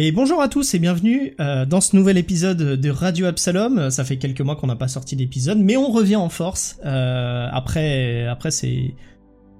Et 0.00 0.12
bonjour 0.12 0.40
à 0.40 0.48
tous 0.48 0.74
et 0.74 0.78
bienvenue 0.78 1.34
euh, 1.40 1.66
dans 1.66 1.80
ce 1.80 1.96
nouvel 1.96 2.18
épisode 2.18 2.56
de 2.56 2.88
Radio 2.88 3.26
Absalom. 3.26 3.90
Ça 3.90 4.04
fait 4.04 4.16
quelques 4.16 4.42
mois 4.42 4.54
qu'on 4.54 4.68
n'a 4.68 4.76
pas 4.76 4.86
sorti 4.86 5.16
d'épisode, 5.16 5.58
mais 5.58 5.76
on 5.76 5.90
revient 5.90 6.14
en 6.14 6.28
force 6.28 6.78
euh, 6.86 7.48
après 7.50 8.24
après 8.28 8.52
ces 8.52 8.94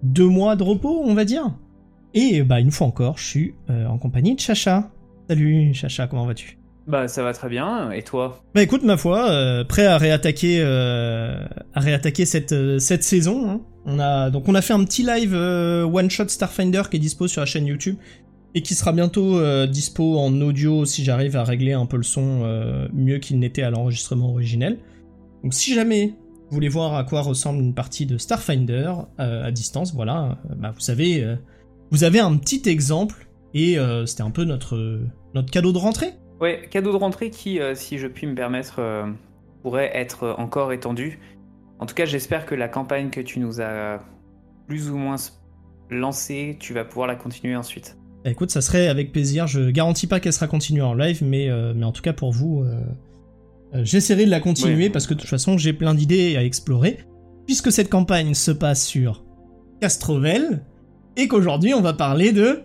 deux 0.04 0.28
mois 0.28 0.54
de 0.54 0.62
repos, 0.62 1.02
on 1.04 1.14
va 1.14 1.24
dire. 1.24 1.50
Et 2.14 2.44
bah 2.44 2.60
une 2.60 2.70
fois 2.70 2.86
encore, 2.86 3.18
je 3.18 3.24
suis 3.24 3.54
euh, 3.68 3.86
en 3.86 3.98
compagnie 3.98 4.36
de 4.36 4.40
Chacha. 4.40 4.92
Salut 5.28 5.74
Chacha, 5.74 6.06
comment 6.06 6.24
vas-tu? 6.24 6.56
Bah 6.86 7.08
ça 7.08 7.24
va 7.24 7.32
très 7.32 7.48
bien. 7.48 7.90
Et 7.90 8.04
toi? 8.04 8.40
Bah 8.54 8.62
écoute 8.62 8.84
ma 8.84 8.96
foi, 8.96 9.28
euh, 9.30 9.64
prêt 9.64 9.86
à 9.86 9.98
réattaquer 9.98 10.60
euh, 10.60 11.44
à 11.74 11.80
réattaquer 11.80 12.26
cette 12.26 12.52
euh, 12.52 12.78
cette 12.78 13.02
saison. 13.02 13.50
hein. 13.50 13.60
On 13.86 13.98
a 13.98 14.30
donc 14.30 14.48
on 14.48 14.54
a 14.54 14.62
fait 14.62 14.74
un 14.74 14.84
petit 14.84 15.02
live 15.02 15.34
one 15.34 16.10
shot 16.10 16.28
Starfinder 16.28 16.82
qui 16.88 16.98
est 16.98 17.00
dispo 17.00 17.26
sur 17.26 17.40
la 17.40 17.46
chaîne 17.46 17.66
YouTube 17.66 17.96
et 18.58 18.60
qui 18.60 18.74
sera 18.74 18.90
bientôt 18.90 19.38
euh, 19.38 19.68
dispo 19.68 20.18
en 20.18 20.40
audio 20.40 20.84
si 20.84 21.04
j'arrive 21.04 21.36
à 21.36 21.44
régler 21.44 21.74
un 21.74 21.86
peu 21.86 21.96
le 21.96 22.02
son 22.02 22.40
euh, 22.42 22.88
mieux 22.92 23.18
qu'il 23.18 23.38
n'était 23.38 23.62
à 23.62 23.70
l'enregistrement 23.70 24.30
originel. 24.32 24.80
Donc 25.44 25.54
si 25.54 25.74
jamais 25.74 26.08
vous 26.48 26.54
voulez 26.54 26.68
voir 26.68 26.96
à 26.96 27.04
quoi 27.04 27.20
ressemble 27.20 27.60
une 27.62 27.72
partie 27.72 28.04
de 28.04 28.18
Starfinder 28.18 28.94
euh, 29.20 29.44
à 29.44 29.52
distance, 29.52 29.94
voilà, 29.94 30.38
bah 30.56 30.72
vous 30.74 30.80
savez, 30.80 31.24
vous 31.92 32.02
avez 32.02 32.18
un 32.18 32.36
petit 32.36 32.68
exemple 32.68 33.28
et 33.54 33.76
c'était 34.06 34.22
un 34.22 34.32
peu 34.32 34.42
notre 34.42 35.02
notre 35.34 35.50
cadeau 35.52 35.72
de 35.72 35.78
rentrée. 35.78 36.14
Ouais, 36.40 36.66
cadeau 36.68 36.90
de 36.90 36.96
rentrée 36.96 37.30
qui, 37.30 37.60
si 37.74 37.98
je 37.98 38.08
puis 38.08 38.26
me 38.26 38.34
permettre, 38.34 38.80
pourrait 39.62 39.92
être 39.94 40.34
encore 40.36 40.72
étendu. 40.72 41.20
En 41.78 41.86
tout 41.86 41.94
cas, 41.94 42.06
j'espère 42.06 42.44
que 42.44 42.56
la 42.56 42.66
campagne 42.66 43.10
que 43.10 43.20
tu 43.20 43.38
nous 43.38 43.60
as 43.60 44.00
plus 44.66 44.90
ou 44.90 44.96
moins 44.96 45.16
lancée, 45.90 46.56
tu 46.58 46.74
vas 46.74 46.84
pouvoir 46.84 47.06
la 47.06 47.14
continuer 47.14 47.54
ensuite. 47.54 47.96
Écoute, 48.24 48.50
ça 48.50 48.60
serait 48.60 48.88
avec 48.88 49.12
plaisir. 49.12 49.46
Je 49.46 49.70
garantis 49.70 50.06
pas 50.06 50.20
qu'elle 50.20 50.32
sera 50.32 50.46
continuée 50.48 50.82
en 50.82 50.94
live, 50.94 51.22
mais, 51.24 51.48
euh, 51.48 51.72
mais 51.74 51.84
en 51.84 51.92
tout 51.92 52.02
cas 52.02 52.12
pour 52.12 52.32
vous, 52.32 52.62
euh, 52.62 52.80
euh, 53.74 53.80
j'essaierai 53.84 54.24
de 54.26 54.30
la 54.30 54.40
continuer 54.40 54.84
Ouais. 54.84 54.90
parce 54.90 55.06
que 55.06 55.14
de 55.14 55.20
toute 55.20 55.28
façon 55.30 55.56
j'ai 55.56 55.72
plein 55.72 55.94
d'idées 55.94 56.36
à 56.36 56.44
explorer. 56.44 56.98
Puisque 57.46 57.72
cette 57.72 57.88
campagne 57.88 58.34
se 58.34 58.50
passe 58.50 58.84
sur 58.84 59.24
Castrovel 59.80 60.62
et 61.16 61.28
qu'aujourd'hui 61.28 61.72
on 61.74 61.80
va 61.80 61.94
parler 61.94 62.32
de 62.32 62.62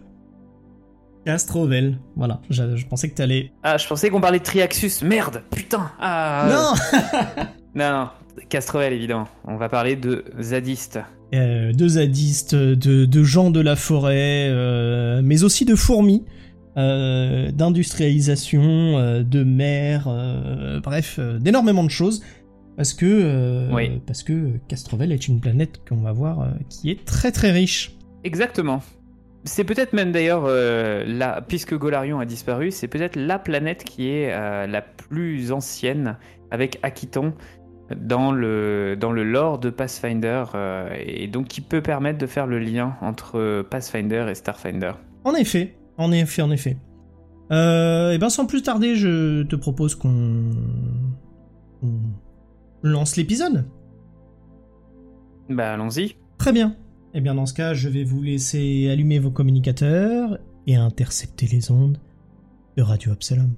Castrovel. 1.26 1.98
Voilà, 2.18 2.42
je, 2.50 2.76
je 2.76 2.86
pensais 2.88 3.09
que 3.09 3.16
t'allais. 3.16 3.52
Ah, 3.64 3.78
je 3.78 3.88
pensais 3.88 4.09
qu'on 4.09 4.20
parlait 4.20 4.40
de 4.40 4.44
Triaxus. 4.44 5.04
Merde, 5.06 5.42
putain. 5.52 5.90
Ah. 6.00 6.50
Non 6.52 7.00
Non, 7.76 7.92
non. 7.92 8.09
Castrovel, 8.50 8.94
évidemment. 8.94 9.28
On 9.46 9.56
va 9.56 9.70
parler 9.70 9.96
de 9.96 10.26
Zadiste. 10.42 11.00
Euh, 11.34 11.72
De 11.73 11.88
zadistes, 11.88 12.53
de, 12.56 13.06
de 13.06 13.23
gens 13.23 13.50
de 13.50 13.59
la 13.59 13.76
forêt, 13.76 14.48
euh, 14.50 15.22
mais 15.23 15.44
aussi 15.44 15.66
de 15.66 15.75
fourmis. 15.75 16.23
euh, 16.75 17.52
d'industrialisation, 17.52 19.22
de 19.22 19.44
mer, 19.44 20.08
bref, 20.84 21.20
d'énormément 21.40 21.84
de 21.84 21.90
choses. 21.90 22.23
Parce 22.75 22.94
que, 22.95 23.72
Oui. 23.72 24.02
parce 24.08 24.23
que 24.23 24.58
Castrovel 24.67 25.12
est 25.12 25.28
une 25.28 25.40
planète 25.40 25.81
qu'on 25.88 25.98
va 26.02 26.12
voir 26.12 26.48
qui 26.70 26.90
est 26.90 27.06
très 27.06 27.31
très 27.31 27.52
riche. 27.52 27.95
Exactement. 28.23 28.81
C'est 29.44 29.64
peut-être 29.66 29.94
même 29.94 30.12
d'ailleurs, 30.12 30.47
la- 30.47 31.42
puisque 31.47 31.78
Golarion 31.78 32.20
a 32.20 32.25
disparu, 32.25 32.72
c'est 32.72 32.88
peut-être 32.88 33.16
la 33.18 33.38
planète 33.38 33.84
qui 33.84 34.08
est 34.09 34.30
la 34.68 34.81
plus 34.81 35.52
ancienne 35.52 36.18
avec 36.50 36.80
Akiton 36.81 37.34
dans 37.95 38.31
le, 38.31 38.95
dans 39.00 39.12
le 39.12 39.23
lore 39.23 39.59
de 39.59 39.70
Pathfinder 39.70 40.45
euh, 40.56 40.89
et 41.06 41.28
donc 41.28 41.48
qui 41.48 41.62
peut 41.62 41.81
permettre 41.81 42.17
de 42.17 42.28
faire 42.28 42.48
le 42.48 42.59
lien 42.59 42.95
entre 43.02 43.62
Pathfinder 43.70 44.25
et 44.30 44.36
Starfinder. 44.36 44.94
En 45.23 45.36
effet, 45.36 45.75
en 45.98 46.12
effet, 46.12 46.42
en 46.42 46.52
effet. 46.52 46.78
Euh, 47.52 48.12
et 48.12 48.17
ben 48.17 48.30
sans 48.30 48.45
plus 48.45 48.62
tarder, 48.62 48.95
je 48.95 49.44
te 49.44 49.56
propose 49.56 49.95
qu'on 49.95 50.52
lance 52.81 53.16
l'épisode. 53.16 53.66
Bah 55.50 55.74
allons-y. 55.74 56.16
Très 56.38 56.53
bien. 56.53 56.75
Eh 57.13 57.22
bien 57.22 57.35
dans 57.35 57.46
ce 57.46 57.53
cas, 57.53 57.74
je 57.74 57.90
vais 57.90 58.03
vous 58.03 58.22
laisser 58.22 58.90
allumer 58.90 59.19
vos 59.19 59.31
communicateurs 59.31 60.40
et 60.66 60.75
intercepter 60.75 61.47
les 61.47 61.69
ondes 61.69 62.00
de 62.75 62.81
Radio 62.81 63.12
Absalom. 63.12 63.53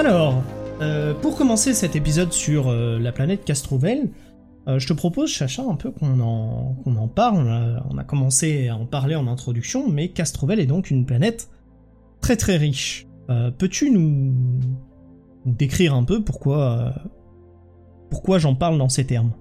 Alors, 0.00 0.42
euh, 0.80 1.12
pour 1.12 1.36
commencer 1.36 1.74
cet 1.74 1.94
épisode 1.94 2.32
sur 2.32 2.68
euh, 2.68 2.98
la 2.98 3.12
planète 3.12 3.44
Castrovel, 3.44 4.08
euh, 4.66 4.78
je 4.78 4.88
te 4.88 4.94
propose, 4.94 5.28
Chacha, 5.28 5.62
un 5.62 5.74
peu 5.74 5.90
qu'on 5.90 6.20
en, 6.20 6.74
qu'on 6.82 6.96
en 6.96 7.06
parle. 7.06 7.82
On 7.90 7.98
a, 7.98 8.04
commencé 8.04 8.68
à 8.68 8.76
en 8.76 8.86
parler 8.86 9.14
en 9.14 9.26
introduction, 9.26 9.90
mais 9.90 10.08
Castrovel 10.08 10.58
est 10.58 10.64
donc 10.64 10.90
une 10.90 11.04
planète 11.04 11.50
très 12.22 12.38
très 12.38 12.56
riche. 12.56 13.08
Peux-tu 13.58 13.90
nous, 13.90 14.32
décrire 15.44 15.94
un 15.94 16.04
peu 16.04 16.24
pourquoi, 16.24 16.94
pourquoi 18.08 18.38
j'en 18.38 18.54
parle 18.54 18.78
dans 18.78 18.88
ces 18.88 19.04
termes? 19.04 19.32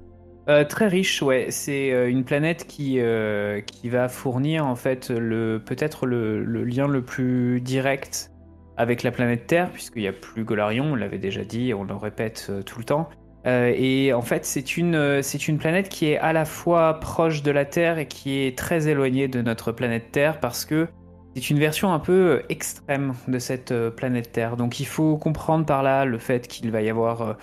Très 0.67 0.89
riche, 0.89 1.21
ouais. 1.21 1.47
C'est 1.51 2.09
une 2.09 2.25
planète 2.25 2.67
qui, 2.67 2.99
va 2.99 4.09
fournir 4.09 4.67
en 4.67 4.75
fait 4.75 5.07
peut-être 5.07 6.05
le 6.05 6.65
lien 6.65 6.89
le 6.89 7.01
plus 7.01 7.61
direct 7.61 8.29
avec 8.79 9.03
la 9.03 9.11
planète 9.11 9.45
Terre, 9.45 9.69
puisqu'il 9.71 10.03
n'y 10.03 10.07
a 10.07 10.13
plus 10.13 10.45
Golarion, 10.45 10.93
on 10.93 10.95
l'avait 10.95 11.17
déjà 11.17 11.43
dit, 11.43 11.73
on 11.73 11.83
le 11.83 11.93
répète 11.93 12.47
euh, 12.49 12.63
tout 12.63 12.79
le 12.79 12.85
temps. 12.85 13.09
Euh, 13.45 13.73
et 13.75 14.13
en 14.13 14.21
fait, 14.21 14.45
c'est 14.45 14.77
une, 14.77 14.95
euh, 14.95 15.21
une 15.21 15.57
planète 15.57 15.89
qui 15.89 16.07
est 16.07 16.17
à 16.17 16.31
la 16.31 16.45
fois 16.45 16.93
proche 17.01 17.43
de 17.43 17.51
la 17.51 17.65
Terre 17.65 17.99
et 17.99 18.07
qui 18.07 18.39
est 18.39 18.57
très 18.57 18.87
éloignée 18.87 19.27
de 19.27 19.41
notre 19.41 19.73
planète 19.73 20.13
Terre 20.13 20.39
parce 20.39 20.63
que 20.63 20.87
c'est 21.35 21.49
une 21.49 21.59
version 21.59 21.91
un 21.91 21.99
peu 21.99 22.41
extrême 22.47 23.13
de 23.27 23.37
cette 23.37 23.73
planète 23.97 24.31
Terre. 24.31 24.55
Donc 24.55 24.79
il 24.79 24.87
faut 24.87 25.17
comprendre 25.17 25.65
par 25.65 25.83
là 25.83 26.05
le 26.05 26.17
fait 26.17 26.47
qu'il 26.47 26.71
va 26.71 26.81
y 26.81 26.89
avoir 26.89 27.37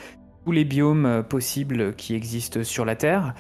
tous 0.45 0.53
les 0.53 0.65
biomes 0.65 1.23
possibles 1.29 1.95
qui 1.95 2.15
existent 2.15 2.65
sur 2.65 2.85
la 2.85 2.97
Terre, 2.97 3.35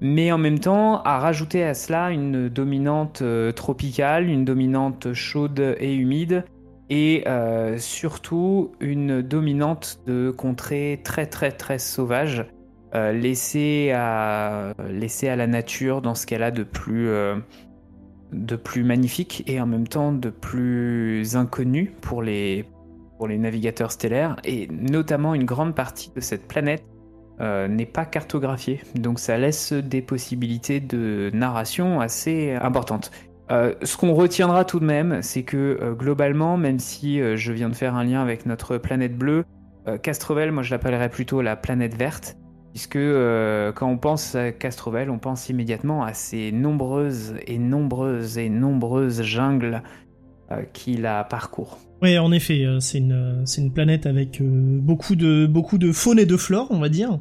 mais 0.00 0.32
en 0.32 0.38
même 0.38 0.58
temps 0.58 1.02
à 1.02 1.18
rajouter 1.18 1.64
à 1.64 1.74
cela 1.74 2.10
une 2.10 2.48
dominante 2.48 3.22
tropicale, 3.54 4.28
une 4.28 4.44
dominante 4.44 5.12
chaude 5.12 5.76
et 5.78 5.94
humide, 5.94 6.44
et 6.92 7.26
euh, 7.26 7.78
surtout 7.78 8.72
une 8.78 9.22
dominante 9.22 10.00
de 10.06 10.30
contrées 10.30 11.00
très 11.02 11.24
très 11.24 11.50
très 11.50 11.78
sauvages, 11.78 12.44
euh, 12.94 13.12
laissée, 13.12 13.92
à, 13.94 14.74
la 14.78 15.46
nature 15.46 16.02
dans 16.02 16.14
ce 16.14 16.26
qu'elle 16.26 16.42
a 16.42 16.50
de 16.50 16.64
plus, 16.64 17.08
euh, 17.08 17.36
magnifique 18.76 19.42
et 19.46 19.58
en 19.58 19.64
même 19.64 19.88
temps 19.88 20.12
de 20.12 20.28
plus 20.28 21.34
inconnu 21.34 21.94
pour 22.02 22.22
les, 22.22 22.66
navigateurs 23.26 23.90
stellaires, 23.90 24.36
et 24.44 24.68
notamment 24.70 25.34
une 25.34 25.46
grande 25.46 25.74
partie 25.74 26.10
de 26.14 26.20
cette 26.20 26.46
planète 26.46 26.84
n'est 27.40 27.86
pas 27.86 28.04
cartographiée. 28.04 28.82
Donc 28.94 29.18
ça 29.18 29.38
laisse 29.38 29.72
des 29.72 30.02
possibilités 30.02 30.78
de 30.78 31.30
narration 31.32 32.00
assez 32.00 32.52
importantes. 32.52 33.10
Euh, 33.50 33.74
ce 33.82 33.96
qu'on 33.96 34.14
retiendra 34.14 34.64
tout 34.64 34.80
de 34.80 34.84
même, 34.84 35.20
c'est 35.22 35.42
que 35.42 35.78
euh, 35.80 35.92
globalement, 35.92 36.56
même 36.56 36.78
si 36.78 37.20
euh, 37.20 37.36
je 37.36 37.52
viens 37.52 37.68
de 37.68 37.74
faire 37.74 37.94
un 37.94 38.04
lien 38.04 38.22
avec 38.22 38.46
notre 38.46 38.78
planète 38.78 39.16
bleue, 39.16 39.44
Castrovel, 40.04 40.52
moi 40.52 40.62
je 40.62 40.70
l'appellerais 40.70 41.08
plutôt 41.08 41.42
la 41.42 41.56
planète 41.56 41.96
verte, 41.96 42.36
puisque 42.70 43.00
quand 43.00 43.88
on 43.88 43.98
pense 43.98 44.36
à 44.36 44.52
Castrovel, 44.52 45.10
on 45.10 45.18
pense 45.18 45.48
immédiatement 45.48 46.04
à 46.04 46.14
ces 46.14 46.52
nombreuses 46.52 47.34
et 47.48 47.58
nombreuses 47.58 48.38
et 48.38 48.48
nombreuses 48.48 49.22
jungles 49.22 49.82
qui 50.72 50.96
la 50.98 51.24
parcourent. 51.24 51.78
Oui, 52.00 52.16
en 52.16 52.30
effet, 52.30 52.64
c'est 52.78 52.98
une, 52.98 53.72
planète 53.74 54.06
avec 54.06 54.40
beaucoup, 54.40 55.16
de, 55.16 55.46
beaucoup 55.46 55.78
de 55.78 55.90
faune 55.90 56.20
et 56.20 56.26
de 56.26 56.36
flore, 56.36 56.68
on 56.70 56.78
va 56.78 56.88
dire. 56.88 57.18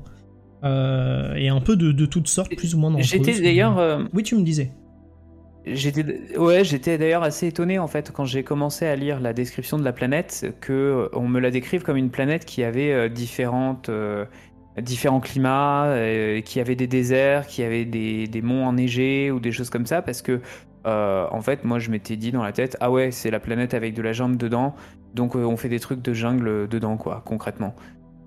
Et 0.63 1.49
un 1.49 1.61
peu 1.65 1.75
de, 1.75 1.91
de 1.91 2.05
toutes 2.05 2.27
sortes, 2.27 2.55
plus 2.55 2.75
ou 2.75 2.77
moins. 2.77 2.95
J'étais 3.01 3.41
d'ailleurs... 3.41 4.07
Oui, 4.13 4.21
tu 4.21 4.35
me 4.35 4.43
disais. 4.43 4.71
J'étais 5.65 6.37
ouais, 6.37 6.63
j'étais 6.63 6.97
d'ailleurs 6.97 7.21
assez 7.21 7.47
étonné 7.47 7.77
en 7.77 7.87
fait 7.87 8.11
quand 8.11 8.25
j'ai 8.25 8.43
commencé 8.43 8.87
à 8.87 8.95
lire 8.95 9.19
la 9.19 9.31
description 9.31 9.77
de 9.77 9.83
la 9.83 9.93
planète 9.93 10.55
que 10.59 10.73
euh, 10.73 11.09
on 11.13 11.27
me 11.27 11.39
la 11.39 11.51
décrive 11.51 11.83
comme 11.83 11.97
une 11.97 12.09
planète 12.09 12.45
qui 12.45 12.63
avait 12.63 12.91
euh, 12.91 13.09
différentes 13.09 13.89
euh, 13.89 14.25
différents 14.81 15.19
climats, 15.19 15.93
qui 16.45 16.61
avait 16.61 16.77
des 16.77 16.87
déserts, 16.87 17.45
qui 17.45 17.61
avait 17.61 17.83
des, 17.83 18.25
des, 18.27 18.41
monts 18.41 18.65
enneigés 18.65 19.29
ou 19.29 19.41
des 19.41 19.51
choses 19.51 19.69
comme 19.69 19.85
ça, 19.85 20.01
parce 20.01 20.21
que 20.21 20.39
en 20.85 21.41
fait, 21.41 21.65
moi 21.65 21.77
je 21.77 21.91
m'étais 21.91 22.15
dit 22.15 22.31
dans 22.31 22.41
la 22.41 22.53
tête, 22.53 22.77
ah 22.79 22.89
ouais, 22.89 23.11
c'est 23.11 23.31
la 23.31 23.41
planète 23.41 23.73
avec 23.73 23.93
de 23.93 24.01
la 24.01 24.13
jungle 24.13 24.37
dedans, 24.37 24.73
donc 25.13 25.35
on 25.35 25.57
fait 25.57 25.67
des 25.67 25.81
trucs 25.81 26.01
de 26.01 26.13
jungle 26.13 26.69
dedans, 26.69 26.95
quoi, 26.95 27.21
concrètement. 27.25 27.75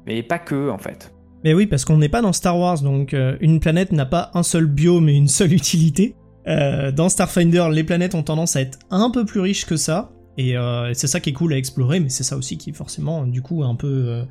Mais 0.06 0.22
pas 0.22 0.38
que, 0.38 0.68
en 0.68 0.76
fait. 0.76 1.14
Mais 1.44 1.54
oui, 1.54 1.66
parce 1.66 1.86
qu'on 1.86 1.96
n'est 1.96 2.10
pas 2.10 2.20
dans 2.20 2.34
Star 2.34 2.58
Wars, 2.58 2.82
donc 2.82 3.16
une 3.40 3.58
planète 3.58 3.92
n'a 3.92 4.04
pas 4.04 4.30
un 4.34 4.42
seul 4.42 4.66
biome 4.66 5.08
et 5.08 5.14
une 5.14 5.28
seule 5.28 5.54
utilité. 5.54 6.14
Dans 6.46 7.08
Starfinder, 7.08 7.68
les 7.72 7.84
planètes 7.84 8.14
ont 8.14 8.22
tendance 8.22 8.56
à 8.56 8.60
être 8.60 8.78
un 8.90 9.10
peu 9.10 9.24
plus 9.24 9.40
riches 9.40 9.66
que 9.66 9.76
ça, 9.76 10.12
et 10.36 10.54
c'est 10.92 11.06
ça 11.06 11.20
qui 11.20 11.30
est 11.30 11.34
cool 11.34 11.52
à 11.52 11.56
explorer, 11.56 12.00
mais 12.00 12.08
c'est 12.08 12.24
ça 12.24 12.36
aussi 12.36 12.58
qui 12.58 12.72
forcément, 12.72 13.26
du 13.26 13.42
coup, 13.42 13.62
un 13.64 13.74
peu 13.74 14.24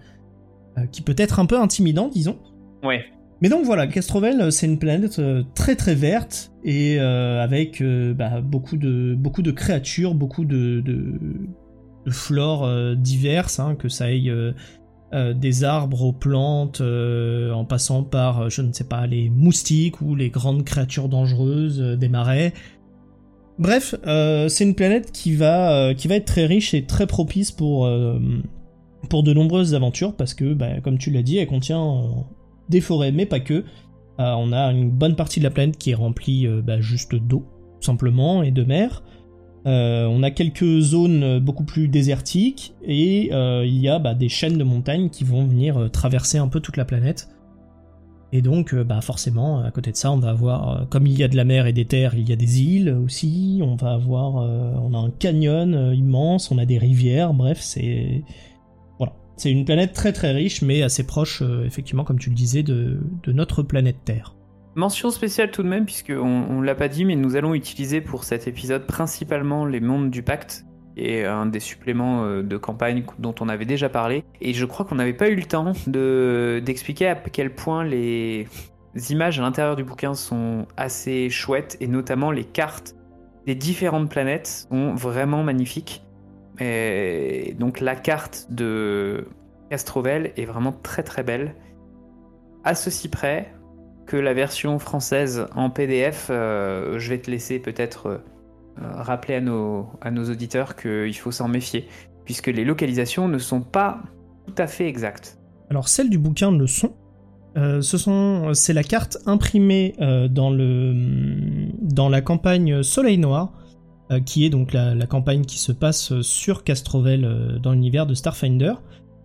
euh, 0.78 0.86
qui 0.92 1.02
peut 1.02 1.16
être 1.18 1.40
un 1.40 1.46
peu 1.46 1.60
intimidant, 1.60 2.08
disons. 2.08 2.40
Ouais. 2.84 3.06
Mais 3.42 3.50
donc 3.50 3.64
voilà, 3.66 3.86
Castrovel, 3.86 4.42
euh, 4.42 4.50
c'est 4.50 4.66
une 4.66 4.80
planète 4.80 5.20
euh, 5.20 5.44
très 5.54 5.76
très 5.76 5.94
verte 5.94 6.52
et 6.64 6.98
avec 7.00 7.84
bah, 8.16 8.42
beaucoup, 8.42 8.78
de, 8.78 9.16
beaucoup 9.16 9.42
de 9.42 9.52
créatures, 9.52 10.16
beaucoup 10.16 10.46
de, 10.46 10.82
de, 10.82 11.20
flores 12.10 12.96
diverses, 12.96 13.60
hein, 13.60 13.76
que 13.76 13.90
ça 13.90 14.06
aille 14.06 14.32
des 15.14 15.64
arbres 15.64 16.04
aux 16.04 16.14
plantes, 16.14 16.82
en 16.82 17.66
passant 17.66 18.04
par, 18.04 18.50
je 18.50 18.62
ne 18.62 18.74
sais 18.74 18.84
pas, 18.84 19.06
les 19.06 19.30
moustiques 19.30 20.02
ou 20.02 20.16
les 20.16 20.30
grandes 20.30 20.64
créatures 20.64 21.10
dangereuses 21.10 21.80
des 21.80 22.10
marais. 22.10 22.54
Bref, 23.60 23.96
c'est 24.04 24.64
une 24.64 24.76
planète 24.76 25.12
qui 25.12 25.36
va, 25.36 25.94
qui 25.94 26.08
va 26.08 26.16
être 26.16 26.26
très 26.26 26.46
riche 26.46 26.74
et 26.74 26.86
très 26.86 27.08
propice 27.08 27.52
pour 27.52 27.88
pour 29.10 29.24
de 29.24 29.34
nombreuses 29.34 29.76
aventures 29.76 30.16
parce 30.16 30.34
que, 30.34 30.54
bah, 30.54 30.80
comme 30.82 30.98
tu 30.98 31.12
l'as 31.12 31.22
dit, 31.22 31.38
elle 31.38 31.48
contient 31.48 31.84
euh, 31.84 32.08
des 32.70 32.82
forêts, 32.82 33.12
mais 33.12 33.26
pas 33.26 33.40
que. 33.40 33.64
Euh, 34.20 34.34
on 34.38 34.52
a 34.52 34.72
une 34.72 34.92
bonne 34.92 35.16
partie 35.16 35.40
de 35.40 35.44
la 35.44 35.52
planète 35.52 35.78
qui 35.78 35.92
est 35.92 35.96
remplie 35.96 36.48
euh, 36.48 36.62
bah, 36.62 36.80
juste 36.80 37.16
d'eau, 37.16 37.46
simplement, 37.80 38.44
et 38.44 38.52
de 38.52 38.64
mer. 38.64 39.04
On 39.66 40.24
a 40.24 40.32
quelques 40.32 40.80
zones 40.80 41.40
beaucoup 41.40 41.64
plus 41.64 41.88
désertiques 41.88 42.74
et 42.84 43.30
il 43.32 43.78
y 43.78 43.90
a 43.90 44.00
bah, 44.00 44.14
des 44.14 44.30
chaînes 44.30 44.58
de 44.58 44.64
montagnes 44.64 45.10
qui 45.10 45.24
vont 45.24 45.46
venir 45.46 45.90
traverser 45.92 46.38
un 46.38 46.48
peu 46.48 46.60
toute 46.60 46.78
la 46.78 46.86
planète. 46.86 47.30
Et 48.36 48.42
donc, 48.42 48.74
bah, 48.74 49.00
forcément, 49.02 49.64
à 49.64 49.70
côté 49.70 49.92
de 49.92 49.96
ça, 49.96 50.12
on 50.12 50.18
va 50.18 50.32
avoir, 50.32 50.88
comme 50.90 51.06
il 51.06 51.18
y 51.18 51.24
a 51.24 51.28
de 51.28 51.36
la 51.36 51.46
mer 51.46 51.68
et 51.68 51.74
des 51.74 51.86
terres, 51.86 52.16
il 52.16 52.28
y 52.28 52.34
a 52.34 52.36
des 52.36 52.64
îles 52.64 52.90
aussi. 52.90 53.62
On 53.64 53.76
va 53.76 53.94
avoir, 53.94 54.36
on 54.36 54.94
a 54.94 54.98
un 54.98 55.12
canyon 55.12 55.94
immense, 55.96 56.52
on 56.52 56.58
a 56.58 56.66
des 56.66 56.80
rivières. 56.80 57.34
Bref, 57.34 57.60
c'est 57.62 58.24
c'est 59.36 59.52
une 59.52 59.66
planète 59.66 59.94
très 59.94 60.14
très 60.14 60.32
riche, 60.32 60.62
mais 60.62 60.84
assez 60.84 61.06
proche, 61.06 61.42
euh, 61.42 61.66
effectivement, 61.66 62.04
comme 62.04 62.20
tu 62.20 62.30
le 62.30 62.36
disais, 62.36 62.64
de, 62.64 63.00
notre 63.28 63.64
planète 63.64 63.98
Terre. 64.06 64.36
Mention 64.76 65.12
spéciale 65.12 65.52
tout 65.52 65.62
de 65.62 65.68
même, 65.68 65.86
puisqu'on 65.86 66.60
ne 66.60 66.66
l'a 66.66 66.74
pas 66.74 66.88
dit, 66.88 67.06
mais 67.06 67.16
nous 67.16 67.36
allons 67.36 67.54
utiliser 67.54 68.02
pour 68.02 68.24
cet 68.24 68.48
épisode 68.48 68.88
principalement 68.88 69.66
les 69.66 69.80
mondes 69.80 70.10
du 70.10 70.24
pacte, 70.24 70.66
et 70.98 71.26
un 71.26 71.46
des 71.46 71.60
suppléments 71.60 72.24
euh, 72.24 72.44
de 72.44 72.58
campagne 72.58 73.04
dont 73.20 73.36
on 73.40 73.50
avait 73.50 73.66
déjà 73.66 73.90
parlé. 73.90 74.24
Et 74.42 74.54
je 74.54 74.66
crois 74.66 74.86
qu'on 74.86 74.96
n'avait 74.96 75.14
pas 75.14 75.30
eu 75.30 75.36
le 75.36 75.44
temps 75.44 75.74
d'expliquer 75.88 77.08
à 77.08 77.16
quel 77.16 77.54
point 77.54 77.84
les 77.84 78.48
images 79.10 79.40
à 79.40 79.44
l'intérieur 79.44 79.76
du 79.76 79.84
bouquin 79.84 80.14
sont 80.14 80.68
assez 80.78 81.30
chouettes, 81.30 81.78
et 81.80 81.88
notamment 81.88 82.32
les 82.32 82.44
cartes 82.44 82.96
des 83.46 83.56
différentes 83.56 84.10
planètes 84.10 84.68
sont 84.70 84.96
vraiment 84.96 85.44
magnifiques. 85.44 86.04
Et 86.60 87.56
donc 87.60 87.80
la 87.80 87.96
carte 87.96 88.48
de 88.50 89.28
Castrovel 89.70 90.34
est 90.38 90.46
vraiment 90.46 90.72
très 90.72 91.04
très 91.04 91.24
belle. 91.24 91.56
À 92.64 92.76
ceci 92.76 93.10
près 93.10 93.52
que 94.06 94.18
la 94.18 94.34
version 94.34 94.80
française 94.80 95.48
en 95.56 95.70
PDF, 95.70 96.28
euh, 96.30 97.00
je 97.00 97.10
vais 97.10 97.20
te 97.20 97.32
laisser 97.32 97.60
peut-être 97.60 98.08
euh, 98.08 98.18
rappeler 98.78 99.36
à 99.36 99.42
nos, 99.42 99.88
à 100.02 100.12
nos 100.12 100.30
auditeurs 100.30 100.76
qu'il 100.76 101.16
faut 101.16 101.32
s'en 101.32 101.48
méfier, 101.48 101.88
puisque 102.26 102.48
les 102.48 102.66
localisations 102.66 103.28
ne 103.28 103.38
sont 103.38 103.62
pas 103.62 104.02
tout 104.48 104.56
à 104.58 104.68
fait 104.68 104.88
exactes. 104.88 105.38
Alors 105.70 105.88
celles 105.88 106.10
du 106.10 106.18
bouquin 106.18 106.52
le 106.52 106.68
sont. 106.68 106.94
Euh, 107.56 107.82
ce 107.82 107.98
c'est 108.54 108.74
la 108.74 108.84
carte 108.84 109.20
imprimée 109.28 109.96
dans, 110.30 110.50
le, 110.50 110.94
dans 111.82 112.10
la 112.10 112.22
campagne 112.22 112.82
Soleil 112.82 113.20
Noir, 113.20 113.54
qui 114.26 114.46
est 114.46 114.50
donc 114.50 114.74
la, 114.74 115.06
campagne 115.06 115.44
qui 115.46 115.60
se 115.60 115.72
passe 115.72 116.20
sur 116.22 116.64
Castrovel 116.64 117.60
dans 117.62 117.72
l'univers 117.72 118.06
de 118.06 118.16
Starfinder. 118.16 118.74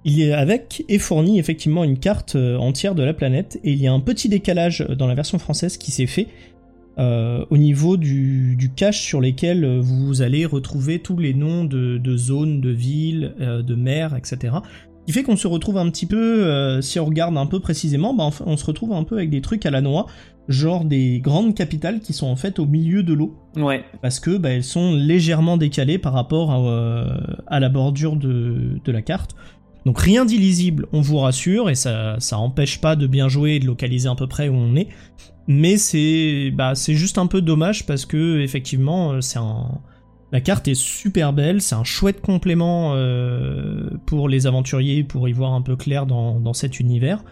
Il 0.05 0.21
est 0.21 0.33
avec 0.33 0.85
et 0.89 0.99
fournit 0.99 1.39
effectivement 1.39 1.85
une 1.85 1.99
carte 1.99 2.37
euh, 2.37 2.57
entière 2.57 2.95
de 2.95 3.03
la 3.03 3.13
planète 3.13 3.59
et 3.65 3.73
il 3.73 3.83
y 3.83 3.87
a 3.87 3.93
un 3.93 4.01
petit 4.01 4.29
décalage 4.29 4.87
dans 4.97 5.07
la 5.07 5.15
version 5.15 5.39
française 5.39 5.77
qui 5.77 5.91
s'est 5.91 6.07
fait 6.07 6.29
au 7.01 7.57
niveau 7.57 7.97
du, 7.97 8.73
cache 8.75 9.01
sur 9.01 9.21
lesquels 9.21 9.79
vous 9.79 10.21
allez 10.21 10.45
retrouver 10.45 10.99
tous 10.99 11.17
les 11.17 11.33
noms 11.33 11.63
de, 11.63 12.17
zones, 12.17 12.61
de 12.61 12.71
villes, 12.71 13.35
de 13.39 13.75
mers, 13.77 14.17
etc. 14.17 14.57
qui 15.07 15.13
fait 15.13 15.23
qu'on 15.23 15.37
se 15.37 15.47
retrouve 15.47 15.79
un 15.79 15.89
petit 15.91 16.07
peu, 16.07 16.83
si 16.83 16.99
on 16.99 17.05
regarde 17.05 17.39
un 17.39 17.47
peu 17.47 17.61
précisément, 17.61 18.15
bah, 18.15 18.31
on, 18.45 18.57
se 18.57 18.65
retrouve 18.65 18.95
un 18.95 19.05
peu 19.05 19.15
avec 19.15 19.31
des 19.31 19.41
trucs 19.41 19.65
à 19.65 19.71
la 19.71 19.81
noix, 19.81 20.07
genre 20.49 20.85
des 20.85 21.21
grandes 21.21 21.55
capitales 21.55 22.01
qui 22.01 22.13
sont 22.13 22.27
en 22.27 22.37
fait 22.37 22.59
au 22.59 22.67
milieu 22.67 23.03
de 23.03 23.13
l'eau. 23.13 23.37
Ouais. 23.57 23.85
Parce 24.03 24.19
que 24.19 24.37
bah, 24.37 24.51
elles 24.51 24.65
sont 24.65 24.93
légèrement 24.95 25.57
décalées 25.57 25.99
par 25.99 26.15
rapport 26.15 26.51
à, 26.51 26.61
euh, 26.61 27.17
la 27.51 27.69
bordure 27.69 28.17
de, 28.17 28.81
la 28.87 29.03
carte. 29.03 29.37
Donc 29.89 30.01
rien 30.01 30.27
d'illisible, 30.27 30.87
on 30.93 31.01
vous 31.01 31.17
rassure, 31.17 31.71
et 31.71 31.75
ça, 31.75 32.17
ça 32.19 32.37
empêche 32.37 32.79
pas 32.79 32.95
de 32.95 33.07
bien 33.07 33.31
jouer 33.31 33.53
et 33.53 33.59
de 33.59 33.65
localiser 33.65 34.07
à 34.07 34.15
peu 34.15 34.27
près 34.27 34.51
où 34.51 34.55
on 34.55 34.77
est. 34.77 34.89
Mais 35.47 35.79
c'est 35.79 36.51
bah, 36.51 36.75
juste 36.75 37.17
un 37.17 37.27
peu 37.27 37.41
dommage 37.41 37.87
parce 37.87 38.05
que 38.05 38.41
effectivement 38.41 39.15
euh, 39.15 39.21
un 39.37 39.81
la 40.31 40.43
carte 40.43 40.69
est 40.69 40.75
super 40.75 41.33
belle, 41.33 41.63
c'est 41.63 41.75
un 41.75 41.85
chouette 41.85 42.21
complément 42.21 42.97
euh, 42.97 43.89
pour 44.05 44.29
les 44.29 44.47
aventuriers 44.47 45.05
pour 45.05 45.27
y 45.27 45.33
voir 45.33 45.55
un 45.55 45.63
peu 45.63 45.75
clair 45.75 46.05
dans, 46.05 46.39
dans 46.39 46.53
cet 46.53 46.81
univers. 46.81 47.25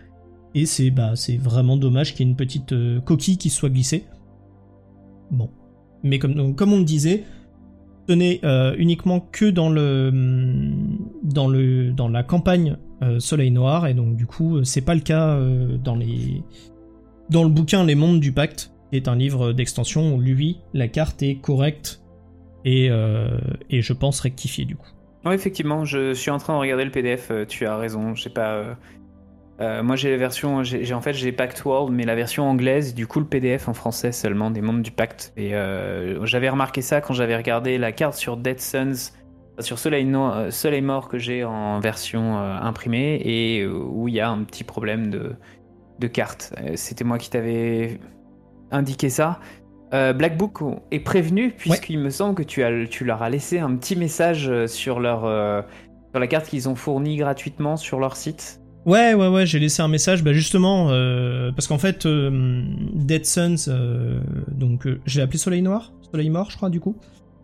Et 0.54 0.64
c'est 0.64 0.90
bah, 0.90 1.12
vraiment 1.38 1.76
dommage 1.76 2.14
qu'il 2.14 2.24
y 2.24 2.26
ait 2.26 2.30
une 2.30 2.38
petite 2.38 2.72
euh, 2.72 3.02
coquille 3.02 3.36
qui 3.36 3.50
soit 3.50 3.68
glissée. 3.68 4.06
Bon. 5.30 5.50
Mais 6.02 6.18
comme, 6.18 6.54
comme 6.54 6.72
on 6.72 6.78
le 6.78 6.84
disait, 6.84 7.24
ce 8.08 8.14
n'est 8.14 8.40
euh, 8.44 8.74
uniquement 8.78 9.20
que 9.20 9.46
dans, 9.46 9.70
le, 9.70 10.10
dans, 11.22 11.48
le, 11.48 11.92
dans 11.92 12.08
la 12.08 12.22
campagne 12.22 12.76
euh, 13.02 13.18
Soleil 13.18 13.50
Noir, 13.50 13.86
et 13.86 13.94
donc 13.94 14.16
du 14.16 14.26
coup, 14.26 14.62
c'est 14.64 14.80
pas 14.84 14.94
le 14.94 15.00
cas 15.00 15.38
dans, 15.82 15.96
les, 15.96 16.42
dans 17.30 17.42
le 17.42 17.48
bouquin 17.48 17.84
Les 17.84 17.94
Mondes 17.94 18.20
du 18.20 18.32
Pacte, 18.32 18.72
qui 18.90 18.96
est 18.96 19.08
un 19.08 19.16
livre 19.16 19.52
d'extension 19.52 20.14
où 20.14 20.20
lui, 20.20 20.60
la 20.72 20.88
carte 20.88 21.22
est 21.22 21.36
correcte 21.36 22.02
et, 22.64 22.88
je 22.88 23.92
pense 23.92 24.20
rectifiée 24.20 24.64
du 24.64 24.76
coup. 24.76 24.90
Effectivement, 25.30 25.84
je 25.84 26.14
suis 26.14 26.30
en 26.30 26.38
train 26.38 26.54
de 26.54 26.60
regarder 26.60 26.84
le 26.84 26.92
PDF, 26.92 27.32
tu 27.48 27.66
as 27.66 27.76
raison, 27.76 28.14
je 28.14 28.22
sais 28.22 28.30
pas 28.30 28.76
euh, 29.60 29.82
moi 29.82 29.96
j'ai 29.96 30.10
la 30.10 30.18
version, 30.18 30.62
j'ai 30.62 30.92
en 30.92 31.00
fait 31.00 31.14
j'ai 31.14 31.32
Pact 31.32 31.64
World, 31.64 31.92
mais 31.92 32.04
la 32.04 32.14
version 32.14 32.48
anglaise, 32.48 32.94
du 32.94 33.06
coup 33.06 33.20
le 33.20 33.26
PDF 33.26 33.68
en 33.68 33.74
français 33.74 34.12
seulement 34.12 34.50
des 34.50 34.60
membres 34.60 34.82
du 34.82 34.90
pacte. 34.90 35.32
Et 35.36 35.54
euh, 35.54 36.24
j'avais 36.26 36.50
remarqué 36.50 36.82
ça 36.82 37.00
quand 37.00 37.14
j'avais 37.14 37.36
regardé 37.36 37.78
la 37.78 37.92
carte 37.92 38.14
sur 38.14 38.36
Dead 38.36 38.60
Suns, 38.60 39.12
sur 39.60 39.78
Soleil, 39.78 40.06
euh, 40.14 40.50
Soleil 40.50 40.82
Mort 40.82 41.08
que 41.08 41.18
j'ai 41.18 41.42
en 41.44 41.80
version 41.80 42.36
imprimée, 42.38 43.20
et 43.24 43.66
où 43.66 44.08
il 44.08 44.14
y 44.14 44.20
a 44.20 44.28
un 44.28 44.42
petit 44.44 44.64
problème 44.64 45.10
de, 45.10 45.36
de 45.98 46.06
carte. 46.06 46.54
C'était 46.74 47.04
moi 47.04 47.16
qui 47.16 47.30
t'avais 47.30 47.98
indiqué 48.70 49.08
ça. 49.08 49.40
Black 49.92 50.36
Book 50.36 50.58
est 50.90 51.00
prévenu 51.00 51.52
puisqu'il 51.52 51.98
me 52.00 52.10
semble 52.10 52.34
que 52.34 52.42
tu, 52.42 52.62
as, 52.62 52.86
tu 52.86 53.06
leur 53.06 53.22
as 53.22 53.30
laissé 53.30 53.60
un 53.60 53.74
petit 53.76 53.96
message 53.96 54.66
sur 54.66 55.00
leur 55.00 55.20
sur 56.10 56.20
la 56.20 56.26
carte 56.26 56.48
qu'ils 56.48 56.68
ont 56.68 56.74
fournie 56.74 57.16
gratuitement 57.16 57.78
sur 57.78 57.98
leur 57.98 58.16
site. 58.16 58.60
Ouais, 58.86 59.14
ouais, 59.14 59.26
ouais, 59.26 59.46
j'ai 59.46 59.58
laissé 59.58 59.82
un 59.82 59.88
message, 59.88 60.22
bah 60.22 60.32
justement, 60.32 60.90
euh, 60.90 61.50
parce 61.50 61.66
qu'en 61.66 61.76
fait, 61.76 62.06
euh, 62.06 62.62
Dead 62.94 63.26
Suns, 63.26 63.66
euh, 63.66 64.20
donc 64.46 64.86
j'ai 65.06 65.20
appelé 65.20 65.38
Soleil 65.38 65.60
Noir, 65.60 65.92
Soleil 66.12 66.30
Mort, 66.30 66.52
je 66.52 66.56
crois, 66.56 66.70
du 66.70 66.78
coup. 66.78 66.96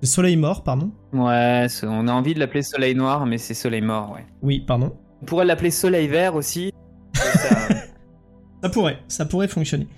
Soleil 0.05 0.37
Mort, 0.37 0.63
pardon. 0.63 0.93
Ouais, 1.13 1.67
on 1.83 2.07
a 2.07 2.13
envie 2.13 2.35
de 2.35 2.39
l'appeler 2.39 2.63
Soleil 2.63 2.95
Noir, 2.95 3.27
mais 3.27 3.39
c'est 3.39 3.55
Soleil 3.55 3.81
Mort, 3.81 4.13
ouais. 4.13 4.25
Oui, 4.41 4.61
pardon. 4.61 4.93
On 5.21 5.25
pourrait 5.25 5.45
l'appeler 5.45 5.73
Soleil 5.73 6.07
Vert 6.07 6.37
aussi. 6.37 6.73
ça... 8.63 8.69
pourrait, 8.69 8.99
ça 9.09 9.25
pourrait 9.25 9.49
fonctionner. 9.49 9.89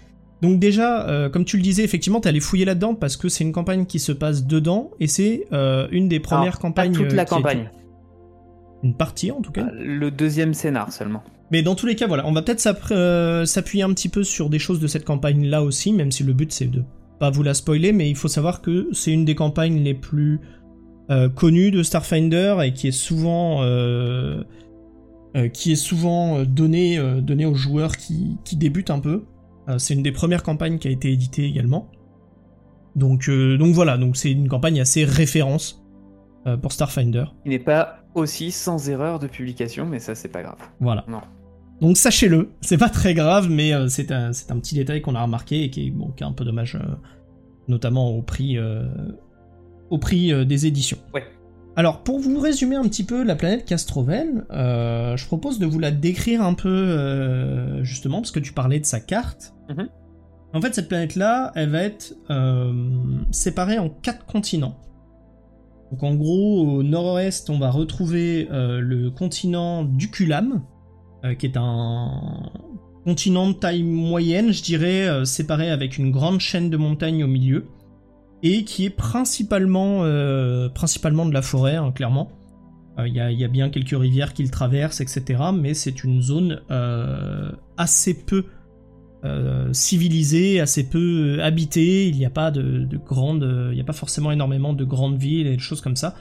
Donc 0.41 0.59
déjà, 0.59 1.29
comme 1.33 1.45
tu 1.45 1.57
le 1.57 1.63
disais, 1.63 1.85
effectivement, 1.85 2.21
t'es 2.21 2.31
allé 2.31 2.41
fouiller 2.41 2.65
là-dedans 2.67 2.95
parce 2.95 3.17
que 3.17 3.29
c'est 3.29 3.45
une 3.45 3.53
campagne 3.53 3.87
qui 3.87 3.99
se 3.99 4.13
passe 4.13 4.45
dedans 4.47 4.91
et 4.99 5.07
c'est 5.07 5.47
une 5.53 6.09
des 6.09 6.21
premières 6.21 6.59
campagnes. 6.59 6.93
Pas 6.93 6.99
toute 6.99 7.13
la 7.13 7.25
campagne. 7.25 7.71
Une 8.85 8.95
partie 8.95 9.31
en 9.31 9.41
tout 9.41 9.51
cas. 9.51 9.71
Le 9.73 10.11
deuxième 10.11 10.53
scénar 10.53 10.93
seulement. 10.93 11.25
Mais 11.51 11.63
dans 11.63 11.75
tous 11.75 11.87
les 11.87 11.97
cas, 11.97 12.07
voilà, 12.07 12.27
on 12.27 12.33
va 12.33 12.43
peut-être 12.43 12.93
euh, 12.93 13.47
s'appuyer 13.47 13.83
un 13.83 13.91
petit 13.95 14.11
peu 14.11 14.25
sur 14.25 14.51
des 14.51 14.59
choses 14.59 14.79
de 14.79 14.87
cette 14.87 15.05
campagne-là 15.05 15.63
aussi, 15.63 15.93
même 15.93 16.11
si 16.11 16.23
le 16.23 16.35
but 16.35 16.53
c'est 16.53 16.67
de 16.67 16.83
pas 17.19 17.31
vous 17.31 17.43
la 17.43 17.55
spoiler, 17.55 17.93
mais 17.93 18.11
il 18.11 18.17
faut 18.17 18.29
savoir 18.29 18.61
que 18.61 18.89
c'est 18.93 19.13
une 19.13 19.25
des 19.25 19.35
campagnes 19.35 19.83
les 19.83 19.95
plus 19.95 20.41
euh, 21.11 21.29
connues 21.31 21.71
de 21.71 21.83
Starfinder 21.83 22.57
et 22.63 22.73
qui 22.73 22.89
est 22.89 22.93
souvent, 22.93 23.63
euh, 23.63 24.43
qui 25.53 25.73
est 25.73 25.77
souvent 25.77 26.43
donné, 26.43 26.99
donné 27.23 27.47
aux 27.47 27.55
joueurs 27.55 27.97
qui, 27.97 28.37
qui 28.45 28.57
débutent 28.57 28.91
un 28.91 29.01
peu. 29.01 29.25
c'est 29.79 29.95
une 29.95 30.03
des 30.03 30.13
premières 30.13 30.43
campagnes 30.43 30.79
qui 30.79 30.89
a 30.89 30.91
été 30.91 31.11
éditée 31.11 31.45
également. 31.45 31.91
Donc, 32.97 33.31
donc 33.31 33.75
voilà, 33.75 33.97
donc 33.97 34.17
c'est 34.17 34.31
une 34.31 34.49
campagne 34.49 34.81
assez 34.81 35.05
référence 35.05 35.85
pour 36.63 36.73
Starfinder. 36.73 37.25
Il 37.45 37.51
n'est 37.51 37.59
pas 37.59 38.04
aussi 38.15 38.51
sans 38.51 38.89
erreur 38.89 39.19
de 39.19 39.27
publication, 39.27 39.87
mais 39.87 39.99
ça 39.99 40.15
c'est 40.15 40.29
pas 40.29 40.43
grave. 40.43 40.59
Voilà. 40.81 41.05
Donc 41.81 41.97
sachez-le, 41.97 42.51
c'est 42.61 42.79
pas 42.79 42.89
très 42.89 43.15
grave, 43.15 43.49
mais 43.51 43.73
c'est 43.89 44.13
un, 44.13 44.31
un, 44.31 44.59
petit 44.59 44.75
détail 44.75 45.03
qu'on 45.03 45.15
a 45.15 45.23
remarqué 45.23 45.65
et 45.65 45.71
qui 45.71 45.89
est, 45.89 45.91
bon, 45.91 46.11
qui 46.13 46.23
est 46.23 46.27
un 46.27 46.33
peu 46.33 46.45
dommage, 46.45 46.79
notamment 47.69 48.11
au 48.11 48.23
prix, 48.23 48.57
au 49.91 49.99
prix 49.99 50.47
des 50.47 50.67
éditions. 50.67 50.99
Ouais. 51.13 51.25
Alors, 51.77 52.03
pour 52.05 52.21
vous 52.21 52.39
résumer 52.39 52.77
un 52.77 52.85
petit 52.85 53.05
peu 53.05 53.25
la 53.25 53.35
planète 53.35 53.65
Castrovel, 53.65 54.45
euh, 54.51 55.17
je 55.17 55.27
propose 55.27 55.59
de 55.59 55.67
vous 55.67 55.81
la 55.81 55.91
décrire 55.91 56.43
un 56.43 56.55
peu, 56.55 56.69
euh, 56.69 57.83
justement, 57.83 58.19
parce 58.21 58.31
que 58.31 58.39
tu 58.39 58.53
parlais 58.53 58.79
de 58.79 58.85
sa 58.85 59.01
carte. 59.01 59.55
Mhm. 59.69 59.89
En 60.53 60.61
fait, 60.61 60.73
cette 60.73 60.89
planète-là, 60.89 61.51
elle 61.57 61.71
va 61.71 61.83
être 61.83 62.15
euh, 62.31 62.73
séparée 63.33 63.81
en 63.81 63.89
quatre 63.89 64.25
continents. 64.25 64.77
Donc, 65.95 66.03
en 66.03 66.15
gros, 66.17 66.79
au 66.79 66.83
nord-ouest, 66.83 67.51
on 67.51 67.59
va 67.61 67.71
retrouver 67.71 68.49
le 68.51 69.11
continent 69.11 69.85
du 69.85 70.11
Kulam, 70.11 70.65
qui 71.39 71.47
est 71.47 71.57
un 71.57 72.51
continent 73.05 73.49
de 73.49 73.53
taille 73.53 73.85
moyenne, 73.85 74.53
je 74.53 74.63
dirais, 74.63 75.25
séparé 75.25 75.71
avec 75.71 75.97
une 75.97 76.11
grande 76.11 76.41
chaîne 76.41 76.69
de 76.69 76.77
montagnes 76.77 77.23
au 77.23 77.29
milieu 77.29 77.69
et 78.45 78.65
qui 78.65 78.85
est 78.85 78.91
principalement, 78.91 80.05
euh, 80.05 80.69
principalement 80.69 81.25
de 81.25 81.33
la 81.33 81.41
forêt, 81.41 81.77
hein, 81.77 81.91
clairement. 81.93 82.31
Euh, 82.99 83.09
il 83.09 83.15
y, 83.15 83.45
a 83.45 83.49
bien 83.49 83.71
quelques 83.71 83.99
rivières 83.99 84.35
qui 84.35 84.43
le 84.43 84.51
traversent, 84.51 85.01
etc. 85.01 85.43
Mais 85.53 85.73
c'est 85.73 86.05
une 86.05 86.21
zone 86.21 86.61
euh, 86.71 87.51
assez 87.79 88.15
peu 88.15 88.45
civilisée, 89.73 90.61
assez 90.61 90.89
peu 90.89 91.39
habitée. 91.43 92.09
Il 92.09 92.17
n'y 92.17 92.27
a 92.27 92.31
pas 92.31 92.51
de, 92.51 92.87
grandes, 92.97 93.69
il 93.71 93.75
n'y 93.75 93.81
a 93.81 93.85
pas 93.85 93.93
forcément 93.93 94.31
énormément 94.31 94.73
de 94.73 94.85
grandes 94.85 95.17
villes 95.17 95.47
et 95.47 95.57
des 95.57 95.59
choses 95.59 95.81
comme 95.81 95.97
ça. 95.97 96.15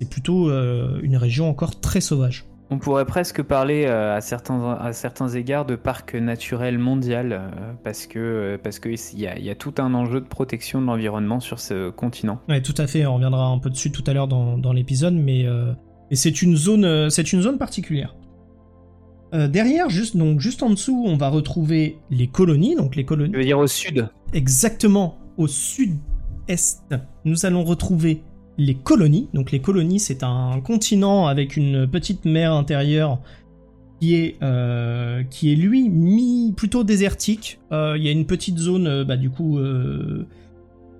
C'est 0.00 0.08
plutôt 0.08 0.50
une 0.50 1.16
région 1.16 1.48
encore 1.48 1.80
très 1.80 2.00
sauvage. 2.00 2.46
On 2.72 2.78
pourrait 2.78 3.04
presque 3.04 3.42
parler 3.42 3.84
euh, 3.86 4.16
à, 4.16 4.20
certains, 4.20 4.78
à 4.80 4.92
certains 4.92 5.28
égards 5.28 5.66
de 5.66 5.74
parc 5.74 6.14
naturel 6.14 6.78
mondial 6.78 7.32
euh, 7.32 7.72
parce 7.82 8.06
que 8.06 8.18
euh, 8.20 8.58
parce 8.62 8.78
que 8.78 8.88
il 8.88 9.18
y, 9.18 9.50
a, 9.50 9.54
tout 9.56 9.74
un 9.78 9.92
enjeu 9.92 10.20
de 10.20 10.26
protection 10.26 10.80
de 10.80 10.86
l'environnement 10.86 11.40
sur 11.40 11.58
ce 11.58 11.90
continent. 11.90 12.40
Oui, 12.48 12.62
tout 12.62 12.74
à 12.78 12.86
fait. 12.86 13.04
On 13.06 13.14
reviendra 13.14 13.46
un 13.46 13.58
peu 13.58 13.70
dessus 13.70 13.90
tout 13.90 14.04
à 14.06 14.12
l'heure 14.12 14.28
dans, 14.28 14.56
dans 14.56 14.72
l'épisode, 14.72 15.14
mais 15.14 15.46
c'est 16.12 16.42
une 16.42 16.56
zone 16.56 16.84
une 16.84 17.42
zone 17.42 17.58
particulière. 17.58 18.14
Derrière, 19.32 19.88
juste 19.90 20.16
donc 20.16 20.40
juste 20.40 20.62
en 20.62 20.70
dessous, 20.70 21.04
on 21.06 21.16
va 21.16 21.28
retrouver 21.28 21.98
les 22.10 22.26
colonies. 22.26 22.76
Donc 22.76 22.96
les 22.96 23.04
colonies. 23.04 23.32
Tu 23.32 23.38
veux 23.38 23.44
dire 23.44 23.58
au 23.58 23.66
sud 23.66 24.08
Exactement, 24.32 25.18
au 25.36 25.46
sud-est. 25.46 26.94
Nous 27.24 27.46
allons 27.46 27.64
retrouver 27.64 28.22
les 28.58 28.74
colonies. 28.74 29.28
Donc 29.34 29.52
les 29.52 29.60
colonies, 29.60 30.00
c'est 30.00 30.22
un 30.22 30.60
continent 30.60 31.26
avec 31.26 31.56
une 31.56 31.88
petite 31.88 32.24
mer 32.24 32.52
intérieure 32.52 33.20
qui 34.00 34.14
est, 34.14 34.36
euh, 34.42 35.22
qui 35.24 35.52
est 35.52 35.56
lui 35.56 35.88
mi 35.88 36.52
plutôt 36.56 36.84
désertique. 36.84 37.60
Euh, 37.70 37.94
il 37.96 38.04
y 38.04 38.08
a 38.08 38.12
une 38.12 38.26
petite 38.26 38.58
zone, 38.58 38.86
euh, 38.86 39.04
bah, 39.04 39.16
du 39.16 39.30
coup, 39.30 39.58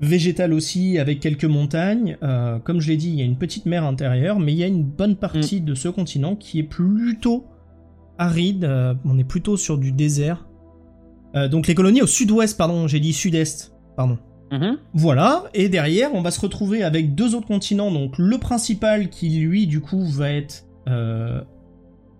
végétale 0.00 0.52
aussi, 0.52 0.98
avec 0.98 1.20
quelques 1.20 1.44
montagnes. 1.44 2.16
comme 2.64 2.80
je 2.80 2.88
l'ai 2.88 2.96
dit, 2.96 3.08
il 3.08 3.16
y 3.16 3.22
a 3.22 3.24
une 3.24 3.36
petite 3.36 3.66
mer 3.66 3.84
intérieure, 3.84 4.38
mais 4.38 4.52
il 4.52 4.58
y 4.58 4.64
a 4.64 4.66
une 4.66 4.84
bonne 4.84 5.16
partie 5.16 5.60
mm. 5.60 5.64
de 5.64 5.74
ce 5.74 5.88
continent 5.88 6.36
qui 6.36 6.58
est 6.58 6.64
plutôt 6.64 7.44
aride. 8.20 8.64
on 9.04 9.18
est 9.18 9.24
plutôt 9.24 9.56
sur 9.56 9.78
du 9.78 9.92
désert. 9.92 10.46
donc 11.50 11.66
les 11.66 11.74
colonies 11.74 12.02
au 12.02 12.06
sud-ouest, 12.06 12.56
pardon, 12.56 12.86
j'ai 12.86 13.00
dit 13.00 13.12
sud-est, 13.12 13.72
pardon. 13.96 14.18
Mhm. 14.50 14.78
Voilà, 14.94 15.44
et 15.54 15.68
derrière, 15.68 16.12
on 16.14 16.22
va 16.22 16.30
se 16.30 16.40
retrouver 16.40 16.82
avec 16.82 17.14
deux 17.14 17.34
autres 17.34 17.46
continents. 17.46 17.90
Donc 17.90 18.18
le 18.18 18.38
principal 18.38 19.08
qui, 19.08 19.28
lui, 19.30 19.66
du 19.66 19.80
coup, 19.80 20.04
va 20.06 20.30
être 20.30 20.64
euh, 20.88 21.40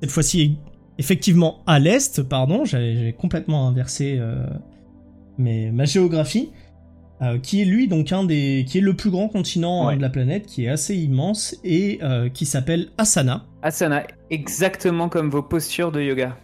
cette 0.00 0.10
fois-ci 0.10 0.58
effectivement 0.98 1.62
à 1.66 1.78
l'est, 1.78 2.22
pardon, 2.22 2.64
j'ai 2.64 3.14
complètement 3.18 3.66
inversé 3.66 4.18
euh, 4.18 4.46
ma 5.38 5.84
géographie. 5.84 6.50
Euh, 7.22 7.38
qui 7.38 7.60
est 7.60 7.66
lui 7.66 7.86
donc 7.86 8.12
un 8.12 8.24
des 8.24 8.64
qui 8.66 8.78
est 8.78 8.80
le 8.80 8.94
plus 8.94 9.10
grand 9.10 9.28
continent 9.28 9.88
hein, 9.88 9.96
de 9.96 10.00
la 10.00 10.08
planète 10.08 10.46
qui 10.46 10.64
est 10.64 10.70
assez 10.70 10.96
immense 10.96 11.54
et 11.64 12.00
qui 12.32 12.46
s'appelle 12.46 12.88
Asana. 12.96 13.44
Asana, 13.62 14.06
exactement 14.30 15.10
comme 15.10 15.28
vos 15.28 15.42
postures 15.42 15.92
de 15.92 16.00
yoga. 16.00 16.36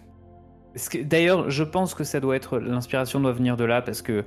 D'ailleurs, 1.04 1.48
je 1.48 1.64
pense 1.64 1.94
que 1.94 2.04
ça 2.04 2.20
doit 2.20 2.36
être 2.36 2.58
l'inspiration 2.58 3.20
doit 3.20 3.32
venir 3.32 3.56
de 3.56 3.64
là 3.64 3.80
parce 3.80 4.02
que 4.02 4.24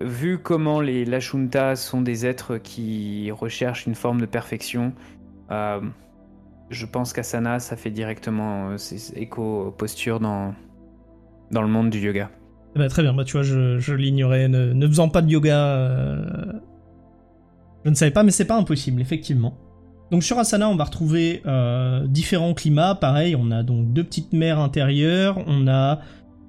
vu 0.00 0.38
comment 0.38 0.80
les 0.80 1.04
Lashunta 1.04 1.76
sont 1.76 2.00
des 2.00 2.26
êtres 2.26 2.58
qui 2.58 3.30
recherchent 3.30 3.86
une 3.86 3.94
forme 3.94 4.20
de 4.20 4.26
perfection, 4.26 4.92
euh, 5.50 5.80
je 6.70 6.86
pense 6.86 7.12
qu'Asana, 7.12 7.60
ça 7.60 7.76
fait 7.76 7.90
directement 7.90 8.70
euh, 8.70 8.76
écho 9.14 9.72
posture 9.76 10.20
dans, 10.20 10.54
dans 11.50 11.62
le 11.62 11.68
monde 11.68 11.90
du 11.90 12.00
yoga. 12.00 12.30
Eh 12.74 12.78
ben, 12.78 12.88
très 12.88 13.02
bien, 13.02 13.14
bah, 13.14 13.24
tu 13.24 13.32
vois, 13.32 13.42
je, 13.42 13.92
l'ignorais. 13.92 14.48
Ne, 14.48 14.86
faisant 14.86 15.08
pas 15.08 15.22
de 15.22 15.30
yoga, 15.30 15.66
euh, 15.66 16.24
je 17.84 17.90
ne 17.90 17.94
savais 17.94 18.10
pas, 18.10 18.22
mais 18.22 18.30
c'est 18.30 18.46
pas 18.46 18.56
impossible, 18.56 19.00
effectivement. 19.00 19.58
Donc 20.10 20.22
sur 20.22 20.38
Asana, 20.38 20.68
on 20.68 20.76
va 20.76 20.84
retrouver 20.84 21.42
différents 22.06 22.54
climats. 22.54 22.94
Pareil, 22.94 23.36
on 23.36 23.50
a 23.50 23.62
donc 23.62 23.92
deux 23.92 24.04
petites 24.04 24.32
mers 24.32 24.58
intérieures, 24.58 25.42
on 25.46 25.66
a 25.66 26.00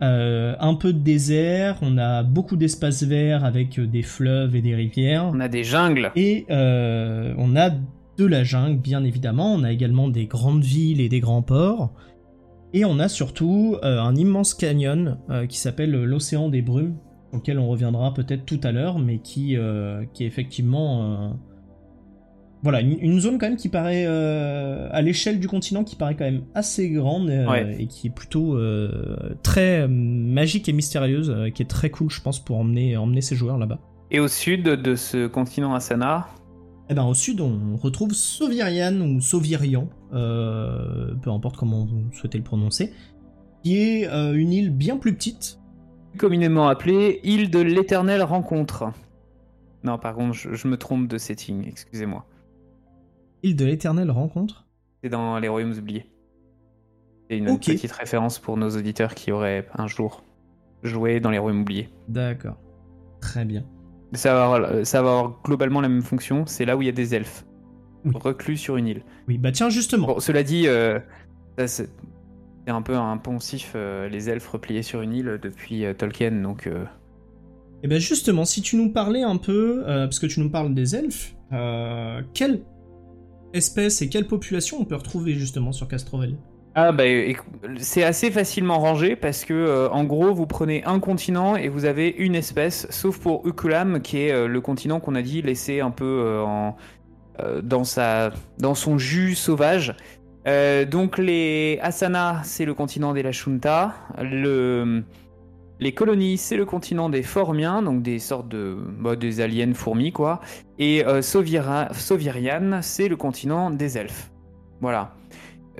euh, 0.03 0.55
un 0.59 0.73
peu 0.73 0.91
de 0.91 0.99
désert, 0.99 1.77
on 1.81 1.97
a 1.97 2.23
beaucoup 2.23 2.57
d'espaces 2.57 3.03
verts 3.03 3.45
avec 3.45 3.79
euh, 3.79 3.87
des 3.87 4.01
fleuves 4.01 4.55
et 4.55 4.61
des 4.61 4.75
rivières. 4.75 5.29
On 5.33 5.39
a 5.39 5.47
des 5.47 5.63
jungles. 5.63 6.11
Et 6.17 6.45
euh, 6.49 7.33
on 7.37 7.55
a 7.55 7.69
de 7.69 8.25
la 8.25 8.43
jungle, 8.43 8.77
bien 8.77 9.05
évidemment. 9.05 9.53
On 9.53 9.63
a 9.63 9.71
également 9.71 10.09
des 10.09 10.25
grandes 10.25 10.63
villes 10.63 10.99
et 10.99 11.07
des 11.07 11.21
grands 11.21 11.41
ports. 11.41 11.93
Et 12.75 12.85
on 12.85 12.99
a 12.99 13.07
surtout 13.07 13.77
un 13.81 14.15
immense 14.15 14.53
canyon 14.53 15.17
qui 15.47 15.57
s'appelle 15.57 15.91
l'océan 15.91 16.49
des 16.49 16.61
brumes, 16.61 16.97
auquel 17.31 17.57
on 17.57 17.67
reviendra 17.69 18.13
peut-être 18.13 18.45
tout 18.45 18.59
à 18.63 18.73
l'heure, 18.73 18.99
mais 18.99 19.19
qui, 19.19 19.57
qui 20.13 20.23
est 20.23 20.27
effectivement 20.27 21.33
voilà, 22.65 22.81
une, 22.81 23.19
zone 23.19 23.37
quand 23.37 23.45
même 23.47 23.57
qui 23.57 23.69
paraît, 23.69 24.05
euh, 24.07 24.89
à 24.91 25.03
l'échelle 25.03 25.39
du 25.39 25.47
continent, 25.47 25.83
qui 25.83 25.95
paraît 25.95 26.15
quand 26.15 26.25
même 26.25 26.45
assez 26.55 26.89
grande 26.89 27.29
euh, 27.29 27.75
et 27.77 27.85
qui 27.85 28.07
est 28.07 28.09
plutôt 28.09 28.55
euh, 28.55 29.35
très 29.43 29.87
magique 29.87 30.67
et 30.67 30.73
mystérieuse, 30.73 31.31
qui 31.53 31.61
est 31.61 31.69
très 31.69 31.91
cool, 31.91 32.09
je 32.09 32.19
pense, 32.21 32.43
pour 32.43 32.57
emmener, 32.57 32.97
emmener 32.97 33.21
ses 33.21 33.35
joueurs 33.35 33.59
là-bas. 33.59 33.77
Et 34.09 34.19
au 34.19 34.27
sud 34.27 34.63
de 34.63 34.95
ce 34.95 35.27
continent 35.27 35.75
Asana? 35.75 36.27
Eh 36.89 36.95
ben, 36.95 37.03
au 37.03 37.13
sud, 37.13 37.39
on 37.39 37.77
retrouve 37.77 38.13
Sovirian 38.13 38.99
ou 38.99 39.21
Sovirian, 39.21 39.87
peu 40.15 41.29
importe 41.29 41.57
comment 41.57 41.85
vous 41.85 42.11
souhaitez 42.13 42.37
le 42.37 42.43
prononcer, 42.43 42.93
qui 43.63 43.77
est 43.77 44.05
une 44.05 44.51
île 44.53 44.71
bien 44.71 44.97
plus 44.97 45.13
petite. 45.13 45.59
Communément 46.17 46.67
appelée 46.69 47.19
île 47.23 47.51
de 47.51 47.59
l'éternelle 47.59 48.23
rencontre. 48.23 48.91
Non, 49.83 49.97
par 49.97 50.15
contre, 50.15 50.33
je 50.33 50.67
me 50.67 50.77
trompe 50.77 51.07
de 51.07 51.17
setting, 51.17 51.67
excusez-moi. 51.67 52.25
Île 53.43 53.55
de 53.55 53.65
l'éternelle 53.65 54.09
rencontre? 54.09 54.65
C'est 55.03 55.09
dans 55.09 55.37
les 55.37 55.47
royaumes 55.47 55.77
oubliés. 55.77 56.09
C'est 57.29 57.37
une 57.37 57.59
petite 57.59 57.91
référence 57.91 58.39
pour 58.39 58.55
nos 58.55 58.69
auditeurs 58.69 59.13
qui 59.13 59.31
auraient 59.31 59.67
un 59.75 59.87
jour 59.87 60.23
joué 60.83 61.19
dans 61.19 61.31
les 61.31 61.37
royaumes 61.37 61.61
oubliés. 61.61 61.89
D'accord. 62.07 62.57
Très 63.19 63.45
bien. 63.45 63.65
Ça 64.13 64.33
va, 64.33 64.45
avoir, 64.45 64.85
ça 64.85 65.01
va 65.01 65.09
avoir 65.09 65.41
globalement 65.43 65.81
la 65.81 65.89
même 65.89 66.01
fonction, 66.01 66.45
c'est 66.45 66.63
là 66.63 66.77
où 66.77 66.81
il 66.81 66.85
y 66.85 66.89
a 66.89 66.93
des 66.93 67.13
elfes. 67.13 67.44
Reclus 68.13 68.57
sur 68.57 68.77
une 68.77 68.87
île. 68.87 69.03
Oui, 69.27 69.37
bah 69.37 69.51
tiens, 69.51 69.69
justement. 69.69 70.07
Bon, 70.07 70.19
cela 70.19 70.43
dit, 70.43 70.67
euh, 70.67 70.99
c'est 71.65 71.89
un 72.67 72.81
peu 72.81 72.95
un 72.95 73.17
poncif, 73.17 73.73
euh, 73.75 74.07
les 74.09 74.29
elfes 74.29 74.47
repliés 74.47 74.83
sur 74.83 75.01
une 75.01 75.13
île 75.13 75.39
depuis 75.41 75.85
euh, 75.85 75.93
Tolkien, 75.93 76.31
donc... 76.31 76.67
Et 77.83 77.87
eh 77.87 77.87
ben 77.87 77.99
justement, 77.99 78.45
si 78.45 78.63
tu 78.63 78.77
nous 78.77 78.91
parlais 78.91 79.21
un 79.21 79.37
peu, 79.37 79.83
parce 79.85 80.17
que 80.17 80.25
tu 80.25 80.39
nous 80.39 80.49
parles 80.49 80.73
des 80.73 80.95
elfes, 80.95 81.35
quel 82.33 82.61
espèces 83.53 84.01
et 84.01 84.09
quelle 84.09 84.25
population 84.25 84.77
on 84.79 84.85
peut 84.85 84.95
retrouver 84.95 85.33
justement 85.33 85.71
sur 85.71 85.87
Castrovel? 85.87 86.35
Ah 86.77 86.91
bah 86.91 87.05
c'est 87.77 88.03
assez 88.03 88.31
facilement 88.31 88.79
rangé 88.79 89.15
parce 89.15 89.45
que 89.45 89.53
euh, 89.53 89.89
en 89.91 90.03
gros 90.03 90.33
vous 90.33 90.45
prenez 90.45 90.83
un 90.83 90.99
continent 90.99 91.55
et 91.55 91.69
vous 91.69 91.85
avez 91.85 92.09
une 92.09 92.35
espèce, 92.35 92.85
sauf 92.89 93.17
pour 93.17 93.47
Ukulam 93.47 94.01
qui 94.01 94.17
est 94.17 94.33
euh, 94.33 94.49
le 94.49 94.59
continent 94.59 94.99
qu'on 94.99 95.15
a 95.15 95.21
dit 95.21 95.41
laissé 95.41 95.79
un 95.79 95.91
peu 95.91 96.03
euh, 96.03 96.41
en, 96.41 96.75
dans 97.63 97.83
sa 97.83 98.31
dans 98.57 98.75
son 98.75 98.97
jus 98.97 99.35
sauvage. 99.35 99.95
donc 100.91 101.17
les 101.17 101.79
Asana 101.81 102.41
c'est 102.43 102.65
le 102.65 102.73
continent 102.73 103.13
des 103.13 103.23
Lashunta, 103.23 103.93
le 104.19 105.03
les 105.79 105.93
colonies, 105.93 106.37
c'est 106.37 106.55
le 106.55 106.65
continent 106.65 107.09
des 107.09 107.23
Formiens, 107.23 107.81
donc 107.81 108.01
des 108.01 108.19
sortes 108.19 108.47
de 108.47 108.77
bah, 108.99 109.15
des 109.15 109.41
aliens 109.41 109.73
fourmis 109.73 110.11
quoi. 110.11 110.39
Et 110.79 111.05
euh, 111.05 111.21
Sovirian, 111.21 112.79
c'est 112.81 113.07
le 113.07 113.17
continent 113.17 113.71
des 113.71 113.97
elfes. 113.97 114.31
Voilà. 114.81 115.13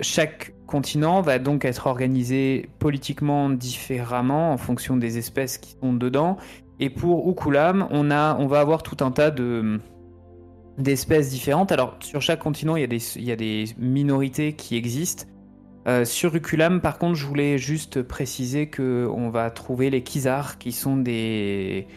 chaque 0.01 0.53
continent 0.67 1.21
va 1.21 1.37
donc 1.37 1.63
être 1.63 1.87
organisé 1.87 2.69
politiquement 2.79 3.49
différemment 3.49 4.51
en 4.51 4.57
fonction 4.57 4.97
des 4.97 5.17
espèces 5.17 5.57
qui 5.57 5.75
sont 5.81 5.93
dedans. 5.93 6.37
Et 6.79 6.89
pour 6.89 7.29
Ukulam, 7.29 7.87
on, 7.91 8.11
a, 8.11 8.35
on 8.39 8.47
va 8.47 8.59
avoir 8.59 8.83
tout 8.83 8.97
un 9.03 9.11
tas 9.11 9.31
de 9.31 9.79
d'espèces 10.77 11.29
différentes. 11.29 11.71
Alors 11.71 11.97
sur 12.01 12.21
chaque 12.21 12.39
continent, 12.39 12.75
il 12.75 12.81
y 12.81 12.83
a 12.83 12.87
des, 12.87 13.17
il 13.17 13.23
y 13.23 13.31
a 13.31 13.35
des 13.35 13.65
minorités 13.77 14.53
qui 14.53 14.75
existent. 14.75 15.25
Euh, 15.87 16.03
sur 16.03 16.35
Ukulam, 16.35 16.81
par 16.81 16.97
contre, 16.97 17.15
je 17.15 17.25
voulais 17.25 17.57
juste 17.59 18.01
préciser 18.01 18.67
que 18.67 19.07
on 19.15 19.29
va 19.29 19.51
trouver 19.51 19.91
les 19.91 20.01
Kizars, 20.01 20.57
qui 20.57 20.71
sont 20.71 20.97
des, 20.97 21.87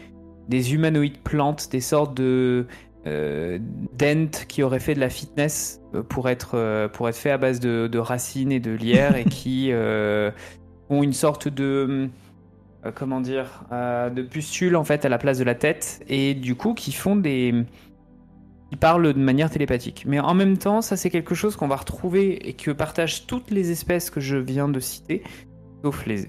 des 0.47 0.73
humanoïdes 0.75 1.17
plantes, 1.17 1.69
des 1.71 1.81
sortes 1.81 2.15
de 2.15 2.67
euh, 3.07 3.59
dent 3.97 4.29
qui 4.49 4.61
auraient 4.61 4.81
fait 4.81 4.93
de 4.93 4.99
la 4.99 5.09
fitness 5.09 5.79
euh, 5.95 6.03
pour 6.03 6.27
être, 6.27 6.55
euh, 6.55 6.89
pour 6.89 7.07
être 7.07 7.15
fait 7.15 7.31
à 7.31 7.37
base 7.37 7.61
de, 7.61 7.97
racines 7.97 8.51
et 8.51 8.59
de 8.59 8.71
lierre 8.71 9.15
et 9.15 9.23
qui 9.23 9.71
ont 10.89 11.03
une 11.03 11.13
sorte 11.13 11.47
de 11.47 12.09
comment 12.95 13.21
dire 13.21 13.63
de 13.71 14.21
pustule 14.21 14.75
en 14.75 14.83
fait 14.83 15.05
à 15.05 15.09
la 15.09 15.17
place 15.17 15.37
de 15.37 15.43
la 15.43 15.55
tête 15.55 16.03
et 16.07 16.33
du 16.33 16.55
coup 16.55 16.73
qui 16.73 16.91
font 16.91 17.15
des 17.15 17.53
qui 18.69 18.75
parlent 18.75 19.13
de 19.13 19.19
manière 19.19 19.49
télépathique. 19.49 20.05
Mais 20.07 20.19
en 20.19 20.33
même 20.33 20.57
temps, 20.57 20.81
ça 20.81 20.95
c'est 20.95 21.09
quelque 21.09 21.35
chose 21.35 21.55
qu'on 21.55 21.67
va 21.67 21.75
retrouver 21.75 22.47
et 22.47 22.53
que 22.53 22.71
partagent 22.71 23.25
toutes 23.25 23.51
les 23.51 23.71
espèces 23.71 24.09
que 24.09 24.19
je 24.19 24.37
viens 24.37 24.69
de 24.69 24.79
citer, 24.79 25.23
sauf 25.83 26.05
les, 26.05 26.25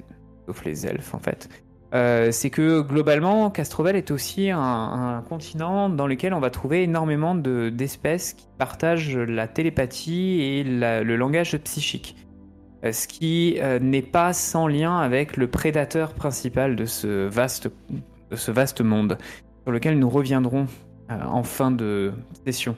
elfes 0.86 1.14
en 1.14 1.18
fait. 1.18 1.48
Euh, 1.92 2.30
c'est 2.30 2.50
que 2.50 2.82
globalement, 2.82 3.50
Castrovel 3.50 3.96
est 3.96 4.12
aussi 4.12 4.50
un, 4.50 5.24
continent 5.28 5.88
dans 5.88 6.06
lequel 6.06 6.32
on 6.34 6.40
va 6.40 6.50
trouver 6.50 6.84
énormément 6.84 7.34
d'espèces 7.34 8.34
qui 8.34 8.46
partagent 8.58 9.16
la 9.16 9.48
télépathie 9.48 10.40
et 10.40 10.64
le 10.64 11.16
langage 11.16 11.56
psychique. 11.58 12.16
Euh, 12.84 12.92
ce 12.92 13.06
qui 13.06 13.58
euh, 13.60 13.78
n'est 13.78 14.02
pas 14.02 14.32
sans 14.32 14.66
lien 14.66 14.98
avec 14.98 15.36
le 15.36 15.48
prédateur 15.48 16.14
principal 16.14 16.76
de 16.76 16.86
ce 16.86 17.26
vaste 17.28 18.80
monde, 18.80 19.18
sur 19.64 19.72
lequel 19.72 19.98
nous 19.98 20.08
reviendrons 20.08 20.66
en 21.10 21.42
fin 21.42 21.70
de 21.70 22.12
session. 22.44 22.76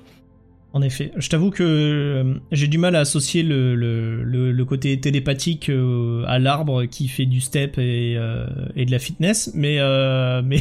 En 0.75 0.81
effet, 0.81 1.13
je 1.17 1.29
t'avoue 1.29 1.51
que 1.51 1.63
euh, 1.63 2.35
j'ai 2.51 2.67
du 2.67 2.79
mal 2.79 2.97
à 2.97 3.01
associer 3.01 3.43
le, 3.43 3.75
le, 3.75 4.65
côté 4.65 4.99
télépathique 4.99 5.69
euh, 5.69 6.25
à 6.27 6.39
l'arbre 6.39 6.87
qui 6.87 7.09
fait 7.09 7.27
du 7.27 7.43
step 7.43 7.77
et, 7.77 8.15
euh, 8.17 8.47
et 8.75 8.87
de 8.87 8.91
la 8.91 8.99
fitness, 8.99 9.51
mais 9.55 9.77
mais 10.43 10.61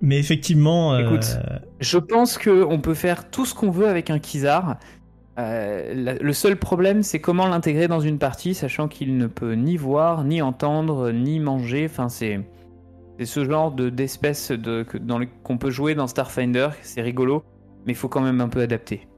mais 0.00 0.18
effectivement. 0.18 0.96
Écoute, 0.96 1.38
je 1.80 1.98
pense 1.98 2.38
que 2.38 2.64
on 2.64 2.80
peut 2.80 2.94
faire 2.94 3.28
tout 3.30 3.44
ce 3.44 3.54
qu'on 3.54 3.70
veut 3.70 3.88
avec 3.88 4.10
un 4.10 4.20
Kizar. 4.20 4.78
le 5.36 6.32
seul 6.32 6.56
problème, 6.56 7.02
c'est 7.02 7.20
comment 7.20 7.48
l'intégrer 7.48 7.88
dans 7.88 8.00
une 8.00 8.18
partie, 8.18 8.54
sachant 8.54 8.86
qu'il 8.86 9.16
ne 9.16 9.26
peut 9.26 9.54
ni 9.54 9.76
voir, 9.76 10.22
ni 10.22 10.40
entendre, 10.40 11.10
ni 11.10 11.40
manger. 11.40 11.86
Enfin, 11.90 12.08
c'est 12.08 12.40
c'est 13.20 13.26
ce 13.26 13.44
genre 13.44 13.70
de 13.70 13.90
d'espèce 13.90 14.50
de, 14.50 14.82
qu'on 15.42 15.58
peut 15.58 15.68
jouer 15.70 15.94
dans 15.94 16.06
Starfinder. 16.06 16.70
C'est 16.80 17.02
rigolo 17.02 17.44
mais 17.84 17.92
il 17.92 17.96
faut 17.96 18.08
quand 18.08 18.22
même 18.22 18.40
un 18.40 18.48
peu 18.48 18.60
adapter. 18.60 19.08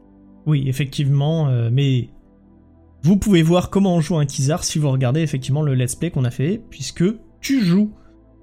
Oui, 0.47 0.69
effectivement, 0.69 1.49
euh, 1.49 1.69
mais 1.73 2.09
vous 3.03 3.17
pouvez 3.17 3.43
voir 3.43 3.71
comment 3.71 3.95
on 3.95 4.01
joue 4.01 4.17
un 4.17 4.27
Kizar 4.27 4.65
si 4.65 4.79
vous 4.79 4.91
regardez 4.91 5.21
effectivement 5.21 5.63
le 5.63 5.75
let's 5.75 5.95
play 5.95 6.11
qu'on 6.11 6.25
a 6.25 6.31
fait, 6.31 6.61
puisque 6.71 7.05
tu 7.41 7.65
joues 7.65 7.93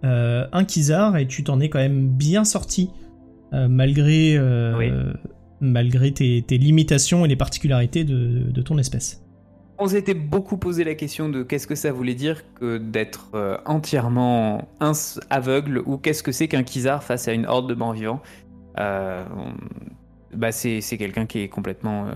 euh, 0.05 0.45
un 0.51 0.63
Kizar 0.63 1.17
et 1.17 1.27
tu 1.27 1.43
t'en 1.43 1.59
es 1.59 1.69
quand 1.69 1.79
même 1.79 2.09
bien 2.09 2.43
sorti, 2.45 2.89
euh, 3.53 3.67
malgré, 3.69 4.37
malgré 5.61 6.11
tes, 6.13 6.57
limitations 6.57 7.25
et 7.25 7.27
les 7.27 7.37
particularités 7.37 8.03
de, 8.05 8.61
ton 8.61 8.77
espèce. 8.77 9.25
On 9.81 9.87
s'était 9.87 10.13
beaucoup 10.13 10.57
posé 10.57 10.83
la 10.83 10.93
question 10.93 11.29
de 11.29 11.41
qu'est-ce 11.41 11.65
que 11.65 11.75
ça 11.75 11.91
voulait 11.91 12.13
dire 12.13 12.43
que 12.55 12.77
d'être 12.77 13.31
entièrement 13.65 14.67
aveugle 15.29 15.81
ou 15.85 15.97
qu'est-ce 15.97 16.21
que 16.21 16.33
c'est 16.33 16.49
qu'un 16.49 16.63
Kizar 16.63 17.01
face 17.01 17.29
à 17.29 17.33
une 17.33 17.45
horde 17.45 17.69
de 17.69 17.75
morts 17.75 17.93
vivants 17.93 18.21
bah 20.33 20.51
c'est 20.51 20.81
quelqu'un 20.97 21.25
qui 21.25 21.39
est 21.39 21.47
complètement 21.47 22.05
euh, 22.05 22.11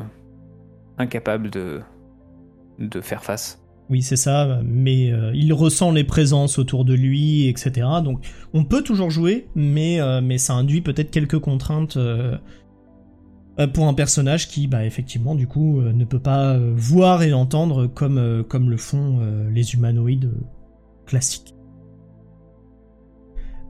incapable 0.97 1.49
de, 1.49 1.81
faire 3.01 3.23
face. 3.23 3.59
Oui, 3.89 4.01
c'est 4.01 4.15
ça, 4.15 4.61
mais 4.63 5.11
euh, 5.11 5.31
il 5.33 5.51
ressent 5.53 5.91
les 5.91 6.03
présences 6.03 6.57
autour 6.57 6.85
de 6.85 6.93
lui, 6.93 7.47
etc. 7.47 7.87
Donc 8.03 8.25
on 8.53 8.63
peut 8.63 8.81
toujours 8.81 9.09
jouer, 9.09 9.47
mais, 9.55 9.99
euh, 9.99 10.21
mais 10.21 10.37
ça 10.37 10.53
induit 10.53 10.81
peut-être 10.81 11.11
quelques 11.11 11.39
contraintes 11.39 11.97
pour 13.73 13.87
un 13.87 13.93
personnage 13.93 14.47
qui, 14.47 14.67
bah, 14.67 14.85
effectivement, 14.85 15.35
du 15.35 15.47
coup, 15.47 15.81
ne 15.81 16.05
peut 16.05 16.19
pas 16.19 16.57
voir 16.75 17.21
et 17.23 17.33
entendre 17.33 17.87
comme, 17.87 18.43
comme 18.47 18.69
le 18.69 18.77
font 18.77 19.19
les 19.51 19.73
humanoïdes 19.73 20.31
classiques. 21.05 21.53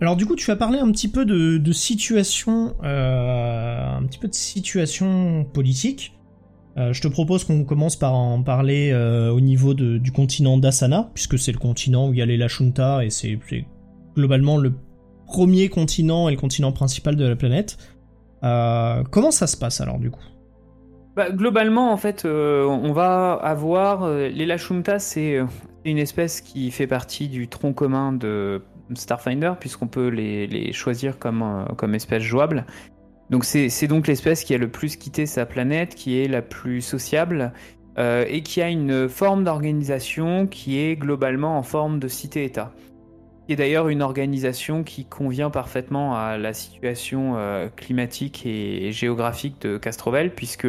Alors 0.04 0.18
du 0.18 0.26
coup, 0.26 0.36
tu 0.36 0.52
as 0.52 0.58
parlé 0.58 0.80
un 0.80 0.92
petit 0.92 1.08
peu 1.08 1.24
de, 1.24 1.72
situation, 1.72 2.76
euh, 2.84 3.98
un 3.98 4.04
petit 4.04 4.20
peu 4.20 4.28
de 4.28 4.34
situation 4.34 5.46
politique. 5.46 6.12
Euh, 6.76 6.92
je 6.92 7.02
te 7.02 7.08
propose 7.08 7.46
qu'on 7.46 7.64
commence 7.64 7.96
par 7.96 8.14
en 8.14 8.44
parler 8.44 8.92
euh, 8.92 9.32
au 9.32 9.40
niveau 9.40 9.74
du 9.74 10.12
continent 10.12 10.58
d'Asana, 10.58 11.10
puisque 11.14 11.40
c'est 11.40 11.54
le 11.54 11.58
continent 11.58 12.10
où 12.10 12.14
il 12.14 12.20
y 12.20 12.22
a 12.22 12.26
les 12.26 12.36
Lashunta 12.36 13.06
et 13.06 13.10
c'est 13.10 13.40
globalement 14.14 14.58
le 14.58 14.74
premier 15.26 15.70
continent 15.70 16.28
et 16.28 16.32
le 16.32 16.38
continent 16.38 16.74
principal 16.74 17.16
de 17.16 17.26
la 17.26 17.38
planète. 17.38 17.78
Comment 18.44 19.32
ça 19.32 19.48
se 19.48 19.58
passe 19.58 19.82
alors 19.82 20.00
du 20.00 20.12
coup? 20.12 20.22
Bah, 21.16 21.30
Globalement, 21.32 21.92
en 21.92 21.98
fait, 21.98 22.26
on 22.26 22.92
va 22.94 23.34
avoir 23.34 24.10
les 24.10 24.46
Lashunta, 24.46 25.00
c'est 25.00 25.40
une 25.86 25.98
espèce 25.98 26.42
qui 26.42 26.72
fait 26.72 26.88
partie 26.88 27.28
du 27.28 27.48
tronc 27.48 27.74
commun 27.74 28.14
de 28.14 28.62
Starfinder, 28.96 29.54
puisqu'on 29.60 29.88
peut 29.88 30.08
les, 30.08 30.74
choisir 30.74 31.20
comme, 31.20 31.42
euh, 31.42 31.66
comme 31.76 31.96
espèce 31.96 32.24
jouable. 32.24 32.66
Donc 33.30 33.46
c'est 33.46 33.88
donc 33.88 34.08
l'espèce 34.08 34.44
qui 34.44 34.54
a 34.54 34.58
le 34.58 34.70
plus 34.70 34.96
quitté 34.96 35.26
sa 35.26 35.46
planète, 35.46 35.96
qui 35.96 36.20
est 36.20 36.28
la 36.28 36.42
plus 36.42 36.82
sociable, 36.82 37.54
euh, 37.98 38.26
et 38.28 38.44
qui 38.44 38.62
a 38.62 38.70
une 38.70 39.08
forme 39.10 39.44
d'organisation 39.44 40.46
qui 40.46 40.80
est 40.80 40.96
globalement 40.96 41.58
en 41.58 41.64
forme 41.64 42.00
de 42.00 42.08
cité-État. 42.08 42.74
Qui 43.46 43.54
est 43.54 43.56
d'ailleurs 43.58 43.90
une 43.90 44.02
organisation 44.02 44.84
qui 44.84 45.06
convient 45.06 45.50
parfaitement 45.50 46.16
à 46.16 46.38
la 46.38 46.54
situation 46.54 47.34
euh, 47.36 47.68
climatique 47.76 48.46
et, 48.46 48.92
géographique 48.94 49.62
de 49.62 49.78
Castrovel, 49.78 50.34
puisque 50.34 50.68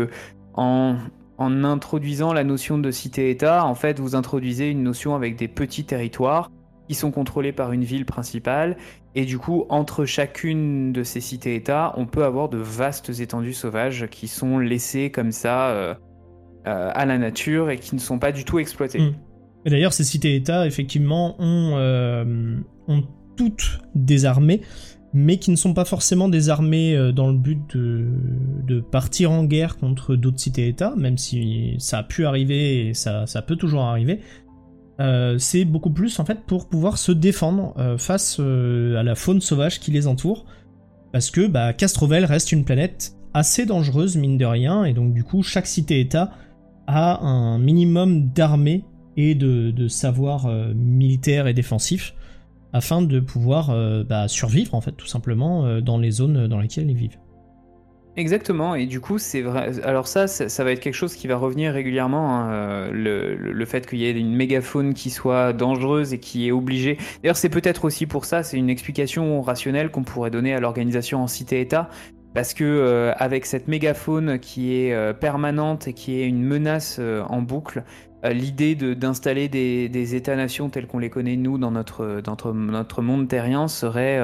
en, 0.55 0.97
introduisant 1.39 2.33
la 2.33 2.43
notion 2.43 2.79
de 2.79 2.91
cité-État, 2.91 3.65
en 3.65 3.77
fait, 3.77 4.01
vous 4.01 4.17
introduisez 4.17 4.71
une 4.71 4.83
notion 4.83 5.15
avec 5.15 5.37
des 5.37 5.47
petits 5.47 5.85
territoires 5.85 6.51
qui 6.89 6.95
sont 6.95 7.13
contrôlés 7.13 7.53
par 7.53 7.73
une 7.73 7.85
ville 7.85 8.05
principale. 8.05 8.77
Et 9.15 9.25
du 9.25 9.39
coup, 9.39 9.67
entre 9.69 10.05
chacune 10.05 10.93
de 10.93 11.05
ces 11.05 11.21
cités-États, 11.21 11.95
on 11.97 12.07
peut 12.07 12.25
avoir 12.25 12.49
de 12.49 12.59
vastes 12.59 13.21
étendues 13.21 13.55
sauvages 13.55 14.09
qui 14.11 14.27
sont 14.27 14.59
laissées 14.59 15.11
comme 15.11 15.31
ça 15.31 15.69
euh, 15.69 15.95
euh, 16.67 16.91
à 16.93 17.07
la 17.07 17.19
nature 17.19 17.71
et 17.71 17.79
qui 17.79 17.95
ne 17.95 18.01
sont 18.01 18.19
pas 18.19 18.33
du 18.33 18.45
tout 18.45 18.59
exploitées. 18.59 19.01
Hmm. 19.01 19.15
Et 19.64 19.70
d'ailleurs, 19.70 19.92
ces 19.92 20.05
cités-États, 20.05 20.66
effectivement, 20.66 21.37
ont, 21.38 21.74
euh, 21.77 22.57
ont 22.88 23.03
toutes 23.37 23.81
des 23.94 24.24
armées, 24.24 24.61
mais 25.12 25.38
qui 25.38 25.50
ne 25.50 25.57
sont 25.57 25.74
pas 25.74 25.85
forcément 25.85 26.29
des 26.29 26.50
armées 26.50 27.12
dans 27.14 27.29
le 27.29 27.38
but 27.38 27.61
de, 27.77 28.07
de 28.66 28.81
partir 28.81 29.31
en 29.31 29.44
guerre 29.44 29.77
contre 29.77 30.16
d'autres 30.16 30.40
cités-États, 30.40 30.94
même 30.96 31.18
si 31.18 31.77
ça 31.79 31.98
a 31.98 32.03
pu 32.03 32.27
arriver 32.27 32.88
et 32.88 32.94
ça, 32.94 33.27
ça 33.27 33.40
peut 33.42 33.57
toujours 33.57 33.83
arriver. 33.83 34.20
Euh, 35.00 35.38
c'est 35.38 35.64
beaucoup 35.64 35.90
plus 35.90 36.20
en 36.20 36.24
fait 36.24 36.42
pour 36.46 36.68
pouvoir 36.68 36.98
se 36.98 37.11
défendre 37.11 37.74
euh, 37.79 37.98
face 37.98 38.37
euh, 38.38 38.96
à 38.96 39.03
la 39.03 39.16
faune 39.16 39.40
sauvage 39.40 39.81
qui 39.81 39.90
les 39.90 40.07
entoure. 40.07 40.46
Parce 41.12 41.31
que 41.31 41.46
bah, 41.46 41.72
Castrovel 41.72 42.24
reste 42.24 42.53
une 42.53 42.64
planète 42.64 43.14
assez 43.35 43.66
dangereuse, 43.66 44.16
mine 44.16 44.38
de 44.38 44.44
rien, 44.44 44.85
et 44.85 44.92
donc 44.92 45.12
du 45.12 45.24
coup, 45.24 45.42
chaque 45.42 45.66
cité-État 45.66 46.31
a 46.87 47.20
un 47.24 47.59
minimum 47.59 48.29
d'armée 48.29 48.85
et 49.16 49.35
de, 49.35 49.88
savoir 49.88 50.48
militaire 50.74 51.46
et 51.46 51.55
défensif 51.55 52.14
afin 52.72 53.03
de 53.03 53.20
pouvoir 53.20 53.74
bah, 54.05 54.29
survivre 54.29 54.74
en 54.74 54.81
fait 54.81 54.92
tout 54.92 55.07
simplement 55.07 55.81
dans 55.81 55.98
les 55.98 56.11
zones 56.11 56.48
dans 56.48 56.59
lesquelles 56.59 56.90
ils 56.90 56.96
vivent. 56.96 57.18
Exactement, 58.16 58.77
et 58.77 58.87
du 58.87 59.00
coup, 59.00 59.18
c'est 59.18 59.42
vrai. 59.42 59.81
Alors, 59.83 60.07
ça, 60.07 60.29
ça, 60.29 60.64
va 60.64 60.70
être 60.70 60.79
quelque 60.79 60.94
chose 60.94 61.14
qui 61.16 61.27
va 61.27 61.37
revenir 61.37 61.72
régulièrement. 61.72 62.31
Hein, 62.31 62.53
euh, 62.53 63.33
le, 63.35 63.64
fait 63.64 63.88
qu'il 63.88 63.98
y 63.98 64.07
ait 64.07 64.12
une 64.12 64.35
mégafaune 64.35 64.94
qui 64.94 65.11
soit 65.11 65.53
dangereuse 65.53 66.12
et 66.12 66.20
qui 66.20 66.46
est 66.46 66.53
obligée. 66.53 66.96
D'ailleurs, 67.22 67.37
c'est 67.37 67.48
peut-être 67.48 67.85
aussi 67.85 68.07
pour 68.07 68.24
ça, 68.24 68.44
c'est 68.44 68.57
une 68.57 68.70
explication 68.70 69.42
rationnelle 69.42 69.90
qu'on 69.90 70.05
pourrait 70.05 70.31
donner 70.31 70.55
à 70.55 70.61
l'organisation 70.61 71.22
en 71.22 71.27
cité-État. 71.27 71.88
Parce 72.35 72.55
que 72.55 72.64
euh, 72.64 73.12
avec 73.16 73.46
cette 73.46 73.66
mégafaune 73.66 74.38
qui 74.38 74.77
est 74.77 74.92
euh, 74.92 75.12
permanente 75.12 75.88
et 75.88 75.92
qui 75.92 76.20
est 76.20 76.27
une 76.27 76.42
menace 76.42 77.00
en 77.00 77.42
boucle, 77.42 77.83
l'idée 78.33 78.75
d'installer 78.75 79.49
des, 79.49 79.89
des 79.89 80.15
États-nations 80.15 80.71
tels 80.71 80.87
qu'on 80.87 80.99
les 80.99 81.11
connaît 81.11 81.37
nous 81.37 81.59
dans 81.59 81.71
notre, 81.71 82.21
dans 82.23 82.37
notre, 82.55 83.03
monde 83.03 83.29
terrien 83.29 83.69
serait, 83.69 84.19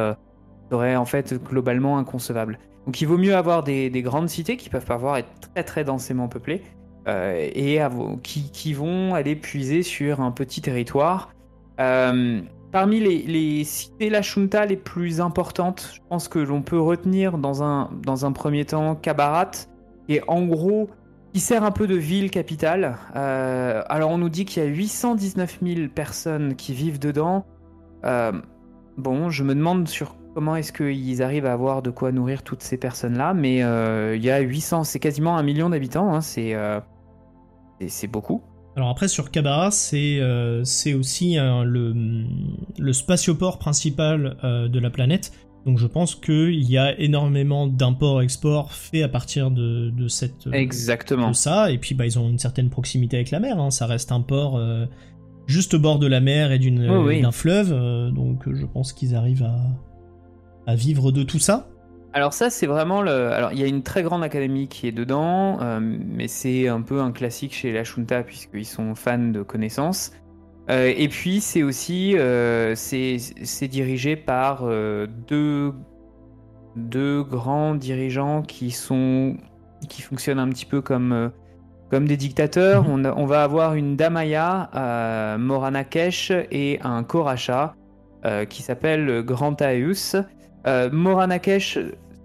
serait 0.71 0.97
en 0.97 1.05
fait 1.05 1.35
globalement 1.43 1.99
inconcevable. 1.99 2.59
Donc 2.87 3.01
il 3.01 3.07
vaut 3.07 3.19
mieux 3.19 3.37
avoir 3.37 3.63
des, 3.63 3.91
grandes 4.03 4.29
cités 4.29 4.57
qui 4.57 4.71
peuvent 4.71 4.87
parfois 4.87 5.19
être 5.19 5.53
très 5.53 5.65
très 5.65 5.85
densément 5.85 6.29
peuplées, 6.29 6.63
et 7.07 7.81
qui, 8.23 8.51
qui, 8.51 8.73
vont 8.73 9.15
aller 9.15 9.37
puiser 9.37 9.83
sur 9.83 10.21
un 10.21 10.31
petit 10.31 10.63
territoire. 10.63 11.35
parmi 11.77 13.01
les, 13.01 13.23
les 13.23 13.65
cités 13.65 14.11
les 14.11 14.77
plus 14.77 15.21
importantes, 15.21 15.91
je 15.95 16.01
pense 16.09 16.29
que 16.29 16.39
l'on 16.39 16.63
peut 16.63 16.81
retenir 16.81 17.37
dans 17.37 17.63
un, 17.63 17.91
dans 18.03 18.25
un 18.25 18.33
premier 18.33 18.65
temps 18.65 18.95
Kabarat, 18.95 19.51
et 20.09 20.21
en 20.27 20.45
gros 20.47 20.89
qui 21.33 21.41
sert 21.41 21.65
un 21.65 21.71
peu 21.71 21.87
de 21.87 21.95
ville 21.95 22.31
capitale. 22.31 22.97
Euh, 23.17 23.83
alors 23.89 24.11
on 24.11 24.19
nous 24.19 24.29
dit 24.29 24.45
qu'il 24.45 24.63
y 24.63 24.67
a 24.67 24.69
819 24.69 25.59
000 25.63 25.89
personnes 25.95 26.57
qui 26.57 26.75
vivent 26.75 26.99
dedans. 26.99 27.45
Euh, 28.05 28.33
bon, 28.97 29.31
je 29.31 29.45
me 29.45 29.55
demande 29.55 29.89
sur 29.89 30.17
comment 30.35 30.57
est-ce 30.57 30.73
qu'ils 30.73 31.23
arrivent 31.23 31.47
à 31.47 31.53
avoir 31.53 31.83
de 31.83 31.91
quoi 31.91 32.13
nourrir 32.13 32.43
toutes 32.43 32.63
ces 32.63 32.77
personnes-là, 32.77 33.35
mais 33.35 33.63
euh, 33.63 34.17
il 34.17 34.25
y 34.25 34.31
a 34.31 34.41
800, 34.41 34.85
c'est 34.85 34.99
quasiment 34.99 35.37
un 35.37 35.43
million 35.43 35.71
d'habitants, 35.71 36.15
hein, 36.15 36.21
c'est 36.21 36.55
beaucoup. 38.09 38.43
Alors 38.77 38.89
après 38.89 39.09
sur 39.09 39.31
Kabara, 39.31 39.71
c'est 39.71 40.21
c'est 40.65 40.95
aussi 40.95 41.37
le, 41.37 42.25
le 42.79 42.93
spatioport 42.93 43.59
principal 43.59 44.37
de 44.43 44.79
la 44.79 44.91
planète. 44.91 45.33
Donc 45.67 45.79
je 45.79 45.87
pense 45.87 46.15
qu'il 46.15 46.63
y 46.71 46.79
a 46.79 46.99
énormément 46.99 47.67
d'import-export 47.67 48.73
fait 48.73 49.03
à 49.03 49.09
partir 49.09 49.51
de, 49.51 50.09
cette 50.09 50.47
euh, 50.47 50.53
Exactement. 50.53 51.31
de 51.31 51.35
ça. 51.35 51.71
Et 51.71 51.79
puis 51.79 51.95
bah 51.95 52.07
ils 52.07 52.19
ont 52.19 52.29
une 52.29 52.39
certaine 52.39 52.71
proximité 52.71 53.17
avec 53.17 53.31
la 53.31 53.41
mer. 53.41 53.59
Hein. 53.59 53.71
Ça 53.71 53.87
reste 53.87 54.11
un 54.11 54.21
port 54.21 54.57
euh, 54.57 54.87
juste 55.47 55.75
au 55.75 55.79
bord 55.79 55.99
de 55.99 56.07
la 56.07 56.21
mer 56.21 56.53
et 56.53 56.59
d'une 56.59 56.87
d'un 57.21 57.33
fleuve. 57.33 57.73
Euh, 57.73 58.11
donc 58.11 58.43
je 58.51 58.65
pense 58.65 58.93
qu'ils 58.93 59.15
arrivent 59.15 59.47
à, 60.67 60.75
vivre 60.75 61.11
de 61.11 61.25
tout 61.25 61.41
ça. 61.41 61.69
Alors 62.13 62.33
ça 62.33 62.49
c'est 62.49 62.67
vraiment 62.67 63.03
le. 63.03 63.33
Alors 63.33 63.53
il 63.53 63.59
y 63.59 63.63
a 63.63 63.67
une 63.67 63.83
très 63.83 64.03
grande 64.03 64.23
académie 64.23 64.67
qui 64.69 64.87
est 64.87 64.93
dedans, 64.93 65.59
mais 65.81 66.29
c'est 66.29 66.69
un 66.69 66.81
peu 66.81 67.01
un 67.01 67.13
classique 67.13 67.53
chez 67.53 67.73
la 67.73 67.85
Shunta 67.85 68.23
puisqu'ils 68.23 68.65
sont 68.65 68.95
fans 68.95 69.19
de 69.19 69.43
connaissances. 69.43 70.13
Euh, 70.71 70.93
et 70.97 71.09
puis 71.09 71.41
c'est 71.41 71.63
aussi 71.63 72.17
euh, 72.17 72.75
c'est 72.77 73.69
dirigé 73.69 74.15
par 74.15 74.61
euh, 74.63 75.07
deux, 75.27 75.75
deux 76.77 77.25
grands 77.25 77.75
dirigeants 77.75 78.43
qui 78.43 78.71
sont 78.71 79.37
qui 79.89 80.03
fonctionnent 80.03 80.39
un 80.39 80.49
petit 80.49 80.67
peu 80.67 80.81
comme 80.81 81.33
comme 81.91 82.07
des 82.07 82.17
dictateurs. 82.17 82.85
Mhm. 82.85 83.07
On, 83.07 83.23
on, 83.23 83.27
va 83.27 83.43
avoir 83.43 83.75
une 83.75 83.97
Damaya, 83.97 85.37
Moranakesh 85.39 86.31
et 86.31 86.79
un 86.83 87.03
Koracha 87.03 87.75
qui 88.49 88.63
s'appelle 88.63 89.23
Grantaeus. 89.23 90.17
Moranakesh 90.93 91.79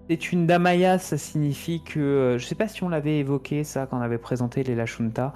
c'est 0.08 0.30
une 0.30 0.46
Damaya, 0.46 0.98
ça 0.98 1.18
signifie 1.18 1.82
que. 1.82 2.36
je 2.38 2.46
sais 2.46 2.54
pas 2.54 2.68
si 2.68 2.84
on 2.84 2.88
l'avait 2.88 3.18
évoqué 3.18 3.64
ça 3.64 3.86
quand 3.86 3.98
on 3.98 4.02
avait 4.02 4.18
présenté 4.18 4.62
les 4.62 4.76
Lashunta. 4.76 5.34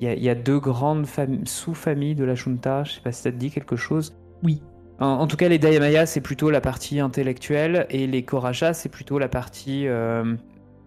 Il 0.00 0.24
y, 0.24 0.30
a 0.30 0.34
deux 0.34 0.58
grandes 0.58 1.06
sous-familles 1.44 2.14
de 2.14 2.24
la 2.24 2.34
Junta. 2.34 2.84
Je 2.84 2.92
sais 2.92 3.00
pas 3.02 3.12
si 3.12 3.20
ça 3.20 3.30
te 3.30 3.36
dit 3.36 3.50
quelque 3.50 3.76
chose. 3.76 4.14
Oui. 4.42 4.62
En, 4.98 5.26
tout 5.26 5.36
cas, 5.36 5.48
les 5.48 5.58
Dayamaya, 5.58 6.06
c'est 6.06 6.22
plutôt 6.22 6.50
la 6.50 6.62
partie 6.62 7.00
intellectuelle 7.00 7.86
et 7.90 8.06
les 8.06 8.22
Koracha, 8.22 8.72
c'est 8.72 8.88
plutôt 8.88 9.18
la 9.18 9.28
partie 9.28 9.86
euh, 9.86 10.36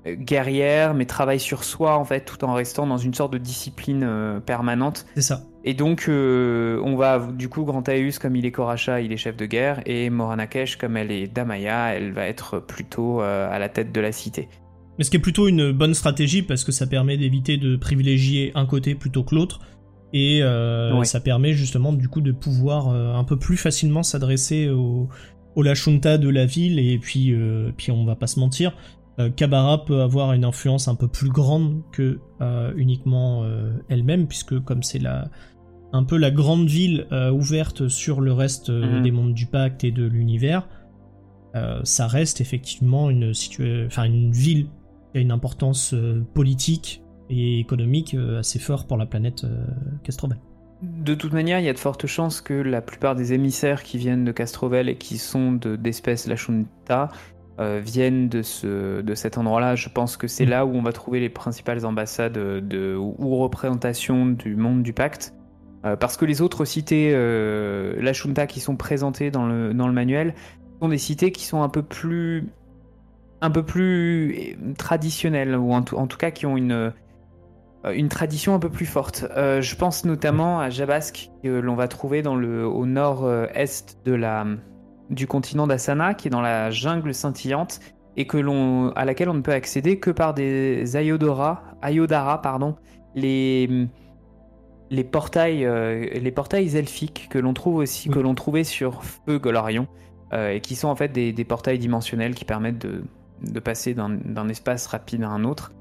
guerrière, 0.08 0.96
mais 0.96 1.06
travaille 1.06 1.40
sur 1.40 1.64
soi 1.64 1.98
en 1.98 2.06
fait, 2.06 2.22
tout 2.22 2.44
en 2.44 2.54
restant 2.54 2.88
dans 2.88 2.98
une 2.98 3.14
sorte 3.14 3.34
de 3.34 3.40
discipline 3.40 4.04
euh, 4.04 4.40
permanente. 4.40 5.06
C'est 5.14 5.22
ça. 5.22 5.42
Et 5.64 5.74
donc, 5.76 6.06
euh, 6.10 6.80
on 6.84 6.96
va 6.96 7.20
du 7.20 7.50
coup, 7.50 7.64
Grantaeus, 7.66 8.20
comme 8.20 8.36
il 8.36 8.46
est 8.46 8.52
Koracha, 8.52 9.02
il 9.02 9.12
est 9.12 9.18
chef 9.18 9.36
de 9.36 9.46
guerre, 9.46 9.82
et 9.86 10.10
Moranakesh, 10.10 10.78
comme 10.78 10.98
elle 10.98 11.12
est 11.12 11.28
Damaya, 11.28 11.96
elle 11.96 12.14
va 12.14 12.28
être 12.28 12.60
plutôt 12.60 13.22
à 13.22 13.58
la 13.58 13.70
tête 13.70 13.92
de 13.92 14.02
la 14.02 14.12
cité. 14.12 14.50
Mais 14.98 15.04
ce 15.04 15.10
qui 15.10 15.18
est 15.18 15.22
plutôt 15.22 15.48
une 15.48 15.72
bonne 15.72 15.94
stratégie 15.94 16.44
parce 16.44 16.64
que 16.64 16.72
ça 16.72 16.86
permet 16.86 17.18
d'éviter 17.18 17.58
de 17.58 17.76
privilégier 17.76 18.52
un 18.56 18.66
côté 18.66 18.96
plutôt 18.96 19.24
que 19.24 19.36
l'autre. 19.36 19.60
Et 20.14 20.44
euh, 20.44 21.04
ça 21.04 21.20
permet 21.20 21.54
justement 21.54 21.92
du 21.92 22.08
coup 22.08 22.22
de 22.22 22.32
pouvoir 22.32 22.90
euh, 22.90 23.16
un 23.16 23.24
peu 23.24 23.38
plus 23.38 23.58
facilement 23.58 24.04
s'adresser 24.04 24.70
au, 24.70 25.10
au 25.56 25.64
Lashunta 25.64 26.20
de 26.20 26.30
la 26.30 26.46
ville. 26.46 26.78
Et 26.78 27.00
puis, 27.00 27.34
euh, 27.34 27.72
puis 27.76 27.92
on 27.92 28.06
va 28.06 28.16
pas 28.16 28.28
se 28.28 28.40
mentir, 28.40 28.74
Kabara 29.36 29.86
peut 29.86 30.02
avoir 30.02 30.34
une 30.34 30.44
influence 30.44 30.88
un 30.88 30.96
peu 30.96 31.08
plus 31.08 31.30
grande 31.30 31.84
que 31.92 32.20
uniquement 32.76 33.46
elle-même, 33.88 34.28
puisque 34.28 34.60
comme 34.64 34.82
c'est 34.82 34.98
la 34.98 35.30
un 35.92 36.04
peu 36.04 36.18
la 36.18 36.32
grande 36.32 36.68
ville 36.68 37.06
ouverte 37.32 37.90
sur 37.90 38.22
le 38.22 38.34
reste 38.34 38.72
mhm. 38.72 39.04
des 39.04 39.12
mondes 39.12 39.36
du 39.36 39.46
pacte 39.46 39.84
et 39.84 39.92
de 39.92 40.04
l'univers, 40.04 40.68
ça 41.84 42.08
reste 42.08 42.42
effectivement 42.42 43.12
une, 43.12 43.34
une 44.00 44.32
ville 44.32 44.66
a 45.20 45.22
une 45.22 45.32
importance 45.32 45.94
euh, 45.94 46.26
politique 46.34 47.04
et 47.30 47.60
économique 47.60 48.14
euh, 48.14 48.40
assez 48.40 48.60
fort 48.60 48.86
pour 48.86 48.98
la 48.98 49.06
planète 49.06 49.44
euh, 49.44 49.66
Castrovel. 50.04 50.40
De 50.82 51.16
toute 51.16 51.32
manière, 51.32 51.60
il 51.60 51.66
y 51.66 51.70
a 51.70 51.74
de 51.74 51.80
fortes 51.80 52.08
chances 52.08 52.42
que 52.42 52.54
la 52.54 52.82
plupart 52.82 53.16
des 53.16 53.32
émissaires 53.34 53.84
qui 53.84 53.98
viennent 53.98 54.26
de 54.26 54.32
Castrovel 54.34 54.90
et 54.90 54.98
qui 54.98 55.18
sont 55.18 55.54
d'espèces 55.54 56.28
Lachunta 56.28 57.10
viennent 57.58 58.28
de, 58.28 58.42
ce, 58.42 59.00
de 59.00 59.16
cet 59.16 59.38
endroit-là. 59.38 59.76
Je 59.76 59.88
pense 59.88 60.18
que 60.18 60.28
c'est 60.28 60.46
mm. 60.46 60.50
là 60.50 60.66
où 60.66 60.74
on 60.76 60.82
va 60.82 60.92
trouver 60.92 61.22
les 61.22 61.30
principales 61.30 61.86
ambassades 61.86 62.34
de, 62.34 62.98
ou 62.98 63.38
représentations 63.38 64.26
du 64.26 64.58
monde 64.58 64.84
du 64.84 64.92
pacte. 64.92 65.34
parce 65.84 66.18
que 66.18 66.26
les 66.26 66.42
autres 66.42 66.66
cités 66.66 67.14
Lachunta 68.02 68.46
qui 68.46 68.60
sont 68.60 68.76
présentées 68.76 69.32
dans 69.32 69.46
le, 69.46 69.74
dans 69.74 69.88
le 69.88 69.94
manuel 69.94 70.36
sont 70.82 70.90
des 70.90 70.98
cités 70.98 71.32
qui 71.32 71.46
sont 71.46 71.64
un 71.64 71.70
peu 71.70 71.84
plus 71.84 72.50
un 73.44 73.52
peu 73.52 73.62
plus 73.62 74.36
euh, 74.36 74.74
traditionnelles, 74.78 75.56
ou 75.56 75.74
en 75.74 75.84
tout, 75.84 76.18
cas 76.18 76.32
qui 76.32 76.46
ont 76.46 76.56
une, 76.56 76.72
euh, 76.72 76.92
une 77.94 78.08
tradition 78.08 78.56
un 78.56 78.60
peu 78.60 78.70
plus 78.70 78.86
forte. 78.86 79.26
Euh, 79.36 79.62
je 79.62 79.76
pense 79.76 80.06
notamment 80.06 80.62
à 80.62 80.70
Jabask, 80.70 81.30
que 81.44 81.50
l'on 81.50 81.76
va 81.76 81.90
trouver 81.90 82.22
dans 82.22 82.36
le, 82.36 82.66
au 82.66 82.86
nord-est 82.86 84.00
de 84.06 84.14
la, 84.14 84.46
du 85.10 85.28
continent 85.28 85.68
d'Asana, 85.68 86.14
qui 86.14 86.30
est 86.30 86.32
dans 86.32 86.42
la 86.42 86.72
jungle 86.72 87.14
scintillante, 87.14 87.82
et 88.16 88.26
que 88.26 88.38
l'on, 88.38 88.92
à 88.92 89.04
laquelle 89.04 89.28
on 89.30 89.34
ne 89.34 89.42
peut 89.42 89.52
accéder 89.52 90.00
que 90.00 90.10
par 90.10 90.34
des 90.34 90.96
Ayodara, 90.96 91.64
Ayodara 91.82 92.42
pardon, 92.42 92.78
les, 93.16 93.88
les, 94.90 95.04
portails, 95.04 95.68
les 96.14 96.32
portails 96.32 96.78
elfiques 96.78 97.28
que 97.30 97.40
l'on 97.40 97.54
trouve 97.54 97.76
aussi, 97.78 98.10
que 98.10 98.20
l'on 98.20 98.36
trouvait 98.36 98.64
sur 98.64 99.04
Feu 99.04 99.38
Golarion, 99.38 99.88
et 100.32 100.62
qui 100.62 100.76
sont 100.76 100.88
en 100.88 100.96
fait 100.96 101.10
des 101.10 101.44
portails 101.44 101.80
dimensionnels 101.80 102.36
qui 102.36 102.46
permettent 102.46 102.86
de 102.86 103.04
de 103.44 103.60
passer 103.60 103.94
d'un 103.94 104.50
espace 104.50 104.88
rapide 104.88 105.24
à 105.24 105.30
un 105.30 105.44
autre. 105.44 105.72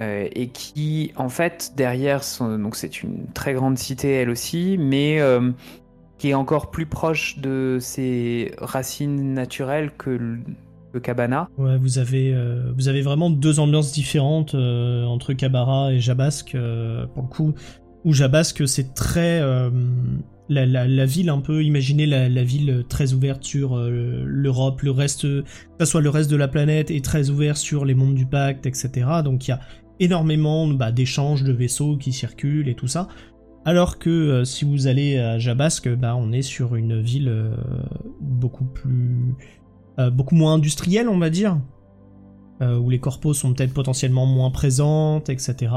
Euh, 0.00 0.28
et 0.32 0.48
qui, 0.48 1.12
en 1.16 1.30
fait, 1.30 1.72
derrière, 1.76 2.20
donc 2.40 2.76
c'est 2.76 3.02
une 3.02 3.26
très 3.32 3.54
grande 3.54 3.78
cité 3.78 4.10
elle 4.12 4.28
aussi, 4.28 4.76
mais 4.78 5.20
euh, 5.20 5.52
qui 6.18 6.30
est 6.30 6.34
encore 6.34 6.70
plus 6.70 6.84
proche 6.84 7.38
de 7.38 7.78
ses 7.80 8.52
racines 8.58 9.32
naturelles 9.32 9.90
que 9.96 10.10
le, 10.10 10.38
Cabana. 11.02 11.50
Ouais, 11.58 11.76
vous 11.76 11.98
avez, 11.98 12.32
euh, 12.32 12.72
vous 12.74 12.88
avez 12.88 13.02
vraiment 13.02 13.28
deux 13.28 13.60
ambiances 13.60 13.92
différentes 13.92 14.54
entre 14.54 15.34
Cabara 15.34 15.92
et 15.92 16.00
Jabasque, 16.00 16.56
pour 17.12 17.22
le 17.22 17.28
coup, 17.28 17.54
où 18.06 18.14
Jabasque 18.14 18.66
c'est 18.66 18.94
très 18.94 19.42
la, 20.48 21.06
ville 21.06 21.28
un 21.28 21.40
peu, 21.40 21.62
imaginez 21.62 22.06
la, 22.06 22.44
ville 22.44 22.84
très 22.88 23.12
ouverte 23.12 23.44
sur 23.44 23.76
euh, 23.76 24.22
l'Europe, 24.24 24.82
le 24.82 24.90
reste, 24.90 25.22
que 25.22 25.44
ce 25.80 25.84
soit 25.86 26.00
le 26.00 26.10
reste 26.10 26.30
de 26.30 26.36
la 26.36 26.48
planète, 26.48 26.90
est 26.90 27.04
très 27.04 27.30
ouvert 27.30 27.56
sur 27.56 27.84
les 27.84 27.94
mondes 27.94 28.14
du 28.14 28.26
pacte, 28.26 28.66
etc. 28.66 28.90
Donc 29.24 29.46
il 29.46 29.50
y 29.50 29.54
a 29.54 29.60
énormément 29.98 30.68
bah, 30.68 30.92
d'échanges 30.92 31.42
de 31.42 31.52
vaisseaux 31.52 31.96
qui 31.96 32.12
circulent 32.12 32.68
et 32.68 32.74
tout 32.74 32.86
ça. 32.86 33.08
Alors 33.64 33.98
que 33.98 34.10
euh, 34.10 34.44
si 34.44 34.64
vous 34.64 34.86
allez 34.86 35.18
à 35.18 35.38
Jabasque, 35.38 35.88
bah, 35.88 36.14
on 36.16 36.32
est 36.32 36.42
sur 36.42 36.76
une 36.76 37.00
ville 37.00 37.28
euh, 37.28 37.56
beaucoup 38.20 38.64
plus, 38.64 39.34
beaucoup 40.12 40.34
moins 40.34 40.54
industrielle, 40.54 41.08
on 41.08 41.18
va 41.18 41.30
dire, 41.30 41.58
où 42.60 42.90
les 42.90 42.98
corpos 42.98 43.34
sont 43.34 43.54
peut-être 43.54 43.72
potentiellement 43.72 44.26
moins 44.26 44.50
présentes, 44.50 45.30
etc. 45.30 45.68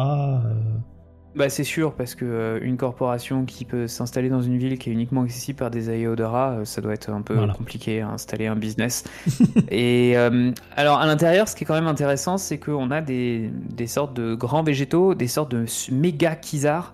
Bah 1.36 1.48
c'est 1.50 1.64
sûr 1.64 1.94
parce 1.94 2.16
que 2.16 2.26
euh, 2.26 2.60
une 2.62 2.76
corporation 2.76 3.46
qui 3.46 3.64
peut 3.64 3.88
s'installer 3.88 4.30
dans 4.30 4.42
une 4.42 4.58
ville 4.58 4.80
qui 4.80 4.90
est 4.90 4.94
uniquement 4.94 5.22
accessible 5.22 5.60
par 5.60 5.70
des 5.70 5.92
Ayodhara, 5.92 6.52
euh, 6.52 6.66
ça 6.66 6.82
doit 6.82 6.94
être 6.94 7.12
un 7.12 7.22
peu 7.22 7.36
compliqué 7.56 8.02
à 8.02 8.10
installer 8.10 8.48
un 8.48 8.56
business. 8.56 9.04
et 9.70 10.18
euh, 10.18 10.52
alors 10.76 10.98
à 10.98 11.06
l'intérieur, 11.06 11.48
ce 11.48 11.56
qui 11.56 11.66
est 11.66 11.68
quand 11.68 11.76
même 11.76 11.88
intéressant, 11.88 12.40
c'est 12.40 12.58
qu'on 12.58 12.90
a 12.90 13.02
des, 13.02 13.52
des, 13.54 13.86
sortes 13.86 14.16
de 14.16 14.34
grands 14.34 14.64
végétaux, 14.64 15.14
des 15.14 15.28
sortes 15.28 15.52
de 15.52 15.66
méga 15.92 16.36
kizars, 16.36 16.94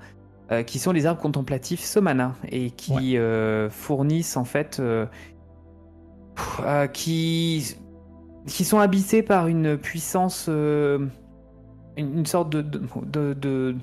qui 0.67 0.77
sont 0.77 0.91
les 0.91 1.07
arbres 1.07 1.21
contemplatifs 1.21 1.81
Somana 1.81 2.35
et 2.51 2.69
qui 2.69 3.17
fournissent 3.71 4.37
en 4.37 4.45
fait, 4.45 4.79
qui 6.93 7.75
qui 8.45 8.63
sont 8.63 8.77
habités 8.77 9.23
par 9.23 9.47
une 9.47 9.75
puissance, 9.75 10.47
une, 10.47 12.25
sorte 12.27 12.51
de, 12.51 12.61
de, 12.61 13.33
de 13.33 13.75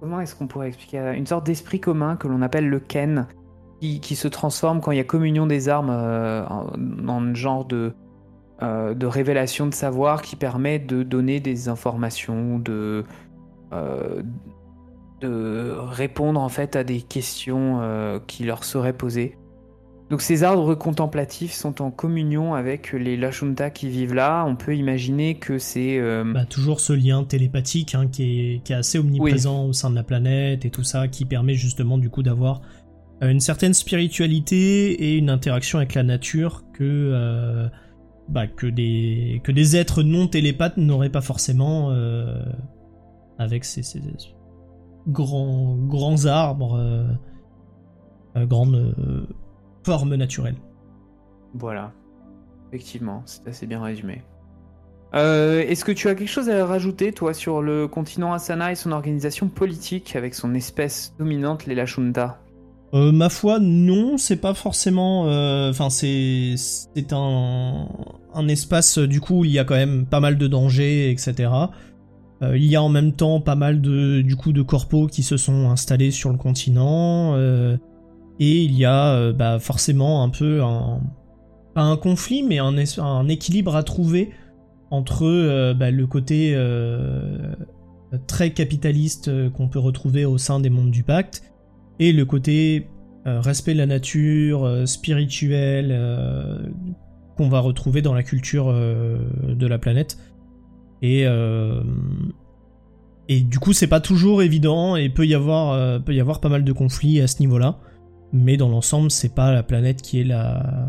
comment 0.00 0.20
est-ce 0.20 0.34
qu'on 0.34 0.46
pourrait 0.46 0.68
expliquer 0.68 1.12
Une 1.16 1.26
sorte 1.26 1.44
d'esprit 1.44 1.80
commun 1.80 2.16
que 2.16 2.26
l'on 2.26 2.42
appelle 2.42 2.68
le 2.68 2.80
Ken, 2.80 3.26
qui, 3.80 4.16
se 4.16 4.28
transforme 4.28 4.80
quand 4.80 4.90
il 4.90 4.98
y 4.98 5.00
a 5.00 5.04
communion 5.04 5.46
des 5.46 5.68
armes 5.68 5.90
euh, 5.90 6.44
en, 6.46 7.34
genre 7.34 7.64
de, 7.64 7.94
euh, 8.62 8.94
de 8.94 9.06
révélation 9.06 9.66
de 9.66 9.74
savoir 9.74 10.22
qui 10.22 10.36
permet 10.36 10.78
de 10.78 11.02
donner 11.02 11.40
des 11.40 11.68
informations, 11.68 12.58
de, 12.58 13.04
de 15.20 15.74
répondre 15.78 16.40
en 16.40 16.48
fait 16.48 16.76
à 16.76 16.84
des 16.84 17.00
questions 17.02 18.20
qui 18.26 18.44
leur 18.44 18.64
seraient 18.64 18.92
posées. 18.92 19.38
Donc 20.10 20.22
ces 20.22 20.42
arbres 20.42 20.74
contemplatifs 20.74 21.52
sont 21.52 21.80
en 21.80 21.90
communion 21.90 22.54
avec 22.54 22.92
les 22.92 23.16
Lashunta 23.16 23.70
qui 23.70 23.88
vivent 23.88 24.14
là. 24.14 24.44
On 24.46 24.56
peut 24.56 24.76
imaginer 24.76 25.36
que 25.36 25.58
c'est... 25.58 26.00
Bah, 26.24 26.44
toujours 26.44 26.80
ce 26.80 26.92
lien 26.92 27.22
télépathique 27.22 27.94
hein, 27.94 28.08
qui, 28.08 28.60
est, 28.66 28.70
assez 28.72 28.98
omniprésent 28.98 29.66
au 29.66 29.72
sein 29.72 29.88
de 29.88 29.94
la 29.94 30.02
planète 30.02 30.64
et 30.64 30.70
tout 30.70 30.82
ça, 30.82 31.06
qui 31.06 31.24
permet 31.24 31.54
justement 31.54 31.96
du 31.96 32.10
coup 32.10 32.24
d'avoir 32.24 32.60
une 33.22 33.38
certaine 33.38 33.74
spiritualité 33.74 34.92
et 34.92 35.16
une 35.16 35.30
interaction 35.30 35.78
avec 35.78 35.94
la 35.94 36.02
nature 36.02 36.64
que 36.72 37.70
bah, 38.30 38.46
que, 38.46 38.66
des, 38.66 39.40
que 39.42 39.50
des 39.50 39.76
êtres 39.76 40.04
non 40.04 40.28
télépathes 40.28 40.76
n'auraient 40.76 41.10
pas 41.10 41.20
forcément 41.20 41.90
euh, 41.90 42.40
avec 43.38 43.64
ces, 43.64 43.82
grands, 45.08 45.76
grands 45.76 46.26
arbres, 46.26 46.76
euh, 46.76 47.08
euh, 48.36 48.46
grandes 48.46 48.94
formes 49.84 50.14
naturelles. 50.14 50.56
Voilà, 51.54 51.92
effectivement, 52.68 53.22
c'est 53.26 53.48
assez 53.48 53.66
bien 53.66 53.82
résumé. 53.82 54.22
Est-ce 55.12 55.84
que 55.84 55.90
tu 55.90 56.08
as 56.08 56.14
quelque 56.14 56.28
chose 56.28 56.48
à 56.48 56.64
rajouter, 56.64 57.12
toi, 57.12 57.34
sur 57.34 57.62
le 57.62 57.88
continent 57.88 58.32
Asana 58.32 58.70
et 58.70 58.76
son 58.76 58.92
organisation 58.92 59.48
politique 59.48 60.14
avec 60.14 60.34
son 60.34 60.54
espèce 60.54 61.14
dominante, 61.18 61.66
les 61.66 61.74
Lashunta? 61.74 62.38
Euh, 62.92 63.12
ma 63.12 63.28
foi, 63.28 63.58
non, 63.60 64.18
c'est 64.18 64.36
pas 64.36 64.54
forcément. 64.54 65.26
Euh, 65.28 65.70
enfin, 65.70 65.90
c'est 65.90 66.54
c'est 66.56 67.12
un 67.12 67.88
un 68.34 68.48
espace 68.48 68.98
du 68.98 69.20
coup 69.20 69.40
où 69.40 69.44
il 69.44 69.52
y 69.52 69.58
a 69.58 69.64
quand 69.64 69.74
même 69.74 70.06
pas 70.06 70.20
mal 70.20 70.38
de 70.38 70.46
dangers, 70.48 71.10
etc. 71.10 71.50
Euh, 72.42 72.56
il 72.56 72.64
y 72.64 72.74
a 72.74 72.82
en 72.82 72.88
même 72.88 73.12
temps 73.12 73.40
pas 73.40 73.54
mal 73.54 73.80
de 73.80 74.22
du 74.22 74.34
coup 74.34 74.52
de 74.52 74.62
corpos 74.62 75.06
qui 75.08 75.22
se 75.22 75.36
sont 75.36 75.70
installés 75.70 76.10
sur 76.10 76.30
le 76.30 76.36
continent 76.36 77.36
et 78.40 78.64
il 78.64 78.74
y 78.74 78.84
a 78.84 79.32
bah, 79.32 79.60
forcément 79.60 80.24
un 80.24 80.30
peu 80.30 80.62
un 80.62 81.00
pas 81.74 81.82
un 81.82 81.96
conflit 81.96 82.42
mais 82.42 82.58
un, 82.58 83.28
équilibre 83.28 83.76
à 83.76 83.84
trouver 83.84 84.30
entre 84.90 85.72
bah, 85.74 85.92
le 85.92 86.06
côté 86.06 86.56
très 88.26 88.50
capitaliste 88.50 89.30
qu'on 89.52 89.68
peut 89.68 89.78
retrouver 89.78 90.24
au 90.24 90.38
sein 90.38 90.58
des 90.58 90.70
mondes 90.70 90.90
du 90.90 91.04
pacte 91.04 91.42
et 92.00 92.12
le 92.12 92.24
côté 92.24 92.88
euh, 93.26 93.40
respect 93.40 93.74
de 93.74 93.78
la 93.78 93.86
nature, 93.86 94.64
euh, 94.64 94.86
spirituel, 94.86 95.90
euh, 95.92 96.56
qu'on 97.36 97.50
va 97.50 97.60
retrouver 97.60 98.00
dans 98.00 98.14
la 98.14 98.22
culture 98.22 98.72
de 98.72 99.66
la 99.66 99.78
planète. 99.78 100.18
Et, 101.02 101.24
et 103.28 103.40
du 103.40 103.58
coup, 103.58 103.72
c'est 103.72 103.86
pas 103.86 104.00
toujours 104.00 104.42
évident 104.42 104.96
et 104.96 105.08
peut 105.08 105.26
y 105.26 105.34
avoir, 105.34 106.02
peut 106.02 106.14
y 106.14 106.20
avoir 106.20 106.42
pas 106.42 106.50
mal 106.50 106.64
de 106.64 106.72
conflits 106.72 107.22
à 107.22 107.26
ce 107.26 107.40
niveau-là. 107.40 107.78
Mais 108.32 108.56
dans 108.56 108.68
l'ensemble, 108.68 109.10
c'est 109.10 109.34
pas 109.34 109.52
la 109.52 109.62
planète 109.62 110.02
qui 110.02 110.20
est 110.20 110.24
la, 110.24 110.88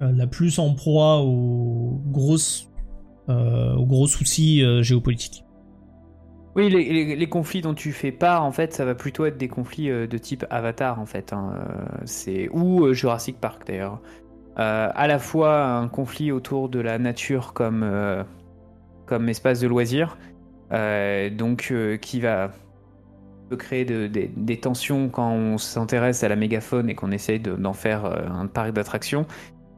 la 0.00 0.26
plus 0.26 0.58
en 0.58 0.74
proie 0.74 1.22
aux 1.22 2.00
grosses, 2.06 2.70
aux 3.28 3.86
gros 3.86 4.06
soucis 4.06 4.62
géopolitiques. 4.82 5.44
Oui, 6.56 6.70
les, 6.70 7.28
conflits 7.28 7.62
dont 7.62 7.74
tu 7.74 7.90
fais 7.90 8.12
part, 8.12 8.44
en 8.44 8.52
fait, 8.52 8.72
ça 8.72 8.84
va 8.84 8.94
plutôt 8.94 9.24
être 9.26 9.36
des 9.36 9.48
conflits 9.48 9.90
euh, 9.90 10.06
de 10.06 10.18
type 10.18 10.46
Avatar, 10.50 11.00
en 11.00 11.06
fait. 11.06 11.32
Hein, 11.32 11.52
euh, 11.56 12.02
c'est 12.04 12.48
ou 12.52 12.84
euh, 12.84 12.92
Jurassic 12.92 13.40
Park 13.40 13.66
d'ailleurs. 13.66 14.00
à 14.56 15.06
la 15.08 15.18
fois 15.18 15.64
un 15.64 15.88
conflit 15.88 16.30
autour 16.30 16.68
de 16.68 16.78
la 16.78 16.98
nature 16.98 17.54
comme 17.54 17.84
comme 19.06 19.28
espace 19.28 19.60
de 19.60 19.66
loisir, 19.66 20.16
donc 20.70 21.74
qui 22.00 22.20
va 22.20 22.52
créer 23.58 23.84
des 23.84 24.60
tensions 24.60 25.08
quand 25.08 25.30
on 25.30 25.58
s'intéresse 25.58 26.24
à 26.24 26.28
la 26.28 26.36
mégaphone 26.36 26.90
et 26.90 26.94
qu'on 26.94 27.12
essaye 27.12 27.40
d'en 27.40 27.72
faire 27.72 28.04
un 28.04 28.46
parc 28.46 28.72
d'attractions. 28.72 29.26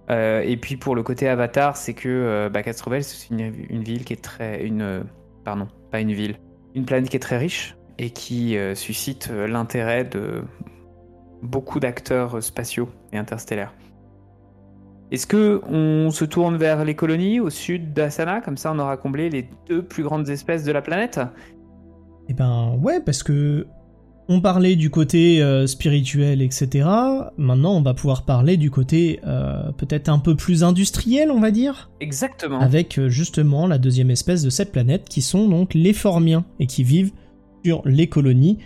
et 0.08 0.58
puis 0.60 0.76
pour 0.76 0.94
le 0.94 1.02
côté 1.02 1.28
Avatar, 1.28 1.76
c'est 1.76 1.94
que 1.94 2.48
bah, 2.52 2.62
Castrovel, 2.62 3.04
c'est 3.04 3.30
une, 3.30 3.82
ville 3.82 4.04
qui 4.04 4.12
est 4.12 4.22
très 4.22 4.64
une 4.64 5.04
pardon, 5.44 5.68
pas 5.90 6.00
une 6.00 6.12
ville 6.12 6.36
une 6.76 6.84
planète 6.84 7.08
qui 7.08 7.16
est 7.16 7.20
très 7.20 7.38
riche 7.38 7.76
et 7.98 8.10
qui 8.10 8.56
euh, 8.56 8.74
suscite 8.74 9.30
euh, 9.32 9.48
l'intérêt 9.48 10.04
de 10.04 10.44
beaucoup 11.42 11.80
d'acteurs 11.80 12.42
spatiaux 12.42 12.88
et 13.12 13.18
interstellaires. 13.18 13.72
Est-ce 15.10 15.26
que 15.26 15.62
on 15.66 16.10
se 16.10 16.24
tourne 16.24 16.56
vers 16.56 16.84
les 16.84 16.94
colonies 16.94 17.40
au 17.40 17.48
sud 17.48 17.94
d'Asana, 17.94 18.40
comme 18.40 18.56
ça 18.56 18.72
on 18.72 18.78
aura 18.78 18.96
comblé 18.96 19.30
les 19.30 19.48
deux 19.66 19.82
plus 19.82 20.02
grandes 20.02 20.28
espèces 20.28 20.64
de 20.64 20.72
la 20.72 20.82
planète 20.82 21.20
Eh 22.28 22.34
ben 22.34 22.76
ouais, 22.82 23.00
parce 23.00 23.22
que 23.22 23.66
on 24.28 24.40
parlait 24.40 24.74
du 24.74 24.90
côté 24.90 25.40
euh, 25.40 25.68
spirituel, 25.68 26.42
etc. 26.42 26.88
Maintenant, 27.36 27.76
on 27.76 27.82
va 27.82 27.94
pouvoir 27.94 28.24
parler 28.24 28.56
du 28.56 28.70
côté 28.70 29.20
peut-être 29.78 30.08
un 30.08 30.18
peu 30.18 30.34
plus 30.34 30.64
industriel, 30.64 31.30
on 31.30 31.38
va 31.38 31.52
dire. 31.52 31.90
Exactement. 32.00 32.58
Avec 32.58 33.00
justement 33.06 33.68
la 33.68 33.78
deuxième 33.78 34.10
espèce 34.10 34.42
de 34.42 34.50
cette 34.50 34.72
planète, 34.72 35.08
qui 35.08 35.22
sont 35.22 35.48
donc 35.48 35.74
les 35.74 35.92
Formiens, 35.92 36.44
et 36.58 36.66
qui 36.66 36.82
vivent 36.82 37.12
sur 37.64 37.82
les 37.84 38.08
colonies, 38.08 38.58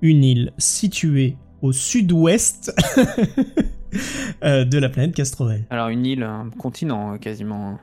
une 0.00 0.24
île 0.24 0.52
située 0.58 1.36
au 1.62 1.72
sud-ouest 1.72 2.74
euh, 4.44 4.64
de 4.64 4.78
la 4.78 4.88
planète 4.88 5.14
Castrovel. 5.14 5.64
Alors 5.70 5.88
une 5.88 6.04
île, 6.04 6.22
un 6.24 6.50
continent 6.58 7.16
quasiment. 7.18 7.78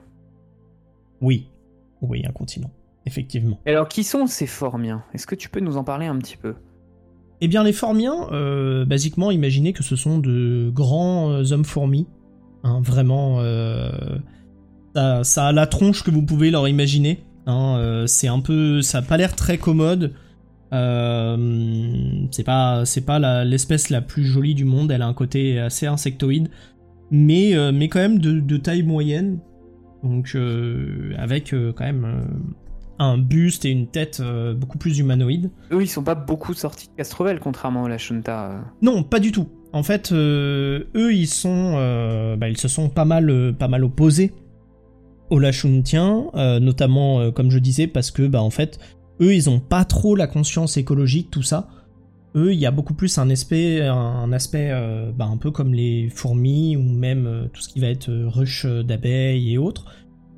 Oui, 1.22 1.50
oui, 2.02 2.24
un 2.28 2.32
continent, 2.32 2.72
effectivement. 3.06 3.60
alors 3.66 3.88
qui 3.88 4.04
sont 4.04 4.28
ces 4.28 4.48
Formiens? 4.48 5.04
Est-ce 5.14 5.28
que 5.28 5.36
tu 5.36 5.50
peux 5.50 5.60
nous 5.60 5.78
en 5.78 5.84
parler 5.84 6.06
un 6.06 6.18
petit 6.18 6.38
peu? 6.38 6.56
Eh 7.42 7.48
bien, 7.48 7.64
les 7.64 7.72
Formiens, 7.72 8.28
euh, 8.32 8.86
basiquement, 8.86 9.32
imaginez 9.32 9.72
que 9.72 9.84
ce 9.84 9.96
sont 9.96 10.18
de 10.20 10.70
grands 10.74 11.32
euh, 11.32 11.54
hommes 11.54 11.66
fourmis. 11.66 12.08
Hein, 12.64 12.82
vraiment, 12.84 13.40
ça, 14.94 15.48
a 15.48 15.52
la 15.54 15.68
tronche 15.68 16.04
que 16.04 16.12
vous 16.12 16.24
pouvez 16.24 16.52
leur 16.52 16.68
imaginer. 16.68 17.24
Hein, 17.46 18.04
c'est 18.06 18.28
un 18.28 18.42
peu, 18.42 18.82
ça 18.82 18.98
a 18.98 19.02
pas 19.02 19.16
l'air 19.16 19.36
très 19.36 19.58
commode. 19.58 20.14
Euh, 20.72 22.28
c'est 22.32 22.44
pas, 22.44 22.86
c'est 22.86 23.06
pas 23.06 23.44
l'espèce 23.44 23.90
la, 23.90 24.02
plus 24.02 24.24
jolie 24.24 24.56
du 24.56 24.66
monde. 24.66 24.92
Elle 24.92 25.02
a 25.02 25.08
un 25.08 25.14
côté 25.14 25.60
assez 25.60 25.86
insectoïde, 25.88 26.50
mais, 27.12 27.56
euh, 27.56 27.72
mais 27.72 27.88
quand 27.88 28.00
même 28.00 28.20
de, 28.20 28.58
taille 28.58 28.84
moyenne. 28.84 29.40
Donc 30.04 30.32
euh, 30.36 31.14
avec 31.18 31.54
quand 31.76 31.84
même 31.84 32.26
un 33.00 33.18
buste 33.18 33.66
et 33.66 33.70
une 33.70 33.88
tête 33.88 34.22
beaucoup 34.58 34.78
plus 34.78 35.00
humanoïde. 35.00 35.50
Eux, 35.72 35.82
ils 35.82 35.88
sont 35.88 36.04
pas 36.04 36.16
beaucoup 36.16 36.54
sortis 36.54 36.88
de 36.88 36.94
Castrovel, 36.98 37.40
contrairement 37.40 37.86
à 37.86 37.90
la 37.90 37.98
Shunta. 37.98 38.62
Non, 38.82 39.04
pas 39.04 39.20
du 39.20 39.32
tout. 39.32 39.48
En 39.72 39.84
fait, 39.84 40.12
eux, 40.12 40.86
ils 41.14 41.28
sont, 41.28 41.74
bah, 42.38 42.50
ils 42.50 42.58
se 42.58 42.68
sont 42.68 42.90
pas 42.90 43.06
mal, 43.06 43.56
pas 43.58 43.68
mal 43.68 43.84
opposés 43.84 44.34
aux 45.30 45.40
Lachuntiens, 45.40 46.26
notamment, 46.60 47.32
comme 47.32 47.52
je 47.52 47.60
disais, 47.60 47.88
parce 47.88 48.12
que, 48.12 48.28
bah, 48.28 48.42
en 48.42 48.50
fait, 48.50 48.80
eux, 49.22 49.34
ils 49.34 49.50
ont 49.50 49.60
pas 49.60 49.86
trop 49.86 50.16
la 50.16 50.28
conscience 50.28 50.78
écologique, 50.78 51.30
tout 51.32 51.44
ça. 51.44 51.70
Eux, 52.36 52.54
il 52.54 52.60
y 52.60 52.66
a 52.66 52.72
beaucoup 52.72 52.94
plus 52.94 53.18
un 53.18 53.30
aspect, 53.30 53.82
un 53.82 54.32
aspect 54.32 54.70
euh, 54.72 55.12
bah, 55.12 55.26
un 55.26 55.38
peu 55.38 55.50
comme 55.50 55.74
les 55.74 56.10
fourmis 56.10 56.78
ou 56.78 56.84
même 56.84 57.26
euh, 57.26 57.48
tout 57.52 57.62
ce 57.62 57.70
qui 57.70 57.80
va 57.80 57.88
être 57.88 58.10
euh, 58.10 58.30
ruche 58.30 58.66
d'abeilles 58.66 59.54
et 59.54 59.58
autres, 59.58 59.86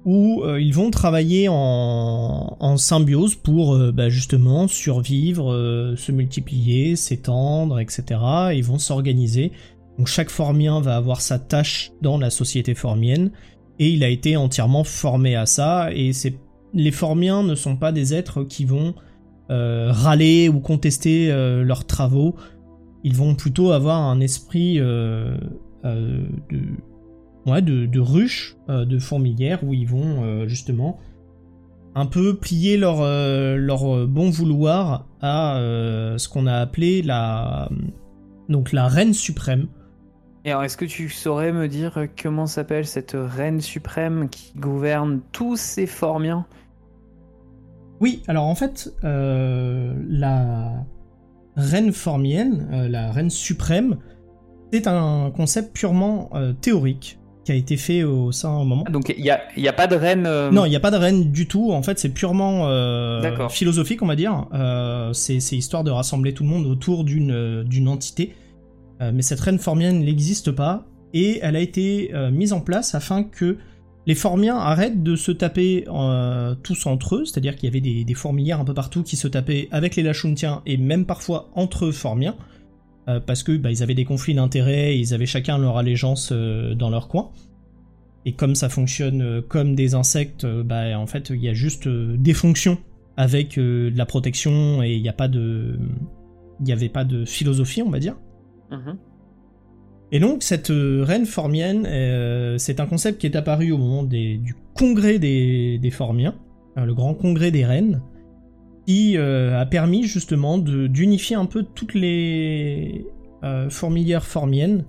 où 0.04 0.44
ils 0.60 0.74
vont 0.74 0.90
travailler 0.90 1.48
en, 1.48 2.76
symbiose 2.78 3.36
pour 3.36 3.78
bah, 3.94 4.10
justement 4.10 4.68
survivre, 4.68 5.94
se 5.96 6.12
multiplier, 6.12 6.96
s'étendre, 6.96 7.80
etc. 7.80 8.20
ils 8.54 8.64
vont 8.64 8.80
s'organiser. 8.80 9.52
Donc 10.00 10.08
chaque 10.08 10.32
formien 10.32 10.82
va 10.82 10.96
avoir 10.96 11.22
sa 11.22 11.38
tâche 11.38 11.92
dans 12.02 12.18
la 12.18 12.32
société 12.32 12.74
formienne 12.74 13.32
et 13.78 13.90
il 13.90 14.04
a 14.04 14.10
été 14.10 14.38
entièrement 14.38 14.84
formé 14.84 15.36
à 15.36 15.46
ça 15.46 15.94
et 15.94 16.14
c'est 16.14 16.34
les 16.74 16.92
Formiens 16.92 17.44
ne 17.44 17.56
sont 17.56 17.76
pas 17.76 17.92
des 17.92 18.14
êtres 18.14 18.44
qui 18.44 18.66
vont 18.66 18.94
euh, 19.50 19.92
râler 19.92 20.50
ou 20.50 20.60
contester 20.60 21.32
euh, 21.32 21.64
leurs 21.64 21.86
travaux. 21.86 22.36
Ils 23.04 23.16
vont 23.16 23.36
plutôt 23.36 23.72
avoir 23.72 24.00
un 24.00 24.20
esprit 24.22 24.80
euh, 24.80 25.36
de, 25.84 26.30
ouais, 27.46 27.62
de, 27.62 28.00
ruche, 28.00 28.56
de 28.68 29.00
fourmilière, 29.00 29.64
où 29.64 29.74
ils 29.74 29.88
vont 29.88 30.48
justement 30.48 31.00
un 31.94 32.06
peu 32.06 32.38
plier 32.38 32.78
leur, 32.78 33.02
leur 33.58 34.08
bon 34.08 34.30
vouloir 34.30 35.08
à 35.22 35.56
ce 36.18 36.30
qu'on 36.30 36.48
a 36.48 36.56
appelé 36.56 37.02
la, 37.02 37.70
donc 38.50 38.72
la 38.72 38.88
reine 38.88 39.14
suprême. 39.14 39.68
Et 40.44 40.52
alors, 40.52 40.64
est-ce 40.64 40.78
que 40.78 40.86
tu 40.86 41.10
saurais 41.10 41.52
me 41.52 41.68
dire 41.68 42.08
comment 42.22 42.48
s'appelle 42.48 42.86
cette 42.86 43.16
reine 43.16 43.62
suprême 43.62 44.30
qui 44.30 44.54
gouverne 44.58 45.22
tous 45.32 45.58
ces 45.58 45.86
Formiens 45.86 46.46
oui, 48.02 48.24
alors 48.28 48.46
en 48.46 48.56
fait, 48.56 48.92
euh, 49.04 49.94
la 50.10 50.84
reine 51.56 51.94
formienne, 51.94 52.68
euh, 52.74 52.90
la 52.90 53.12
reine 53.12 53.30
suprême, 53.30 53.98
c'est 54.74 54.88
un 54.88 55.30
concept 55.30 55.76
purement 55.76 56.32
euh, 56.34 56.52
théorique. 56.52 57.20
Qui 57.44 57.52
a 57.52 57.56
été 57.56 57.76
fait 57.78 58.04
au 58.04 58.32
sein 58.32 58.50
un 58.50 58.64
moment. 58.64 58.86
Donc 58.92 59.14
il 59.16 59.24
n'y 59.24 59.30
a, 59.30 59.42
y 59.58 59.68
a 59.68 59.74
pas 59.74 59.88
de 59.88 59.96
reine 59.96 60.24
Non, 60.52 60.66
il 60.66 60.70
n'y 60.70 60.76
a 60.76 60.80
pas 60.80 60.92
de 60.92 60.98
reine 60.98 61.32
du 61.32 61.48
tout. 61.48 61.72
En 61.72 61.82
fait, 61.82 61.98
c'est 61.98 62.10
purement 62.10 62.68
philosophique, 63.50 64.02
on 64.02 64.08
va 64.08 64.16
dire. 64.16 64.46
c'est 65.14 65.38
histoire 65.38 65.84
de 65.84 65.92
rassembler 65.92 66.34
tout 66.34 66.44
le 66.44 66.50
monde 66.50 66.68
autour 66.68 67.04
d'une 67.04 67.64
d'une 67.64 67.88
entité. 67.88 68.36
mais 69.00 69.22
cette 69.22 69.40
reine 69.40 69.60
formienne 69.60 70.00
n'existe 70.00 70.52
pas 70.52 70.86
et 71.14 71.40
elle 71.42 71.56
a 71.56 71.60
été 71.60 72.12
mise 72.32 72.54
en 72.54 72.62
place 72.62 72.94
afin 72.96 73.24
que 73.24 73.58
les 74.08 74.16
Formiens 74.16 74.58
arrêtent 74.58 75.04
de 75.04 75.16
se 75.16 75.32
taper 75.32 75.86
euh, 75.88 76.56
tous 76.64 76.86
entre 76.86 77.18
eux, 77.18 77.26
c'est-à-dire 77.26 77.56
qu'il 77.56 77.66
y 77.66 77.72
avait 77.72 78.04
des, 78.04 78.14
fourmilières 78.14 78.60
un 78.60 78.66
peu 78.66 78.74
partout 78.74 79.04
qui 79.04 79.16
se 79.16 79.28
tapaient 79.28 79.68
avec 79.72 79.96
les 79.96 80.04
Lachuntiens 80.04 80.62
et 80.66 80.78
même 80.78 81.06
parfois 81.06 81.50
entre 81.54 81.86
eux 81.86 81.92
Formiens, 81.92 82.36
euh, 83.08 83.20
parce 83.20 83.44
que 83.44 83.56
bah, 83.58 83.72
ils 83.72 83.84
avaient 83.84 83.96
des 83.96 84.06
conflits 84.06 84.34
d'intérêts, 84.34 84.98
ils 84.98 85.14
avaient 85.14 85.26
chacun 85.26 85.58
leur 85.58 85.78
allégeance 85.78 86.30
euh, 86.32 86.76
dans 86.76 86.90
leur 86.90 87.08
coin. 87.08 87.32
Et 88.26 88.34
comme 88.34 88.54
ça 88.54 88.70
fonctionne 88.70 89.42
comme 89.42 89.74
des 89.74 89.96
insectes, 89.96 90.46
bah, 90.46 91.00
en 91.00 91.08
fait 91.08 91.32
il 91.32 91.42
y 91.42 91.50
a 91.50 91.54
juste 91.54 91.88
des 91.88 92.34
fonctions 92.36 92.78
avec 93.18 93.58
de 93.58 93.92
la 93.96 94.06
protection 94.06 94.84
et 94.84 94.94
il 94.94 95.02
n'y 95.02 95.10
a 95.10 95.14
pas 95.14 95.28
de, 95.28 95.80
il 96.60 96.66
n'y 96.66 96.72
avait 96.72 96.88
pas 96.88 97.04
de 97.04 97.26
philosophie, 97.26 97.82
on 97.82 97.90
va 97.90 97.98
dire. 97.98 98.16
Mm-hmm. 98.70 98.96
Et 100.12 100.20
donc 100.20 100.44
cette 100.44 100.72
euh, 100.72 101.04
reine 101.04 101.26
formienne, 101.26 101.88
euh, 101.88 102.58
c'est 102.58 102.80
un 102.80 102.86
concept 102.86 103.20
qui 103.20 103.28
est 103.28 103.36
apparu 103.36 103.72
au 103.72 103.78
moment 103.78 104.04
du 104.04 104.56
congrès 104.76 105.20
des, 105.20 105.92
formiens, 105.92 106.36
hein, 106.76 106.86
le 106.86 106.94
grand 106.94 107.14
congrès 107.14 107.52
des 107.52 107.66
reines, 107.66 108.02
euh, 109.18 109.60
a 109.60 109.66
permis 109.66 110.04
justement 110.04 110.58
d'unifier 110.58 111.36
un 111.36 111.46
peu 111.46 111.64
toutes 111.64 111.94
les 111.94 113.06
fourmilières 113.70 114.24
formiennes 114.24 114.86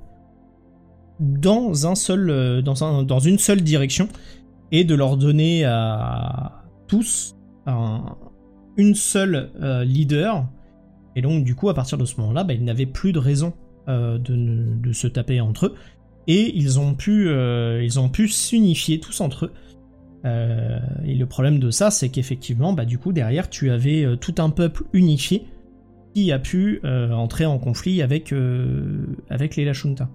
dans, 1.20 1.86
un 1.86 1.94
seul, 1.94 2.62
dans, 2.62 3.02
dans, 3.02 3.18
une 3.18 3.38
seule 3.38 3.62
direction 3.62 4.08
et 4.70 4.84
de 4.84 4.94
leur 4.94 5.16
donner 5.16 5.64
à 5.64 6.62
tous 6.86 7.34
une 7.66 8.94
seule 8.94 9.50
leader. 9.86 10.46
Et 11.16 11.22
donc 11.22 11.44
du 11.44 11.54
coup 11.54 11.70
à 11.70 11.74
partir 11.74 11.96
de 11.96 12.04
ce 12.04 12.20
moment-là, 12.20 12.44
bah, 12.44 12.52
ils 12.52 12.62
n'avaient 12.62 12.84
plus 12.84 13.12
de 13.12 13.18
raison 13.18 13.54
euh, 13.88 14.16
de, 14.18 14.92
se 14.92 15.08
taper 15.08 15.40
entre 15.40 15.66
eux. 15.66 15.74
Et 16.28 16.56
ils 16.56 16.78
ont 16.78 16.96
euh, 17.08 17.80
ils 17.82 17.98
ont 17.98 18.08
pu 18.08 18.28
s'unifier 18.28 19.00
tous 19.00 19.20
entre 19.20 19.46
eux. 19.46 19.52
Euh, 20.24 20.78
et 21.04 21.14
le 21.14 21.26
problème 21.26 21.58
de 21.58 21.70
ça, 21.70 21.90
c'est 21.90 22.08
qu'effectivement, 22.08 22.72
bah, 22.72 22.84
du 22.84 22.98
coup, 22.98 23.12
derrière, 23.12 23.50
tu 23.50 23.70
avais 23.70 24.06
tout 24.20 24.34
un 24.38 24.50
peuple 24.50 24.84
unifié 24.92 25.46
qui 26.14 26.30
a 26.30 26.38
pu 26.38 26.80
entrer 26.84 27.46
en 27.46 27.58
conflit 27.58 28.02
avec, 28.02 28.34
avec 29.30 29.56
les 29.56 29.64
Lashunta. 29.64 30.10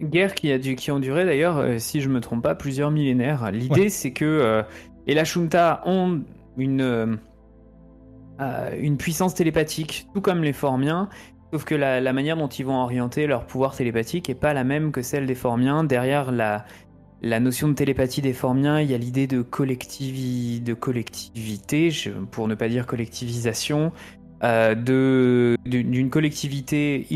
Guerre 0.00 0.34
qui 0.34 0.52
a, 0.52 0.58
dû, 0.58 0.76
qui 0.76 0.92
ont 0.92 1.00
duré 1.00 1.24
d'ailleurs, 1.24 1.80
si 1.80 2.00
je 2.00 2.08
me 2.08 2.20
trompe 2.20 2.44
pas, 2.44 2.54
plusieurs 2.54 2.92
millénaires. 2.92 3.50
L'idée, 3.50 3.88
c'est 3.88 4.12
que 4.12 4.62
les 5.08 5.14
Lashunta 5.14 5.82
ont 5.84 6.22
une, 6.56 7.18
une 8.78 8.96
puissance 8.96 9.34
télépathique, 9.34 10.06
tout 10.14 10.20
comme 10.20 10.44
les 10.44 10.52
Formiens, 10.52 11.08
Sauf 11.54 11.64
que 11.64 11.76
la, 11.76 12.12
manière 12.12 12.36
dont 12.36 12.48
ils 12.48 12.66
vont 12.66 12.82
orienter 12.82 13.28
leur 13.28 13.46
pouvoir 13.46 13.76
télépathique 13.76 14.28
est 14.28 14.34
pas 14.34 14.52
la 14.54 14.64
même 14.64 14.90
que 14.90 15.02
celle 15.02 15.24
des 15.24 15.36
Formiens. 15.36 15.84
Derrière 15.84 16.32
la, 16.32 16.64
la 17.24 17.40
notion 17.40 17.66
de 17.68 17.72
télépathie 17.72 18.20
des 18.20 18.34
Formiens, 18.34 18.80
il 18.80 18.90
y 18.90 18.94
a 18.94 18.98
l'idée 18.98 19.26
de, 19.26 19.40
collectivité, 19.40 21.90
pour 22.30 22.48
ne 22.48 22.54
pas 22.54 22.68
dire 22.68 22.86
collectivisation, 22.86 23.92
euh, 24.42 25.56
d'une 25.64 26.10
collectivité 26.10 27.06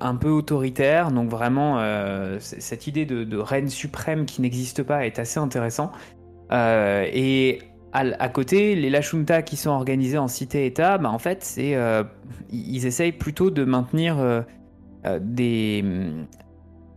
un 0.00 0.16
peu 0.16 0.30
autoritaire. 0.30 1.12
Donc 1.12 1.30
vraiment, 1.30 1.78
euh, 1.78 2.38
cette 2.40 2.88
idée 2.88 3.06
de, 3.06 3.36
reine 3.36 3.68
suprême 3.68 4.26
qui 4.26 4.42
n'existe 4.42 4.82
pas 4.82 5.06
est 5.06 5.20
assez 5.20 5.38
intéressant. 5.38 5.92
Euh, 6.50 7.06
et 7.12 7.60
à, 7.92 8.28
côté, 8.30 8.74
les 8.74 8.90
Lashunta 8.90 9.42
qui 9.42 9.56
sont 9.56 9.70
organisés 9.70 10.18
en 10.18 10.26
cité-État, 10.26 10.98
bah, 10.98 11.10
en 11.10 11.18
fait, 11.18 11.44
c'est, 11.44 11.76
euh, 11.76 12.02
ils 12.50 12.84
essayent 12.86 13.12
plutôt 13.12 13.50
de 13.50 13.64
maintenir 13.64 14.18
euh, 14.18 14.42
des, 15.20 15.84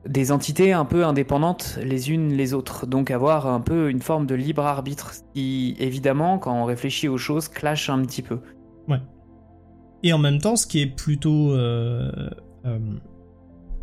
des 0.07 0.31
entités 0.31 0.73
un 0.73 0.85
peu 0.85 1.05
indépendantes 1.05 1.79
les 1.81 2.11
unes 2.11 2.33
les 2.33 2.53
autres. 2.53 2.85
Donc 2.85 3.11
avoir 3.11 3.47
un 3.47 3.61
peu 3.61 3.89
une 3.89 4.01
forme 4.01 4.25
de 4.25 4.35
libre 4.35 4.63
arbitre 4.63 5.13
qui, 5.33 5.75
évidemment, 5.79 6.37
quand 6.37 6.53
on 6.53 6.65
réfléchit 6.65 7.07
aux 7.07 7.17
choses, 7.17 7.47
clash 7.47 7.89
un 7.89 8.01
petit 8.03 8.21
peu. 8.21 8.39
Ouais. 8.87 8.99
Et 10.03 10.13
en 10.13 10.17
même 10.17 10.39
temps, 10.39 10.55
ce 10.55 10.67
qui 10.67 10.81
est 10.81 10.95
plutôt 10.95 11.55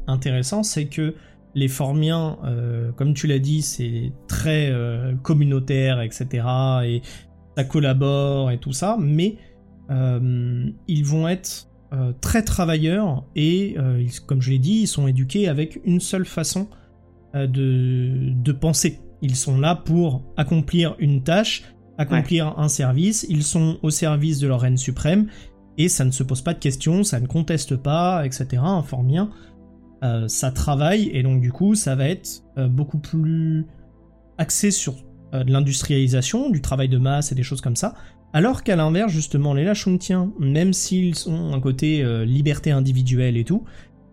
intéressant, 0.07 0.63
c'est 0.63 0.87
que 0.87 1.15
les 1.55 1.69
Formiens, 1.69 2.39
euh, 2.45 2.93
comme 2.93 3.15
tu 3.15 3.27
l'as 3.27 3.39
dit, 3.39 3.63
c'est 3.63 4.13
très 4.27 4.71
euh, 4.71 5.15
communautaire, 5.23 6.01
etc. 6.01 6.47
Et 6.85 7.03
ça 7.57 7.65
collabore 7.65 8.51
et 8.51 8.59
tout 8.59 8.73
ça, 8.73 8.97
mais 8.99 9.37
euh, 9.91 10.71
ils 10.89 11.05
vont 11.05 11.29
être 11.29 11.69
très 12.21 12.43
travailleurs 12.43 13.25
et, 13.37 13.77
comme 14.27 14.41
je 14.41 14.51
l'ai 14.51 14.59
dit, 14.59 14.81
ils 14.83 14.87
sont 14.87 15.07
éduqués 15.07 15.49
avec 15.49 15.79
une 15.85 16.01
seule 16.01 16.25
façon 16.25 16.69
de, 17.35 18.53
penser. 18.53 19.01
Ils 19.21 19.37
sont 19.37 19.59
là 19.59 19.77
pour 19.77 20.23
accomplir 20.37 20.97
une 20.99 21.23
tâche, 21.23 21.65
accomplir 21.99 22.59
un 22.59 22.69
service, 22.69 23.27
ils 23.29 23.45
sont 23.45 23.79
au 23.83 23.91
service 23.91 24.39
de 24.39 24.49
leur 24.49 24.61
reine 24.61 24.79
suprême, 24.79 25.29
et 25.77 25.89
ça 25.89 26.05
ne 26.05 26.11
se 26.11 26.23
pose 26.23 26.41
pas 26.41 26.55
de 26.55 26.59
questions, 26.59 27.05
ça 27.05 27.21
ne 27.21 27.27
conteste 27.27 27.77
pas, 27.77 28.25
etc. 28.25 28.63
Un 28.65 28.83
Formien 28.83 29.31
euh, 30.03 30.27
ça 30.27 30.51
travaille 30.51 31.11
et 31.13 31.23
donc 31.23 31.41
du 31.41 31.53
coup 31.53 31.77
ça 31.77 31.95
va 31.95 32.09
être 32.09 32.43
euh, 32.59 32.67
beaucoup 32.67 32.99
plus 32.99 33.67
axé 34.37 34.73
sur 34.73 34.95
euh, 35.33 35.45
de 35.45 35.53
l'industrialisation, 35.53 36.51
du 36.51 36.61
travail 36.61 36.89
de 36.89 36.99
masse 36.99 37.31
et 37.31 37.37
des 37.37 37.45
choses 37.45 37.61
comme 37.61 37.77
ça. 37.77 37.95
Alors 38.33 38.63
qu'à 38.63 38.77
l'inverse, 38.77 39.13
justement, 39.13 39.55
les 39.55 39.65
Lachuntiens, 39.65 40.33
même 40.39 40.73
s'ils 40.73 41.29
ont 41.29 41.53
un 41.53 41.61
côté 41.61 42.03
liberté 42.25 42.71
individuelle 42.71 43.37
et 43.37 43.45
tout, 43.45 43.65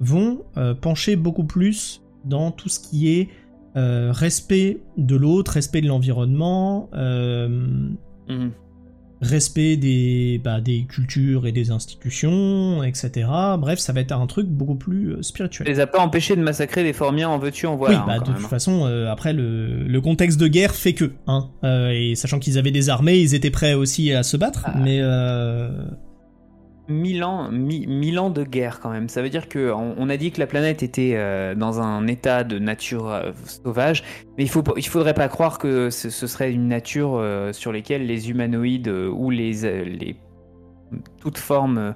vont 0.02 0.44
pencher 0.82 1.16
beaucoup 1.16 1.46
plus 1.46 2.02
dans 2.26 2.52
tout 2.52 2.68
ce 2.68 2.80
qui 2.80 3.10
est 3.18 3.30
respect 3.74 4.82
de 4.98 5.16
l'autre, 5.16 5.54
respect 5.54 5.82
de 5.82 5.88
l'environnement, 5.88 6.90
mmh 6.94 8.50
respect 9.22 9.76
des, 9.76 10.40
bah, 10.44 10.62
des 10.62 10.86
cultures 10.86 11.46
et 11.46 11.52
des 11.52 11.72
institutions, 11.72 12.84
etc. 12.84 13.28
Bref, 13.58 13.80
ça 13.80 13.94
va 13.94 14.00
être 14.02 14.12
un 14.12 14.28
truc 14.28 14.48
beaucoup 14.48 14.76
plus 14.76 15.14
euh, 15.14 15.22
spirituel. 15.22 15.68
Ça 15.68 15.74
les 15.74 15.80
a 15.80 15.88
pas 15.88 16.00
empêchés 16.00 16.36
de 16.36 16.42
massacrer 16.42 16.84
des 16.84 16.94
formiens 16.94 17.30
en 17.30 17.38
veux-tu, 17.38 17.68
en 17.68 17.76
voilà. 17.76 18.00
Oui, 18.00 18.04
bah, 18.08 18.20
de 18.20 18.32
toute 18.32 18.48
façon, 18.48 18.86
euh, 18.86 19.12
après, 19.12 19.34
le, 19.34 19.84
le, 19.84 20.02
contexte 20.02 20.40
de 20.40 20.48
guerre 20.48 20.74
fait 20.74 20.94
que, 20.94 21.12
hein. 21.28 21.50
Euh, 21.64 21.92
et 21.94 22.16
sachant 22.16 22.40
qu'ils 22.40 22.58
avaient 22.58 22.72
des 22.72 22.90
armées, 22.90 23.18
ils 23.18 23.36
étaient 23.36 23.52
prêts 23.52 23.74
aussi 23.74 24.14
à 24.14 24.24
se 24.24 24.38
battre, 24.38 24.64
ah. 24.66 24.74
mais... 24.78 25.02
1000 26.90 27.24
ans, 27.24 27.50
ans 28.18 28.30
de 28.30 28.44
guerre 28.44 28.80
quand 28.80 28.90
même. 28.90 29.10
Ça 29.10 29.22
veut 29.22 29.30
dire 29.30 29.48
que 29.48 29.72
on, 29.72 30.10
a 30.10 30.18
dit 30.18 30.32
que 30.32 30.40
la 30.40 30.48
planète 30.48 30.84
était 30.84 31.14
euh, 31.16 31.56
dans 31.56 31.82
un 31.82 32.08
état 32.08 32.44
de 32.44 32.60
nature 32.60 33.10
euh, 33.10 33.32
sauvage, 33.46 34.04
mais 34.38 34.44
il 34.44 34.50
faut 34.50 34.64
faudrait 34.64 35.14
pas 35.14 35.28
croire 35.28 35.60
que 35.60 35.90
ce, 35.90 36.10
serait 36.10 36.52
une 36.52 36.68
nature 36.68 37.16
euh, 37.16 37.54
sur 37.54 37.72
laquelle 37.72 38.06
les 38.06 38.30
humanoïdes 38.30 38.90
ou 38.90 39.30
les, 39.30 39.86
les 39.86 40.18
toute 41.22 41.38
forme 41.38 41.94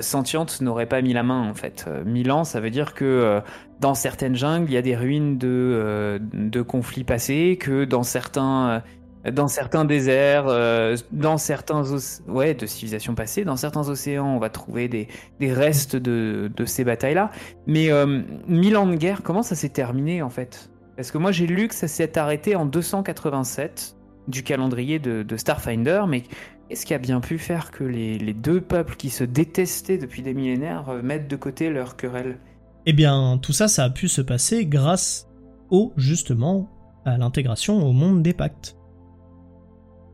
sentiente 0.00 0.60
n'auraient 0.60 0.86
pas 0.86 1.02
mis 1.02 1.12
la 1.12 1.22
main 1.22 1.48
en 1.48 1.54
fait. 1.54 1.88
1000 2.04 2.30
ans, 2.30 2.44
ça 2.44 2.60
veut 2.60 2.70
dire 2.70 2.94
que 2.94 3.40
dans 3.80 3.94
certaines 3.94 4.36
jungles, 4.36 4.70
il 4.70 4.74
y 4.74 4.76
a 4.76 4.82
des 4.82 4.94
ruines 4.94 5.38
de 5.38 6.62
conflits 6.62 7.04
passés, 7.04 7.56
que 7.58 7.84
dans 7.84 8.04
certains 8.04 8.82
dans 9.24 9.48
certains 9.48 9.84
déserts, 9.84 10.46
euh, 10.48 10.96
dans 11.12 11.38
certains 11.38 11.82
ouais, 12.28 12.54
de 12.54 12.66
civilisations 12.66 13.14
passées, 13.14 13.44
dans 13.44 13.56
certains 13.56 13.88
océans, 13.88 14.26
on 14.26 14.38
va 14.38 14.48
trouver 14.48 14.88
des, 14.88 15.08
des 15.40 15.52
restes 15.52 15.96
de, 15.96 16.50
de 16.54 16.64
ces 16.64 16.84
batailles-là. 16.84 17.30
Mais 17.66 17.90
euh, 17.90 18.22
mille 18.46 18.76
ans 18.76 18.86
de 18.86 18.94
guerre, 18.94 19.22
comment 19.22 19.42
ça 19.42 19.54
s'est 19.54 19.68
terminé 19.70 20.22
en 20.22 20.30
fait? 20.30 20.70
Parce 20.96 21.10
que 21.10 21.18
moi 21.18 21.32
j'ai 21.32 21.46
lu 21.46 21.68
que 21.68 21.74
ça 21.74 21.88
s'est 21.88 22.18
arrêté 22.18 22.56
en 22.56 22.66
287 22.66 23.96
du 24.28 24.42
calendrier 24.42 24.98
de, 24.98 25.22
de 25.22 25.36
Starfinder, 25.36 26.02
mais 26.08 26.22
qu'est-ce 26.68 26.86
qui 26.86 26.94
a 26.94 26.98
bien 26.98 27.20
pu 27.20 27.38
faire 27.38 27.70
que 27.70 27.84
les, 27.84 28.18
les, 28.18 28.34
deux 28.34 28.60
peuples 28.60 28.96
qui 28.96 29.10
se 29.10 29.24
détestaient 29.24 29.98
depuis 29.98 30.22
des 30.22 30.34
millénaires 30.34 30.88
euh, 30.90 31.02
mettent 31.02 31.28
de 31.28 31.36
côté 31.36 31.70
leur 31.70 31.96
querelle? 31.96 32.38
Eh 32.86 32.92
bien, 32.92 33.38
tout 33.42 33.52
ça, 33.52 33.68
ça 33.68 33.84
a 33.84 33.90
pu 33.90 34.08
se 34.08 34.20
passer 34.20 34.64
grâce 34.64 35.28
au, 35.70 35.92
justement, 35.96 36.68
à 37.04 37.18
l'intégration 37.18 37.84
au 37.86 37.92
monde 37.92 38.22
des 38.22 38.32
pactes 38.32 38.77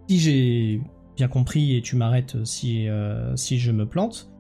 si 0.09 0.19
j'ai 0.19 0.81
bien 1.17 1.29
compris, 1.29 1.77
et 1.77 1.83
tu 1.83 1.97
m'arrêtes 1.97 2.45
si, 2.45 2.89
euh, 2.89 3.35
si 3.37 3.59
je 3.59 3.71
me 3.73 3.87
plante, 3.87 4.31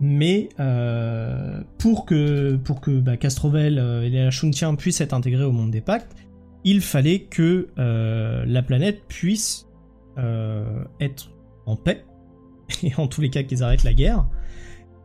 mais 0.00 0.48
euh, 0.60 1.62
pour 1.78 2.04
que, 2.04 2.56
pour 2.56 2.80
que 2.80 2.98
bah, 2.98 3.16
Castrovel 3.16 3.78
euh, 3.78 4.02
et 4.02 4.10
les 4.10 4.30
Shuntiens 4.30 4.74
puissent 4.74 5.00
être 5.00 5.14
intégrés 5.14 5.44
au 5.44 5.52
monde 5.52 5.70
des 5.70 5.80
pactes, 5.80 6.16
il 6.64 6.80
fallait 6.80 7.20
que 7.20 7.68
la 7.76 8.62
planète 8.62 9.02
puisse 9.06 9.68
être 10.16 11.30
en 11.66 11.76
paix, 11.76 12.04
et 12.82 12.94
en 12.96 13.06
tous 13.06 13.20
les 13.20 13.28
cas 13.28 13.42
qu'ils 13.42 13.62
arrêtent 13.62 13.84
la 13.84 13.92
guerre. 13.92 14.26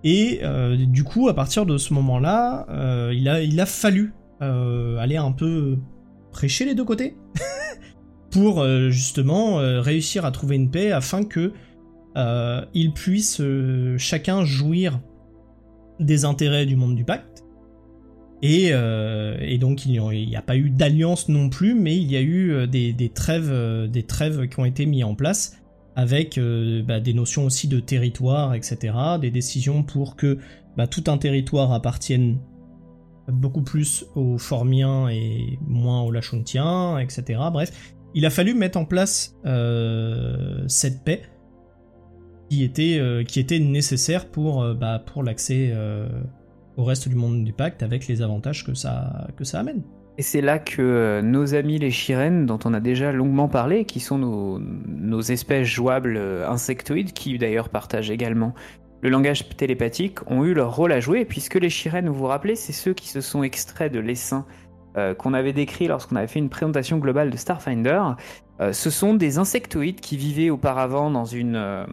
Et 0.06 0.40
du 0.88 1.04
coup, 1.04 1.28
à 1.28 1.36
partir 1.36 1.66
de 1.66 1.78
ce 1.78 1.94
moment-là, 1.96 2.66
il, 3.12 3.28
a, 3.28 3.42
il 3.42 3.60
a 3.60 3.66
fallu 3.66 4.14
aller 4.40 5.18
un 5.18 5.34
peu 5.34 5.78
prêcher 6.32 6.64
les 6.64 6.76
deux 6.76 6.86
côtés 6.86 7.18
pour 8.32 8.66
justement 8.90 9.58
réussir 9.82 10.26
à 10.26 10.32
trouver 10.32 10.56
une 10.56 10.70
paix 10.70 10.92
afin 10.92 11.24
que 11.24 11.52
ils 12.74 12.94
puissent 12.94 13.42
chacun 13.98 14.44
jouir 14.44 15.00
des 16.00 16.26
intérêts 16.26 16.66
du 16.66 16.76
monde 16.76 16.96
du 16.96 17.06
pacte. 17.06 17.44
Et, 18.42 18.72
donc 19.60 19.86
il 19.86 19.92
n'y 19.92 20.36
a, 20.36 20.42
pas 20.42 20.58
eu 20.58 20.70
d'alliance 20.70 21.30
non 21.30 21.50
plus, 21.50 21.74
mais 21.74 21.98
il 21.98 22.12
y 22.12 22.18
a 22.18 22.22
eu 22.22 22.68
des, 22.68 23.12
trêves, 23.14 23.90
des 23.90 24.04
trêves 24.04 24.48
qui 24.48 24.60
ont 24.60 24.66
été 24.66 24.86
mis 24.86 25.04
en 25.04 25.16
place 25.16 25.58
avec 25.96 26.40
bah, 26.88 27.00
des 27.00 27.14
notions 27.14 27.46
aussi 27.46 27.68
de 27.68 27.80
territoire, 27.80 28.54
etc., 28.54 28.94
des 29.20 29.32
décisions 29.32 29.84
pour 29.84 30.16
que 30.16 30.38
bah, 30.78 30.88
tout 30.88 31.04
un 31.08 31.18
territoire 31.18 31.74
appartienne 31.74 32.38
beaucoup 33.28 33.62
plus 33.62 34.06
aux 34.16 34.38
Formiens 34.38 35.10
et 35.10 35.60
moins 35.68 36.02
aux 36.02 36.12
Lachontiens, 36.12 36.98
etc. 37.00 37.40
Bref, 37.52 37.94
il 38.16 38.26
a 38.26 38.30
fallu 38.30 38.54
mettre 38.54 38.78
en 38.78 38.86
place 38.86 39.36
euh, 39.46 40.64
cette 40.68 41.04
paix 41.04 41.22
qui 42.50 42.64
était, 42.64 42.98
euh, 43.00 43.24
nécessaire 43.60 44.28
pour, 44.28 44.64
euh, 44.64 44.74
bah, 44.74 45.04
l'accès 45.24 45.74
au 46.78 46.84
reste 46.84 47.10
du 47.10 47.16
monde 47.16 47.44
du 47.44 47.54
pacte 47.54 47.84
avec 47.84 48.08
les 48.08 48.22
avantages 48.22 48.66
que 48.66 48.74
ça, 48.74 49.28
amène. 49.54 49.84
Et 50.18 50.22
c'est 50.22 50.42
là 50.42 50.60
que 50.60 51.22
nos 51.22 51.56
amis 51.56 51.78
les 51.78 51.92
Chirènes, 51.92 52.46
dont 52.46 52.60
on 52.66 52.74
a 52.74 52.80
déjà 52.80 53.12
longuement 53.12 53.48
parlé, 53.48 53.86
qui 53.86 54.00
sont 54.00 54.18
nos, 54.18 55.22
espèces 55.22 55.68
jouables 55.68 56.18
insectoïdes, 56.48 57.14
qui 57.14 57.38
d'ailleurs 57.38 57.70
partagent 57.70 58.12
également 58.12 58.54
le 59.02 59.10
langage 59.10 59.48
télépathique 59.56 60.20
ont 60.30 60.44
eu 60.44 60.54
leur 60.54 60.76
rôle 60.76 60.92
à 60.92 61.00
jouer, 61.00 61.24
puisque 61.24 61.56
les 61.56 61.70
Shiren, 61.70 62.10
vous 62.10 62.16
vous 62.16 62.26
rappelez, 62.26 62.56
c'est 62.56 62.74
ceux 62.74 62.94
qui 62.94 63.08
se 63.08 63.22
sont 63.22 63.44
extraits 63.44 63.94
de 63.94 64.00
l'essaim 64.00 64.46
euh, 65.00 65.14
qu'on 65.14 65.34
avait 65.34 65.54
décrit 65.54 65.88
lorsqu'on 65.88 66.16
avait 66.16 66.28
fait 66.28 66.40
une 66.40 66.50
présentation 66.50 66.98
globale 66.98 67.30
de 67.30 67.38
Starfinder. 67.38 68.02
Euh, 68.60 68.74
ce 68.74 68.90
sont 68.90 69.14
des 69.14 69.38
insectoïdes 69.38 70.02
qui 70.02 70.18
vivaient 70.18 70.50
auparavant 70.50 71.10
dans 71.10 71.26
une, 71.26 71.56
euh, 71.56 71.86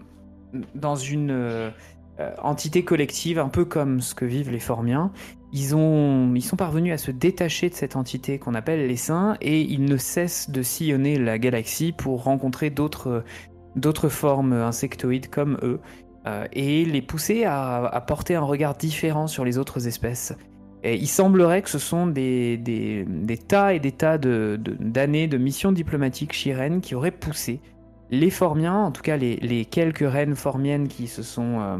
dans 0.75 0.97
une 0.97 1.73
entité 2.43 2.83
collective, 2.83 3.39
un 3.39 3.51
peu 3.51 3.67
comme 3.67 4.01
ce 4.01 4.15
que 4.15 4.25
vivent 4.25 4.51
les 4.51 4.59
Formiens. 4.59 5.13
Ils, 5.53 5.77
ont, 5.77 6.35
ils 6.35 6.43
sont 6.43 6.57
parvenus 6.57 6.95
à 6.95 6.97
se 6.97 7.11
détacher 7.11 7.69
de 7.69 7.75
cette 7.75 7.95
entité 7.95 8.39
qu'on 8.39 8.55
appelle 8.55 8.87
l'essaim, 8.87 9.37
et 9.43 9.61
ils 9.61 9.85
ne 9.85 9.99
cessent 9.99 10.49
de 10.49 10.63
sillonner 10.63 11.19
la 11.19 11.39
galaxie 11.39 11.93
pour 11.93 12.25
rencontrer 12.25 12.71
d'autres 12.71 13.23
d'autres 13.77 14.09
formes 14.09 14.55
insectoïdes 14.55 15.29
comme 15.29 15.59
eux 15.63 15.79
et 16.55 16.87
les 16.87 17.03
pousser 17.03 17.45
à, 17.45 18.03
porter 18.07 18.35
un 18.35 18.41
regard 18.41 18.75
différent 18.75 19.27
sur 19.27 19.45
les 19.45 19.59
autres 19.59 19.87
espèces. 19.87 20.33
Et 20.87 20.97
il 20.97 21.09
semblerait 21.09 21.63
que 21.63 21.71
ce 21.71 21.79
sont 21.79 22.07
des, 22.07 22.61
tas 23.49 23.75
et 23.75 23.81
des 23.81 23.93
tas 23.93 24.19
d'années 24.19 25.27
de, 25.27 25.39
missions 25.39 25.73
diplomatiques 25.73 26.33
chirènes 26.33 26.81
qui 26.81 26.95
auraient 26.95 27.11
poussé 27.11 27.61
les 28.11 28.31
Formiens, 28.31 28.85
en 28.85 28.93
tout 28.93 29.03
cas 29.03 29.17
les, 29.17 29.65
quelques 29.65 30.09
reines 30.09 30.37
formiennes 30.37 30.87
qui 30.87 31.09
se 31.09 31.25
sont, 31.25 31.61
euh, 31.61 31.79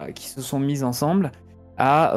euh, 0.00 0.12
qui 0.12 0.28
se 0.28 0.40
sont 0.40 0.60
mises 0.60 0.84
ensemble, 0.84 1.32
à 1.78 2.14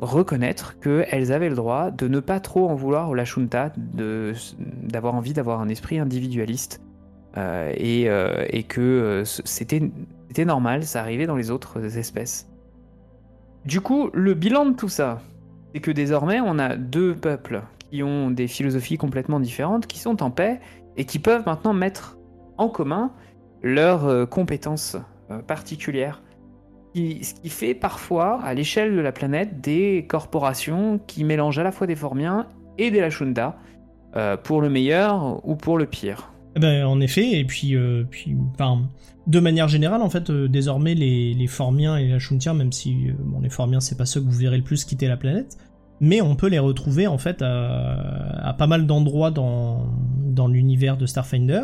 reconnaître 0.00 0.78
qu'elles 0.78 1.32
avaient 1.32 1.48
le 1.48 1.54
droit 1.54 1.90
de 1.90 2.08
ne 2.08 2.20
pas 2.20 2.40
trop 2.40 2.68
en 2.68 2.74
vouloir 2.74 3.08
au 3.08 3.14
Lashunta, 3.14 3.72
d'avoir 3.76 5.14
envie 5.14 5.32
d'avoir 5.32 5.60
un 5.60 5.68
esprit 5.68 5.98
individualiste 5.98 6.82
euh, 7.36 7.72
euh, 7.80 8.46
et, 8.50 8.62
que 8.64 8.80
euh, 8.80 9.24
c'était 9.24 10.44
normal, 10.44 10.84
ça 10.84 11.00
arrivait 11.00 11.26
dans 11.26 11.36
les 11.36 11.50
autres 11.50 11.96
espèces. 11.96 12.48
Du 13.64 13.80
coup, 13.80 14.10
le 14.12 14.34
bilan 14.34 14.66
de 14.66 14.74
tout 14.74 14.88
ça, 14.88 15.20
c'est 15.72 15.80
que 15.80 15.90
désormais, 15.90 16.40
on 16.40 16.58
a 16.58 16.76
deux 16.76 17.14
peuples 17.14 17.62
qui 17.90 18.02
ont 18.02 18.30
des 18.30 18.48
philosophies 18.48 18.96
complètement 18.96 19.40
différentes, 19.40 19.86
qui 19.86 19.98
sont 19.98 20.22
en 20.22 20.30
paix 20.30 20.60
et 20.96 21.04
qui 21.04 21.18
peuvent 21.18 21.44
maintenant 21.46 21.72
mettre 21.72 22.18
en 22.58 22.68
commun 22.68 23.12
leurs 23.62 24.28
compétences 24.28 24.96
particulières. 25.46 26.22
Ce 26.94 27.34
qui 27.34 27.48
fait 27.48 27.74
parfois, 27.74 28.42
à 28.42 28.52
l'échelle 28.54 28.94
de 28.94 29.00
la 29.00 29.12
planète, 29.12 29.60
des 29.60 30.06
corporations 30.08 31.00
qui 31.06 31.24
mélangent 31.24 31.58
à 31.58 31.62
la 31.62 31.72
fois 31.72 31.86
des 31.86 31.96
Formiens 31.96 32.48
et 32.78 32.90
des 32.90 33.00
Lachunda, 33.00 33.56
pour 34.42 34.60
le 34.60 34.68
meilleur 34.68 35.40
ou 35.48 35.54
pour 35.54 35.78
le 35.78 35.86
pire. 35.86 36.32
Eh 36.54 36.60
ben, 36.60 36.84
en 36.84 37.00
effet, 37.00 37.38
et 37.38 37.44
puis, 37.44 37.74
euh, 37.74 38.04
de 39.26 39.40
manière 39.40 39.68
générale, 39.68 40.02
en 40.02 40.10
fait, 40.10 40.30
euh, 40.30 40.48
désormais, 40.48 40.94
les, 40.94 41.34
les, 41.34 41.46
Formiens 41.46 41.96
et 41.96 42.04
les 42.04 42.10
Lachuntiens, 42.10 42.54
même 42.54 42.72
si 42.72 43.08
euh, 43.08 43.14
bon, 43.18 43.40
les 43.40 43.50
Formiens, 43.50 43.80
c'est 43.80 43.96
pas 43.96 44.06
ceux 44.06 44.20
que 44.20 44.26
vous 44.26 44.38
verrez 44.38 44.56
le 44.56 44.64
plus 44.64 44.84
quitter 44.84 45.08
la 45.08 45.16
planète, 45.16 45.58
mais 46.00 46.20
on 46.20 46.34
peut 46.34 46.48
les 46.48 46.58
retrouver, 46.58 47.06
en 47.06 47.18
fait, 47.18 47.42
à, 47.42 48.54
pas 48.58 48.66
mal 48.66 48.86
d'endroits 48.86 49.30
dans, 49.30 49.86
dans 50.24 50.48
l'univers 50.48 50.96
de 50.96 51.06
Starfinder. 51.06 51.62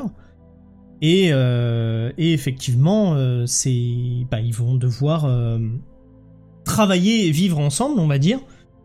Et, 1.01 1.29
et 1.29 2.33
effectivement, 2.33 3.15
bah, 3.15 4.41
ils 4.41 4.55
vont 4.55 4.75
devoir 4.75 5.29
travailler 6.65 7.27
et 7.27 7.31
vivre 7.33 7.59
ensemble, 7.59 7.99
on 7.99 8.07
va 8.07 8.19
dire, 8.19 8.39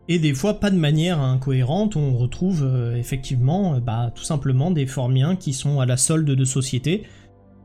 et 0.09 0.19
des 0.19 0.33
fois 0.33 0.59
pas 0.59 0.69
de 0.69 0.75
manière 0.75 1.21
incohérente, 1.21 1.95
on 1.95 2.15
retrouve 2.17 2.63
euh, 2.63 2.95
effectivement 2.95 3.75
euh, 3.75 3.79
bah, 3.79 4.11
tout 4.13 4.23
simplement 4.23 4.69
des 4.71 4.85
formiens 4.85 5.35
qui 5.35 5.53
sont 5.53 5.79
à 5.79 5.85
la 5.85 5.95
solde 5.95 6.29
de 6.29 6.45
sociétés, 6.45 7.03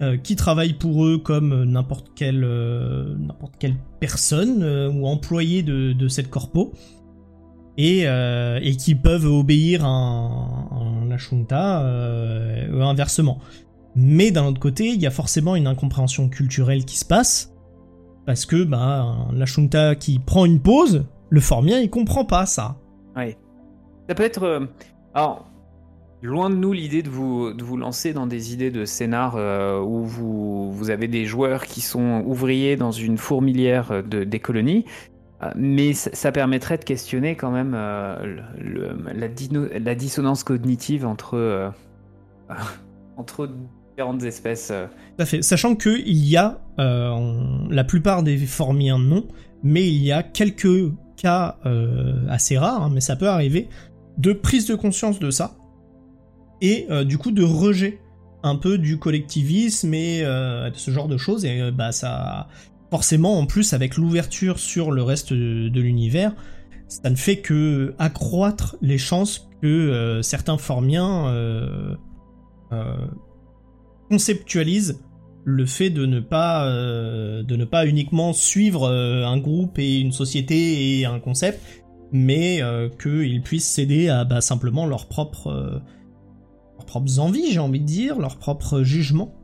euh, 0.00 0.16
qui 0.16 0.36
travaillent 0.36 0.74
pour 0.74 1.04
eux 1.04 1.18
comme 1.18 1.64
n'importe 1.64 2.08
quelle, 2.14 2.40
n'importe 3.18 3.54
quelle 3.58 3.76
personne 4.00 4.62
ou 4.94 5.06
employé 5.06 5.62
de, 5.62 6.08
cette 6.08 6.30
corpo, 6.30 6.72
et, 7.76 8.02
et, 8.02 8.76
qui 8.76 8.94
peuvent 8.94 9.26
obéir 9.26 9.84
à 9.84 9.88
un, 9.88 11.10
un 11.10 11.10
inversement. 12.80 13.38
Mais 13.94 14.30
d'un 14.30 14.46
autre 14.46 14.60
côté, 14.60 14.88
il 14.88 15.00
y 15.00 15.06
a 15.06 15.10
forcément 15.10 15.56
une 15.56 15.66
incompréhension 15.66 16.28
culturelle 16.28 16.84
qui 16.84 16.96
se 16.96 17.04
passe, 17.04 17.52
parce 18.26 18.44
que 18.44 18.62
bah, 18.62 19.16
un 19.30 19.94
qui 19.94 20.18
prend 20.18 20.44
une 20.44 20.60
pause, 20.60 21.06
le 21.30 21.40
formien, 21.40 21.80
il 21.80 21.90
comprend 21.90 22.24
pas 22.24 22.46
ça. 22.46 22.76
Oui. 23.16 23.36
Ça 24.08 24.14
peut 24.14 24.22
être. 24.22 24.42
Euh, 24.42 24.66
alors, 25.14 25.50
loin 26.22 26.50
de 26.50 26.56
nous 26.56 26.72
l'idée 26.72 27.02
de 27.02 27.10
vous, 27.10 27.52
de 27.52 27.62
vous 27.62 27.76
lancer 27.76 28.12
dans 28.12 28.26
des 28.26 28.52
idées 28.52 28.70
de 28.70 28.84
scénar 28.84 29.36
euh, 29.36 29.80
où 29.80 30.04
vous, 30.04 30.72
vous 30.72 30.90
avez 30.90 31.08
des 31.08 31.24
joueurs 31.24 31.66
qui 31.66 31.80
sont 31.80 32.22
ouvriers 32.26 32.76
dans 32.76 32.90
une 32.90 33.18
fourmilière 33.18 34.02
de, 34.02 34.24
des 34.24 34.40
colonies. 34.40 34.84
Euh, 35.42 35.50
mais 35.56 35.92
ça, 35.92 36.32
permettrait 36.32 36.78
de 36.78 36.84
questionner 36.84 37.36
quand 37.36 37.50
même 37.50 37.72
le, 38.58 38.96
la, 39.78 39.94
dissonance 39.94 40.42
cognitive 40.42 41.06
entre, 41.06 41.72
entre 43.16 43.48
différentes 43.90 44.22
espèces. 44.24 44.72
Tout 45.16 45.22
à 45.22 45.26
fait. 45.26 45.42
Sachant 45.42 45.76
qu'il 45.76 46.08
y 46.08 46.36
a, 46.36 46.60
la 46.76 47.84
plupart 47.84 48.22
des 48.22 48.38
formiens 48.38 48.98
non, 48.98 49.28
mais 49.62 49.86
il 49.86 50.02
y 50.02 50.12
a 50.12 50.22
quelques 50.22 50.92
cas 51.18 51.58
euh, 51.66 52.26
assez 52.28 52.56
rare, 52.56 52.84
hein, 52.84 52.90
mais 52.92 53.00
ça 53.00 53.16
peut 53.16 53.28
arriver, 53.28 53.68
de 54.16 54.32
prise 54.32 54.66
de 54.66 54.74
conscience 54.74 55.18
de 55.18 55.30
ça, 55.30 55.56
et 56.60 56.86
euh, 56.90 57.04
du 57.04 57.18
coup 57.18 57.30
de 57.30 57.42
rejet 57.42 58.00
un 58.42 58.56
peu 58.56 58.78
du 58.78 58.98
collectivisme 58.98 59.92
et 59.94 60.22
euh, 60.22 60.72
ce 60.72 60.90
genre 60.90 61.08
de 61.08 61.16
choses, 61.16 61.44
et 61.44 61.70
bah 61.72 61.92
ça... 61.92 62.48
Forcément, 62.90 63.38
en 63.38 63.44
plus, 63.44 63.74
avec 63.74 63.98
l'ouverture 63.98 64.58
sur 64.58 64.92
le 64.92 65.02
reste 65.02 65.34
de, 65.34 65.78
l'univers, 65.78 66.34
ça 66.86 67.10
ne 67.10 67.16
fait 67.16 67.40
que 67.40 67.94
accroître 67.98 68.76
les 68.80 68.96
chances 68.96 69.50
que 69.60 70.20
certains 70.22 70.56
formiens 70.56 71.98
conceptualisent 74.08 74.98
le 75.48 75.64
fait 75.64 75.88
de 75.88 76.04
ne 76.04 76.20
pas 76.20 76.66
euh, 76.66 77.42
de 77.42 77.56
ne 77.56 77.64
pas 77.64 77.86
uniquement 77.86 78.34
suivre 78.34 78.84
euh, 78.84 79.24
un 79.24 79.38
groupe 79.38 79.78
et 79.78 79.98
une 79.98 80.12
société 80.12 80.98
et 80.98 81.06
un 81.06 81.20
concept, 81.20 81.60
mais 82.12 82.62
euh, 82.62 82.90
qu'ils 82.90 83.40
puissent 83.40 83.68
céder 83.68 84.10
à 84.10 84.24
bah, 84.24 84.42
simplement 84.42 84.84
leurs 84.84 85.08
propres 85.08 85.80
leurs 86.78 86.86
propres 86.86 87.18
envies, 87.18 87.52
j'ai 87.52 87.60
envie 87.60 87.80
de 87.80 87.86
dire, 87.86 88.18
leurs 88.18 88.36
propres 88.36 88.82
jugements 88.82 89.34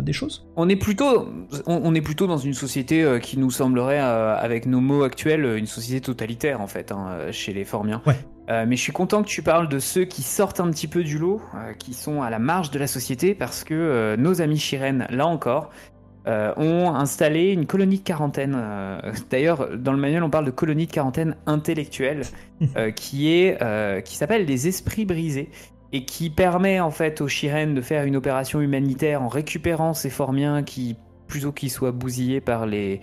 des 0.00 0.14
choses. 0.14 0.48
On 0.56 0.70
est 0.70 0.76
plutôt 0.76 1.28
on, 1.66 1.94
est 1.94 2.00
plutôt 2.00 2.26
dans 2.26 2.38
une 2.38 2.54
société 2.54 3.18
qui 3.20 3.38
nous 3.38 3.50
semblerait 3.50 3.98
avec 3.98 4.64
nos 4.64 4.80
mots 4.80 5.02
actuels 5.02 5.44
une 5.58 5.66
société 5.66 6.00
totalitaire 6.00 6.62
en 6.62 6.66
fait 6.66 6.92
hein, 6.92 7.30
chez 7.30 7.52
les 7.52 7.66
Formiens. 7.66 8.00
Ouais. 8.06 8.16
Euh, 8.50 8.64
mais 8.66 8.76
je 8.76 8.82
suis 8.82 8.92
content 8.92 9.22
que 9.22 9.28
tu 9.28 9.42
parles 9.42 9.68
de 9.68 9.78
ceux 9.78 10.04
qui 10.04 10.22
sortent 10.22 10.60
un 10.60 10.70
petit 10.70 10.88
peu 10.88 11.04
du 11.04 11.18
lot, 11.18 11.40
euh, 11.54 11.72
qui 11.74 11.94
sont 11.94 12.22
à 12.22 12.30
la 12.30 12.38
marge 12.38 12.70
de 12.70 12.78
la 12.78 12.86
société, 12.86 13.34
parce 13.34 13.62
que 13.64 13.74
euh, 13.74 14.16
nos 14.16 14.42
amis 14.42 14.58
Shiren, 14.58 15.06
là 15.10 15.26
encore, 15.26 15.70
ont 16.24 16.94
installé 16.94 17.48
une 17.48 17.66
colonie 17.66 17.98
de 17.98 18.04
quarantaine. 18.04 18.56
D'ailleurs, 19.28 19.76
dans 19.76 19.90
le 19.90 19.98
manuel, 19.98 20.22
on 20.22 20.30
parle 20.30 20.44
de 20.44 20.52
colonie 20.52 20.86
de 20.86 20.92
quarantaine 20.92 21.34
intellectuelle, 21.46 22.22
qui 22.94 23.32
est, 23.32 23.58
qui 24.04 24.16
s'appelle 24.16 24.44
les 24.44 24.68
esprits 24.68 25.04
brisés 25.04 25.50
et 25.92 26.04
qui 26.04 26.30
permet 26.30 26.80
en 26.80 26.90
fait 26.90 27.20
aux 27.20 27.28
Shiren 27.28 27.74
de 27.74 27.80
faire 27.80 28.04
une 28.04 28.16
opération 28.16 28.60
humanitaire 28.60 29.22
en 29.22 29.28
récupérant 29.28 29.94
ces 29.94 30.10
formiens 30.10 30.62
qui, 30.62 30.96
plutôt 31.26 31.52
qu'ils 31.52 31.70
soient 31.70 31.92
bousillés 31.92 32.40
par 32.40 32.66
les 32.66 33.00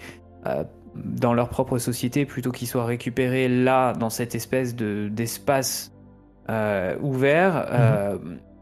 dans 0.96 1.34
leur 1.34 1.50
propre 1.50 1.78
société 1.78 2.26
plutôt 2.26 2.52
qu'ils 2.52 2.68
soient 2.68 2.86
récupérés 2.86 3.48
là, 3.48 3.94
dans 3.94 4.10
cette 4.10 4.34
espèce 4.34 4.76
de, 4.76 5.10
d'espace 5.12 5.92
ouverts. 7.02 7.68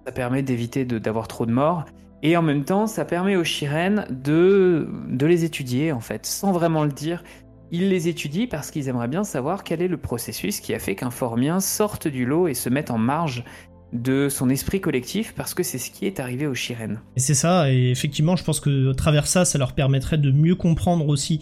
Ça 0.05 0.11
permet 0.11 0.41
d'éviter 0.41 0.85
d'avoir 0.85 1.27
trop 1.27 1.45
de 1.45 1.51
morts. 1.51 1.85
Et 2.23 2.35
en 2.35 2.41
même 2.41 2.63
temps, 2.63 2.87
ça 2.87 3.05
permet 3.05 3.35
aux 3.35 3.43
Shiren 3.43 4.05
de, 4.09 4.89
de 5.07 5.25
les 5.25 5.43
étudier, 5.43 5.91
en 5.91 5.99
fait, 5.99 6.25
sans 6.25 6.51
vraiment 6.51 6.83
le 6.83 6.91
dire. 6.91 7.23
Ils 7.69 7.89
les 7.89 8.07
étudient 8.07 8.47
parce 8.49 8.71
qu'ils 8.71 8.87
aimeraient 8.87 9.09
bien 9.09 9.23
savoir 9.23 9.63
quel 9.63 9.81
est 9.81 9.87
le 9.87 9.97
processus 9.97 10.61
qui 10.61 10.73
a 10.73 10.79
fait 10.79 10.95
qu'un 10.95 11.11
Formien 11.11 11.59
sorte 11.59 12.07
du 12.07 12.25
lot 12.25 12.47
et 12.47 12.53
se 12.53 12.69
mette 12.69 12.89
en 12.89 12.97
marge 12.97 13.43
de 13.93 14.27
son 14.29 14.49
esprit 14.49 14.81
collectif 14.81 15.33
parce 15.35 15.53
que 15.53 15.63
c'est 15.63 15.77
ce 15.77 15.91
qui 15.91 16.05
est 16.05 16.19
arrivé 16.19 16.45
aux 16.47 16.53
Shiren. 16.53 16.99
Et 17.15 17.19
c'est 17.19 17.33
ça, 17.33 17.71
et 17.71 17.89
effectivement, 17.89 18.35
je 18.35 18.43
pense 18.43 18.59
que 18.59 18.91
à 18.91 18.93
travers 18.93 19.27
ça, 19.27 19.45
ça 19.45 19.57
leur 19.57 19.73
permettrait 19.73 20.17
de 20.17 20.31
mieux 20.31 20.55
comprendre 20.55 21.07
aussi 21.07 21.39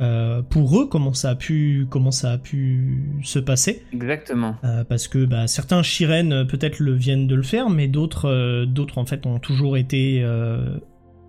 euh, 0.00 0.42
pour 0.42 0.80
eux 0.80 0.86
comment 0.86 1.12
ça 1.12 1.30
a 1.30 1.34
pu 1.34 1.88
comment 1.90 2.12
ça 2.12 2.32
a 2.32 2.38
pu 2.38 3.20
se 3.22 3.38
passer. 3.38 3.82
Exactement. 3.92 4.54
Euh, 4.62 4.84
parce 4.84 5.08
que 5.08 5.24
bah, 5.24 5.48
certains 5.48 5.82
Shiren 5.82 6.32
euh, 6.32 6.44
peut-être 6.44 6.78
le 6.78 6.92
viennent 6.92 7.26
de 7.26 7.34
le 7.34 7.42
faire, 7.42 7.68
mais 7.68 7.88
d'autres 7.88 8.64
d'autres 8.64 8.98
en 8.98 9.06
fait 9.06 9.26
ont 9.26 9.40
toujours 9.40 9.76
été 9.76 10.24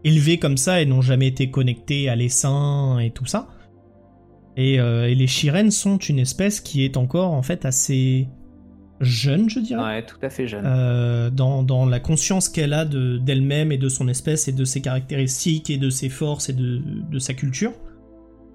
élevés 0.04 0.38
comme 0.38 0.58
ça 0.58 0.82
et 0.82 0.86
n'ont 0.86 1.02
jamais 1.02 1.28
été 1.28 1.50
connectés 1.50 2.10
à 2.10 2.16
l'essaim 2.16 3.00
et 3.00 3.12
tout 3.12 3.26
ça. 3.26 3.48
Et, 4.58 4.76
et, 4.76 5.16
les 5.16 5.28
Shiren 5.28 5.72
sont 5.72 5.98
une 5.98 6.20
espèce 6.20 6.60
qui 6.60 6.84
est 6.84 6.98
encore 6.98 7.32
en 7.32 7.44
fait 7.44 7.66
assez 7.66 8.28
jeune, 9.02 9.50
je 9.50 9.60
dirais. 9.60 9.84
Ouais, 9.84 10.06
tout 10.06 10.18
à 10.22 10.30
fait 10.30 10.48
jeune. 10.48 10.64
dans, 11.34 11.64
dans, 11.64 11.86
la 11.86 12.00
conscience 12.00 12.50
qu'elle 12.50 12.74
a 12.74 12.86
d'elle-même 12.86 13.72
et 13.72 13.78
de 13.78 13.90
son 13.90 14.08
espèce 14.08 14.48
et 14.48 14.52
de 14.52 14.66
ses 14.66 14.82
caractéristiques 14.82 15.70
et 15.70 15.78
de 15.78 15.90
ses 15.90 16.10
forces 16.10 16.50
et 16.50 16.54
de, 16.54 16.82
de 17.10 17.20
sa 17.20 17.34
culture. 17.34 17.72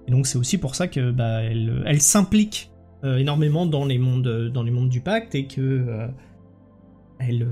Et 0.07 0.11
donc 0.11 0.27
c'est 0.27 0.37
aussi 0.37 0.57
pour 0.57 0.75
ça 0.75 0.87
que 0.87 1.11
bah, 1.11 1.41
elle, 1.41 1.83
elle 1.85 2.01
s'implique 2.01 2.71
euh, 3.03 3.17
énormément 3.17 3.65
dans 3.65 3.85
les 3.85 3.97
mondes 3.97 4.49
dans 4.53 4.63
les 4.63 4.71
mondes 4.71 4.89
du 4.89 5.01
pacte 5.01 5.35
et 5.35 5.47
que 5.47 5.61
euh, 5.61 6.07
elle, 7.19 7.47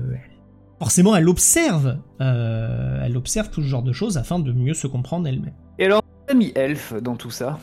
forcément 0.78 1.14
elle 1.14 1.28
observe 1.28 1.98
euh, 2.20 3.00
elle 3.04 3.16
observe 3.16 3.50
tout 3.50 3.62
ce 3.62 3.66
genre 3.66 3.82
de 3.82 3.92
choses 3.92 4.16
afin 4.18 4.38
de 4.38 4.52
mieux 4.52 4.74
se 4.74 4.86
comprendre 4.86 5.28
elle-même. 5.28 5.54
Et 5.78 5.84
alors 5.84 6.02
amis 6.28 6.52
elfes 6.54 6.94
dans 6.94 7.16
tout 7.16 7.30
ça? 7.30 7.58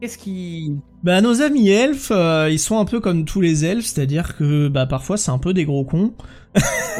Qu'est-ce 0.00 0.18
qui 0.18 0.76
Bah 1.02 1.20
nos 1.20 1.42
amis 1.42 1.68
elfes, 1.68 2.10
ils 2.10 2.58
sont 2.58 2.78
un 2.78 2.84
peu 2.84 3.00
comme 3.00 3.24
tous 3.24 3.40
les 3.40 3.64
elfes, 3.64 3.86
c'est-à-dire 3.86 4.36
que 4.36 4.68
bah 4.68 4.86
parfois 4.86 5.16
c'est 5.16 5.30
un 5.30 5.38
peu 5.38 5.52
des 5.52 5.64
gros 5.64 5.84
cons. 5.84 6.14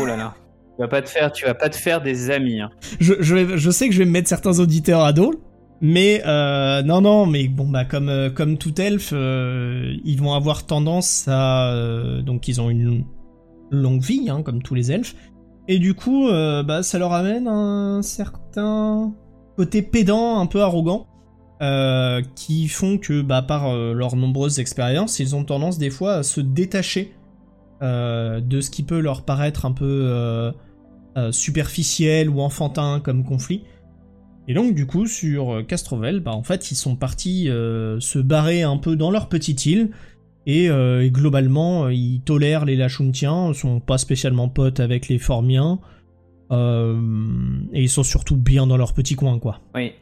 oh 0.00 0.06
là 0.06 0.16
là. 0.16 0.34
Tu 0.76 0.82
vas 0.82 0.88
pas 0.88 1.02
te 1.02 1.08
faire, 1.08 1.32
tu 1.32 1.44
vas 1.44 1.54
pas 1.54 1.68
te 1.68 1.76
faire 1.76 2.00
des 2.00 2.30
amis. 2.30 2.60
Hein. 2.60 2.70
Je, 3.00 3.14
je, 3.20 3.56
je 3.56 3.70
sais 3.70 3.86
que 3.88 3.94
je 3.94 3.98
vais 3.98 4.06
me 4.06 4.12
mettre 4.12 4.28
certains 4.28 4.60
auditeurs 4.60 5.02
à 5.02 5.12
dos, 5.12 5.34
mais 5.80 6.22
euh, 6.26 6.82
non, 6.82 7.00
non, 7.00 7.26
mais 7.26 7.48
bon, 7.48 7.68
bah 7.68 7.84
comme 7.84 8.10
euh, 8.10 8.30
comme 8.30 8.58
tout 8.58 8.78
elfe, 8.80 9.10
euh, 9.14 9.94
ils 10.04 10.18
vont 10.18 10.34
avoir 10.34 10.66
tendance 10.66 11.26
à 11.28 11.74
donc 12.24 12.48
ils 12.48 12.60
ont 12.60 12.68
une 12.68 13.04
longue 13.70 14.02
vie, 14.02 14.28
hein, 14.28 14.42
comme 14.42 14.62
tous 14.62 14.74
les 14.74 14.92
elfes, 14.92 15.14
et 15.68 15.78
du 15.78 15.94
coup, 15.94 16.28
bah 16.28 16.82
ça 16.82 16.98
leur 16.98 17.12
amène 17.12 17.48
un 17.48 18.02
certain 18.02 19.14
côté 19.56 19.82
pédant, 19.82 20.38
un 20.38 20.46
peu 20.46 20.60
arrogant, 20.60 21.06
qui 22.34 22.68
font 22.68 22.96
que 22.96 23.20
bah 23.20 23.42
par 23.42 23.76
leurs 23.76 24.16
nombreuses 24.16 24.60
expériences, 24.60 25.18
ils 25.18 25.36
ont 25.36 25.44
tendance 25.44 25.78
des 25.78 25.90
fois 25.90 26.14
à 26.14 26.22
se 26.22 26.40
détacher 26.40 27.12
de 27.82 28.60
ce 28.60 28.70
qui 28.70 28.82
peut 28.82 29.00
leur 29.00 29.22
paraître 29.22 29.66
un 29.66 29.72
peu 29.72 30.52
superficiel 31.30 32.30
ou 32.30 32.40
enfantin 32.40 33.00
comme 33.04 33.24
conflit 33.24 33.62
et 34.50 34.54
donc 34.54 34.74
du 34.74 34.84
coup 34.84 35.06
sur 35.06 35.54
euh, 35.54 35.62
Castrovel, 35.62 36.18
bah 36.18 36.32
en 36.32 36.42
fait 36.42 36.72
ils 36.72 36.74
sont 36.74 36.96
partis 36.96 37.48
euh, 37.48 38.00
se 38.00 38.18
barrer 38.18 38.62
un 38.62 38.78
peu 38.78 38.96
dans 38.96 39.12
leur 39.12 39.28
petite 39.28 39.64
île 39.64 39.90
et, 40.44 40.68
euh, 40.68 41.08
globalement 41.08 41.88
ils 41.88 42.20
tolèrent 42.22 42.64
les 42.64 42.74
Lachuntiens, 42.74 43.52
sont 43.52 43.78
pas 43.78 43.96
spécialement 43.96 44.48
potes 44.48 44.80
avec 44.80 45.08
les 45.08 45.18
Formiens 45.18 45.78
et 46.52 47.80
ils 47.80 47.88
sont 47.88 48.02
surtout 48.02 48.36
bien 48.36 48.66
dans 48.66 48.76
leur 48.76 48.92
petit 48.92 49.14
coin 49.14 49.38
quoi. 49.38 49.60
Oui. 49.72 49.92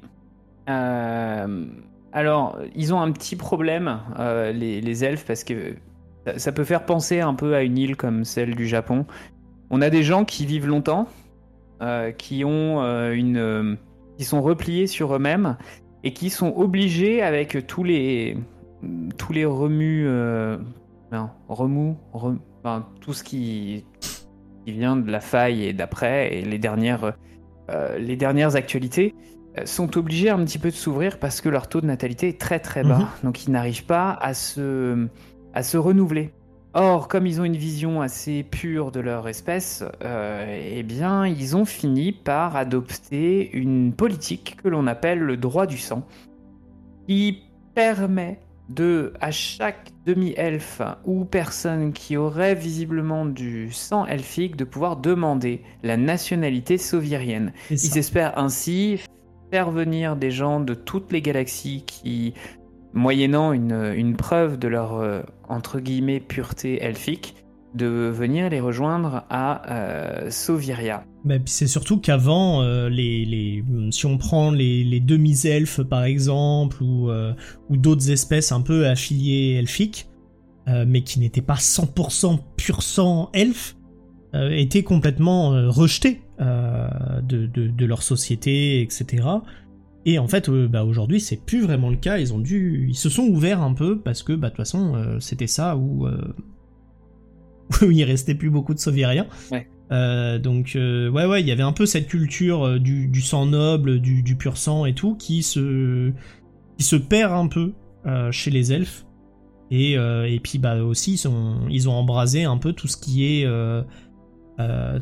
Alors 0.68 2.58
ils 2.74 2.94
ont 2.94 3.00
un 3.00 3.10
petit 3.12 3.36
problème 3.36 4.00
les, 4.18 5.04
elfes 5.04 5.24
parce 5.24 5.44
que 5.44 5.74
ça 6.36 6.52
peut 6.52 6.64
faire 6.64 6.84
penser 6.84 7.20
un 7.20 7.34
peu 7.34 7.54
à 7.54 7.62
une 7.62 7.78
île 7.78 7.96
comme 7.96 8.24
celle 8.24 8.54
du 8.54 8.66
Japon. 8.66 9.06
On 9.70 9.80
a 9.80 9.90
des 9.90 10.02
gens 10.02 10.24
qui 10.24 10.46
vivent 10.46 10.66
longtemps, 10.66 11.08
qui 12.18 12.44
ont 12.44 12.82
une 13.12 13.78
qui 14.18 14.24
sont 14.24 14.42
repliés 14.42 14.86
sur 14.86 15.14
eux-mêmes 15.14 15.56
et 16.04 16.12
qui 16.12 16.30
sont 16.30 16.54
obligés 16.56 17.22
avec 17.22 17.66
tous 17.66 17.84
les 17.84 18.36
tous 19.16 19.32
les 19.32 19.44
euh, 19.44 20.58
remous, 21.48 21.96
tout 23.00 23.12
ce 23.12 23.24
qui, 23.24 23.84
qui 24.64 24.72
vient 24.72 24.96
de 24.96 25.10
la 25.10 25.20
faille 25.20 25.64
et 25.64 25.72
d'après 25.72 26.36
et 26.36 26.42
les 26.42 26.58
dernières 26.58 27.14
euh, 27.70 27.98
les 27.98 28.16
dernières 28.16 28.56
actualités 28.56 29.14
euh, 29.14 29.37
sont 29.66 29.96
obligés 29.96 30.30
un 30.30 30.44
petit 30.44 30.58
peu 30.58 30.70
de 30.70 30.76
s'ouvrir 30.76 31.18
parce 31.18 31.40
que 31.40 31.48
leur 31.48 31.68
taux 31.68 31.80
de 31.80 31.86
natalité 31.86 32.28
est 32.28 32.40
très 32.40 32.60
très 32.60 32.82
bas, 32.82 32.98
mhm. 32.98 33.08
donc 33.24 33.44
ils 33.44 33.50
n'arrivent 33.50 33.86
pas 33.86 34.12
à 34.12 34.34
se 34.34 35.08
à 35.54 35.62
se 35.62 35.76
renouveler. 35.76 36.32
Or, 36.74 37.08
comme 37.08 37.26
ils 37.26 37.40
ont 37.40 37.44
une 37.44 37.56
vision 37.56 38.02
assez 38.02 38.42
pure 38.42 38.92
de 38.92 39.00
leur 39.00 39.26
espèce, 39.26 39.82
euh, 40.04 40.60
eh 40.70 40.82
bien, 40.82 41.26
ils 41.26 41.56
ont 41.56 41.64
fini 41.64 42.12
par 42.12 42.56
adopter 42.56 43.50
une 43.52 43.92
politique 43.94 44.58
que 44.62 44.68
l'on 44.68 44.86
appelle 44.86 45.18
le 45.18 45.36
droit 45.38 45.66
du 45.66 45.78
sang, 45.78 46.06
qui 47.06 47.42
permet 47.74 48.38
de, 48.68 49.14
à 49.20 49.30
chaque 49.30 49.92
demi-elfe 50.04 50.82
ou 51.04 51.24
personne 51.24 51.92
qui 51.92 52.16
aurait 52.16 52.54
visiblement 52.54 53.24
du 53.24 53.72
sang 53.72 54.04
elfique, 54.06 54.56
de 54.56 54.64
pouvoir 54.64 54.98
demander 54.98 55.62
la 55.82 55.96
nationalité 55.96 56.76
sauvirienne. 56.76 57.52
Ils 57.70 57.96
espèrent 57.96 58.38
ainsi 58.38 59.00
faire 59.50 59.70
venir 59.70 60.16
des 60.16 60.30
gens 60.30 60.60
de 60.60 60.74
toutes 60.74 61.12
les 61.12 61.22
galaxies 61.22 61.84
qui 61.86 62.34
moyennant 62.92 63.52
une, 63.52 64.16
preuve 64.16 64.58
de 64.58 64.68
leur 64.68 64.94
euh, 64.94 65.22
entre 65.48 65.80
guillemets 65.80 66.20
pureté 66.20 66.82
elfique, 66.82 67.34
de 67.74 67.86
venir 67.86 68.48
les 68.48 68.60
rejoindre 68.60 69.24
à 69.28 69.70
euh, 69.70 70.30
Soviria. 70.30 71.04
c'est 71.44 71.66
surtout 71.66 71.98
qu'avant, 71.98 72.62
euh, 72.62 72.88
les, 72.88 73.62
si 73.90 74.06
on 74.06 74.16
prend 74.16 74.50
les, 74.50 75.00
demi-elfes 75.00 75.82
par 75.82 76.04
exemple, 76.04 76.82
ou, 76.82 77.10
ou 77.68 77.76
d'autres 77.76 78.10
espèces 78.10 78.52
un 78.52 78.62
peu 78.62 78.86
affiliées 78.86 79.56
elfiques, 79.58 80.08
mais 80.86 81.02
qui 81.02 81.18
n'étaient 81.18 81.40
pas 81.40 81.54
100% 81.54 82.38
pur 82.56 82.82
sang 82.82 83.30
elfe, 83.32 83.74
étaient 84.34 84.82
complètement 84.82 85.50
rejetés 85.70 86.20
de, 86.38 87.46
de, 87.46 87.84
leur 87.86 88.02
société, 88.02 88.80
etc. 88.80 89.24
Et 90.08 90.18
en 90.18 90.26
fait, 90.26 90.48
euh, 90.48 90.68
bah, 90.68 90.84
aujourd'hui, 90.84 91.20
c'est 91.20 91.36
plus 91.36 91.60
vraiment 91.60 91.90
le 91.90 91.96
cas. 91.96 92.16
Ils 92.16 92.32
ont 92.32 92.38
dû, 92.38 92.86
ils 92.88 92.96
se 92.96 93.10
sont 93.10 93.24
ouverts 93.24 93.60
un 93.60 93.74
peu 93.74 94.00
parce 94.00 94.22
que, 94.22 94.32
bah, 94.32 94.48
de 94.48 94.52
toute 94.52 94.56
façon, 94.56 94.94
euh, 94.94 95.20
c'était 95.20 95.46
ça 95.46 95.76
où, 95.76 96.06
euh... 96.06 96.34
où 97.82 97.90
il 97.90 98.04
restait 98.04 98.34
plus 98.34 98.48
beaucoup 98.48 98.72
de 98.72 98.78
Sauvériens. 98.78 99.26
Euh, 99.92 100.38
donc, 100.38 100.72
ouais, 100.74 101.26
ouais, 101.26 101.42
il 101.42 101.46
y 101.46 101.52
avait 101.52 101.62
un 101.62 101.72
peu 101.72 101.84
cette 101.84 102.08
culture 102.08 102.80
du, 102.80 103.08
du 103.08 103.20
sang 103.20 103.44
noble, 103.44 104.00
du, 104.00 104.22
du, 104.22 104.36
pur 104.36 104.56
sang 104.56 104.86
et 104.86 104.94
tout, 104.94 105.14
qui 105.14 105.42
se, 105.42 106.10
qui 106.78 106.84
se 106.84 106.96
perd 106.96 107.34
un 107.34 107.48
peu 107.48 107.74
chez 108.30 108.50
les 108.50 108.72
elfes. 108.72 109.04
Et, 109.70 109.92
et 109.92 110.40
puis, 110.42 110.58
bah, 110.58 110.82
aussi, 110.82 111.12
ils, 111.12 111.18
sont, 111.18 111.66
ils 111.68 111.86
ont 111.88 111.92
embrasé 111.92 112.44
un 112.44 112.56
peu 112.56 112.72
tout 112.72 112.88
ce 112.88 112.96
qui 112.96 113.26
est 113.26 113.46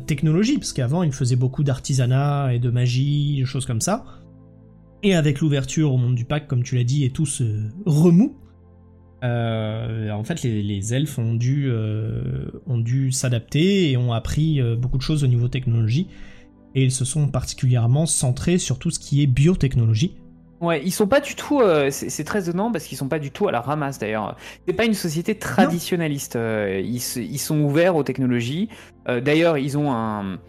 technologie, 0.05 0.57
parce 0.57 0.71
qu'avant, 0.71 1.03
ils 1.03 1.11
faisaient 1.11 1.35
beaucoup 1.35 1.63
d'artisanat 1.63 2.53
et 2.53 2.59
de 2.59 2.69
magie, 2.69 3.37
des 3.37 3.45
choses 3.45 3.65
comme 3.65 3.81
ça. 3.81 4.05
Et 5.03 5.15
avec 5.15 5.39
l'ouverture 5.39 5.93
au 5.93 5.97
monde 5.97 6.15
du 6.15 6.25
pack, 6.25 6.47
comme 6.47 6.63
tu 6.63 6.75
l'as 6.75 6.83
dit, 6.83 7.03
et 7.03 7.09
tout 7.09 7.25
ce 7.25 7.43
remous, 7.85 8.35
euh, 9.23 10.11
en 10.11 10.23
fait, 10.23 10.43
les, 10.43 10.93
elfes 10.93 11.17
ont 11.17 11.33
dû, 11.33 11.67
euh, 11.69 12.51
ont 12.67 12.77
dû 12.77 13.11
s'adapter 13.11 13.91
et 13.91 13.97
ont 13.97 14.13
appris 14.13 14.61
euh, 14.61 14.75
beaucoup 14.75 14.97
de 14.97 15.03
choses 15.03 15.23
au 15.23 15.27
niveau 15.27 15.47
technologie. 15.47 16.07
Et 16.75 16.83
ils 16.83 16.91
se 16.91 17.05
sont 17.05 17.27
particulièrement 17.27 18.05
centrés 18.05 18.57
sur 18.57 18.77
tout 18.77 18.91
ce 18.91 18.99
qui 18.99 19.23
est 19.23 19.27
biotechnologie. 19.27 20.17
Ouais, 20.59 20.81
ils 20.83 20.91
sont 20.91 21.07
pas 21.07 21.19
du 21.19 21.35
tout. 21.35 21.61
c'est 21.91 22.23
très 22.23 22.49
étonnant 22.49 22.71
parce 22.71 22.85
qu'ils 22.85 22.97
sont 22.97 23.07
pas 23.07 23.19
du 23.19 23.29
tout 23.29 23.47
à 23.47 23.51
la 23.51 23.61
ramasse 23.61 23.99
d'ailleurs. 23.99 24.35
C'est 24.67 24.73
pas 24.73 24.85
une 24.85 24.95
société 24.95 25.35
traditionnaliste. 25.37 26.35
Ils, 26.35 26.95
ils, 26.95 27.37
sont 27.39 27.59
ouverts 27.61 27.95
aux 27.95 28.03
technologies. 28.03 28.67
D'ailleurs, 29.07 29.57
ils 29.57 29.77
ont 29.77 29.91
un 29.91 30.39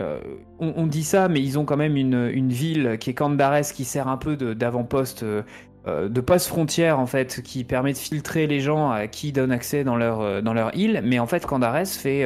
euh, 0.00 0.20
on, 0.60 0.86
dit 0.86 1.02
ça, 1.02 1.28
mais 1.28 1.40
ils 1.40 1.58
ont 1.58 1.64
quand 1.64 1.76
même 1.76 1.96
une, 1.96 2.48
ville 2.48 2.98
qui 3.00 3.10
est 3.10 3.14
Candares 3.14 3.72
qui 3.74 3.84
sert 3.84 4.06
un 4.06 4.16
peu 4.16 4.36
d'avant-poste, 4.36 5.24
euh, 5.24 5.42
euh, 5.88 6.08
de 6.08 6.20
poste 6.20 6.46
frontière 6.46 7.00
en 7.00 7.06
fait, 7.06 7.42
qui 7.42 7.64
permet 7.64 7.92
de 7.92 7.98
filtrer 7.98 8.46
les 8.46 8.60
gens 8.60 8.90
à 8.90 9.08
qui 9.08 9.32
donnent 9.32 9.50
accès 9.50 9.82
dans 9.82 9.96
leur, 9.96 10.42
dans 10.42 10.54
leur 10.54 10.76
île. 10.76 11.00
Mais 11.04 11.18
en 11.18 11.26
fait, 11.26 11.44
Candares 11.44 11.86
fait, 11.86 12.24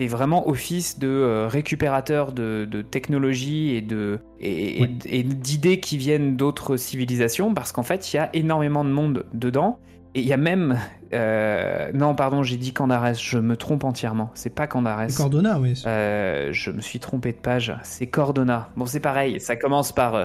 vraiment 0.00 0.48
office 0.48 0.98
de 0.98 1.46
récupérateur 1.46 2.32
de, 2.32 2.66
de 2.68 2.82
technologies 2.82 3.76
et 3.76 3.82
de 3.82 4.18
et, 4.40 5.22
d'idées 5.22 5.78
qui 5.78 5.98
viennent 5.98 6.36
d'autres 6.36 6.76
civilisations, 6.76 7.54
parce 7.54 7.70
qu'en 7.70 7.84
fait, 7.84 8.12
il 8.12 8.16
y 8.16 8.18
a 8.18 8.30
énormément 8.34 8.84
de 8.84 8.90
monde 8.90 9.26
dedans. 9.32 9.78
Et 10.14 10.20
il 10.20 10.26
y 10.26 10.32
a 10.32 10.38
même 10.38 10.78
Euh, 11.12 11.90
non, 11.92 12.14
pardon, 12.14 12.42
j'ai 12.42 12.56
dit 12.56 12.72
Candares, 12.72 13.14
je 13.14 13.38
me 13.38 13.56
trompe 13.56 13.84
entièrement. 13.84 14.30
C'est 14.34 14.54
pas 14.54 14.66
Candares. 14.66 15.08
Cordona, 15.16 15.60
oui. 15.60 15.80
Euh, 15.86 16.52
je 16.52 16.70
me 16.70 16.80
suis 16.80 16.98
trompé 16.98 17.32
de 17.32 17.38
page. 17.38 17.76
C'est 17.82 18.06
Cordona. 18.06 18.70
Bon, 18.76 18.86
c'est 18.86 19.00
pareil, 19.00 19.40
ça 19.40 19.56
commence 19.56 19.92
par, 19.92 20.14
euh, 20.14 20.24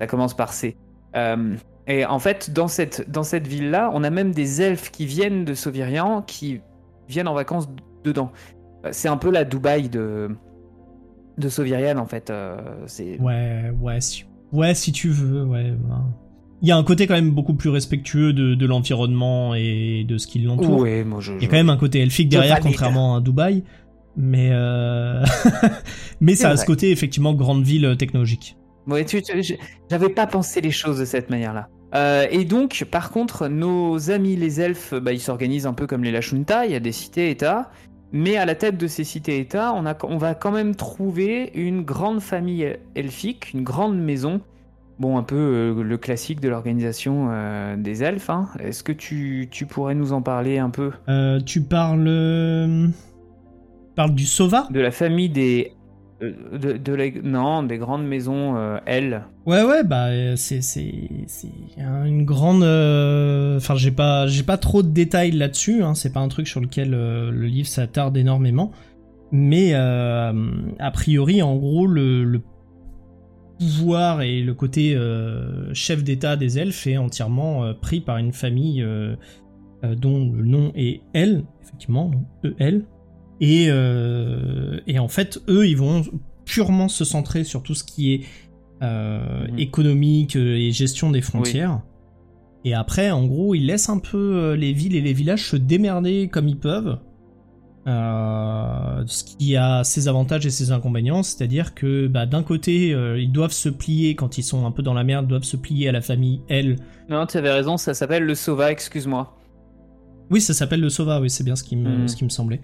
ça 0.00 0.06
commence 0.06 0.34
par 0.34 0.52
C. 0.52 0.76
Euh, 1.16 1.54
et 1.86 2.06
en 2.06 2.18
fait, 2.18 2.52
dans 2.52 2.68
cette, 2.68 3.10
dans 3.10 3.22
cette 3.22 3.46
ville-là, 3.46 3.90
on 3.92 4.04
a 4.04 4.10
même 4.10 4.32
des 4.32 4.62
elfes 4.62 4.90
qui 4.90 5.06
viennent 5.06 5.44
de 5.44 5.54
Sovirian 5.54 6.22
qui 6.22 6.60
viennent 7.08 7.28
en 7.28 7.34
vacances 7.34 7.68
dedans. 8.04 8.32
C'est 8.90 9.08
un 9.08 9.16
peu 9.16 9.30
la 9.30 9.44
Dubaï 9.44 9.88
de, 9.88 10.30
de 11.38 11.48
Sovirian, 11.48 11.98
en 11.98 12.06
fait. 12.06 12.32
C'est... 12.86 13.20
Ouais, 13.20 13.72
ouais, 13.80 14.00
si, 14.00 14.24
ouais, 14.52 14.74
si 14.74 14.92
tu 14.92 15.08
veux, 15.08 15.44
ouais. 15.44 15.72
ben. 15.72 16.12
Il 16.62 16.68
y 16.68 16.70
a 16.70 16.76
un 16.76 16.84
côté 16.84 17.06
quand 17.06 17.14
même 17.14 17.32
beaucoup 17.32 17.54
plus 17.54 17.70
respectueux 17.70 18.32
de, 18.32 18.54
de 18.54 18.66
l'environnement 18.66 19.54
et 19.54 20.04
de 20.08 20.16
ce 20.16 20.26
qui 20.28 20.38
l'entoure. 20.38 20.80
Ouais, 20.80 21.02
moi 21.04 21.20
je. 21.20 21.32
Il 21.32 21.42
y 21.42 21.44
a 21.44 21.48
quand 21.48 21.56
même 21.56 21.70
un 21.70 21.76
côté 21.76 22.00
elfique 22.00 22.28
derrière, 22.28 22.60
contrairement 22.60 23.16
à 23.16 23.20
Dubaï. 23.20 23.64
Mais, 24.16 24.50
euh... 24.52 25.24
mais 26.20 26.34
ça 26.34 26.50
a 26.50 26.56
ce 26.56 26.64
côté, 26.66 26.90
effectivement, 26.90 27.32
grande 27.34 27.64
ville 27.64 27.96
technologique. 27.98 28.56
Ouais, 28.86 29.04
tu- 29.04 29.22
j'avais 29.90 30.08
pas 30.08 30.26
pensé 30.26 30.60
les 30.60 30.70
choses 30.70 30.98
de 30.98 31.04
cette 31.04 31.30
manière-là. 31.30 31.68
Euh, 31.94 32.26
et 32.30 32.44
donc, 32.44 32.86
par 32.90 33.10
contre, 33.10 33.48
nos 33.48 34.10
amis 34.10 34.36
les 34.36 34.60
elfes, 34.60 34.94
bah, 34.94 35.12
ils 35.12 35.20
s'organisent 35.20 35.66
un 35.66 35.72
peu 35.74 35.86
comme 35.86 36.04
les 36.04 36.10
Lashunta, 36.10 36.66
il 36.66 36.72
y 36.72 36.74
a 36.74 36.80
des 36.80 36.92
cités-États, 36.92 37.70
mais 38.12 38.36
à 38.36 38.44
la 38.46 38.54
tête 38.54 38.76
de 38.78 38.86
ces 38.86 39.04
cités-États, 39.04 39.72
on, 39.74 39.86
a- 39.86 39.96
on 40.04 40.16
va 40.16 40.34
quand 40.34 40.52
même 40.52 40.74
trouver 40.74 41.50
une 41.54 41.82
grande 41.82 42.20
famille 42.20 42.76
elfique, 42.94 43.52
une 43.54 43.62
grande 43.62 43.98
maison, 43.98 44.40
bon, 45.02 45.18
un 45.18 45.24
peu 45.24 45.36
euh, 45.36 45.82
le 45.82 45.98
classique 45.98 46.40
de 46.40 46.48
l'organisation 46.48 47.28
euh, 47.32 47.76
des 47.76 48.04
elfes. 48.04 48.30
hein. 48.30 48.48
Est-ce 48.60 48.84
que 48.84 48.92
tu, 48.92 49.48
tu 49.50 49.66
pourrais 49.66 49.96
nous 49.96 50.12
en 50.12 50.22
parler 50.22 50.58
un 50.58 50.70
peu? 50.70 50.92
Euh, 51.08 51.40
tu 51.40 51.60
parles... 51.62 52.92
parles 53.96 54.14
du 54.14 54.24
Sova? 54.24 54.68
De 54.70 54.80
la 54.80 54.92
famille 54.92 55.28
des... 55.28 55.72
De, 56.20 56.74
de 56.74 56.94
la- 56.94 57.20
non, 57.24 57.64
des 57.64 57.78
grandes 57.78 58.06
maisons 58.06 58.56
L. 58.86 59.24
Ouais, 59.44 59.64
ouais, 59.64 59.82
bah 59.82 60.36
c'est 60.36 60.60
une 61.76 62.24
grande. 62.24 62.62
Enfin, 63.56 63.74
j'ai 63.74 63.90
pas 63.90 64.26
pas 64.46 64.56
trop 64.56 64.84
de 64.84 64.90
détails 64.90 65.32
là-dessus. 65.32 65.82
Hein, 65.82 65.94
c'est 65.94 66.12
pas 66.12 66.20
un 66.20 66.28
truc 66.28 66.46
sur 66.46 66.60
lequel 66.60 66.90
le 66.92 67.46
livre 67.46 67.66
s'attarde 67.66 68.16
énormément. 68.16 68.70
Mais 69.32 69.74
a 69.74 70.90
priori, 70.92 71.42
en 71.42 71.56
gros, 71.56 71.88
le, 71.88 72.22
le 72.22 72.40
pouvoir 73.62 74.22
et 74.22 74.40
le 74.40 74.54
côté 74.54 74.94
euh, 74.94 75.72
chef 75.74 76.02
d'État 76.02 76.36
des 76.36 76.58
elfes 76.58 76.86
est 76.86 76.96
entièrement 76.96 77.64
euh, 77.64 77.72
pris 77.74 78.00
par 78.00 78.18
une 78.18 78.32
famille 78.32 78.82
euh, 78.82 79.14
dont 79.96 80.30
le 80.30 80.44
nom 80.44 80.72
est 80.74 81.00
El, 81.12 81.44
effectivement, 81.62 82.10
EL. 82.44 82.84
Et, 83.40 83.64
et 83.64 84.98
en 85.00 85.08
fait, 85.08 85.40
eux, 85.48 85.66
ils 85.66 85.76
vont 85.76 86.04
purement 86.44 86.86
se 86.86 87.04
centrer 87.04 87.42
sur 87.42 87.64
tout 87.64 87.74
ce 87.74 87.82
qui 87.82 88.14
est 88.14 88.20
Mhm. 88.80 89.58
économique 89.60 90.34
et 90.34 90.72
gestion 90.72 91.10
des 91.10 91.20
frontières. 91.20 91.82
Et 92.64 92.74
après, 92.74 93.12
en 93.12 93.26
gros, 93.26 93.54
ils 93.54 93.66
laissent 93.66 93.88
un 93.88 93.98
peu 93.98 94.54
les 94.54 94.72
villes 94.72 94.96
et 94.96 95.00
les 95.00 95.12
villages 95.12 95.48
se 95.50 95.56
démerder 95.56 96.28
comme 96.28 96.48
ils 96.48 96.58
peuvent. 96.58 96.98
Euh, 97.88 99.02
ce 99.06 99.24
qui 99.24 99.56
a 99.56 99.82
ses 99.82 100.06
avantages 100.06 100.46
et 100.46 100.50
ses 100.50 100.70
inconvénients, 100.70 101.22
c'est-à-dire 101.24 101.74
que 101.74 102.06
bah, 102.06 102.26
d'un 102.26 102.44
côté, 102.44 102.94
euh, 102.94 103.18
ils 103.20 103.32
doivent 103.32 103.52
se 103.52 103.68
plier 103.68 104.14
quand 104.14 104.38
ils 104.38 104.44
sont 104.44 104.64
un 104.66 104.70
peu 104.70 104.82
dans 104.82 104.94
la 104.94 105.02
merde, 105.02 105.26
doivent 105.26 105.42
se 105.42 105.56
plier 105.56 105.88
à 105.88 105.92
la 105.92 106.00
famille 106.00 106.40
elle. 106.48 106.76
Non, 107.08 107.26
tu 107.26 107.36
avais 107.38 107.50
raison, 107.50 107.76
ça 107.76 107.92
s'appelle 107.94 108.22
le 108.22 108.34
Sova, 108.36 108.70
excuse-moi. 108.70 109.36
Oui, 110.30 110.40
ça 110.40 110.54
s'appelle 110.54 110.80
le 110.80 110.90
Sova, 110.90 111.20
oui, 111.20 111.28
c'est 111.28 111.42
bien 111.44 111.56
ce 111.56 111.64
qui 111.64 111.74
me, 111.76 111.88
Mhm. 112.02 112.08
ce 112.08 112.14
qui 112.16 112.24
me 112.24 112.28
semblait. 112.28 112.60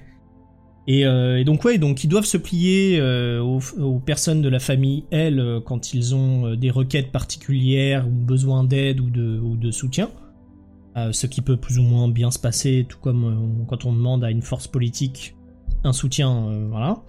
Et, 0.86 1.04
euh, 1.04 1.38
et 1.38 1.44
donc 1.44 1.64
ouais, 1.64 1.76
donc 1.78 2.04
ils 2.04 2.08
doivent 2.08 2.24
se 2.24 2.38
plier 2.38 2.98
aux, 3.42 3.58
aux 3.78 3.98
personnes 3.98 4.40
de 4.40 4.48
la 4.48 4.58
famille 4.60 5.04
elle 5.10 5.60
quand 5.66 5.92
ils 5.92 6.14
ont 6.14 6.54
des 6.54 6.70
requêtes 6.70 7.10
particulières 7.12 8.06
ou 8.06 8.10
besoin 8.12 8.64
d'aide 8.64 9.00
ou 9.00 9.10
de, 9.10 9.38
ou 9.38 9.56
de 9.56 9.70
soutien. 9.70 10.08
Ce 11.12 11.26
qui 11.26 11.40
peut 11.40 11.56
plus 11.56 11.78
ou 11.78 11.82
moins 11.82 12.08
bien 12.08 12.30
se 12.30 12.38
passer, 12.38 12.86
tout 12.88 12.98
comme 12.98 13.24
euh, 13.24 13.64
quand 13.66 13.84
on 13.84 13.92
demande 13.92 14.24
à 14.24 14.30
une 14.30 14.42
force 14.42 14.66
politique 14.66 15.34
un 15.84 15.92
soutien, 15.92 16.48
euh, 16.48 16.66
voilà. 16.68 17.02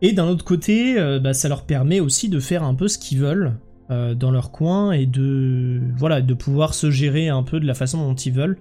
Et 0.00 0.12
d'un 0.12 0.26
autre 0.28 0.44
côté, 0.44 0.98
euh, 0.98 1.18
bah, 1.18 1.34
ça 1.34 1.48
leur 1.48 1.64
permet 1.64 2.00
aussi 2.00 2.28
de 2.28 2.38
faire 2.38 2.62
un 2.62 2.74
peu 2.74 2.88
ce 2.88 2.98
qu'ils 2.98 3.18
veulent 3.18 3.58
dans 4.16 4.30
leur 4.30 4.52
coin 4.52 4.92
et 4.92 5.04
de 5.04 5.80
voilà 5.96 6.22
de 6.22 6.32
pouvoir 6.32 6.74
se 6.74 6.92
gérer 6.92 7.28
un 7.28 7.42
peu 7.42 7.58
de 7.58 7.66
la 7.66 7.74
façon 7.74 7.98
dont 7.98 8.14
ils 8.14 8.32
veulent, 8.32 8.56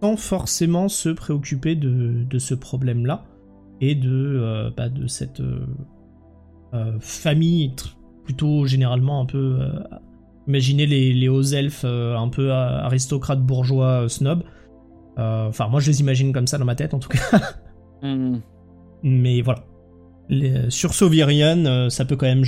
sans 0.00 0.16
forcément 0.16 0.88
se 0.88 1.08
préoccuper 1.08 1.74
de, 1.74 2.38
ce 2.38 2.54
problème-là 2.54 3.24
et 3.80 3.96
de 3.96 4.70
bah, 4.76 4.90
cette 5.08 5.42
famille 7.00 7.74
plutôt 8.22 8.64
généralement 8.64 9.22
un 9.22 9.26
peu 9.26 9.58
imaginez 10.48 10.86
les, 10.86 11.12
les 11.12 11.28
hauts 11.28 11.42
elfes 11.42 11.84
euh, 11.84 12.16
un 12.16 12.28
peu 12.28 12.52
aristocrates 12.52 13.40
bourgeois 13.42 14.02
euh, 14.04 14.08
snob 14.08 14.42
Euh, 15.18 15.46
enfin 15.48 15.68
moi 15.68 15.78
je 15.80 15.88
les 15.90 16.00
imagine 16.00 16.32
comme 16.32 16.46
ça 16.48 16.58
dans 16.58 16.64
ma 16.64 16.74
tête 16.74 16.92
en 16.94 16.98
tout 16.98 17.08
cas. 17.08 17.20
Hmm. 18.02 18.40
mais 19.02 19.40
voilà. 19.42 19.64
Les- 20.28 20.68
sur 20.70 20.92
Sovirian 20.94 21.88
ça 21.88 22.04
peut 22.04 22.16
quand 22.16 22.26
même 22.26 22.44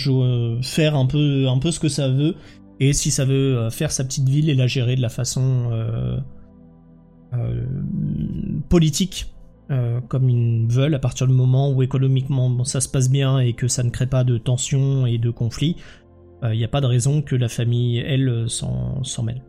faire 0.63 0.97
un 0.97 1.07
peu 1.07 1.47
un 1.49 1.59
peu 1.59 1.71
ce 1.71 1.81
que 1.81 1.89
ça 1.89 2.09
veut. 2.09 2.35
Et 2.81 2.93
si 2.93 3.11
ça 3.11 3.25
veut 3.25 3.71
faire 3.71 3.91
sa 3.93 4.05
petite 4.05 4.29
ville 4.29 4.51
et 4.51 4.55
la 4.55 4.67
gérer 4.67 4.97
de 4.97 5.01
la 5.01 5.09
façon 5.09 5.71
politique 8.69 9.33
euh, 9.71 10.01
comme 10.09 10.31
ils 10.31 10.67
veulent 10.69 10.95
à 10.95 10.99
partir 11.01 11.27
du 11.27 11.33
moment 11.33 11.73
où 11.73 11.83
économiquement 11.83 12.49
bon, 12.51 12.65
ça 12.65 12.81
se 12.81 12.89
passe 12.89 13.11
bien 13.11 13.39
et 13.41 13.53
que 13.53 13.67
ça 13.67 13.83
ne 13.83 13.91
crée 13.91 14.07
pas 14.07 14.23
de 14.23 14.39
tensions 14.39 15.07
et 15.07 15.19
de 15.19 15.31
conflits 15.31 15.77
il 16.43 16.59
n'y 16.59 16.65
a 16.65 16.69
pas 16.69 16.81
de 16.81 16.87
raison 16.87 17.23
que 17.23 17.35
la 17.37 17.49
famille 17.49 17.99
elle 17.99 18.29
euh, 18.29 18.49
s'en 18.49 19.23
mêle 19.23 19.43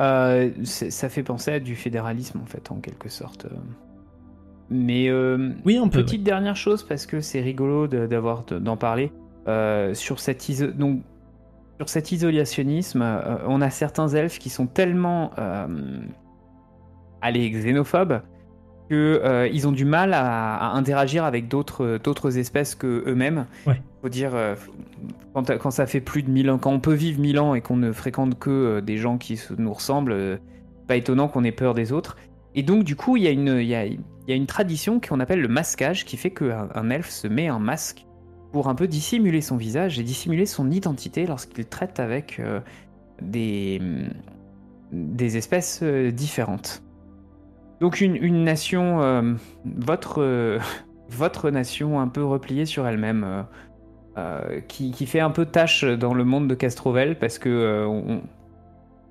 Euh, 0.00 0.50
c'est- 0.64 0.90
ça 0.90 1.08
fait 1.08 1.22
penser 1.22 1.52
à 1.52 1.60
du 1.60 1.76
fédéralisme 1.76 2.40
en 2.42 2.46
fait, 2.46 2.72
en 2.72 2.80
quelque 2.80 3.08
sorte. 3.08 3.46
Mais 4.70 5.08
euh, 5.08 5.50
oui 5.64 5.76
un 5.76 5.86
peu 5.86 6.02
petite 6.02 6.24
dernière 6.24 6.56
chose 6.56 6.82
parce 6.82 7.06
que 7.06 7.20
c'est 7.20 7.40
rigolo 7.40 7.86
de- 7.86 8.06
d'avoir 8.08 8.42
d'en 8.42 8.76
parler 8.76 9.12
euh, 9.46 9.94
sur 9.94 10.18
cet 10.18 10.48
iso- 10.48 10.72
donc 10.72 11.02
sur 11.78 11.88
cet 11.88 12.10
isolationnisme. 12.10 13.02
euh, 13.02 13.36
on 13.46 13.60
a 13.60 13.70
certains 13.70 14.08
elfes 14.08 14.40
qui 14.40 14.50
sont 14.50 14.66
tellement 14.66 15.30
euh, 15.38 15.66
allez 17.20 17.48
xénophobes 17.50 18.20
que 18.90 19.20
euh, 19.22 19.46
ils 19.48 19.68
ont 19.68 19.72
du 19.72 19.84
mal 19.84 20.12
à, 20.12 20.56
à 20.56 20.72
interagir 20.74 21.24
avec 21.24 21.46
d'autres 21.46 21.98
d'autres 22.02 22.36
espèces 22.38 22.74
que 22.74 23.04
eux-mêmes. 23.06 23.46
Ouais. 23.66 23.80
Faut 24.04 24.10
dire 24.10 24.34
euh, 24.34 24.54
quand, 25.32 25.70
ça 25.70 25.86
fait 25.86 26.02
plus 26.02 26.22
de 26.22 26.30
1000 26.30 26.50
ans, 26.50 26.58
quand 26.58 26.70
on 26.70 26.78
peut 26.78 26.92
vivre 26.92 27.18
1000 27.18 27.38
ans 27.40 27.54
et 27.54 27.62
qu'on 27.62 27.78
ne 27.78 27.90
fréquente 27.90 28.38
que 28.38 28.50
euh, 28.50 28.80
des 28.82 28.98
gens 28.98 29.16
qui 29.16 29.40
nous 29.56 29.72
ressemblent, 29.72 30.12
euh, 30.12 30.36
pas 30.86 30.96
étonnant 30.96 31.26
qu'on 31.26 31.42
ait 31.42 31.52
peur 31.52 31.72
des 31.72 31.90
autres. 31.90 32.18
Et 32.54 32.62
donc 32.62 32.84
du 32.84 32.96
coup, 32.96 33.16
il 33.16 33.22
y 33.22 33.28
a 33.28 33.30
une 33.30 34.46
tradition 34.46 35.00
qu'on 35.00 35.20
appelle 35.20 35.40
le 35.40 35.48
masquage 35.48 36.04
qui 36.04 36.18
fait 36.18 36.32
qu'un 36.32 36.68
un 36.74 36.90
elfe 36.90 37.08
se 37.08 37.26
met 37.28 37.48
un 37.48 37.58
masque 37.58 38.04
pour 38.52 38.68
un 38.68 38.74
peu 38.74 38.86
dissimuler 38.88 39.40
son 39.40 39.56
visage 39.56 39.98
et 39.98 40.02
dissimuler 40.02 40.44
son 40.44 40.70
identité 40.70 41.26
lorsqu'il 41.26 41.64
traite 41.64 41.98
avec 41.98 42.40
euh, 42.40 42.60
des, 43.22 43.80
espèces 45.34 45.82
différentes. 45.82 46.82
Donc 47.80 48.02
une, 48.02 48.44
nation, 48.44 49.38
votre 49.64 51.50
nation 51.50 52.00
un 52.00 52.08
peu 52.08 52.22
repliée 52.22 52.66
sur 52.66 52.86
elle-même, 52.86 53.46
euh, 54.16 54.60
qui, 54.68 54.92
fait 55.06 55.18
un 55.18 55.30
peu 55.30 55.44
tâche 55.44 55.84
dans 55.84 56.14
le 56.14 56.24
monde 56.24 56.46
de 56.46 56.54
Castrovel 56.54 57.18
parce 57.18 57.38
que 57.38 57.48
euh, 57.48 58.20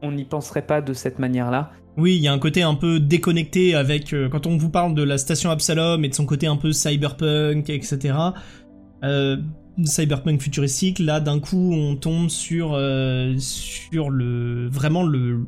on 0.02 0.12
n'y 0.12 0.24
penserait 0.24 0.62
pas 0.62 0.82
de 0.82 0.94
cette 0.94 1.20
manière-là. 1.20 1.72
Oui, 1.98 2.16
il 2.16 2.22
y 2.22 2.28
a 2.30 2.34
un 2.34 2.40
côté 2.40 2.64
un 2.64 2.76
peu 2.76 3.02
déconnecté 3.02 3.76
avec 3.76 4.14
euh, 4.14 4.30
quand 4.30 4.48
on 4.48 4.56
vous 4.56 4.70
parle 4.70 4.96
de 4.96 5.04
la 5.04 5.18
station 5.18 5.52
Absalom 5.52 6.06
et 6.06 6.10
de 6.10 6.14
son 6.14 6.26
côté 6.26 6.48
un 6.48 6.56
peu 6.56 6.72
cyberpunk, 6.72 7.70
etc. 7.70 8.16
Cyberpunk 9.84 10.42
futuristique. 10.42 11.00
Là, 11.00 11.20
d'un 11.20 11.40
coup, 11.40 11.74
on 11.74 11.98
tombe 11.98 12.30
sur 12.30 12.80
sur 13.40 14.10
le 14.10 14.70
vraiment 14.70 15.04
le 15.04 15.42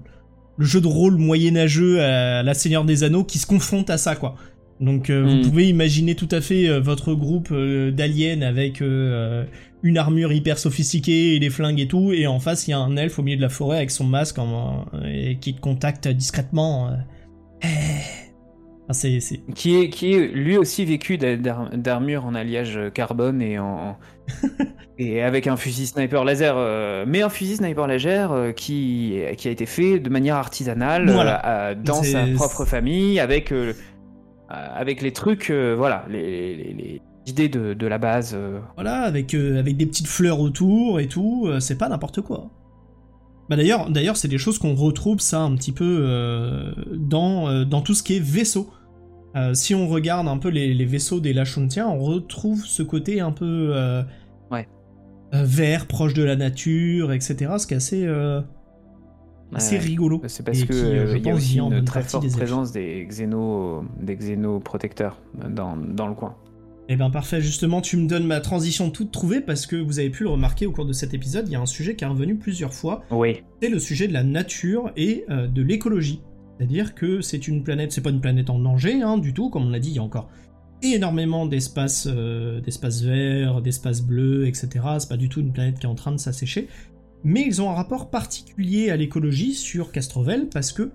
le 0.58 0.66
jeu 0.66 0.82
de 0.82 0.88
rôle 0.88 1.16
moyenâgeux 1.18 2.02
à 2.02 2.44
la 2.44 2.54
Seigneur 2.54 2.86
des 2.86 3.04
Anneaux 3.04 3.24
qui 3.24 3.40
se 3.40 3.46
confronte 3.46 3.90
à 3.90 3.98
ça, 3.98 4.16
quoi. 4.16 4.36
Donc, 4.80 5.10
euh, 5.10 5.24
vous 5.26 5.50
pouvez 5.50 5.70
imaginer 5.70 6.16
tout 6.16 6.28
à 6.32 6.42
fait 6.42 6.68
euh, 6.68 6.80
votre 6.82 7.14
groupe 7.14 7.50
euh, 7.52 7.92
d'aliens 7.92 8.42
avec 8.42 8.82
une 8.82 9.98
armure 9.98 10.34
hyper 10.34 10.58
sophistiquée 10.58 11.36
et 11.36 11.40
des 11.40 11.50
flingues 11.50 11.80
et 11.80 11.88
tout, 11.88 12.12
et 12.12 12.28
en 12.28 12.40
face 12.40 12.68
il 12.68 12.72
y 12.72 12.74
a 12.74 12.80
un 12.80 12.98
elfe 12.98 13.18
au 13.20 13.24
milieu 13.24 13.38
de 13.38 13.42
la 13.42 13.50
forêt 13.50 13.78
avec 13.78 13.92
son 13.92 14.04
masque 14.06 14.40
en- 14.40 14.86
et 15.06 15.38
qui 15.40 15.54
te 15.54 15.62
contacte 15.62 16.08
discrètement. 16.08 16.90
Eh. 17.64 17.68
Enfin, 18.88 18.94
c'est, 18.94 19.20
c'est... 19.20 19.40
Qui 19.56 19.78
est, 19.78 19.90
qui 19.90 20.14
est 20.14 20.28
lui 20.28 20.58
aussi 20.58 20.86
vécu 20.86 21.18
d'a- 21.18 21.38
d'ar- 21.38 21.70
d'armure 21.76 22.26
en 22.26 22.36
alliage 22.36 22.78
carbone 22.94 23.42
et 23.42 23.58
en, 23.60 23.96
Et 24.98 25.22
avec 25.22 25.46
un 25.48 25.58
fusil 25.58 25.88
sniper 25.88 26.24
laser, 26.24 26.56
euh, 26.58 27.04
mais 27.08 27.22
un 27.22 27.30
fusil 27.30 27.58
sniper 27.58 27.86
laser 27.88 28.32
euh, 28.32 28.52
qui, 28.54 29.18
qui 29.38 29.48
a 29.48 29.52
été 29.52 29.66
fait 29.66 30.00
de 30.00 30.10
manière 30.10 30.36
artisanale 30.36 31.10
Voilà. 31.10 31.70
euh, 31.72 31.76
dans 31.76 32.02
sa 32.02 32.26
propre 32.28 32.64
famille, 32.66 33.20
avec, 33.20 33.52
avec 34.50 35.02
les 35.02 35.12
trucs, 35.12 35.50
euh, 35.50 35.76
voilà, 35.78 36.06
les, 36.10 36.56
les- 36.56 36.74
les 36.74 37.02
idées 37.28 37.50
de, 37.50 37.74
de 37.74 37.88
la 37.88 37.98
base. 37.98 38.34
euh. 38.36 38.60
Voilà, 38.76 39.02
avec, 39.02 39.34
euh, 39.34 39.60
avec 39.60 39.78
des 39.78 39.86
petites 39.86 40.08
fleurs 40.08 40.40
autour 40.40 41.00
et 41.00 41.08
tout, 41.08 41.46
euh, 41.48 41.60
c'est 41.60 41.78
pas 41.78 41.90
n'importe 41.90 42.22
quoi. 42.22 42.50
Bah 43.50 43.56
d'ailleurs, 43.56 43.90
d'ailleurs, 43.92 44.18
c'est 44.18 44.28
des 44.28 44.38
choses 44.40 44.58
qu'on 44.58 44.74
retrouve 44.76 45.20
ça 45.20 45.42
un 45.42 45.56
petit 45.56 45.72
peu 45.72 46.00
euh, 46.02 46.72
dans, 46.96 47.48
euh, 47.48 47.64
dans 47.66 47.82
tout 47.82 47.94
ce 47.94 48.02
qui 48.04 48.16
est 48.18 48.24
vaisseau. 48.24 48.72
Euh, 49.36 49.54
si 49.54 49.76
on 49.76 49.88
regarde 49.88 50.28
un 50.28 50.38
peu 50.38 50.50
les, 50.50 50.74
les 50.74 50.86
vaisseaux 50.86 51.20
des 51.20 51.34
Lachuntiens, 51.34 51.88
on 51.88 52.00
retrouve 52.00 52.66
ce 52.66 52.82
côté 52.84 53.20
un 53.20 53.32
peu 53.32 53.72
euh, 53.76 54.02
Ouais. 54.50 54.68
euh, 55.34 55.44
vert, 55.44 55.86
proche 55.88 56.14
de 56.14 56.24
la 56.24 56.36
nature, 56.36 57.12
etc. 57.12 57.54
Ce 57.60 57.68
qui 57.68 57.74
est 57.74 57.78
assez, 57.78 58.06
euh, 58.06 58.42
assez 59.54 59.76
Ouais. 59.76 59.82
rigolo. 59.82 60.22
C'est 60.28 60.44
parce 60.46 60.62
Et 60.62 60.66
que 60.68 60.74
qui, 60.74 60.80
euh, 60.80 61.08
euh, 61.14 61.18
il 61.18 61.26
y 61.26 61.30
a 61.30 61.36
aussi 61.36 61.60
une 61.60 61.84
très 61.86 62.02
forte 62.04 62.30
présence 62.32 62.72
des 62.72 63.06
xénos, 63.08 63.84
des 64.02 64.16
xénoprotecteurs 64.16 65.20
dans, 65.50 65.76
dans 65.78 66.08
le 66.08 66.16
coin. 66.16 66.36
Eh 66.88 66.96
ben 66.98 67.10
parfait, 67.10 67.42
justement, 67.42 67.82
tu 67.82 67.98
me 67.98 68.08
donnes 68.08 68.28
ma 68.28 68.40
transition 68.42 68.92
toute 68.92 69.12
trouvée 69.12 69.42
parce 69.42 69.66
que 69.66 69.76
vous 69.76 69.98
avez 69.98 70.12
pu 70.12 70.24
le 70.24 70.30
remarquer 70.30 70.68
au 70.68 70.72
cours 70.72 70.86
de 70.86 70.94
cet 70.94 71.16
épisode, 71.16 71.48
il 71.48 71.54
y 71.54 71.56
a 71.56 71.62
un 71.62 71.66
sujet 71.66 71.96
qui 71.96 72.04
est 72.04 72.08
revenu 72.08 72.36
plusieurs 72.36 72.74
fois, 72.76 73.02
Oui. 73.10 73.42
c'est 73.62 73.70
le 73.70 73.80
sujet 73.80 74.08
de 74.08 74.14
la 74.14 74.24
nature 74.24 74.92
et 74.96 75.26
euh, 75.32 75.48
de 75.48 75.64
l'écologie. 75.64 76.22
C'est-à-dire 76.58 76.94
que 76.94 77.22
c'est 77.22 77.48
une 77.48 77.64
planète, 77.64 77.92
c'est 77.92 78.02
pas 78.02 78.12
une 78.12 78.22
planète 78.22 78.52
en 78.52 78.60
danger 78.60 79.02
hein, 79.02 79.18
du 79.18 79.34
tout, 79.34 79.50
comme 79.50 79.66
on 79.66 79.70
l'a 79.72 79.80
dit, 79.80 79.90
il 79.90 79.96
y 79.96 80.00
a 80.00 80.04
encore 80.04 80.30
énormément 80.84 81.48
d'espaces 81.48 82.08
euh, 82.12 82.62
d'espaces 82.62 83.02
verts, 83.02 83.62
d'espaces 83.62 84.02
bleus, 84.04 84.46
etc. 84.48 84.68
C'est 85.00 85.10
pas 85.10 85.18
du 85.18 85.28
tout 85.30 85.40
une 85.42 85.52
planète 85.54 85.80
qui 85.80 85.88
est 85.88 85.90
en 85.90 85.96
train 85.96 86.12
de 86.12 86.18
s'assécher. 86.18 86.68
Mais 87.26 87.42
ils 87.42 87.60
ont 87.60 87.72
un 87.72 87.74
rapport 87.74 88.12
particulier 88.12 88.92
à 88.92 88.96
l'écologie 88.96 89.56
sur 89.56 89.92
Castrovel 89.92 90.48
parce 90.48 90.72
que 90.72 90.92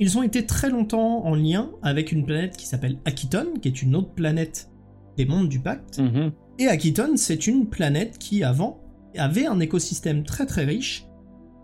ils 0.00 0.16
ont 0.16 0.22
été 0.22 0.46
très 0.46 0.70
longtemps 0.70 1.26
en 1.26 1.34
lien 1.34 1.70
avec 1.82 2.10
une 2.10 2.24
planète 2.24 2.56
qui 2.56 2.66
s'appelle 2.66 2.98
Akiton, 3.04 3.52
qui 3.60 3.68
est 3.68 3.82
une 3.82 3.94
autre 3.94 4.14
planète 4.14 4.70
des 5.18 5.26
mondes 5.26 5.50
du 5.50 5.60
pacte. 5.60 5.98
Mhm. 5.98 6.32
Et 6.58 6.68
Akiton, 6.68 7.16
c'est 7.16 7.46
une 7.46 7.68
planète 7.68 8.16
qui, 8.16 8.42
avant, 8.42 8.80
avait 9.14 9.46
un 9.46 9.60
écosystème 9.60 10.24
très 10.24 10.46
très 10.46 10.64
riche, 10.64 11.06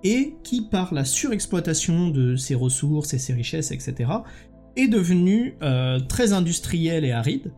et 0.04 0.36
qui, 0.44 0.68
par 0.68 0.92
la 0.92 1.06
surexploitation 1.06 2.08
de 2.08 2.36
ses 2.36 2.54
ressources 2.54 3.14
et 3.14 3.18
ses 3.18 3.32
richesses, 3.32 3.70
etc., 3.70 4.10
est 4.76 4.88
devenue 4.88 5.56
euh, 5.62 5.98
très 6.00 6.34
industrielle 6.34 7.06
et 7.06 7.12
aride. 7.12 7.54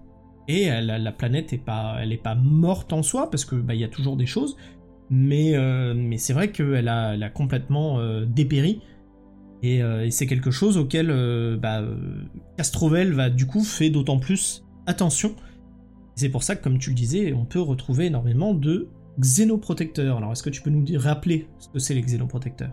Et 0.47 0.71
euh, 0.71 0.81
la, 0.81 0.99
la 0.99 1.13
planète 1.13 1.53
est 1.53 1.59
pas, 1.59 1.97
elle 2.01 2.13
est 2.13 2.23
pas 2.23 2.37
morte 2.37 2.93
en 2.93 3.03
soi, 3.03 3.29
parce 3.31 3.45
que 3.45 3.57
bah, 3.57 3.75
il 3.75 3.81
y 3.81 3.85
a 3.85 3.89
toujours 3.89 4.17
des 4.17 4.27
choses, 4.27 4.57
mais, 5.11 5.57
euh, 5.57 5.95
mais 5.97 6.19
c'est 6.19 6.33
vrai 6.33 6.51
qu'elle 6.51 6.89
a, 6.89 7.31
complètement 7.31 7.99
euh, 7.99 8.25
dépéri. 8.27 8.83
Et, 9.63 9.83
euh, 9.83 10.05
et 10.05 10.11
c'est 10.11 10.27
quelque 10.27 10.51
chose 10.51 10.79
auquel 10.79 11.09
bah, 11.61 11.83
Castrovel 12.57 13.13
va 13.13 13.29
du 13.31 13.47
coup 13.47 13.65
fait 13.65 13.91
d'autant 13.91 14.19
plus 14.19 14.65
attention. 14.87 15.35
C'est 16.15 16.29
pour 16.29 16.43
ça 16.43 16.57
que, 16.57 16.63
comme 16.63 16.79
tu 16.79 16.91
le 16.91 16.97
disais, 16.97 17.33
on 17.33 17.45
peut 17.45 17.61
retrouver 17.61 18.07
énormément 18.07 18.55
de 18.55 18.89
xénoprotecteurs. 19.21 20.19
Alors, 20.19 20.33
est-ce 20.33 20.43
que 20.43 20.51
tu 20.51 20.63
peux 20.63 20.71
nous 20.71 20.85
rappeler 20.97 21.49
ce 21.59 21.69
que 21.69 21.79
c'est 21.79 21.95
les 21.95 22.03
xénoprotecteurs? 22.03 22.71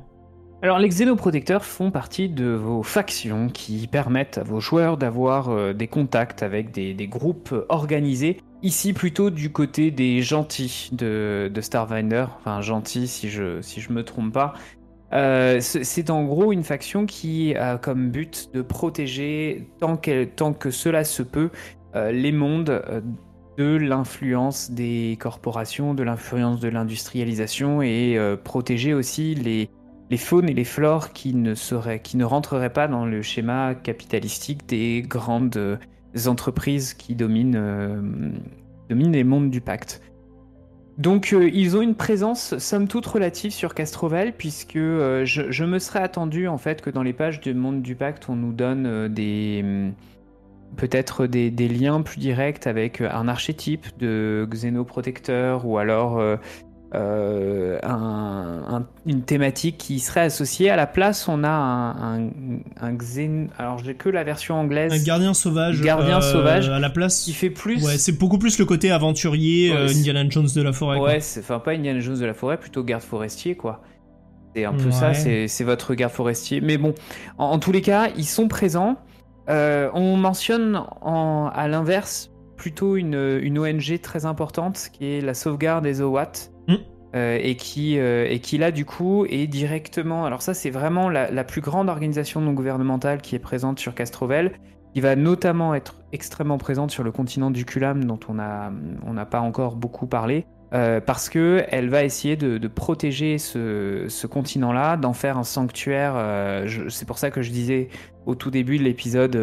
Alors 0.61 0.79
les 0.79 0.88
xénoprotecteurs 0.88 1.63
font 1.63 1.91
partie 1.91 2.27
de 2.27 2.45
vos 2.45 2.81
factions 2.81 3.49
qui 3.49 3.86
permettent 3.88 4.39
à 4.39 4.43
vos 4.43 4.59
joueurs 4.59 4.97
d'avoir 4.97 5.75
des 5.75 5.88
contacts 5.88 6.41
avec 6.41 6.71
des 6.71 7.07
groupes 7.07 7.53
organisés. 7.69 8.38
Ici 8.66 8.93
plutôt 8.93 9.30
du 9.30 9.51
côté 9.51 9.91
des 9.91 10.24
gentils 10.24 10.89
de, 10.91 11.51
de 11.53 11.61
Starfinder, 11.61 12.26
enfin 12.38 12.61
gentils 12.61 13.07
si 13.07 13.30
je 13.30 13.61
si 13.61 13.80
je 13.82 13.93
me 13.93 14.03
trompe 14.03 14.34
pas. 14.34 14.53
Euh, 15.13 15.59
c'est 15.61 16.09
en 16.09 16.26
gros 16.26 16.51
une 16.53 16.63
faction 16.63 17.05
qui 17.05 17.55
a 17.55 17.78
comme 17.78 18.11
but 18.11 18.49
de 18.53 18.61
protéger 18.63 19.72
tant, 19.80 19.97
qu'elle- 19.97 20.34
tant 20.36 20.53
que 20.53 20.72
cela 20.72 21.03
se 21.05 21.24
peut 21.24 21.51
euh, 21.95 22.11
les 22.11 22.32
mondes 22.32 22.70
euh, 22.72 23.01
de 23.57 23.76
l'influence 23.78 24.72
des 24.72 25.18
corporations, 25.22 25.93
de 25.95 26.03
l'influence 26.03 26.59
de 26.61 26.70
l'industrialisation 26.70 27.82
et 27.84 28.18
protéger 28.43 28.93
aussi 28.95 29.36
les, 29.36 29.70
les 30.11 30.18
faunes 30.18 30.49
et 30.49 30.55
les 30.55 30.66
flores 30.66 31.13
qui 31.13 31.36
ne, 31.36 31.55
seraient, 31.55 32.01
qui 32.01 32.18
ne 32.18 32.26
rentreraient 32.26 32.74
pas 32.74 32.88
dans 32.88 33.05
le 33.05 33.22
schéma 33.24 33.76
capitalistique 33.76 34.68
des 34.68 35.03
grandes 35.03 35.80
entreprises 36.28 36.93
qui 36.93 37.16
dominent, 37.16 37.55
euh, 37.55 38.01
dominent 38.89 39.11
les 39.11 39.24
mondes 39.24 39.49
du 39.49 39.61
pacte. 39.61 40.01
Donc 40.97 41.34
euh, 41.34 41.49
ils 41.49 41.76
ont 41.76 41.82
une 41.82 41.95
présence 41.95 42.57
somme 42.57 42.88
toute 42.88 43.05
relative 43.05 43.51
sur 43.51 43.74
Castrovel 43.74 44.34
puisque 44.34 44.78
euh, 44.78 45.26
je, 45.26 45.66
me 45.66 45.78
serais 45.78 45.99
attendu 45.99 46.47
en 46.47 46.57
fait 46.57 46.82
que 46.82 46.89
dans 46.89 47.03
les 47.03 47.11
pages 47.11 47.41
du 47.41 47.53
monde 47.53 47.82
du 47.82 47.95
pacte 47.95 48.30
on 48.30 48.38
nous 48.38 48.53
donne 48.53 49.09
des 49.09 49.59
hum, 49.61 49.93
peut-être 50.78 51.28
des, 51.28 51.51
des 51.51 51.68
liens 51.68 52.01
plus 52.01 52.20
directs 52.20 52.66
avec 52.66 53.01
un 53.01 53.28
archétype 53.28 53.88
de 53.99 54.47
xénoprotecteur 54.49 55.66
ou 55.66 55.78
alors 55.78 56.22
euh, 56.96 57.56
euh, 57.76 57.80
un- 57.84 58.64
un- 58.78 58.88
une 59.06 59.22
thématique 59.24 59.78
qui 59.78 60.00
serait 60.00 60.22
associée. 60.22 60.70
À 60.70 60.76
la 60.76 60.88
place, 60.88 61.28
on 61.28 61.43
a 61.43 61.50
un, 61.50 62.30
un, 62.82 62.93
xén... 62.96 63.50
Alors, 63.58 63.78
j'ai 63.80 63.96
que 63.96 64.10
la 64.10 64.24
version 64.24 64.56
anglaise 64.56 64.91
Un 64.93 65.04
gardien 65.04 65.34
sauvage. 65.34 65.82
Gardien 65.82 66.22
sauvage 66.22 66.70
À 66.70 66.80
la 66.80 66.89
place. 66.89 67.24
qui 67.24 67.34
fait 67.34 67.50
plus. 67.50 67.86
Ouais, 67.86 67.98
c'est 67.98 68.18
beaucoup 68.18 68.38
plus 68.39 68.58
le 68.60 68.66
côté 68.66 68.91
aventurier, 68.91 69.72
Ouais, 69.72 69.78
euh, 69.78 69.88
Indiana 69.89 70.24
Jones 70.30 70.48
de 70.56 70.62
la 70.62 70.72
forêt. 70.74 71.00
Ouais, 71.00 71.20
c'est 71.20 71.41
enfin 71.41 71.60
pas 71.60 71.72
Indiana 71.72 72.00
Jones 72.00 72.20
de 72.20 72.26
la 72.26 72.34
forêt, 72.34 72.58
plutôt 72.58 72.84
garde 72.84 73.04
forestier 73.04 73.56
quoi. 73.56 73.82
C'est 74.56 74.64
un 74.66 74.74
peu 74.74 74.86
Ouais. 74.86 74.91
ça, 74.91 75.14
c'est 75.14 75.48
c'est 75.50 75.64
votre 75.66 75.93
garde 75.96 76.14
forestier. 76.14 76.62
Mais 76.62 76.78
bon, 76.78 76.93
en, 77.38 77.46
en 77.48 77.60
tous 77.60 77.72
les 77.74 77.82
cas, 77.82 78.08
ils 78.16 78.26
sont 78.26 78.48
présents. 78.48 78.96
Euh, 79.50 79.89
on 79.93 80.16
mentionne 80.18 80.82
en, 81.02 81.52
à 81.54 81.68
l'inverse 81.68 82.32
plutôt 82.58 82.96
une, 82.96 83.39
une 83.41 83.60
ONG 83.60 84.00
très 84.02 84.26
importante 84.26 84.89
qui 84.93 85.06
est 85.06 85.22
la 85.22 85.34
sauvegarde 85.34 85.84
des 85.84 86.00
OWAT. 86.02 86.32
Euh, 87.16 87.39
et 87.41 87.55
qui 87.55 87.97
euh, 87.97 88.28
et 88.30 88.39
qui 88.39 88.57
là 88.57 88.72
du 88.72 88.84
coup 88.84 89.26
est 89.30 89.47
directement 89.47 90.26
alors 90.26 90.41
ça 90.41 90.53
c'est 90.53 90.70
vraiment 90.70 91.07
la, 91.07 91.43
plus 91.45 91.61
grande 91.61 91.88
organisation 91.88 92.41
non 92.41 92.51
gouvernementale 92.51 93.22
qui 93.22 93.36
est 93.36 93.39
présente 93.39 93.80
sur 93.80 93.95
Castrovel 93.95 94.51
qui 94.93 94.99
va 94.99 95.16
notamment 95.16 95.74
être 95.76 95.95
extrêmement 96.11 96.57
présente 96.57 96.91
sur 96.91 97.03
le 97.05 97.13
continent 97.13 97.51
du 97.51 97.63
Culam 97.63 98.03
dont 98.03 98.20
on 98.28 98.38
a 98.38 98.70
on 99.05 99.13
n'a 99.13 99.26
pas 99.26 99.39
encore 99.39 99.78
beaucoup 99.78 100.07
parlé 100.07 100.45
euh, 100.74 100.99
parce 100.99 101.30
que 101.30 101.63
elle 101.70 101.89
va 101.89 102.03
essayer 102.03 102.36
de, 102.36 102.57
de 102.57 102.68
protéger 102.68 103.38
ce, 103.38 104.07
ce 104.09 104.28
continent-là, 104.28 104.97
d'en 104.97 105.13
faire 105.13 105.38
un 105.38 105.43
sanctuaire. 105.45 106.16
euh, 106.18 106.89
c'est 106.89 107.07
pour 107.07 107.18
ça 107.18 107.32
que 107.32 107.41
je 107.41 107.51
disais 107.51 107.88
au 108.26 108.36
tout 108.36 108.51
début 108.51 108.78
de 108.78 108.84
l'épisode 108.84 109.38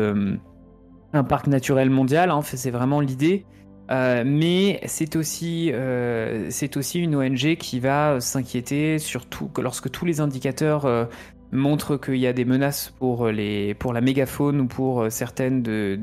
un 1.14 1.24
parc 1.24 1.46
naturel 1.46 1.88
mondial. 1.88 2.30
hein, 2.30 2.40
c'est 2.42 2.70
vraiment 2.70 3.00
l'idée. 3.00 3.46
Euh, 3.90 4.22
mais 4.24 4.80
c'est 4.86 5.16
aussi, 5.16 5.70
euh, 5.72 6.50
aussi 6.76 7.00
une 7.00 7.16
ONG 7.16 7.56
qui 7.56 7.80
va 7.80 8.20
s'inquiéter 8.20 8.98
surtout 8.98 9.48
que 9.48 9.60
lorsque 9.60 9.90
tous 9.90 10.04
les 10.04 10.20
indicateurs 10.20 10.86
euh, 10.86 11.04
montrent 11.50 11.96
qu'il 11.96 12.16
y 12.16 12.26
a 12.26 12.32
des 12.32 12.44
menaces 12.44 12.94
pour, 12.98 13.28
les, 13.28 13.74
pour 13.74 13.92
la 13.92 14.00
mégafaune 14.00 14.60
ou 14.60 14.66
pour 14.66 15.06
certaines, 15.10 15.62
de, 15.62 15.96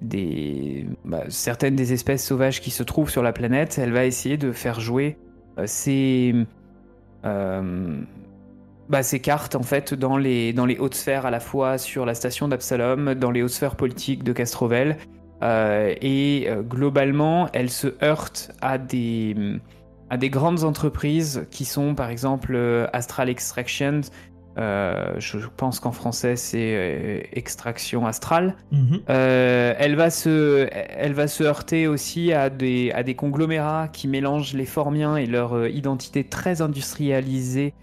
des, 0.00 0.86
bah, 1.04 1.24
certaines 1.28 1.76
des 1.76 1.92
espèces 1.92 2.24
sauvages 2.24 2.60
qui 2.60 2.70
se 2.70 2.82
trouvent 2.82 3.10
sur 3.10 3.22
la 3.22 3.32
planète. 3.32 3.78
Elle 3.78 3.92
va 3.92 4.04
essayer 4.04 4.36
de 4.36 4.52
faire 4.52 4.78
jouer 4.78 5.16
ces, 5.64 6.34
bah, 7.24 9.02
ces 9.02 9.20
cartes 9.20 9.56
en 9.56 9.62
fait 9.62 9.94
dans 9.94 10.18
les, 10.18 10.52
dans 10.52 10.66
les 10.66 10.78
hautes 10.78 10.94
sphères 10.94 11.26
à 11.26 11.30
la 11.30 11.40
fois 11.40 11.78
sur 11.78 12.06
la 12.06 12.14
station 12.14 12.46
d'Absalom, 12.46 13.14
dans 13.14 13.30
les 13.30 13.42
hautes 13.42 13.50
sphères 13.50 13.76
politiques 13.76 14.22
de 14.22 14.32
Castrovel. 14.32 14.98
Euh, 15.42 15.94
et 16.00 16.46
euh, 16.48 16.62
globalement, 16.62 17.48
elle 17.52 17.70
se 17.70 17.88
heurte 18.02 18.52
à 18.60 18.78
des, 18.78 19.34
à 20.10 20.16
des 20.16 20.30
grandes 20.30 20.64
entreprises 20.64 21.46
qui 21.50 21.64
sont 21.64 21.94
par 21.94 22.10
exemple 22.10 22.54
euh, 22.54 22.86
Astral 22.92 23.28
Extraction. 23.28 24.02
je 24.56 25.46
pense 25.56 25.80
qu'en 25.80 25.92
français 25.92 26.36
c'est 26.36 27.28
extraction 27.32 28.06
astrale. 28.06 28.54
Mhm. 28.70 29.00
Elle, 29.08 29.96
va 29.96 30.10
se, 30.10 30.68
elle 30.70 31.14
va 31.14 31.26
se 31.26 31.42
heurter 31.42 31.88
aussi 31.88 32.32
à 32.32 32.50
des, 32.50 32.92
à 32.92 33.02
des 33.02 33.14
conglomérats 33.14 33.88
qui 33.88 34.08
mélangent 34.08 34.54
les 34.54 34.66
formiens 34.66 35.16
et 35.16 35.26
leur 35.26 35.66
identité 35.66 36.24
très 36.24 36.62
industrialisée 36.62 37.74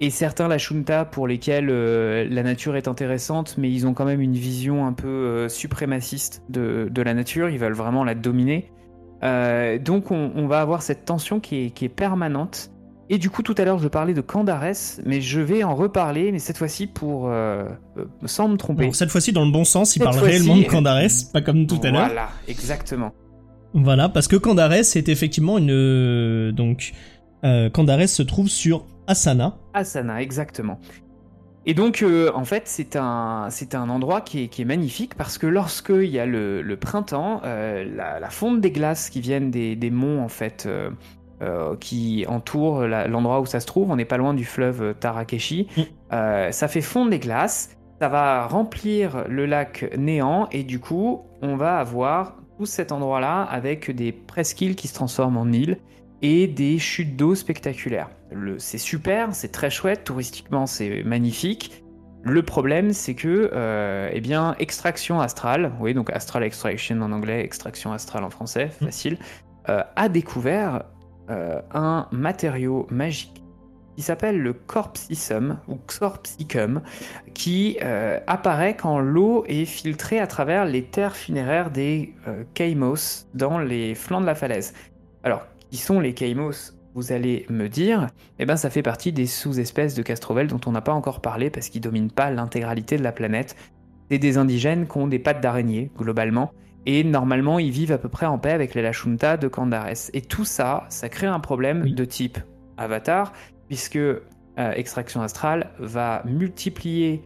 et 0.00 0.10
certains 0.10 0.48
la 0.48 0.58
Shunta 0.58 1.04
pour 1.04 1.26
lesquels 1.28 1.68
euh, 1.70 2.26
la 2.28 2.42
nature 2.42 2.76
est 2.76 2.88
intéressante, 2.88 3.56
mais 3.58 3.70
ils 3.70 3.86
ont 3.86 3.94
quand 3.94 4.04
même 4.04 4.20
une 4.20 4.34
vision 4.34 4.86
un 4.86 4.92
peu 4.92 5.08
euh, 5.08 5.48
suprémaciste 5.48 6.42
de, 6.48 6.88
de 6.90 7.02
la 7.02 7.14
nature, 7.14 7.48
ils 7.48 7.58
veulent 7.58 7.72
vraiment 7.72 8.04
la 8.04 8.14
dominer. 8.14 8.70
Euh, 9.22 9.78
donc 9.78 10.10
on, 10.10 10.32
on 10.34 10.46
va 10.46 10.60
avoir 10.60 10.82
cette 10.82 11.04
tension 11.04 11.40
qui 11.40 11.66
est, 11.66 11.70
qui 11.70 11.84
est 11.84 11.88
permanente. 11.88 12.70
Et 13.10 13.18
du 13.18 13.28
coup, 13.28 13.42
tout 13.42 13.54
à 13.58 13.64
l'heure, 13.66 13.78
je 13.78 13.88
parlais 13.88 14.14
de 14.14 14.22
Candares, 14.22 14.72
mais 15.04 15.20
je 15.20 15.40
vais 15.40 15.62
en 15.62 15.74
reparler, 15.74 16.32
mais 16.32 16.38
cette 16.38 16.56
fois-ci 16.56 16.86
pour 16.86 17.28
euh, 17.28 17.64
euh, 17.98 18.04
sans 18.24 18.48
me 18.48 18.56
tromper. 18.56 18.84
Alors, 18.84 18.94
cette 18.94 19.10
fois-ci, 19.10 19.32
dans 19.32 19.44
le 19.44 19.52
bon 19.52 19.64
sens, 19.64 19.94
il 19.94 19.98
Cette 19.98 20.10
parle 20.10 20.24
réellement 20.24 20.56
de 20.56 20.64
Candares, 20.64 21.10
pas 21.32 21.42
comme 21.42 21.66
tout 21.66 21.78
à 21.82 21.90
l'heure. 21.90 22.06
Voilà, 22.06 22.30
exactement. 22.48 23.12
Voilà, 23.74 24.08
parce 24.08 24.26
que 24.26 24.36
Candares 24.36 24.72
est 24.72 25.08
effectivement 25.10 25.58
une... 25.58 26.50
donc, 26.52 26.92
Candares 27.74 28.08
se 28.08 28.22
trouve 28.22 28.48
sur 28.48 28.86
Asana. 29.06 29.56
Asana, 29.74 30.22
exactement. 30.22 30.78
Et 31.66 31.74
donc, 31.74 32.02
euh, 32.02 32.30
en 32.34 32.44
fait, 32.44 32.62
c'est 32.66 32.96
un, 32.96 33.48
c'est 33.50 33.74
un 33.74 33.88
endroit 33.88 34.20
qui 34.20 34.44
est, 34.44 34.48
qui 34.48 34.62
est 34.62 34.66
magnifique 34.66 35.14
parce 35.14 35.38
que 35.38 35.46
lorsqu'il 35.46 36.10
y 36.10 36.18
a 36.18 36.26
le, 36.26 36.60
le 36.60 36.76
printemps, 36.76 37.40
euh, 37.44 37.84
la, 37.84 38.30
fonte 38.30 38.60
des 38.60 38.70
glaces 38.70 39.08
qui 39.08 39.20
viennent 39.20 39.50
des, 39.50 39.74
des 39.74 39.90
monts, 39.90 40.22
en 40.22 40.28
fait, 40.28 40.66
euh, 40.66 41.76
qui 41.80 42.24
entourent 42.28 42.86
l'endroit 42.86 43.40
où 43.40 43.46
ça 43.46 43.60
se 43.60 43.66
trouve, 43.66 43.90
on 43.90 43.96
n'est 43.96 44.04
pas 44.04 44.18
loin 44.18 44.34
du 44.34 44.44
fleuve 44.44 44.94
Tarakeshi, 44.98 45.68
mm. 45.76 45.82
ça 46.50 46.68
fait 46.68 46.80
fondre 46.80 47.10
les 47.10 47.18
glaces, 47.18 47.76
ça 48.00 48.08
va 48.08 48.46
remplir 48.46 49.24
le 49.28 49.46
lac 49.46 49.90
néant 49.96 50.48
et 50.52 50.64
du 50.64 50.80
coup, 50.80 51.22
on 51.42 51.56
va 51.56 51.78
avoir 51.78 52.36
tout 52.58 52.66
cet 52.66 52.92
endroit-là 52.92 53.42
avec 53.42 53.90
des 53.90 54.12
presqu'îles 54.12 54.74
qui 54.74 54.88
se 54.88 54.94
transforment 54.94 55.36
en 55.36 55.52
îles 55.52 55.78
et 56.24 56.46
des 56.46 56.78
chutes 56.78 57.16
d'eau 57.16 57.34
spectaculaires. 57.34 58.08
C'est 58.56 58.78
super, 58.78 59.34
c'est 59.34 59.52
très 59.52 59.68
chouette, 59.68 60.04
touristiquement 60.04 60.64
c'est 60.64 61.02
magnifique. 61.04 61.84
Le 62.22 62.42
problème, 62.42 62.94
c'est 62.94 63.14
que, 63.14 63.50
euh, 63.52 64.08
eh 64.10 64.22
bien, 64.22 64.56
extraction 64.58 65.20
astrale, 65.20 65.72
oui, 65.80 65.92
donc 65.92 66.08
astral 66.08 66.42
extraction 66.42 67.02
en 67.02 67.12
anglais, 67.12 67.44
extraction 67.44 67.92
astrale 67.92 68.24
en 68.24 68.30
français, 68.30 68.70
mm. 68.80 68.86
facile, 68.86 69.18
euh, 69.68 69.82
a 69.96 70.08
découvert 70.08 70.84
euh, 71.28 71.60
un 71.74 72.08
matériau 72.10 72.86
magique 72.90 73.42
qui 73.94 74.00
s'appelle 74.00 74.40
le 74.40 74.54
corpsicum 74.54 75.58
ou 75.68 75.76
corpsicum, 75.76 76.80
qui 77.34 77.78
apparaît 78.26 78.74
quand 78.74 78.98
l'eau 78.98 79.44
est 79.46 79.66
filtrée 79.66 80.18
à 80.18 80.26
travers 80.26 80.64
les 80.64 80.82
terres 80.82 81.14
funéraires 81.14 81.70
des 81.70 82.12
Caimos 82.54 83.28
dans 83.34 83.60
les 83.60 83.94
flancs 83.94 84.20
de 84.20 84.26
la 84.26 84.34
falaise. 84.34 84.74
Alors, 85.22 85.46
qui 85.74 85.80
sont 85.80 85.98
les 85.98 86.14
Caimos 86.14 86.72
vous 86.94 87.10
allez 87.10 87.46
me 87.50 87.68
dire, 87.68 88.06
eh 88.38 88.46
ben 88.46 88.54
ça 88.54 88.70
fait 88.70 88.84
partie 88.84 89.12
des 89.12 89.26
sous-espèces 89.26 89.96
de 89.96 90.02
Castrovel 90.02 90.46
dont 90.46 90.60
on 90.66 90.70
n'a 90.70 90.80
pas 90.80 90.92
encore 90.92 91.20
parlé 91.20 91.50
parce 91.50 91.68
qu'ils 91.68 91.80
dominent 91.80 92.12
pas 92.12 92.30
l'intégralité 92.30 92.96
de 92.96 93.02
la 93.02 93.10
planète. 93.10 93.56
C'est 94.08 94.18
des 94.18 94.38
indigènes 94.38 94.86
qui 94.86 94.98
ont 94.98 95.08
des 95.08 95.18
pattes 95.18 95.40
d'araignée, 95.40 95.90
globalement, 95.98 96.52
et 96.86 97.02
normalement 97.02 97.58
ils 97.58 97.72
vivent 97.72 97.90
à 97.90 97.98
peu 97.98 98.08
près 98.08 98.26
en 98.26 98.38
paix 98.38 98.52
avec 98.52 98.76
les 98.76 98.82
Lashunta 98.82 99.36
de 99.36 99.48
Candares. 99.48 100.10
Et 100.12 100.20
tout 100.20 100.44
ça, 100.44 100.86
ça 100.90 101.08
crée 101.08 101.26
un 101.26 101.40
problème 101.40 101.90
de 101.90 102.04
type 102.04 102.38
Avatar, 102.76 103.32
puisque 103.66 103.96
euh, 103.96 104.20
Extraction 104.56 105.22
Astrale 105.22 105.72
va 105.80 106.22
multiplier 106.24 107.22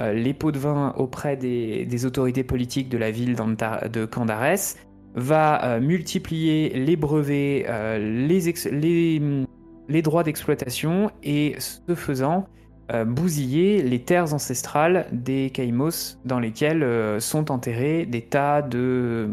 euh, 0.00 0.14
les 0.14 0.32
pots 0.32 0.52
de 0.52 0.58
vin 0.58 0.94
auprès 0.96 1.36
des, 1.36 2.06
autorités 2.06 2.44
politiques 2.44 2.88
de 2.88 2.96
la 2.96 3.10
ville 3.10 3.36
de 3.36 4.04
Candares, 4.06 4.76
va 5.14 5.64
euh, 5.64 5.80
multiplier 5.80 6.70
les 6.70 6.96
brevets, 6.96 7.66
euh, 7.68 7.98
les, 7.98 10.02
droits 10.02 10.22
d'exploitation 10.22 11.10
et 11.22 11.56
ce 11.58 11.94
faisant 11.94 12.46
euh, 12.92 13.04
bousiller 13.04 13.82
les 13.82 14.00
terres 14.00 14.34
ancestrales 14.34 15.06
des 15.12 15.50
Caïmos 15.50 16.18
dans 16.24 16.38
lesquelles 16.38 17.20
sont 17.20 17.50
enterrés 17.50 18.06
des 18.06 18.22
tas 18.22 18.62
de... 18.62 19.30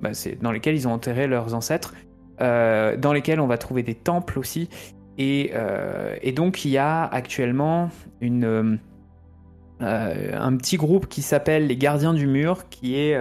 Bah, 0.00 0.10
dans 0.40 0.52
lesquels 0.52 0.76
ils 0.76 0.86
ont 0.86 0.92
enterré 0.92 1.26
leurs 1.26 1.54
ancêtres, 1.54 1.94
dans 2.38 3.12
lesquels 3.14 3.40
on 3.40 3.46
va 3.46 3.56
trouver 3.56 3.82
des 3.82 3.94
temples 3.94 4.38
aussi. 4.38 4.68
Et, 5.16 5.52
donc 6.36 6.66
il 6.66 6.70
y 6.70 6.78
a 6.78 7.04
actuellement 7.04 7.88
un 9.80 10.56
petit 10.56 10.76
groupe 10.76 11.08
qui 11.08 11.22
s'appelle 11.22 11.66
les 11.66 11.78
Gardiens 11.78 12.12
du 12.12 12.26
Mur, 12.26 12.68
qui 12.68 12.96
est 12.96 13.18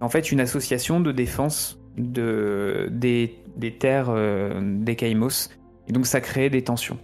en 0.00 0.08
fait 0.08 0.32
une 0.32 0.40
association 0.40 1.00
de 1.00 1.12
défense 1.12 1.78
de, 1.96 2.88
des, 2.90 3.32
terres 3.78 4.10
euh, 4.10 4.60
des 4.62 4.96
Caïmos. 4.96 5.50
Et 5.88 5.92
donc 5.92 6.06
ça 6.06 6.20
crée 6.20 6.50
des 6.50 6.62
tensions. 6.62 6.98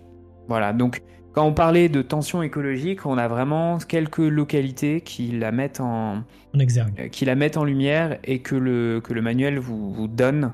Voilà, 0.49 0.73
donc 0.73 1.03
quand 1.33 1.45
on 1.45 1.55
parlait 1.55 1.89
de 1.89 2.03
tensions 2.03 2.43
écologiques, 2.43 3.07
on 3.07 3.19
a 3.19 3.27
vraiment 3.29 3.79
quelques 3.79 4.19
localités 4.19 5.01
qui 5.01 5.29
la 5.33 5.51
mettent 5.51 5.81
en, 5.81 6.23
en 6.55 6.59
exergue. 6.59 6.95
Euh, 7.01 7.09
qui 7.09 7.25
la 7.25 7.35
mettent 7.35 7.57
en 7.57 7.65
lumière 7.65 8.19
et 8.25 8.41
que 8.41 8.55
le, 8.55 9.01
que 9.03 9.13
le 9.13 9.23
manuel 9.23 9.59
vous, 9.59 9.93
vous 9.93 10.07
donne 10.07 10.53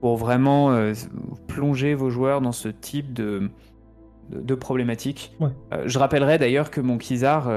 pour 0.00 0.16
vraiment 0.16 0.70
euh, 0.70 0.92
plonger 1.46 1.94
vos 1.94 2.10
joueurs 2.10 2.40
dans 2.40 2.52
ce 2.52 2.68
type 2.68 3.12
de, 3.12 3.50
de, 4.30 4.54
problématiques. 4.54 5.36
je 5.86 5.98
rappellerai 5.98 6.38
d'ailleurs 6.38 6.70
que 6.70 6.80
mon 6.80 6.98
Kizar 6.98 7.48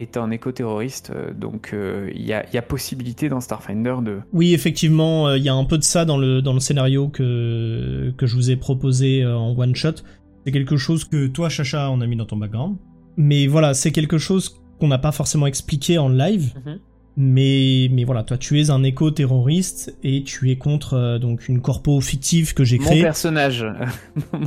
est 0.00 0.16
un 0.16 0.30
éco-terroriste, 0.30 1.12
euh, 1.14 1.32
donc 1.32 1.70
euh, 1.72 2.10
il 2.14 2.22
y, 2.22 2.32
a, 2.32 2.62
possibilité 2.62 3.28
dans 3.28 3.40
Starfinder 3.40 3.96
de... 4.02 4.20
Oui, 4.32 4.54
effectivement, 4.54 5.28
euh, 5.28 5.38
il 5.38 5.44
y 5.44 5.48
a 5.48 5.54
un 5.54 5.64
peu 5.64 5.78
de 5.78 5.84
ça 5.84 6.04
dans 6.04 6.18
le, 6.18 6.42
dans 6.42 6.52
le 6.52 6.60
scénario 6.60 7.08
que, 7.08 8.12
que 8.16 8.26
je 8.26 8.34
vous 8.34 8.50
ai 8.50 8.56
proposé 8.56 9.24
en 9.24 9.56
one-shot. 9.56 9.94
C'est 10.44 10.52
quelque 10.52 10.76
chose 10.76 11.04
que 11.04 11.26
toi, 11.26 11.48
Chacha, 11.48 11.90
on 11.90 12.00
a 12.00 12.06
mis 12.06 12.16
dans 12.16 12.26
ton 12.26 12.36
background. 12.36 12.76
Mais 13.16 13.46
voilà, 13.46 13.74
c'est 13.74 13.92
quelque 13.92 14.18
chose 14.18 14.60
qu'on 14.80 14.88
n'a 14.88 14.98
pas 14.98 15.12
forcément 15.12 15.46
expliqué 15.46 15.98
en 15.98 16.08
live. 16.08 16.52
Mhm. 16.64 16.78
Mais, 17.16 17.88
mais 17.92 18.02
voilà, 18.02 18.24
toi 18.24 18.36
tu 18.36 18.60
es 18.60 18.70
un 18.70 18.82
éco-terroriste 18.82 19.96
et 20.02 20.24
tu 20.24 20.50
es 20.50 20.56
contre 20.56 21.18
donc 21.18 21.48
une 21.48 21.60
corpo 21.60 22.00
fictive 22.00 22.54
que 22.54 22.64
j'ai 22.64 22.78
créée. 22.78 22.96
Mon 22.96 23.02
personnage. 23.02 23.64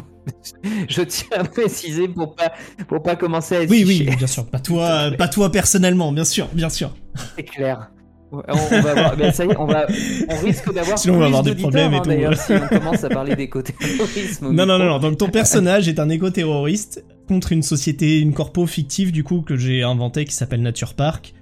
je 0.89 1.01
tiens 1.01 1.38
à 1.38 1.43
préciser 1.45 2.09
pour 2.09 2.36
pas, 2.36 2.51
pour 2.88 3.01
pas 3.01 3.15
commencer 3.15 3.55
à 3.55 3.59
Oui, 3.61 3.86
oui, 3.88 4.09
bien 4.18 4.28
sûr. 4.28 4.45
Pas 4.45 4.59
toi, 4.59 5.11
pas 5.18 5.30
toi 5.30 5.49
personnellement, 5.49 6.11
bien 6.11 6.26
sûr, 6.26 6.49
bien 6.53 6.70
sûr. 6.70 6.93
C'est 7.38 7.43
clair. 7.43 7.89
On, 8.30 8.41
va 8.41 8.93
voir, 8.93 9.15
ben, 9.15 9.32
ça 9.32 9.45
y 9.45 9.49
est, 9.49 9.57
on, 9.57 9.65
va, 9.65 9.88
on 10.28 10.45
risque 10.45 10.74
d'avoir 10.74 10.99
Sinon, 10.99 11.15
on 11.15 11.20
va 11.20 11.26
avoir 11.28 11.43
des 11.43 11.55
problèmes 11.55 11.93
et 11.93 11.95
hein, 11.95 12.01
tout. 12.01 12.09
D'ailleurs, 12.09 12.36
si 12.36 12.51
on 12.51 12.68
commence 12.68 13.03
à 13.05 13.09
parler 13.09 13.36
d'éco-terrorisme. 13.38 14.51
Non, 14.51 14.65
non, 14.65 14.78
non, 14.78 14.86
non. 14.86 14.99
Donc, 14.99 15.18
ton 15.18 15.30
personnage 15.30 15.88
est 15.88 15.97
un 15.97 16.09
éco-terroriste 16.09 17.05
contre 17.30 17.53
une 17.53 17.63
société, 17.63 18.20
une 18.20 18.34
corpo 18.34 18.65
fictive, 18.65 19.13
du 19.13 19.24
coup, 19.24 19.41
que 19.41 19.55
j'ai 19.55 19.82
inventé 19.82 20.26
qui 20.26 20.34
s'appelle 20.34 20.61
Nature 20.61 20.93
Park. 20.93 21.36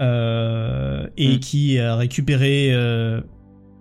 Euh, 0.00 1.06
et 1.16 1.36
hmm. 1.36 1.40
qui 1.40 1.78
a 1.78 1.96
récupéré. 1.96 2.70
Euh... 2.72 3.20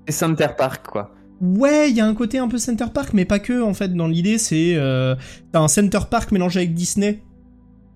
Center 0.09 0.47
Park, 0.57 0.87
quoi. 0.87 1.11
Ouais, 1.41 1.89
il 1.89 1.95
y 1.95 2.01
a 2.01 2.05
un 2.05 2.13
côté 2.13 2.37
un 2.37 2.47
peu 2.47 2.57
Center 2.57 2.85
Park, 2.93 3.11
mais 3.13 3.25
pas 3.25 3.39
que, 3.39 3.61
en 3.61 3.73
fait. 3.73 3.93
Dans 3.93 4.07
l'idée, 4.07 4.37
c'est... 4.37 4.75
Euh, 4.75 5.15
t'as 5.51 5.59
un 5.59 5.67
Center 5.67 5.99
Park 6.09 6.31
mélangé 6.31 6.59
avec 6.59 6.73
Disney. 6.73 7.21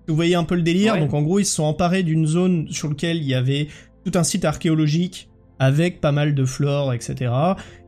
Vous 0.08 0.16
voyez 0.16 0.34
un 0.34 0.44
peu 0.44 0.56
le 0.56 0.62
délire? 0.62 0.98
Donc 0.98 1.14
en 1.14 1.22
gros, 1.22 1.38
ils 1.38 1.44
se 1.44 1.54
sont 1.54 1.64
emparés 1.64 2.02
d'une 2.02 2.26
zone 2.26 2.66
sur 2.70 2.88
laquelle 2.88 3.18
il 3.18 3.28
y 3.28 3.34
avait 3.34 3.68
tout 4.04 4.18
un 4.18 4.24
site 4.24 4.44
archéologique 4.44 5.28
avec 5.60 6.00
pas 6.00 6.10
mal 6.10 6.34
de 6.34 6.44
flore, 6.44 6.92
etc. 6.92 7.32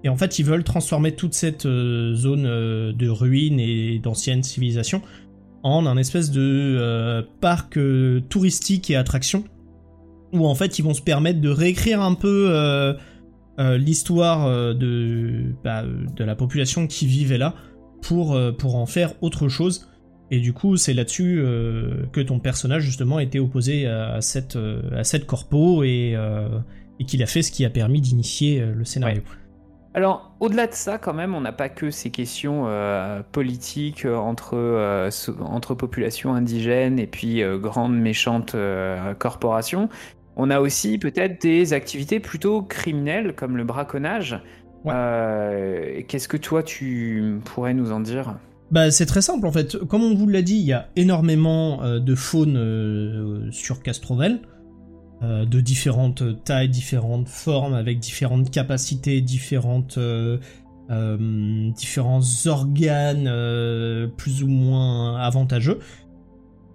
Et 0.05 0.09
en 0.09 0.17
fait, 0.17 0.39
ils 0.39 0.45
veulent 0.45 0.63
transformer 0.63 1.13
toute 1.13 1.35
cette 1.35 1.67
euh, 1.67 2.15
zone 2.15 2.47
euh, 2.47 2.93
de 2.93 3.09
ruines 3.09 3.59
et 3.59 3.99
d'anciennes 3.99 4.43
civilisations 4.43 5.03
en 5.65 5.87
un 5.87 5.97
espèce 5.97 6.31
de 6.31 7.25
parc 7.41 7.79
touristique 8.29 8.91
et 8.91 8.97
attraction 8.97 9.45
où 10.33 10.47
en 10.47 10.55
fait 10.55 10.79
ils 10.79 10.83
vont 10.83 10.95
se 10.95 11.03
permettre 11.03 11.41
de 11.41 11.49
réécrire 11.49 12.01
un 12.01 12.15
peu 12.15 12.97
euh, 13.59 13.77
l'histoire 13.77 14.47
euh, 14.47 14.73
de, 14.73 15.55
bah, 15.63 15.83
de 15.85 16.25
la 16.25 16.35
population 16.35 16.87
qui 16.87 17.07
vivait 17.07 17.37
là 17.37 17.55
pour, 18.01 18.35
euh, 18.35 18.51
pour 18.51 18.77
en 18.77 18.87
faire 18.87 19.13
autre 19.21 19.49
chose. 19.49 19.91
Et 20.31 20.41
du 20.41 20.55
coup, 20.55 20.79
c'est 20.79 20.95
là-dessus 20.95 21.45
que 22.11 22.23
ton 22.23 22.39
personnage, 22.39 22.85
justement, 22.85 23.19
était 23.19 23.39
opposé 23.39 23.87
à 23.87 24.23
cette, 24.23 24.57
à 24.97 25.05
cette 25.05 25.27
corpo 25.27 25.85
et, 25.85 26.17
et 26.99 27.05
qu'il 27.05 27.23
a 27.23 27.27
fait 27.27 27.43
ce 27.43 27.53
qui 27.53 27.67
a 27.67 27.69
permis 27.69 28.01
d'initier 28.01 28.65
le 28.65 28.83
scénario. 28.87 29.21
Alors, 29.93 30.35
au-delà 30.41 30.69
de 30.69 30.73
ça, 30.73 30.97
quand 30.97 31.13
même, 31.13 31.35
on 31.35 31.43
n'a 31.43 31.53
pas 31.53 31.69
que 31.69 31.91
ces 31.91 32.09
questions 32.09 32.67
politiques 33.33 34.07
entre, 34.07 35.11
entre 35.43 35.75
populations 35.75 36.33
indigènes 36.33 36.99
et 36.99 37.07
puis 37.07 37.43
grandes 37.61 37.99
méchantes 37.99 38.57
corporations. 39.19 39.91
On 40.37 40.51
a 40.51 40.61
aussi 40.61 40.99
peut-être 40.99 41.43
des 41.43 41.73
activités 41.73 42.21
plutôt 42.21 42.63
criminelles 42.63 43.35
comme 43.35 43.57
le 43.57 43.65
braconnage. 43.65 44.41
Euh, 44.87 46.03
qu'est-ce 46.09 46.29
que 46.29 46.37
toi 46.37 46.63
tu 46.63 47.41
pourrais 47.45 47.75
nous 47.75 47.93
en 47.93 48.01
dire? 48.01 48.39
Bah, 48.71 48.91
c'est 48.91 49.07
très 49.07 49.21
simple 49.21 49.47
en 49.47 49.53
fait. 49.53 49.77
Comme 49.77 50.03
on 50.03 50.15
vous 50.15 50.29
l'a 50.29 50.43
dit, 50.43 50.57
il 50.57 50.65
y 50.65 50.73
a 50.73 50.89
énormément 50.97 51.83
euh, 51.83 52.01
de 52.01 52.15
faune 52.15 52.57
euh, 52.57 53.51
sur 53.51 53.83
Castrovel, 53.83 54.41
de 55.23 55.61
différentes 55.61 56.43
tailles, 56.43 56.69
différentes 56.69 57.29
formes, 57.29 57.75
avec 57.75 58.01
différentes 58.01 58.51
capacités, 58.51 59.21
différentes, 59.21 59.97
différents 60.91 62.21
organes 62.47 64.11
plus 64.17 64.43
ou 64.43 64.49
moins 64.49 65.21
avantageux. 65.21 65.79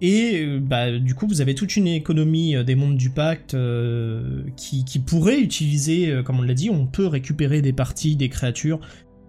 Et 0.00 0.44
euh, 0.44 0.60
bah, 0.60 0.98
du 0.98 1.14
coup, 1.14 1.26
vous 1.26 1.40
avez 1.40 1.54
toute 1.54 1.76
une 1.76 1.88
économie 1.88 2.56
euh, 2.56 2.62
des 2.62 2.74
mondes 2.74 2.96
du 2.96 3.10
pacte 3.10 3.54
euh, 3.54 4.42
qui, 4.56 4.84
pourrait 5.04 5.40
utiliser, 5.40 6.22
comme 6.24 6.40
on 6.40 6.42
l'a 6.42 6.54
dit, 6.54 6.70
on 6.70 6.86
peut 6.86 7.06
récupérer 7.06 7.62
des 7.62 7.72
parties 7.72 8.16
des 8.16 8.28
créatures 8.28 8.80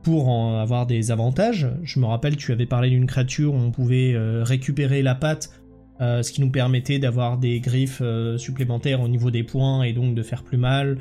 pour 0.03 0.29
en 0.29 0.59
avoir 0.59 0.85
des 0.85 1.11
avantages. 1.11 1.67
Je 1.83 1.99
me 1.99 2.05
rappelle, 2.05 2.35
tu 2.35 2.51
avais 2.51 2.65
parlé 2.65 2.89
d'une 2.89 3.05
créature 3.05 3.53
où 3.53 3.57
on 3.57 3.71
pouvait 3.71 4.15
récupérer 4.41 5.01
la 5.01 5.15
patte, 5.15 5.51
ce 5.99 6.31
qui 6.31 6.41
nous 6.41 6.49
permettait 6.49 6.99
d'avoir 6.99 7.37
des 7.37 7.59
griffes 7.59 8.01
supplémentaires 8.37 9.01
au 9.01 9.07
niveau 9.07 9.29
des 9.29 9.43
points 9.43 9.83
et 9.83 9.93
donc 9.93 10.15
de 10.15 10.23
faire 10.23 10.43
plus 10.43 10.57
mal. 10.57 10.97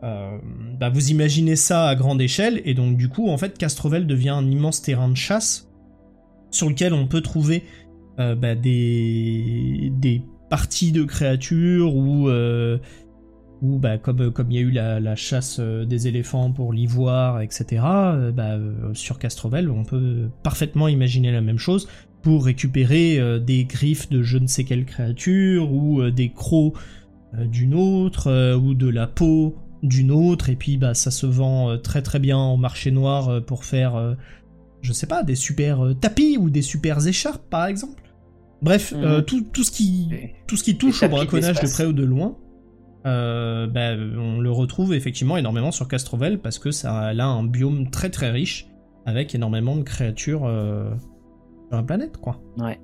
bah, 0.00 0.88
vous 0.92 1.10
imaginez 1.10 1.56
ça 1.56 1.88
à 1.88 1.94
grande 1.94 2.22
échelle, 2.22 2.62
et 2.64 2.74
donc 2.74 2.96
du 2.96 3.08
coup, 3.08 3.28
en 3.28 3.38
fait, 3.38 3.58
Castrovel 3.58 4.06
devient 4.06 4.30
un 4.30 4.48
immense 4.50 4.82
terrain 4.82 5.08
de 5.08 5.16
chasse 5.16 5.68
sur 6.50 6.68
lequel 6.68 6.94
on 6.94 7.06
peut 7.06 7.22
trouver 7.22 7.64
bah, 8.18 8.54
des, 8.54 10.22
parties 10.50 10.92
de 10.92 11.04
créatures 11.04 11.94
ou 11.94 12.28
ou 13.62 13.78
bah, 13.78 13.96
comme 13.96 14.32
comme 14.32 14.50
il 14.50 14.54
y 14.54 14.58
a 14.58 14.62
eu 14.62 14.70
la, 14.70 15.16
chasse 15.16 15.60
des 15.60 16.08
éléphants 16.08 16.52
pour 16.52 16.72
l'ivoire, 16.72 17.40
etc. 17.40 17.82
Bah, 18.34 18.58
sur 18.92 19.18
Castrovel, 19.18 19.70
on 19.70 19.84
peut 19.84 20.28
parfaitement 20.42 20.88
imaginer 20.88 21.32
la 21.32 21.40
même 21.40 21.58
chose 21.58 21.88
pour 22.22 22.44
récupérer 22.44 23.40
des 23.40 23.64
griffes 23.64 24.08
de 24.10 24.22
je 24.22 24.38
ne 24.38 24.46
sais 24.46 24.64
quelle 24.64 24.84
créature 24.84 25.72
ou 25.72 26.10
des 26.10 26.30
crocs 26.30 26.74
d'une 27.32 27.74
autre 27.74 28.56
ou 28.56 28.74
de 28.74 28.88
la 28.88 29.06
peau 29.06 29.56
d'une 29.82 30.12
autre 30.12 30.48
et 30.48 30.56
puis 30.56 30.76
bah 30.76 30.94
ça 30.94 31.10
se 31.10 31.26
vend 31.26 31.70
euh, 31.70 31.76
très 31.76 32.02
très 32.02 32.18
bien 32.18 32.38
au 32.38 32.56
marché 32.56 32.90
noir 32.90 33.28
euh, 33.28 33.40
pour 33.40 33.64
faire 33.64 33.96
euh, 33.96 34.14
je 34.82 34.92
sais 34.92 35.06
pas 35.06 35.22
des 35.22 35.34
super 35.34 35.80
tapis 36.00 36.36
ou 36.38 36.50
des 36.50 36.62
super 36.62 37.06
écharpes 37.06 37.48
par 37.48 37.66
exemple. 37.66 38.02
Bref, 38.60 38.92
mhm. 38.92 39.24
tout, 39.24 39.42
tout, 39.52 39.64
ce 39.64 39.70
qui 39.70 40.08
tout 40.46 40.56
ce 40.56 40.62
qui 40.62 40.76
touche 40.76 41.02
au 41.02 41.08
braconnage 41.08 41.60
de 41.60 41.72
près 41.72 41.84
ou 41.86 41.92
de 41.92 42.04
loin, 42.04 42.36
bah, 43.04 43.94
on 44.16 44.40
le 44.40 44.50
retrouve 44.50 44.94
effectivement 44.94 45.36
énormément 45.36 45.72
sur 45.72 45.88
Castrovel 45.88 46.38
parce 46.38 46.58
que 46.58 46.70
ça 46.70 46.96
a 46.96 47.12
là 47.12 47.26
un 47.26 47.44
biome 47.44 47.90
très 47.90 48.10
très 48.10 48.30
riche 48.30 48.68
avec 49.04 49.34
énormément 49.34 49.76
de 49.76 49.82
créatures 49.82 50.42
sur 50.42 51.76
la 51.76 51.82
planète 51.82 52.18
quoi. 52.18 52.40
Ouais. 52.58 52.78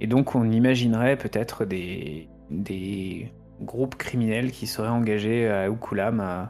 Et 0.00 0.06
donc 0.06 0.34
on 0.34 0.50
imaginerait 0.50 1.16
peut-être 1.16 1.64
des 1.64 2.28
des 2.50 3.30
groupe 3.60 3.94
criminel 3.96 4.50
qui 4.50 4.66
serait 4.66 4.88
engagé 4.88 5.48
à 5.48 5.68
Ukulam 5.68 6.20
euh, 6.20 6.44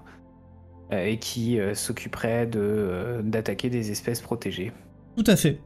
et 0.93 1.19
qui 1.19 1.59
euh, 1.59 1.75
s'occuperait 1.75 2.47
de, 2.47 2.61
euh, 2.63 3.23
d'attaquer 3.23 3.71
des 3.71 3.91
espèces 3.91 4.21
protégées. 4.21 4.73
Tout 5.17 5.25
à 5.27 5.37
fait. 5.37 5.61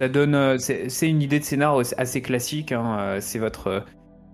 Ça 0.00 0.08
donne, 0.08 0.58
c'est, 0.58 1.08
une 1.08 1.22
idée 1.22 1.40
de 1.40 1.44
scénar 1.44 1.76
assez 1.96 2.22
classique. 2.22 2.72
Hein, 2.72 3.18
c'est 3.20 3.38
votre, 3.38 3.84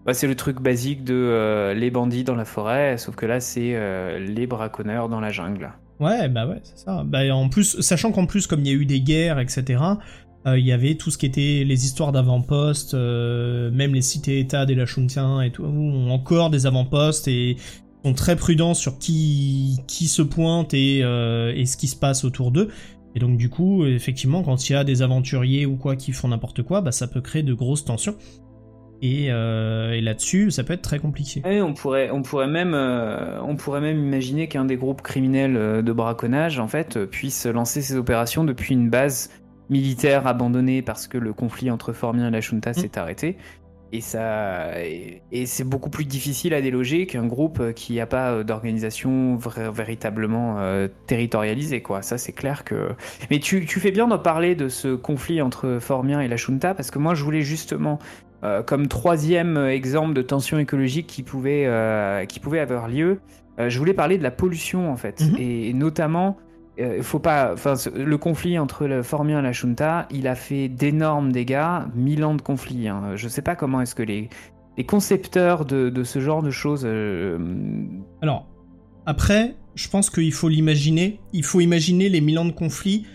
bah, 0.04 0.12
c'est 0.12 0.26
le 0.26 0.34
truc 0.34 0.60
basique 0.60 1.04
de 1.04 1.72
les 1.74 1.90
bandits 1.90 2.24
dans 2.24 2.34
la 2.34 2.44
forêt, 2.44 2.98
sauf 2.98 3.16
que 3.16 3.24
là 3.24 3.40
c'est 3.40 3.74
les 4.20 4.46
braconneurs 4.46 5.08
dans 5.08 5.20
la 5.20 5.30
jungle. 5.30 5.72
Ouais, 6.00 6.28
bah 6.28 6.46
ouais, 6.46 6.60
c'est 6.64 6.78
ça. 6.78 7.02
Bah, 7.06 7.20
en 7.34 7.48
plus, 7.48 7.80
sachant 7.80 8.12
qu'en 8.12 8.26
plus, 8.26 8.46
comme 8.46 8.60
il 8.60 8.66
y 8.66 8.70
a 8.70 8.74
eu 8.74 8.84
des 8.84 9.00
guerres, 9.00 9.38
etc., 9.38 9.78
euh, 10.46 10.58
il 10.58 10.66
y 10.66 10.72
avait 10.72 10.96
tout 10.96 11.10
ce 11.10 11.16
qui 11.16 11.26
était 11.26 11.64
les 11.64 11.84
histoires 11.86 12.12
d'avant-postes, 12.12 12.94
euh, 12.94 13.70
même 13.70 13.94
les 13.94 14.02
cités-états 14.02 14.66
des 14.66 14.74
Lachuntiens 14.74 15.40
et 15.40 15.50
tout, 15.50 15.64
ont 15.64 16.10
encore 16.10 16.50
des 16.50 16.66
avant-postes 16.66 17.28
et 17.28 17.56
sont 18.04 18.14
très 18.14 18.36
prudents 18.36 18.74
sur 18.74 18.98
qui, 18.98 19.80
qui 19.86 20.06
se 20.06 20.22
pointe 20.22 20.74
et, 20.74 21.00
euh, 21.02 21.52
et 21.54 21.66
ce 21.66 21.76
qui 21.76 21.88
se 21.88 21.96
passe 21.96 22.24
autour 22.24 22.50
d'eux. 22.50 22.68
Et 23.14 23.20
donc 23.20 23.36
du 23.36 23.48
coup, 23.48 23.86
effectivement, 23.86 24.42
quand 24.42 24.68
il 24.68 24.72
y 24.72 24.76
a 24.76 24.84
des 24.84 25.02
aventuriers 25.02 25.66
ou 25.66 25.76
quoi 25.76 25.96
qui 25.96 26.12
font 26.12 26.28
n'importe 26.28 26.62
quoi, 26.62 26.80
bah, 26.80 26.92
ça 26.92 27.06
peut 27.06 27.20
créer 27.20 27.42
de 27.42 27.54
grosses 27.54 27.84
tensions. 27.84 28.16
Et, 29.02 29.26
et 29.26 30.00
là-dessus, 30.00 30.50
ça 30.50 30.64
peut 30.64 30.72
être 30.72 30.82
très 30.82 30.98
compliqué. 30.98 31.42
on 31.44 31.74
pourrait, 31.74 32.10
on 32.10 32.22
pourrait 32.22 32.46
même, 32.46 32.74
on 32.74 33.54
pourrait 33.54 33.82
même 33.82 33.98
imaginer 33.98 34.48
qu'un 34.48 34.64
des 34.64 34.76
groupes 34.76 35.02
criminels 35.02 35.82
de 35.84 35.92
braconnage, 35.92 36.58
en 36.58 36.68
fait, 36.68 37.04
puisse 37.04 37.44
lancer 37.44 37.82
ses 37.82 37.96
opérations 37.96 38.44
depuis 38.44 38.72
une 38.72 38.88
base 38.88 39.28
militaire 39.70 40.26
abandonné 40.26 40.82
parce 40.82 41.06
que 41.06 41.18
le 41.18 41.32
conflit 41.32 41.70
entre 41.70 41.92
Formien 41.92 42.28
et 42.28 42.30
la 42.30 42.40
Junta 42.40 42.72
s'est 42.72 42.98
arrêté. 42.98 43.36
Et, 43.94 44.00
ça, 44.00 44.72
et, 44.82 45.46
c'est 45.46 45.62
beaucoup 45.62 45.88
plus 45.88 46.04
difficile 46.04 46.52
à 46.52 46.60
déloger 46.60 47.06
qu'un 47.06 47.26
groupe 47.26 47.72
qui 47.74 47.94
n'a 47.94 48.06
pas 48.06 48.42
d'organisation 48.42 49.36
véritablement 49.36 50.56
euh, 50.58 50.88
territorialisée. 51.06 51.80
Quoi. 51.80 52.02
Ça, 52.02 52.18
c'est 52.18 52.32
clair 52.32 52.64
que. 52.64 52.88
Mais 53.30 53.38
tu, 53.38 53.66
tu 53.66 53.78
fais 53.78 53.92
bien 53.92 54.08
d'en 54.08 54.18
parler 54.18 54.56
de 54.56 54.68
ce 54.68 54.96
conflit 54.96 55.40
entre 55.40 55.78
Formien 55.80 56.20
et 56.20 56.26
la 56.26 56.34
Junta 56.34 56.74
parce 56.74 56.90
que 56.90 56.98
moi, 56.98 57.14
je 57.14 57.22
voulais 57.22 57.42
justement, 57.42 58.00
euh, 58.42 58.64
comme 58.64 58.88
troisième 58.88 59.56
exemple 59.58 60.14
de 60.14 60.22
tension 60.22 60.58
écologique 60.58 61.06
qui 61.06 61.22
pouvait, 61.22 61.66
euh, 61.66 62.24
qui 62.24 62.40
pouvait 62.40 62.58
avoir 62.58 62.88
lieu, 62.88 63.20
je 63.58 63.78
voulais 63.78 63.94
parler 63.94 64.18
de 64.18 64.24
la 64.24 64.32
pollution 64.32 64.90
en 64.90 64.96
fait. 64.96 65.20
Mm-hmm. 65.20 65.68
et, 65.68 65.72
notamment 65.72 66.36
euh, 66.80 67.02
faut 67.02 67.20
pas, 67.20 67.52
enfin, 67.52 67.74
le 67.94 68.18
conflit 68.18 68.58
entre 68.58 68.86
le 68.86 69.02
Formien 69.02 69.38
et 69.38 69.42
la 69.42 69.52
Junta, 69.52 70.08
il 70.10 70.26
a 70.26 70.34
fait 70.34 70.68
d'énormes 70.68 71.30
dégâts, 71.30 71.82
mille 71.94 72.24
ans 72.24 72.34
de 72.34 72.42
conflit. 72.42 72.88
Hein. 72.88 73.12
Je 73.14 73.28
sais 73.28 73.42
pas 73.42 73.54
comment 73.54 73.80
est-ce 73.80 73.94
que 73.94 74.02
les, 74.02 74.28
les 74.76 74.84
concepteurs 74.84 75.64
de, 75.64 75.88
de, 75.88 76.04
ce 76.04 76.18
genre 76.20 76.42
de 76.42 76.50
choses. 76.50 76.82
Euh, 76.84 77.38
Alors, 78.22 78.48
après, 79.06 79.54
je 79.76 79.88
pense 79.88 80.10
qu'il 80.10 80.32
faut 80.32 80.48
l'imaginer. 80.48 81.20
Il 81.32 81.44
faut 81.44 81.60
imaginer 81.60 82.08
les 82.08 82.20
mille 82.20 82.38
ans 82.40 82.44
de 82.44 82.52
conflit. 82.52 83.06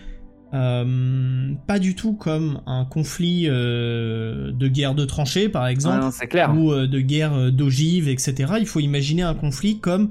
Euh, 0.52 1.52
pas 1.66 1.78
du 1.78 1.94
tout 1.94 2.14
comme 2.14 2.62
un 2.66 2.84
conflit 2.86 3.44
de 3.44 4.68
guerre 4.68 4.94
de 4.94 5.04
tranchées, 5.04 5.48
par 5.50 5.66
exemple, 5.66 6.10
clair. 6.28 6.56
ou 6.56 6.74
de 6.74 7.00
guerre 7.00 7.52
d'ogive, 7.52 8.08
etc. 8.08 8.54
Il 8.58 8.66
faut 8.66 8.80
imaginer 8.80 9.22
un 9.22 9.34
conflit 9.34 9.80
comme 9.80 10.10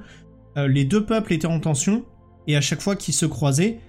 les 0.55 0.85
deux 0.85 1.03
peuples 1.03 1.33
étaient 1.33 1.45
en 1.47 1.59
tension, 1.59 2.05
et 2.49 2.57
à 2.57 2.61
chaque 2.61 2.81
fois 2.81 2.95
qu'ils 2.95 3.13
se 3.13 3.27
croisaient, 3.27 3.79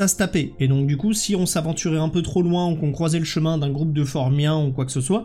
ça 0.00 0.08
se 0.08 0.16
tapait. 0.16 0.54
Et 0.58 0.66
donc 0.66 0.86
du 0.86 0.96
coup, 0.96 1.12
si 1.12 1.36
on 1.36 1.44
s'aventurait 1.44 1.98
un 1.98 2.08
peu 2.08 2.22
trop 2.22 2.42
loin 2.42 2.70
ou 2.72 2.76
qu'on 2.76 2.90
croisait 2.90 3.18
le 3.18 3.26
chemin 3.26 3.58
d'un 3.58 3.70
groupe 3.70 3.92
de 3.92 4.02
Formiens 4.02 4.58
ou 4.64 4.72
quoi 4.72 4.86
que 4.86 4.92
ce 4.92 5.02
soit, 5.02 5.24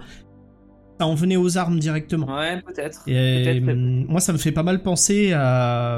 ça 1.00 1.08
en 1.08 1.16
venait 1.16 1.38
aux 1.38 1.58
armes 1.58 1.80
directement. 1.80 2.28
Ouais, 2.28 2.62
peut-être. 2.62 3.04
Et 3.08 3.62
moi, 3.62 4.20
ça 4.20 4.34
me 4.34 4.38
fait 4.38 4.52
pas 4.52 4.64
mal 4.64 4.84
penser 4.84 5.32
à... 5.34 5.98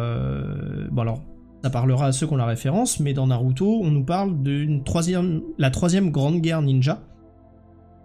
Bon 0.92 1.02
alors, 1.02 1.24
ça 1.64 1.72
parlera 1.72 2.06
à 2.08 2.12
ceux 2.12 2.28
qui 2.28 2.34
ont 2.34 2.38
la 2.38 2.46
référence, 2.46 3.00
mais 3.00 3.14
dans 3.14 3.28
Naruto, 3.28 3.82
on 3.82 3.90
nous 3.90 4.06
parle 4.06 4.44
d'une 4.44 4.84
troisième... 4.84 5.42
la 5.58 5.72
troisième 5.72 6.12
grande 6.12 6.40
guerre 6.40 6.62
ninja. 6.62 7.02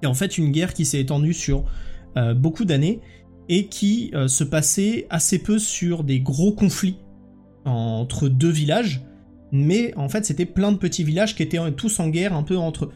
Et 0.03 0.07
en 0.07 0.15
fait 0.15 0.39
une 0.39 0.53
guerre 0.53 0.73
qui 0.73 0.87
s'est 0.87 1.01
étendue 1.01 1.35
sur 1.35 1.65
euh, 2.17 2.33
beaucoup 2.33 2.65
d'années 2.65 3.01
et 3.51 3.67
qui 3.67 4.11
euh, 4.15 4.27
se 4.27 4.43
passait 4.43 5.07
assez 5.11 5.39
peu 5.39 5.59
sur 5.59 6.03
des 6.03 6.21
gros 6.21 6.53
conflits 6.53 6.99
entre 7.65 8.29
deux 8.29 8.51
villages, 8.51 9.03
mais 9.53 9.95
en 9.97 10.09
fait 10.09 10.25
c'était 10.25 10.47
plein 10.47 10.73
de 10.73 10.79
petits 10.79 11.05
villages 11.05 11.35
qui 11.35 11.43
étaient 11.43 11.59
tous 11.73 12.01
en 12.01 12.09
guerre 12.09 12.35
un 12.35 12.43
peu 12.43 12.57
entre 12.57 12.87
eux. 12.87 12.93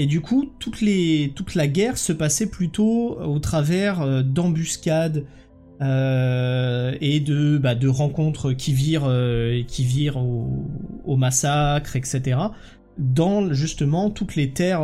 Et 0.00 0.06
du 0.06 0.22
coup, 0.22 0.50
toute, 0.58 0.80
la 0.80 1.66
guerre 1.66 1.98
se 1.98 2.14
passait 2.14 2.46
plutôt 2.46 3.18
au 3.20 3.38
travers 3.38 4.00
euh, 4.00 4.22
d'embuscades 4.22 5.26
euh, 5.82 6.94
et 7.02 7.20
de, 7.20 7.58
bah, 7.58 7.74
de 7.74 7.86
rencontres 7.86 8.52
qui 8.52 8.72
virent, 8.72 9.04
euh, 9.06 9.62
qui 9.66 9.84
virent 9.84 10.16
au, 10.16 11.16
massacre, 11.16 11.96
etc. 11.96 12.38
dans 12.96 13.52
justement 13.52 14.08
toutes 14.08 14.36
les 14.36 14.52
terres 14.52 14.80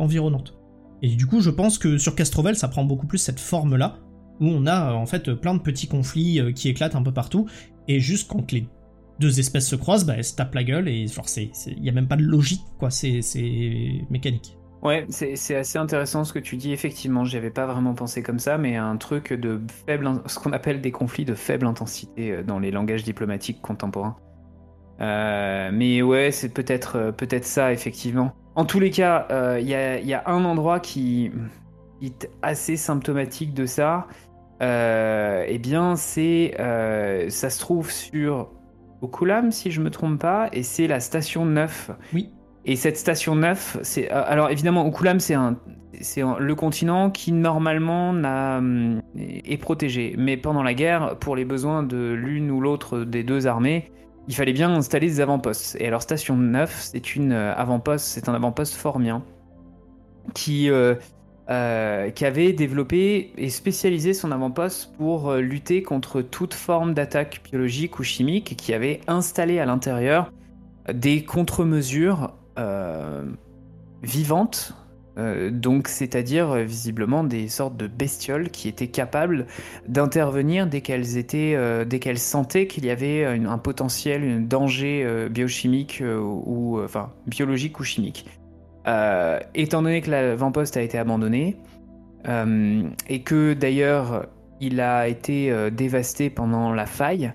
environnantes. 0.00 0.54
Et 1.00 1.08
du 1.16 1.26
coup, 1.26 1.40
je 1.40 1.48
pense 1.48 1.78
que 1.78 1.96
sur 1.96 2.14
Castrovel, 2.14 2.54
ça 2.54 2.68
prend 2.68 2.84
beaucoup 2.84 3.06
plus 3.06 3.16
cette 3.16 3.40
forme-là, 3.40 3.96
où 4.38 4.48
on 4.48 4.66
a 4.66 4.92
en 4.92 5.06
fait 5.06 5.32
plein 5.32 5.54
de 5.54 5.60
petits 5.60 5.86
conflits 5.86 6.40
qui 6.54 6.68
éclatent 6.68 6.94
un 6.94 7.02
peu 7.02 7.12
partout, 7.12 7.46
et 7.88 8.00
juste 8.00 8.30
quand 8.30 8.52
les 8.52 8.68
deux 9.18 9.40
espèces 9.40 9.66
se 9.66 9.76
croisent, 9.76 10.06
bah, 10.06 10.14
elles 10.16 10.24
se 10.24 10.36
tapent 10.36 10.54
la 10.54 10.64
gueule 10.64 10.88
et 10.88 11.06
genre 11.06 11.28
c'est, 11.28 11.50
il 11.66 11.84
y 11.84 11.88
a 11.88 11.92
même 11.92 12.08
pas 12.08 12.16
de 12.16 12.22
logique 12.22 12.64
quoi, 12.78 12.90
c'est, 12.90 13.20
mécanique. 14.10 14.54
Ouais, 14.80 15.06
c'est 15.08 15.56
assez 15.56 15.76
intéressant 15.76 16.22
ce 16.22 16.32
que 16.32 16.38
tu 16.38 16.56
dis. 16.56 16.72
Effectivement, 16.72 17.24
j'y 17.24 17.36
avais 17.36 17.50
pas 17.50 17.66
vraiment 17.66 17.94
pensé 17.94 18.22
comme 18.22 18.38
ça, 18.38 18.58
mais 18.58 18.76
un 18.76 18.96
truc 18.96 19.32
de 19.32 19.60
faible, 19.86 20.08
ce 20.26 20.38
qu'on 20.38 20.52
appelle 20.52 20.80
des 20.80 20.92
conflits 20.92 21.24
de 21.24 21.34
faible 21.34 21.66
intensité 21.66 22.30
euh, 22.30 22.42
dans 22.44 22.60
les 22.60 22.70
langages 22.70 23.02
diplomatiques 23.02 23.60
contemporains. 23.60 24.16
Euh, 25.00 25.70
mais 25.72 26.00
ouais, 26.02 26.30
c'est 26.30 26.48
peut-être 26.48 26.96
euh, 26.96 27.12
peut-être 27.12 27.44
ça 27.44 27.72
effectivement. 27.72 28.32
En 28.54 28.64
tous 28.64 28.78
les 28.78 28.90
cas, 28.90 29.26
il 29.58 29.66
y, 29.66 29.70
y, 29.70 30.14
a, 30.14 30.22
un 30.26 30.44
endroit 30.44 30.78
qui 30.78 31.30
est 32.02 32.30
assez 32.42 32.76
symptomatique 32.76 33.54
de 33.54 33.66
ça, 33.66 34.06
euh, 34.62 35.44
eh 35.46 35.58
bien, 35.58 35.96
c'est, 35.96 36.54
euh, 36.58 37.28
ça 37.30 37.50
se 37.50 37.60
trouve 37.60 37.90
sur 37.90 38.50
Okulam, 39.02 39.52
si 39.52 39.70
je 39.70 39.80
me 39.80 39.90
trompe 39.90 40.20
pas, 40.20 40.48
et 40.52 40.62
c'est 40.62 40.86
la 40.86 41.00
station 41.00 41.44
9. 41.44 41.90
Oui. 42.12 42.30
Et 42.64 42.76
cette 42.76 42.96
station 42.96 43.34
9, 43.34 43.78
c'est, 43.82 44.12
euh, 44.12 44.22
alors 44.26 44.50
évidemment, 44.50 44.86
Okulam, 44.86 45.20
c'est 45.20 45.34
un, 45.34 45.56
c'est 46.00 46.22
le 46.22 46.54
continent 46.54 47.10
qui 47.10 47.32
normalement 47.32 48.12
n'a, 48.12 48.60
est 49.16 49.60
protégé. 49.60 50.14
Mais 50.18 50.36
pendant 50.36 50.62
la 50.62 50.74
guerre, 50.74 51.16
pour 51.18 51.36
les 51.36 51.44
besoins 51.44 51.82
de 51.82 52.12
l'une 52.12 52.50
ou 52.50 52.60
l'autre 52.60 53.00
des 53.00 53.22
deux 53.22 53.46
armées, 53.46 53.90
il 54.26 54.34
fallait 54.34 54.52
bien 54.52 54.70
installer 54.70 55.06
des 55.06 55.20
avant-postes. 55.20 55.76
Et 55.80 55.86
alors, 55.86 56.02
station 56.02 56.36
9, 56.36 56.90
c'est 56.92 57.16
une 57.16 57.32
avant-poste, 57.32 58.06
c'est 58.06 58.28
un 58.28 58.34
avant-poste 58.34 58.74
formien 58.74 59.22
qui 60.34 60.70
euh, 60.70 60.94
qui 61.48 62.26
avait 62.26 62.52
développé 62.52 63.32
et 63.38 63.48
spécialisé 63.48 64.12
son 64.12 64.32
avant-poste 64.32 64.92
pour 64.98 65.30
euh, 65.30 65.40
lutter 65.40 65.82
contre 65.82 66.20
toute 66.20 66.52
forme 66.52 66.92
d'attaque 66.92 67.40
biologique 67.42 67.98
ou 67.98 68.02
chimique 68.02 68.52
et 68.52 68.54
qui 68.54 68.74
avait 68.74 69.00
installé 69.06 69.58
à 69.58 69.64
l'intérieur 69.64 70.30
des 70.92 71.24
contre-mesures 71.24 72.34
euh, 72.58 73.24
vivantes 74.02 74.74
donc, 75.50 75.88
c'est-à-dire 75.88 76.54
visiblement 76.58 77.24
des 77.24 77.48
sortes 77.48 77.76
de 77.76 77.88
bestioles 77.88 78.50
qui 78.50 78.68
étaient 78.68 78.86
capables 78.86 79.48
d'intervenir 79.88 80.68
dès 80.68 80.80
qu'elles 80.80 82.18
sentaient 82.18 82.68
qu'il 82.68 82.84
y 82.86 82.90
avait 82.90 83.24
un 83.24 83.58
potentiel, 83.58 84.22
un 84.22 84.38
danger 84.38 85.26
biochimique 85.28 86.04
ou 86.06 86.78
biologique 87.26 87.80
ou 87.80 87.82
chimique. 87.82 88.26
Étant 89.54 89.82
donné 89.82 90.00
que 90.00 90.10
l'avant-poste 90.10 90.76
a 90.76 90.82
été 90.82 90.98
abandonné 90.98 91.56
et 92.26 93.22
que 93.22 93.54
d'ailleurs 93.54 94.26
il 94.60 94.80
a 94.80 95.08
été 95.08 95.70
dévasté 95.70 96.30
pendant 96.30 96.72
la 96.72 96.86
faille, 96.86 97.32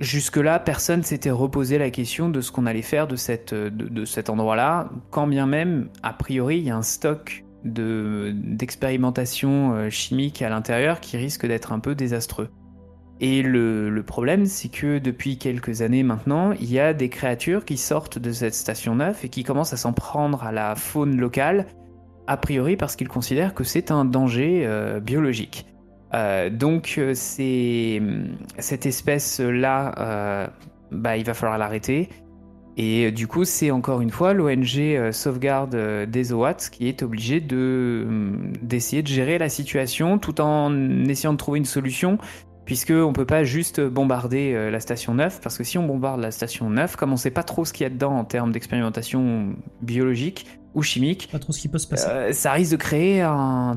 Jusque-là, 0.00 0.58
personne 0.58 1.02
s'était 1.02 1.30
reposé 1.30 1.76
la 1.76 1.90
question 1.90 2.30
de 2.30 2.40
ce 2.40 2.50
qu'on 2.50 2.64
allait 2.64 2.80
faire 2.80 3.06
de, 3.06 3.16
cet 3.16 3.52
endroit-là, 4.30 4.88
quand 5.10 5.26
bien 5.26 5.46
même, 5.46 5.90
a 6.02 6.14
priori, 6.14 6.56
il 6.56 6.64
y 6.64 6.70
a 6.70 6.76
un 6.76 6.82
stock 6.82 7.44
d'expérimentation 7.64 9.74
euh, 9.74 9.90
chimique 9.90 10.40
à 10.40 10.48
l'intérieur 10.48 11.00
qui 11.00 11.18
risque 11.18 11.46
d'être 11.46 11.72
un 11.72 11.80
peu 11.80 11.94
désastreux. 11.94 12.48
Et 13.22 13.42
le, 13.42 14.02
problème, 14.02 14.46
c'est 14.46 14.70
que 14.70 14.98
depuis 14.98 15.36
quelques 15.36 15.82
années 15.82 16.02
maintenant, 16.02 16.52
il 16.52 16.72
y 16.72 16.80
a 16.80 16.94
des 16.94 17.10
créatures 17.10 17.66
qui 17.66 17.76
sortent 17.76 18.18
de 18.18 18.32
cette 18.32 18.54
station 18.54 18.94
neuve 18.94 19.18
et 19.22 19.28
qui 19.28 19.44
commencent 19.44 19.74
à 19.74 19.76
s'en 19.76 19.92
prendre 19.92 20.42
à 20.42 20.52
la 20.52 20.74
faune 20.74 21.20
locale, 21.20 21.66
a 22.26 22.38
priori 22.38 22.78
parce 22.78 22.96
qu'ils 22.96 23.08
considèrent 23.08 23.52
que 23.52 23.62
c'est 23.62 23.90
un 23.90 24.06
danger 24.06 24.62
euh, 24.64 25.00
biologique. 25.00 25.66
Euh, 26.14 26.48
donc 26.48 26.94
euh, 26.96 27.12
cette 27.14 28.86
espèce-là, 28.86 30.50
bah, 30.90 31.16
il 31.18 31.24
va 31.24 31.34
falloir 31.34 31.58
l'arrêter. 31.58 32.08
Et 32.78 33.10
du 33.10 33.26
coup, 33.26 33.44
c'est 33.44 33.70
encore 33.70 34.00
une 34.00 34.10
fois 34.10 34.32
l'ONG 34.32 35.10
Sauvegarde 35.12 35.76
des 36.08 36.32
OAT 36.32 36.70
qui 36.72 36.88
est 36.88 37.02
obligée 37.02 37.40
de, 37.40 38.06
d'essayer 38.62 39.02
de 39.02 39.08
gérer 39.08 39.36
la 39.36 39.50
situation 39.50 40.18
tout 40.18 40.40
en 40.40 41.04
essayant 41.04 41.34
de 41.34 41.38
trouver 41.38 41.58
une 41.58 41.66
solution, 41.66 42.16
puisqu'on 42.70 43.08
ne 43.08 43.12
peut 43.12 43.26
pas 43.26 43.42
juste 43.42 43.80
bombarder 43.80 44.70
la 44.70 44.78
station 44.78 45.12
9, 45.12 45.40
parce 45.40 45.58
que 45.58 45.64
si 45.64 45.76
on 45.76 45.84
bombarde 45.84 46.20
la 46.20 46.30
station 46.30 46.70
9, 46.70 46.94
comme 46.94 47.10
on 47.10 47.14
ne 47.14 47.18
sait 47.18 47.32
pas 47.32 47.42
trop 47.42 47.64
ce 47.64 47.72
qu'il 47.72 47.82
y 47.82 47.86
a 47.86 47.90
dedans 47.90 48.16
en 48.16 48.24
termes 48.24 48.52
d'expérimentation 48.52 49.56
biologique, 49.82 50.46
ou 50.72 50.82
chimique. 50.82 51.28
Pas 51.32 51.40
trop 51.40 51.52
ce 51.52 51.60
qui 51.60 51.66
peut 51.66 51.78
se 51.78 51.88
passer. 51.88 52.06
Euh, 52.08 52.32
ça 52.32 52.52
risque 52.52 52.70
de 52.70 52.76
créer 52.76 53.22
un, 53.22 53.76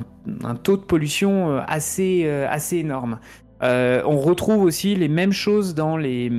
taux 0.62 0.78
de 0.78 0.84
pollution 0.84 1.50
euh, 1.50 1.62
assez, 1.66 2.26
euh, 2.26 2.46
assez 2.48 2.78
énorme. 2.78 3.18
on 3.62 4.20
retrouve 4.20 4.62
aussi 4.62 4.94
les 4.94 5.08
mêmes 5.08 5.34
choses 5.34 5.74
dans 5.74 5.98
les 5.98 6.32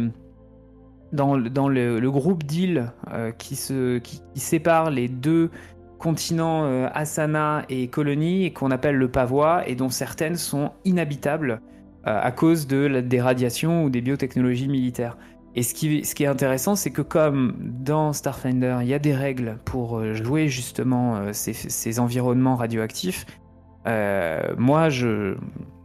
dans, 1.10 1.36
dans 1.38 1.68
le, 1.68 2.08
groupe 2.08 2.44
d'îles 2.44 2.92
qui, 3.36 3.56
se, 3.56 3.98
qui, 3.98 4.20
sépare 4.36 4.92
les 4.92 5.08
deux 5.08 5.50
continents 5.98 6.86
Asana 6.92 7.64
et 7.68 7.88
Colonie 7.88 8.52
qu'on 8.52 8.70
appelle 8.70 8.94
le 8.94 9.10
Pavois 9.10 9.68
et 9.68 9.74
dont 9.74 9.90
certaines 9.90 10.36
sont 10.36 10.70
inhabitables 10.84 11.60
à 12.06 12.30
cause 12.32 12.66
de 12.66 13.00
des 13.00 13.20
radiations 13.20 13.84
ou 13.84 13.90
des 13.90 14.00
biotechnologies 14.00 14.68
militaires. 14.68 15.16
Et 15.56 15.62
ce 15.62 15.72
qui, 15.74 16.24
est 16.24 16.26
intéressant, 16.26 16.74
c'est 16.74 16.90
que 16.90 17.02
comme 17.02 17.54
dans 17.60 18.12
Starfinder, 18.12 18.78
il 18.80 18.88
y 18.88 18.94
a 18.94 18.98
des 18.98 19.14
règles 19.14 19.58
pour 19.64 19.98
euh, 19.98 20.14
jouer 20.14 20.48
justement 20.48 21.16
euh, 21.16 21.30
ces, 21.32 22.00
environnements 22.00 22.56
radioactifs, 22.56 23.24
euh, 23.86 24.54
moi, 24.58 24.88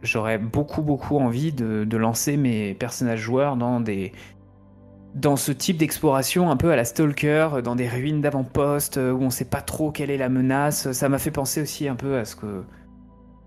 j'aurais 0.02 0.38
beaucoup, 0.38 0.82
beaucoup 0.82 1.18
envie 1.18 1.52
de, 1.52 1.96
lancer 1.96 2.36
mes 2.36 2.74
personnages 2.74 3.20
joueurs 3.20 3.56
dans 3.56 5.36
ce 5.36 5.52
type 5.52 5.76
d'exploration 5.76 6.50
un 6.50 6.56
peu 6.56 6.72
à 6.72 6.76
la 6.76 6.84
Stalker, 6.84 7.60
dans 7.62 7.76
des 7.76 7.88
ruines 7.88 8.22
d'avant-poste 8.22 8.96
où 8.96 9.18
on 9.20 9.30
sait 9.30 9.44
pas 9.44 9.60
trop 9.60 9.92
quelle 9.92 10.10
est 10.10 10.16
la 10.16 10.30
menace. 10.30 10.90
Ça 10.90 11.08
m'a 11.08 11.18
fait 11.18 11.30
penser 11.30 11.62
aussi 11.62 11.86
un 11.86 11.94
peu 11.94 12.16
à 12.16 12.24
ce 12.24 12.34
que 12.34 12.64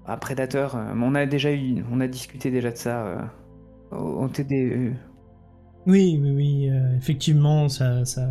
à 0.06 0.18
Predator. 0.18 0.78
on 0.95 1.16
a 1.16 1.26
déjà 1.26 1.51
eu, 1.51 1.84
on 1.91 2.01
a 2.01 2.08
discuté 2.08 2.51
déjà 2.51 2.72
de 2.72 2.78
ça 2.78 3.32
au 3.91 4.28
TD, 4.28 4.93
oui, 5.86 6.18
oui, 6.22 6.32
oui, 6.32 6.70
euh, 6.70 6.97
effectivement, 6.97 7.68
ça, 7.68 8.06
ça, 8.06 8.30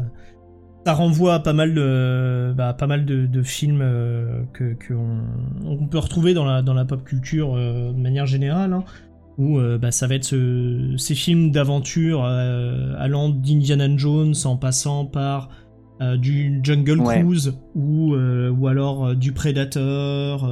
ça, 0.87 0.93
renvoie 0.95 1.35
à 1.35 1.41
pas 1.41 1.53
mal 1.53 1.75
de, 1.75 2.55
bah, 2.57 2.73
pas 2.73 2.87
mal 2.87 3.05
de, 3.05 3.27
de 3.27 3.43
films 3.43 3.83
euh, 3.83 4.43
que 4.55 4.75
qu'on 4.87 5.21
on 5.65 5.87
peut 5.87 5.99
retrouver 5.99 6.33
dans 6.33 6.45
la, 6.45 6.63
dans 6.63 6.75
la 6.75 6.85
pop 6.85 7.05
culture 7.05 7.55
euh, 7.55 7.93
de 7.93 7.99
manière 7.99 8.27
générale, 8.27 8.73
hein, 8.73 8.85
où 9.39 9.59
bah, 9.81 9.91
ça 9.91 10.07
va 10.07 10.15
être 10.17 10.25
ce, 10.25 10.95
ces 10.99 11.15
films 11.15 11.51
d'aventure 11.51 12.23
allant 12.23 13.31
d'Indiana 13.31 13.89
Jones 13.97 14.35
en 14.45 14.59
passant 14.59 15.07
par 15.07 15.49
du 16.19 16.61
Jungle 16.63 17.03
Cruise 17.03 17.55
ou, 17.75 18.15
ou 18.15 18.67
alors 18.69 19.17
du 19.17 19.33
Predator 19.33 20.47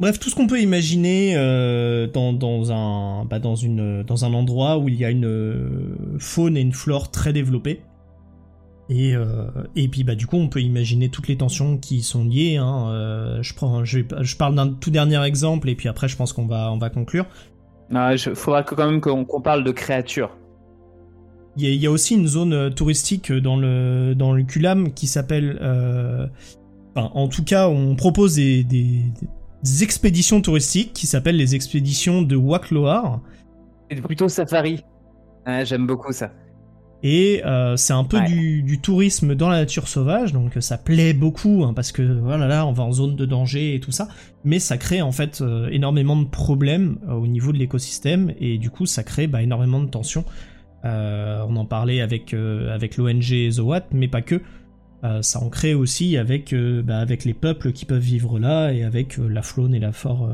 Bref, 0.00 0.18
tout 0.18 0.28
ce 0.28 0.34
qu'on 0.34 0.48
peut 0.48 0.60
imaginer 0.60 1.34
euh, 1.36 2.08
dans, 2.08 2.32
dans, 2.32 2.72
un, 2.72 3.24
bah 3.26 3.38
dans, 3.38 3.54
une, 3.54 4.02
dans 4.02 4.24
un 4.24 4.34
endroit 4.34 4.78
où 4.78 4.88
il 4.88 4.96
y 4.96 5.04
a 5.04 5.10
une 5.10 5.26
euh, 5.26 5.96
faune 6.18 6.56
et 6.56 6.60
une 6.60 6.72
flore 6.72 7.10
très 7.10 7.32
développées. 7.32 7.82
Et, 8.90 9.14
euh, 9.14 9.46
et 9.76 9.88
puis 9.88 10.04
bah 10.04 10.14
du 10.14 10.26
coup 10.26 10.36
on 10.36 10.48
peut 10.48 10.60
imaginer 10.60 11.08
toutes 11.08 11.28
les 11.28 11.36
tensions 11.36 11.78
qui 11.78 12.02
sont 12.02 12.24
liées. 12.24 12.56
Hein. 12.56 13.38
je, 13.40 13.54
prends, 13.54 13.84
je, 13.84 14.00
je 14.20 14.36
parle 14.36 14.56
d'un 14.56 14.68
tout 14.68 14.90
dernier 14.90 15.24
exemple 15.24 15.70
et 15.70 15.74
puis 15.74 15.88
après 15.88 16.08
je 16.08 16.16
pense 16.16 16.32
qu'on 16.32 16.46
va, 16.46 16.70
on 16.70 16.78
va 16.78 16.90
conclure. 16.90 17.24
Il 17.90 18.18
faudra 18.18 18.62
quand 18.62 18.90
même 18.90 19.00
qu'on 19.00 19.40
parle 19.40 19.62
de 19.62 19.70
créatures. 19.70 20.36
Il 21.56 21.72
y, 21.72 21.86
a, 21.86 21.90
aussi 21.90 22.16
une 22.16 22.26
zone 22.26 22.74
touristique 22.74 23.32
dans 23.32 23.56
le, 23.56 24.14
dans 24.14 24.32
le 24.32 24.42
Culam 24.42 24.92
qui 24.92 25.06
s'appelle... 25.06 25.56
Enfin, 26.96 27.10
en 27.14 27.28
tout 27.28 27.44
cas 27.44 27.68
on 27.68 27.94
propose 27.94 28.34
des, 28.34 28.64
des 28.64 29.02
expéditions 29.82 30.40
touristiques 30.40 30.92
qui 30.92 31.06
s'appellent 31.06 31.36
les 31.36 31.54
expéditions 31.54 32.22
de 32.22 32.36
Wakloar. 32.36 33.20
C'est 33.90 34.00
plutôt 34.00 34.28
safari. 34.28 34.82
J'aime 35.46 35.86
beaucoup 35.86 36.12
ça. 36.12 36.30
Et 37.06 37.42
euh, 37.44 37.76
c'est 37.76 37.92
un 37.92 38.04
peu 38.04 38.18
du, 38.22 38.80
tourisme 38.80 39.34
dans 39.34 39.50
la 39.50 39.58
nature 39.58 39.88
sauvage, 39.88 40.32
donc 40.32 40.52
ça 40.60 40.78
plaît 40.78 41.12
beaucoup, 41.12 41.62
hein, 41.62 41.74
parce 41.74 41.92
que 41.92 42.00
voilà, 42.00 42.48
là, 42.48 42.66
on 42.66 42.72
va 42.72 42.82
en 42.82 42.92
zone 42.92 43.14
de 43.14 43.26
danger 43.26 43.74
et 43.74 43.80
tout 43.80 43.90
ça, 43.90 44.08
mais 44.42 44.58
ça 44.58 44.78
crée 44.78 45.02
en 45.02 45.12
fait 45.12 45.42
euh, 45.42 45.68
énormément 45.70 46.16
de 46.16 46.24
problèmes 46.24 46.98
euh, 47.06 47.12
au 47.12 47.26
niveau 47.26 47.52
de 47.52 47.58
l'écosystème, 47.58 48.32
et 48.40 48.56
du 48.56 48.70
coup, 48.70 48.86
ça 48.86 49.02
crée 49.02 49.26
bah, 49.26 49.42
énormément 49.42 49.80
de 49.80 49.88
tensions. 49.90 50.24
on 50.82 51.56
en 51.56 51.66
parlait 51.66 52.00
avec, 52.00 52.32
avec 52.32 52.96
l'ONG 52.96 53.50
Zoat, 53.50 53.84
mais 53.92 54.08
pas 54.08 54.22
que. 54.22 54.40
Euh, 55.04 55.20
ça 55.20 55.40
en 55.40 55.50
crée 55.50 55.74
aussi 55.74 56.16
avec, 56.16 56.52
euh, 56.52 56.82
bah, 56.82 56.98
avec 56.98 57.24
les 57.24 57.34
peuples 57.34 57.72
qui 57.72 57.84
peuvent 57.84 57.98
vivre 57.98 58.38
là 58.38 58.70
et 58.72 58.84
avec 58.84 59.18
euh, 59.18 59.28
la 59.28 59.42
faune 59.42 59.74
et 59.74 59.78
la 59.78 59.92
flore, 59.92 60.30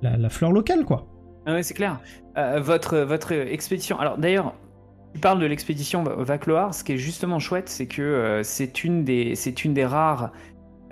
la, 0.00 0.30
flore 0.30 0.52
locale, 0.52 0.84
quoi. 0.84 1.06
Ah 1.46 1.62
c'est 1.62 1.74
clair. 1.74 2.00
votre, 2.36 3.32
expédition. 3.32 3.98
Alors 3.98 4.16
d'ailleurs, 4.16 4.54
tu 5.12 5.20
parles 5.20 5.40
de 5.40 5.46
l'expédition 5.46 6.04
Vacloar. 6.04 6.72
Ce 6.74 6.84
qui 6.84 6.92
est 6.92 6.96
justement 6.96 7.38
chouette, 7.38 7.68
c'est 7.68 7.86
que 7.86 8.40
c'est 8.42 8.84
une 8.84 9.04
des, 9.04 9.34
rares 9.84 10.32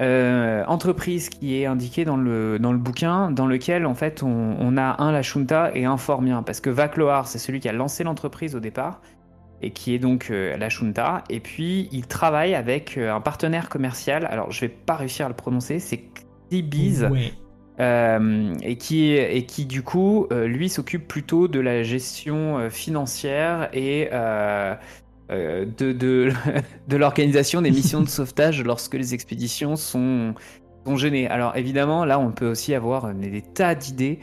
entreprises 0.01 1.31
qui 1.31 1.61
est 1.61 1.67
indiquée 1.67 2.05
dans 2.05 2.17
le, 2.19 2.59
dans 2.59 2.73
le 2.73 2.79
bouquin, 2.79 3.31
dans 3.31 3.47
lequel 3.47 3.87
en 3.87 3.95
fait 3.95 4.23
on, 4.23 4.57
on 4.59 4.77
a 4.77 5.03
un 5.03 5.13
Lachunta 5.13 5.71
et 5.75 5.87
un 5.87 5.97
Formien, 5.97 6.43
parce 6.43 6.61
que 6.61 6.71
Vacloar, 6.71 7.27
c'est 7.27 7.39
celui 7.39 7.61
qui 7.61 7.69
a 7.69 7.73
lancé 7.73 8.05
l'entreprise 8.05 8.55
au 8.55 8.61
départ, 8.61 9.01
et 9.63 9.71
qui 9.71 9.95
est 9.95 9.99
donc 9.99 10.29
euh, 10.31 10.57
la 10.57 10.69
Junta. 10.69 11.25
Et 11.29 11.41
puis 11.41 11.89
il 11.93 12.07
travaille 12.07 12.55
avec 12.55 12.97
euh, 12.97 13.13
un 13.13 13.21
partenaire 13.21 13.69
commercial. 13.69 14.27
Alors 14.31 14.51
je 14.51 14.61
vais 14.63 14.69
pas 14.69 14.97
réussir 14.97 15.27
à 15.27 15.29
le 15.29 15.35
prononcer, 15.35 15.79
c'est 15.79 16.05
Xibiz. 16.51 17.09
Euh, 17.81 18.55
et, 18.63 18.77
qui, 18.77 19.13
et 19.13 19.47
qui 19.47 19.65
du 19.65 19.83
coup, 19.83 20.27
lui, 20.33 20.69
s'occupe 20.69 21.07
plutôt 21.07 21.47
de 21.47 21.61
la 21.61 21.85
gestion 21.85 22.69
financière 22.71 23.69
et 23.73 24.09
de, 24.11 25.69
de, 25.69 26.33
de 26.89 26.97
l'organisation 26.97 27.63
des 27.63 27.71
missions 27.71 28.01
de 28.01 28.09
sauvetage 28.09 28.65
lorsque 28.65 28.95
les 28.95 29.15
expéditions 29.15 29.77
sont, 29.77 30.35
sont 30.85 30.97
gênées. 30.97 31.29
Alors 31.29 31.57
évidemment, 31.57 32.05
là, 32.05 32.19
on 32.19 32.33
peut 32.33 32.49
aussi 32.49 32.75
avoir 32.75 33.15
des, 33.15 33.43
tas 33.43 33.77
d'idées 33.77 34.19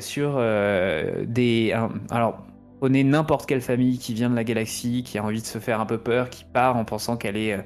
sur 0.00 0.36
des... 1.26 1.74
alors, 2.10 2.44
Prenez 2.80 3.04
n'importe 3.04 3.44
quelle 3.44 3.60
famille 3.60 3.98
qui 3.98 4.14
vient 4.14 4.30
de 4.30 4.34
la 4.34 4.42
galaxie, 4.42 5.02
qui 5.02 5.18
a 5.18 5.24
envie 5.24 5.42
de 5.42 5.46
se 5.46 5.58
faire 5.58 5.80
un 5.80 5.86
peu 5.86 5.98
peur, 5.98 6.30
qui 6.30 6.46
part 6.50 6.76
en 6.76 6.86
pensant 6.86 7.18
qu'elle 7.18 7.36
est 7.36 7.52
euh, 7.52 7.62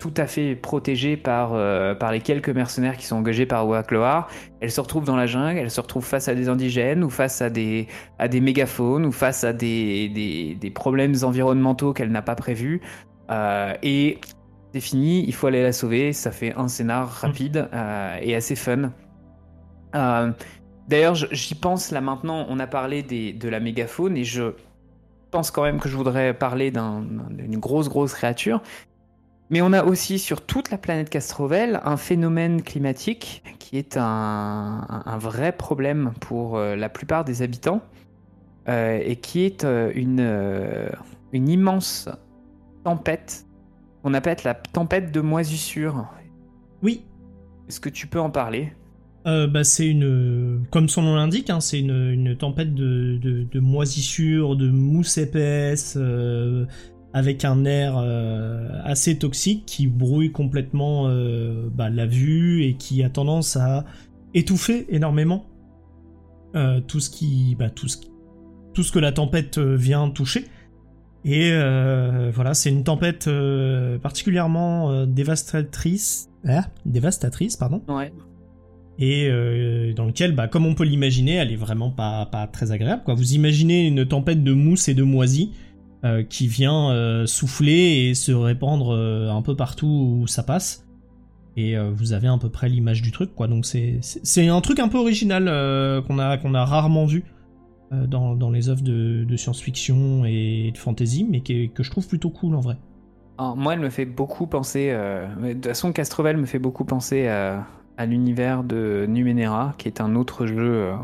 tout 0.00 0.12
à 0.16 0.26
fait 0.26 0.56
protégée 0.56 1.16
par, 1.16 1.52
euh, 1.54 1.94
par 1.94 2.10
les 2.10 2.20
quelques 2.20 2.48
mercenaires 2.48 2.96
qui 2.96 3.06
sont 3.06 3.14
engagés 3.14 3.46
par 3.46 3.68
Wakloar. 3.68 4.28
Elle 4.60 4.72
se 4.72 4.80
retrouve 4.80 5.04
dans 5.04 5.14
la 5.14 5.26
jungle, 5.26 5.60
elle 5.60 5.70
se 5.70 5.80
retrouve 5.80 6.04
face 6.04 6.26
à 6.26 6.34
des 6.34 6.48
indigènes, 6.48 7.04
ou 7.04 7.10
face 7.10 7.40
à 7.40 7.50
des, 7.50 7.86
à 8.18 8.26
des 8.26 8.40
mégaphones, 8.40 9.06
ou 9.06 9.12
face 9.12 9.44
à 9.44 9.52
des, 9.52 10.08
des, 10.08 10.56
des 10.56 10.70
problèmes 10.70 11.14
environnementaux 11.22 11.92
qu'elle 11.92 12.10
n'a 12.10 12.22
pas 12.22 12.34
prévus. 12.34 12.80
Euh, 13.30 13.74
et 13.84 14.18
c'est 14.74 14.80
fini, 14.80 15.24
il 15.24 15.34
faut 15.34 15.46
aller 15.46 15.62
la 15.62 15.72
sauver. 15.72 16.12
Ça 16.12 16.32
fait 16.32 16.52
un 16.56 16.66
scénar 16.66 17.08
rapide 17.08 17.68
et 18.22 18.34
assez 18.34 18.56
fun. 18.56 18.92
D'ailleurs, 20.88 21.14
j'y 21.14 21.54
pense 21.54 21.90
là 21.90 22.00
maintenant, 22.00 22.46
on 22.48 22.58
a 22.58 22.66
parlé 22.66 23.02
de 23.02 23.48
la 23.48 23.60
mégafaune 23.60 24.16
et 24.16 24.24
je 24.24 24.54
pense 25.30 25.50
quand 25.50 25.62
même 25.62 25.78
que 25.78 25.88
je 25.88 25.96
voudrais 25.96 26.32
parler 26.32 26.70
d'une 26.70 27.58
grosse, 27.58 27.88
grosse 27.88 28.14
créature. 28.14 28.62
Mais 29.50 29.62
on 29.62 29.72
a 29.72 29.84
aussi 29.84 30.18
sur 30.18 30.40
toute 30.44 30.70
la 30.70 30.78
planète 30.78 31.10
Castrovel 31.10 31.80
un 31.84 31.96
phénomène 31.96 32.62
climatique 32.62 33.42
qui 33.58 33.76
est 33.76 33.96
un, 33.96 34.86
un 34.88 35.18
vrai 35.18 35.52
problème 35.52 36.12
pour 36.20 36.58
la 36.58 36.88
plupart 36.88 37.24
des 37.24 37.42
habitants 37.42 37.82
et 38.66 39.16
qui 39.16 39.44
est 39.44 39.64
une, 39.64 40.90
une 41.32 41.48
immense 41.48 42.08
tempête 42.84 43.46
qu'on 44.02 44.14
appelle 44.14 44.38
la 44.44 44.54
tempête 44.54 45.12
de 45.12 45.20
moisissure. 45.20 46.06
Oui. 46.82 47.04
Est-ce 47.68 47.80
que 47.80 47.90
tu 47.90 48.06
peux 48.06 48.20
en 48.20 48.30
parler? 48.30 48.72
Euh, 49.28 49.46
bah, 49.46 49.62
c'est 49.62 49.86
une, 49.86 50.64
comme 50.70 50.88
son 50.88 51.02
nom 51.02 51.14
l'indique, 51.14 51.50
hein, 51.50 51.60
c'est 51.60 51.80
une, 51.80 52.34
tempête 52.36 52.74
de, 52.74 53.18
de, 53.18 53.60
moisissure, 53.60 54.56
de 54.56 54.70
mousse 54.70 55.18
épaisse, 55.18 55.96
euh, 55.98 56.64
avec 57.12 57.44
un 57.44 57.66
air 57.66 57.98
euh, 57.98 58.68
assez 58.84 59.18
toxique 59.18 59.64
qui 59.66 59.86
brouille 59.86 60.32
complètement 60.32 61.08
bah, 61.72 61.90
la 61.90 62.06
vue 62.06 62.64
et 62.64 62.74
qui 62.74 63.02
a 63.02 63.10
tendance 63.10 63.56
à 63.56 63.84
étouffer 64.34 64.86
énormément 64.88 65.46
tout 66.86 67.00
ce 67.00 67.10
qui, 67.10 67.54
bah, 67.58 67.68
tout 67.68 67.88
ce 67.88 68.92
que 68.92 68.98
la 68.98 69.12
tempête 69.12 69.58
vient 69.58 70.08
toucher. 70.08 70.46
Et 71.24 71.50
voilà, 72.32 72.54
c'est 72.54 72.70
une 72.70 72.84
tempête 72.84 73.28
particulièrement 74.02 75.04
dévastatrice, 75.06 76.30
ah, 76.46 76.66
dévastatrice, 76.86 77.56
pardon. 77.56 77.82
Ouais 77.88 78.10
et 78.98 79.28
euh, 79.30 79.92
dans 79.92 80.06
lequel, 80.06 80.34
bah, 80.34 80.48
comme 80.48 80.66
on 80.66 80.74
peut 80.74 80.84
l'imaginer, 80.84 81.34
elle 81.34 81.52
est 81.52 81.56
vraiment 81.56 81.90
pas, 81.90 82.26
pas 82.26 82.48
très 82.48 82.72
agréable. 82.72 83.02
Quoi. 83.04 83.14
Vous 83.14 83.34
imaginez 83.34 83.86
une 83.86 84.04
tempête 84.04 84.42
de 84.42 84.52
mousse 84.52 84.88
et 84.88 84.94
de 84.94 85.04
moisie 85.04 85.52
euh, 86.04 86.24
qui 86.24 86.48
vient 86.48 86.90
euh, 86.90 87.24
souffler 87.26 88.08
et 88.08 88.14
se 88.14 88.32
répandre 88.32 88.92
un 88.92 89.42
peu 89.42 89.54
partout 89.54 90.20
où 90.20 90.26
ça 90.26 90.42
passe. 90.42 90.84
Et 91.56 91.76
vous 91.76 92.12
avez 92.12 92.28
à 92.28 92.38
peu 92.38 92.50
près 92.50 92.68
l'image 92.68 93.02
du 93.02 93.10
truc, 93.10 93.34
quoi. 93.34 93.48
Donc 93.48 93.66
c'est, 93.66 94.48
un 94.48 94.60
truc 94.60 94.78
un 94.78 94.86
peu 94.86 94.96
original 94.96 95.46
qu'on 96.06 96.20
a, 96.20 96.38
a 96.38 96.64
rarement 96.64 97.04
vu 97.04 97.24
dans, 97.90 98.36
dans, 98.36 98.50
les 98.50 98.68
œuvres 98.68 98.82
de, 98.82 99.24
de 99.24 99.36
science-fiction 99.36 100.24
et 100.24 100.70
de 100.72 100.78
fantasy, 100.78 101.26
mais 101.28 101.40
que 101.40 101.82
je 101.82 101.90
trouve 101.90 102.06
plutôt 102.06 102.30
cool 102.30 102.54
en 102.54 102.60
vrai. 102.60 102.76
moi, 103.56 103.74
elle 103.74 103.80
me 103.80 103.90
fait 103.90 104.04
beaucoup 104.04 104.46
penser. 104.46 104.92
de 104.92 105.52
toute 105.54 105.66
façon, 105.66 105.92
Castrovel 105.92 106.36
me 106.36 106.46
fait 106.46 106.60
beaucoup 106.60 106.84
penser 106.84 107.26
à, 107.26 107.66
à 107.98 108.06
l'univers 108.06 108.62
de 108.62 109.06
Numenera, 109.08 109.74
qui 109.76 109.88
est 109.88 110.00
un 110.00 110.14
autre 110.14 110.46
jeu 110.46 110.56
euh, 110.56 110.94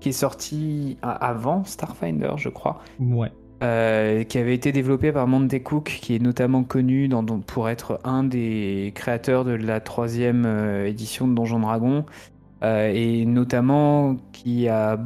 qui 0.00 0.10
est 0.10 0.12
sorti 0.12 0.96
avant 1.02 1.64
Starfinder, 1.64 2.32
je 2.36 2.48
crois. 2.48 2.80
Ouais. 3.00 3.30
Euh, 3.64 4.22
qui 4.22 4.38
avait 4.38 4.54
été 4.54 4.70
développé 4.70 5.10
par 5.10 5.26
Monte 5.26 5.60
Cook, 5.64 5.98
qui 6.00 6.14
est 6.14 6.22
notamment 6.22 6.62
connu 6.62 7.08
dans, 7.08 7.24
pour 7.40 7.68
être 7.68 7.98
un 8.04 8.22
des 8.22 8.92
créateurs 8.94 9.44
de 9.44 9.50
la 9.50 9.80
troisième 9.80 10.44
euh, 10.46 10.86
édition 10.86 11.26
de 11.26 11.34
Donjon 11.34 11.58
Dragon, 11.58 12.06
et 12.62 13.24
notamment 13.24 14.16
qui 14.32 14.68
a, 14.68 14.98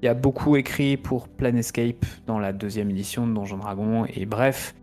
qui 0.00 0.06
a 0.06 0.14
beaucoup 0.14 0.56
écrit 0.56 0.96
pour 0.96 1.26
Planescape 1.28 2.04
dans 2.26 2.38
la 2.38 2.52
deuxième 2.52 2.90
édition 2.90 3.26
de 3.26 3.32
Donjon 3.32 3.58
Dragon, 3.58 4.06
et 4.06 4.26
bref, 4.26 4.74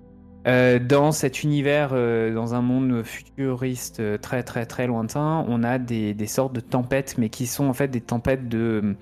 euh, 0.47 0.77
dans 0.77 1.11
cet 1.11 1.43
univers, 1.43 1.89
euh, 1.93 2.33
dans 2.33 2.53
un 2.53 2.61
monde 2.61 3.01
futuriste 3.03 3.99
euh, 3.99 4.17
très 4.19 4.43
très 4.43 4.67
très 4.67 4.85
lointain, 4.85 5.43
on 5.47 5.63
a 5.63 5.79
des, 5.79 6.15
sortes 6.27 6.53
de 6.53 6.59
tempêtes, 6.59 7.15
mais 7.17 7.29
qui 7.29 7.47
sont 7.47 7.65
en 7.65 7.73
fait 7.73 7.87
des 7.87 8.01
tempêtes 8.01 8.47
de, 8.47 8.95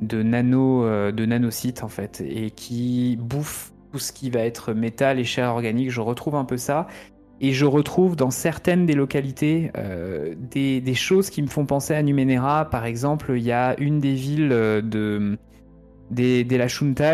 de, 0.00 0.22
nano, 0.22 0.84
de 1.12 1.26
nanocytes 1.26 1.82
en 1.82 1.88
fait, 1.88 2.22
et 2.26 2.50
qui 2.50 3.18
bouffent 3.20 3.72
tout 3.92 3.98
ce 3.98 4.12
qui 4.12 4.30
va 4.30 4.40
être 4.40 4.72
métal 4.72 5.18
et 5.18 5.24
chair 5.24 5.50
organique. 5.50 5.90
Je 5.90 6.00
retrouve 6.00 6.34
un 6.34 6.44
peu 6.44 6.56
ça. 6.56 6.86
Et 7.38 7.52
je 7.52 7.66
retrouve 7.66 8.16
dans 8.16 8.30
certaines 8.30 8.86
des 8.86 8.94
localités 8.94 9.70
des, 10.50 10.80
des, 10.80 10.94
choses 10.94 11.28
qui 11.28 11.42
me 11.42 11.48
font 11.48 11.66
penser 11.66 11.92
à 11.92 12.02
Numenera. 12.02 12.70
Par 12.70 12.86
exemple, 12.86 13.34
il 13.36 13.42
y 13.42 13.52
a 13.52 13.78
une 13.78 14.00
des 14.00 14.14
villes 14.14 14.48
de, 14.48 15.36
des, 16.10 16.44
des 16.44 16.56
La 16.58 16.68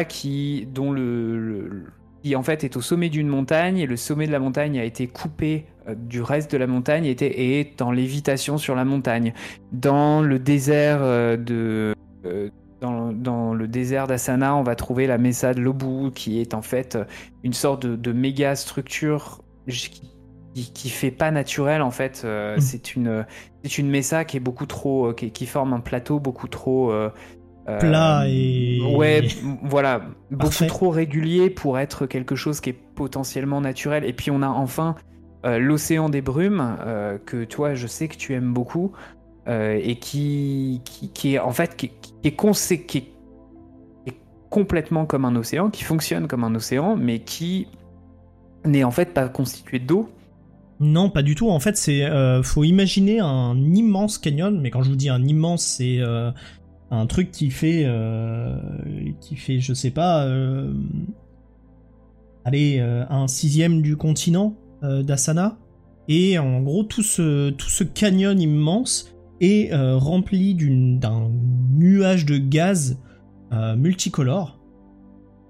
qui, 0.05 0.69
dont 0.73 0.93
le 0.93 1.87
qui 2.23 2.37
en 2.37 2.43
fait 2.43 2.65
est 2.65 2.77
au 2.77 2.81
sommet 2.81 3.09
d'une 3.09 3.29
montagne 3.29 3.79
et 3.79 3.87
le 3.87 3.97
sommet 3.97 4.27
de 4.27 4.33
la 4.33 4.39
montagne 4.39 4.79
a 4.79 4.85
été 4.85 5.07
coupé 5.07 5.67
euh, 5.89 5.95
du 5.95 6.23
reste 6.23 6.53
de 6.53 6.59
la 6.59 6.67
montagne 6.67 7.05
et, 7.05 7.11
était, 7.11 7.59
est 7.59 7.83
en 7.83 7.91
lévitation 7.91 8.59
sur 8.59 8.75
la 8.75 8.85
montagne. 8.85 9.35
Dans 9.73 10.23
le 10.23 10.39
désert 10.39 10.99
euh, 11.03 11.37
de 11.37 11.95
euh, 12.25 12.51
dans, 12.81 13.55
le 13.55 13.69
désert 13.69 14.09
d'Asana, 14.09 14.57
on 14.57 14.65
va 14.65 14.75
trouver 14.75 15.07
la 15.07 15.17
Mesa 15.17 15.55
de 15.55 15.61
Lobu 15.61 16.11
qui 16.13 16.41
est 16.41 16.53
en 16.53 16.63
fait 16.63 16.99
une 17.45 17.53
sorte 17.53 17.87
de, 17.87 18.13
méga 18.13 18.57
structure 18.57 19.41
qui, 19.69 20.73
qui, 20.73 20.91
fait 20.91 21.13
pas 21.13 21.31
naturel 21.31 21.81
en 21.81 21.93
fait. 21.93 22.25
Mm. 22.25 22.61
C'est 22.61 22.97
une 22.97 23.25
c'est 23.63 23.79
une 23.79 23.89
mesa 23.89 24.25
qui 24.25 24.37
est 24.37 24.41
beaucoup 24.41 24.67
trop 24.67 25.13
qui, 25.13 25.31
qui, 25.31 25.47
forme 25.47 25.75
un 25.75 25.79
plateau 25.79 26.19
beaucoup 26.19 26.49
trop 26.49 26.93
plat 27.65 28.23
euh, 28.23 28.29
et 28.29 28.81
ouais 28.97 29.29
voilà. 29.63 30.03
Beaucoup 30.31 30.65
trop 30.67 30.91
régulier 30.91 31.51
pour 31.51 31.79
être 31.79 32.07
quelque 32.07 32.35
chose 32.35 32.61
qui 32.61 32.71
est 32.71 32.79
potentiellement 32.95 33.61
naturel. 33.61 34.05
Et 34.05 34.13
puis 34.13 34.31
on 34.31 34.43
a 34.43 34.49
enfin 34.49 34.97
euh, 35.45 35.59
l'océan 35.59 36.09
des 36.09 36.23
brumes 36.23 36.77
euh, 36.81 37.19
que 37.25 37.45
toi 37.45 37.75
je 37.75 37.87
sais 37.87 38.09
que 38.09 38.17
tu 38.17 38.35
aimes 38.35 38.53
beaucoup 38.53 38.93
et 39.49 39.97
qui, 39.97 40.83
qui, 40.85 41.35
est 41.35 41.41
en 41.41 41.51
fait 41.51 41.75
qui, 41.75 41.87
est, 42.23 42.87
qui 42.87 42.99
est 44.07 44.13
complètement 44.51 45.05
comme 45.05 45.25
un 45.25 45.35
océan 45.35 45.69
qui 45.69 45.83
fonctionne 45.83 46.29
comme 46.29 46.45
un 46.45 46.55
océan 46.55 46.95
mais 46.95 47.19
qui 47.19 47.67
n'est 48.65 48.85
en 48.85 48.93
fait 48.93 49.13
pas 49.13 49.29
constitué 49.29 49.81
d'eau. 49.81 50.09
Non, 50.79 51.11
pas 51.11 51.23
du 51.23 51.35
tout. 51.35 51.51
En 51.51 51.59
fait, 51.59 51.77
c'est 51.77 52.09
faut 52.45 52.63
imaginer 52.63 53.19
un 53.19 53.57
immense 53.57 54.17
canyon, 54.17 54.61
mais 54.61 54.71
quand 54.71 54.85
je 54.85 54.91
vous 54.91 54.97
dis 54.97 55.09
un 55.09 55.25
immense, 55.25 55.65
c'est 55.65 55.99
un 56.93 57.07
truc 57.07 57.31
qui 57.31 57.51
fait 57.51 57.85
euh, 57.87 58.55
qui 59.21 59.37
fait 59.37 59.61
je 59.61 59.73
sais 59.73 59.91
pas 59.91 60.27
euh, 60.27 60.73
allez 62.45 62.79
euh, 62.81 63.05
un 63.09 63.27
sixième 63.27 63.83
du 63.83 63.97
continent 63.97 64.57
d'Asana. 64.83 65.59
Et 66.09 66.39
en 66.41 66.61
gros 66.61 66.83
tout 66.83 67.05
ce 67.05 67.51
tout 67.51 67.69
ce 67.69 67.85
canyon 67.85 68.39
immense 68.41 69.15
est 69.41 69.73
rempli 69.73 70.57
d'un 70.99 71.31
nuage 71.73 72.27
de 72.27 72.37
gaz 72.37 72.99
multicolore. 73.77 74.61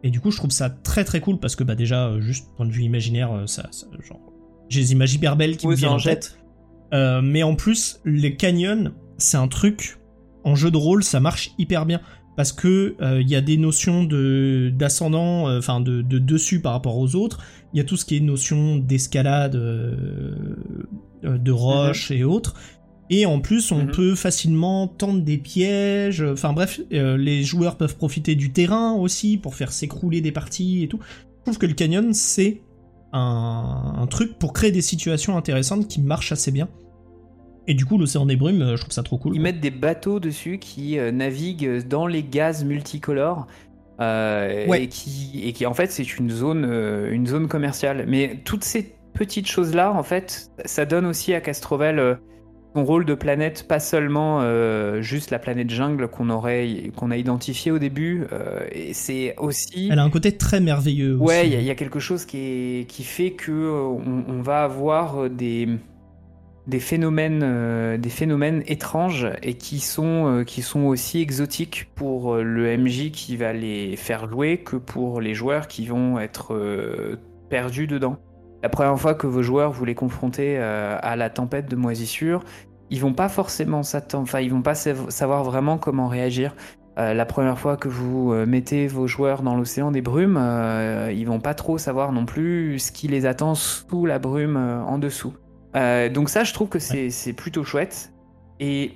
Et 0.02 0.10
du 0.10 0.20
coup 0.20 0.30
je 0.30 0.36
trouve 0.36 0.50
ça 0.50 0.68
très 0.68 1.04
très 1.04 1.20
cool 1.20 1.38
parce 1.38 1.56
que 1.56 1.64
bah 1.64 1.74
déjà 1.74 2.20
juste 2.20 2.46
point 2.56 2.66
de 2.66 2.72
vue 2.72 2.82
imaginaire 2.82 3.44
ça, 3.46 3.70
genre 4.06 4.20
j'ai 4.68 4.82
des 4.82 4.92
images 4.92 5.14
hyper 5.14 5.36
belles 5.36 5.56
qui 5.56 5.66
me 5.66 5.74
viennent 5.74 5.92
en 5.92 5.98
tête. 5.98 6.38
Mais 6.92 7.42
en 7.42 7.54
plus 7.54 7.98
les 8.04 8.36
canyons 8.36 8.92
c'est 9.16 9.38
un 9.38 9.48
truc 9.48 9.96
en 10.44 10.54
jeu 10.54 10.70
de 10.70 10.76
rôle, 10.76 11.04
ça 11.04 11.20
marche 11.20 11.52
hyper 11.58 11.86
bien 11.86 12.00
parce 12.36 12.52
que 12.52 12.96
il 12.98 13.04
euh, 13.04 13.22
y 13.22 13.36
a 13.36 13.40
des 13.40 13.56
notions 13.56 14.04
de 14.04 14.72
d'ascendant, 14.74 15.48
euh, 15.48 15.58
enfin 15.58 15.80
de, 15.80 16.02
dessus 16.02 16.60
par 16.60 16.72
rapport 16.72 16.96
aux 16.96 17.14
autres. 17.14 17.40
Il 17.72 17.78
y 17.78 17.80
a 17.80 17.84
tout 17.84 17.96
ce 17.96 18.04
qui 18.04 18.16
est 18.16 18.20
notion 18.20 18.76
d'escalade, 18.76 19.54
euh, 19.54 20.34
de 21.22 21.52
roche 21.52 22.10
mhm. 22.10 22.16
et 22.16 22.24
autres. 22.24 22.54
Et 23.10 23.26
en 23.26 23.40
plus, 23.40 23.72
on 23.72 23.84
mhm. 23.84 23.90
peut 23.90 24.14
facilement 24.14 24.88
tendre 24.88 25.20
des 25.20 25.36
pièges. 25.36 26.22
Enfin 26.22 26.52
bref, 26.54 26.80
les 26.90 27.44
joueurs 27.44 27.76
peuvent 27.76 27.96
profiter 27.96 28.34
du 28.34 28.52
terrain 28.52 28.94
aussi 28.94 29.36
pour 29.36 29.54
faire 29.54 29.72
s'écrouler 29.72 30.22
des 30.22 30.32
parties 30.32 30.84
et 30.84 30.88
tout. 30.88 31.00
Je 31.40 31.42
trouve 31.44 31.58
que 31.58 31.66
le 31.66 31.74
canyon, 31.74 32.14
c'est 32.14 32.62
un, 33.12 34.06
truc 34.08 34.38
pour 34.38 34.54
créer 34.54 34.72
des 34.72 34.80
situations 34.80 35.36
intéressantes 35.36 35.88
qui 35.88 36.00
marchent 36.00 36.32
assez 36.32 36.50
bien. 36.50 36.68
Et 37.68 37.74
du 37.74 37.84
coup, 37.84 37.98
l'océan 37.98 38.26
des 38.26 38.36
brumes, 38.36 38.62
euh, 38.62 38.76
je 38.76 38.82
trouve 38.82 38.92
ça 38.92 39.02
trop 39.02 39.18
cool. 39.18 39.34
Ils 39.34 39.40
mettent 39.40 39.60
des 39.60 39.70
bateaux 39.70 40.20
dessus 40.20 40.58
qui 40.58 40.98
euh, 40.98 41.12
naviguent 41.12 41.86
dans 41.86 42.06
les 42.06 42.22
gaz 42.22 42.64
multicolores. 42.64 43.46
Euh, 44.00 44.66
et, 44.72 44.88
qui, 44.88 45.42
et 45.44 45.52
qui, 45.52 45.64
en 45.64 45.74
fait, 45.74 45.92
c'est 45.92 46.18
une 46.18 46.30
zone, 46.30 46.64
une 47.12 47.26
zone 47.26 47.46
commerciale. 47.46 48.04
Mais 48.08 48.40
toutes 48.44 48.64
ces 48.64 48.94
petites 49.14 49.46
choses-là, 49.46 49.92
en 49.92 50.02
fait, 50.02 50.50
ça 50.64 50.86
donne 50.86 51.06
aussi 51.06 51.34
à 51.34 51.40
Castrovel 51.40 52.18
son 52.74 52.84
rôle 52.84 53.04
de 53.04 53.14
planète, 53.14 53.68
pas 53.68 53.78
seulement 53.78 54.40
juste 55.02 55.30
la 55.30 55.38
planète 55.38 55.70
jungle 55.70 56.08
qu'on 56.08 56.30
aurait, 56.30 56.90
qu'on 56.96 57.12
a 57.12 57.16
identifié 57.16 57.70
au 57.70 57.78
début. 57.78 58.24
et 58.72 58.92
c'est 58.92 59.36
aussi. 59.38 59.90
Elle 59.92 60.00
a 60.00 60.04
un 60.04 60.10
côté 60.10 60.36
très 60.36 60.58
merveilleux. 60.58 61.16
Ouais, 61.16 61.48
il 61.48 61.62
y, 61.62 61.70
a 61.70 61.74
quelque 61.76 62.00
chose 62.00 62.24
qui, 62.24 62.38
est, 62.38 62.88
qui 62.88 63.04
fait 63.04 63.32
que 63.32 63.52
on 63.52 64.42
va 64.42 64.64
avoir 64.64 65.30
des 65.30 65.68
des 66.66 66.80
phénomènes, 66.80 67.42
euh, 67.42 67.98
des 67.98 68.08
phénomènes 68.08 68.62
étranges 68.66 69.28
et 69.42 69.54
qui 69.54 69.80
sont, 69.80 70.26
euh, 70.26 70.44
qui 70.44 70.62
sont 70.62 70.84
aussi 70.84 71.20
exotiques 71.20 71.90
pour 71.94 72.34
euh, 72.34 72.42
le 72.42 72.76
MJ 72.76 73.10
qui 73.10 73.36
va 73.36 73.52
les 73.52 73.96
faire 73.96 74.30
jouer 74.30 74.58
que 74.58 74.76
pour 74.76 75.20
les 75.20 75.34
joueurs 75.34 75.66
qui 75.66 75.86
vont 75.86 76.18
être 76.20 77.18
perdus 77.48 77.86
dedans. 77.86 78.16
La 78.62 78.68
première 78.68 78.98
fois 78.98 79.14
que 79.14 79.26
vos 79.26 79.42
joueurs 79.42 79.72
vous 79.72 79.84
les 79.84 79.94
confrontez 79.94 80.56
à 80.58 81.16
la 81.16 81.30
tempête 81.30 81.68
de 81.68 81.74
moisissure, 81.74 82.44
ils 82.90 83.00
vont 83.00 83.12
pas 83.12 83.28
forcément 83.28 83.80
enfin 84.14 84.40
ils 84.40 84.50
vont 84.50 84.62
pas 84.62 84.74
savoir 84.74 85.42
vraiment 85.42 85.78
comment 85.78 86.06
réagir. 86.06 86.54
la 86.96 87.26
première 87.26 87.58
fois 87.58 87.76
que 87.76 87.88
vous 87.88 88.32
mettez 88.46 88.86
vos 88.86 89.08
joueurs 89.08 89.42
dans 89.42 89.56
l'océan 89.56 89.90
des 89.90 90.00
brumes, 90.00 90.40
ils 91.10 91.24
vont 91.24 91.40
pas 91.40 91.54
trop 91.54 91.76
savoir 91.76 92.12
non 92.12 92.24
plus 92.24 92.78
ce 92.78 92.92
qui 92.92 93.08
les 93.08 93.26
attend 93.26 93.54
sous 93.54 94.06
la 94.06 94.20
brume 94.20 94.56
en 94.56 94.98
dessous. 94.98 95.34
Donc 95.74 96.28
ça, 96.28 96.44
je 96.44 96.52
trouve 96.52 96.68
que 96.68 96.78
c'est 96.78 97.32
plutôt 97.32 97.64
chouette. 97.64 98.12
Et 98.60 98.92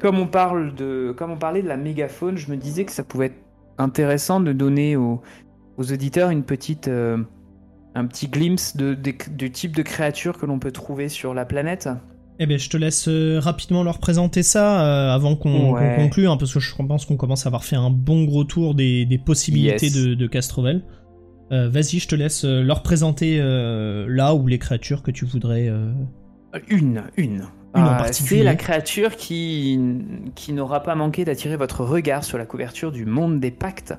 comme 0.00 0.18
on 0.18 0.26
parle 0.26 0.74
de, 0.74 1.14
comme 1.16 1.30
on 1.30 1.38
parlait 1.38 1.62
de 1.62 1.68
la 1.68 1.76
mégafaune, 1.76 2.36
je 2.36 2.50
me 2.50 2.56
disais 2.56 2.84
que 2.84 2.92
ça 2.92 3.04
pouvait 3.04 3.26
être 3.26 3.48
intéressant 3.78 4.40
de 4.40 4.52
donner 4.52 4.96
aux, 4.96 5.22
aux 5.78 5.92
auditeurs 5.92 6.30
une 6.30 6.42
petite, 6.42 6.88
euh, 6.88 7.18
un 7.94 8.06
petit 8.06 8.28
glimpse 8.28 8.76
de, 8.76 8.94
du 8.94 9.50
type 9.50 9.74
de 9.74 9.82
créature 9.82 10.36
que 10.36 10.44
l'on 10.44 10.58
peut 10.58 10.72
trouver 10.72 11.08
sur 11.08 11.32
la 11.32 11.46
planète. 11.46 11.88
Eh 12.40 12.46
bien, 12.46 12.56
je 12.56 12.68
te 12.68 12.76
laisse 12.76 13.08
euh, 13.08 13.40
rapidement 13.40 13.82
leur 13.82 13.98
présenter 13.98 14.42
ça 14.42 14.84
euh, 14.84 15.14
avant 15.14 15.34
qu'on 15.34 15.74
conclue, 15.96 16.28
hein, 16.28 16.36
parce 16.36 16.52
que 16.52 16.60
je 16.60 16.74
pense 16.74 17.04
qu'on 17.04 17.16
commence 17.16 17.46
à 17.46 17.48
avoir 17.48 17.64
fait 17.64 17.76
un 17.76 17.90
bon 17.90 18.24
gros 18.24 18.44
tour 18.44 18.74
des, 18.74 19.06
des 19.06 19.18
possibilités 19.18 19.90
de, 19.90 20.14
de, 20.14 20.26
Castrovel. 20.26 20.82
Vas-y, 21.50 21.98
je 21.98 22.08
te 22.08 22.14
laisse 22.14 22.44
leur 22.44 22.82
présenter 22.82 23.38
là 23.38 24.34
ou 24.34 24.46
les 24.46 24.58
créatures 24.58 25.02
que 25.02 25.10
tu 25.10 25.24
voudrais. 25.24 25.72
Une, 26.68 27.04
une. 27.16 27.46
Ah, 27.74 28.06
c'est 28.12 28.42
la 28.42 28.54
créature 28.54 29.16
qui, 29.16 29.78
qui 30.34 30.52
n'aura 30.52 30.82
pas 30.82 30.94
manqué 30.94 31.24
d'attirer 31.24 31.56
votre 31.56 31.84
regard 31.84 32.24
sur 32.24 32.38
la 32.38 32.46
couverture 32.46 32.92
du 32.92 33.04
monde 33.04 33.40
des 33.40 33.50
pactes. 33.50 33.94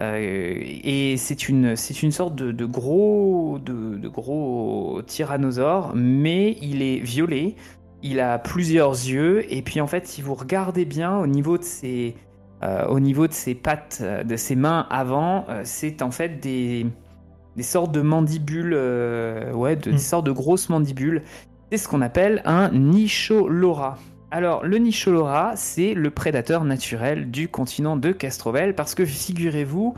Euh, 0.00 0.58
et 0.60 1.16
c'est 1.16 1.48
une, 1.48 1.76
c'est 1.76 2.02
une 2.02 2.10
sorte 2.10 2.34
de, 2.34 2.64
gros, 2.64 3.58
de, 3.58 4.08
gros 4.08 5.02
tyrannosaure, 5.06 5.92
mais 5.94 6.56
il 6.60 6.82
est 6.82 6.98
violet, 6.98 7.54
il 8.02 8.18
a 8.18 8.38
plusieurs 8.38 8.92
yeux, 8.92 9.44
et 9.52 9.62
puis 9.62 9.80
en 9.80 9.86
fait, 9.86 10.06
si 10.06 10.22
vous 10.22 10.34
regardez 10.34 10.84
bien 10.84 11.16
au 11.18 11.26
niveau 11.26 11.58
de 11.58 11.62
ses, 11.62 12.16
euh, 12.62 12.86
au 12.86 13.00
niveau 13.00 13.26
de 13.26 13.32
ses 13.32 13.54
pattes, 13.54 14.02
de 14.02 14.36
ses 14.36 14.56
mains 14.56 14.86
avant, 14.90 15.46
euh, 15.48 15.62
c'est 15.64 16.02
en 16.02 16.10
fait 16.10 16.40
des, 16.40 16.86
des 17.56 17.62
sortes 17.62 17.92
de 17.92 18.02
mandibules, 18.02 18.74
ouais, 19.54 19.76
de, 19.76 19.90
des 19.90 19.92
mm. 19.92 19.98
sortes 19.98 20.26
de 20.26 20.32
grosses 20.32 20.68
mandibules 20.68 21.22
c'est 21.72 21.78
ce 21.78 21.88
qu'on 21.88 22.02
appelle 22.02 22.42
un 22.44 22.68
Nicholora. 22.70 23.96
Alors, 24.30 24.62
le 24.62 24.76
Nicholora, 24.76 25.52
c'est 25.56 25.94
le 25.94 26.10
prédateur 26.10 26.64
naturel 26.64 27.30
du 27.30 27.48
continent 27.48 27.96
de 27.96 28.12
Castrovel, 28.12 28.74
parce 28.74 28.94
que 28.94 29.06
figurez-vous 29.06 29.94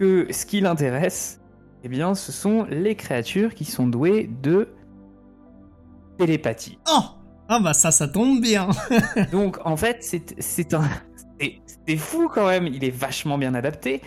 que 0.00 0.26
ce 0.30 0.46
qui 0.46 0.62
l'intéresse, 0.62 1.42
eh 1.84 1.88
bien, 1.88 2.14
ce 2.14 2.32
sont 2.32 2.64
les 2.70 2.94
créatures 2.94 3.54
qui 3.54 3.66
sont 3.66 3.86
douées 3.86 4.30
de 4.42 4.70
télépathie. 6.16 6.78
Oh 6.88 7.02
Ah 7.50 7.60
bah 7.60 7.74
ça, 7.74 7.90
ça 7.90 8.08
tombe 8.08 8.40
bien 8.40 8.70
Donc, 9.32 9.58
en 9.66 9.76
fait, 9.76 9.98
c'est 10.00 10.72
un... 10.72 10.88
C'est 11.86 11.96
fou 11.96 12.28
quand 12.32 12.46
même, 12.46 12.66
il 12.66 12.84
est 12.84 12.90
vachement 12.90 13.38
bien 13.38 13.54
adapté. 13.54 14.00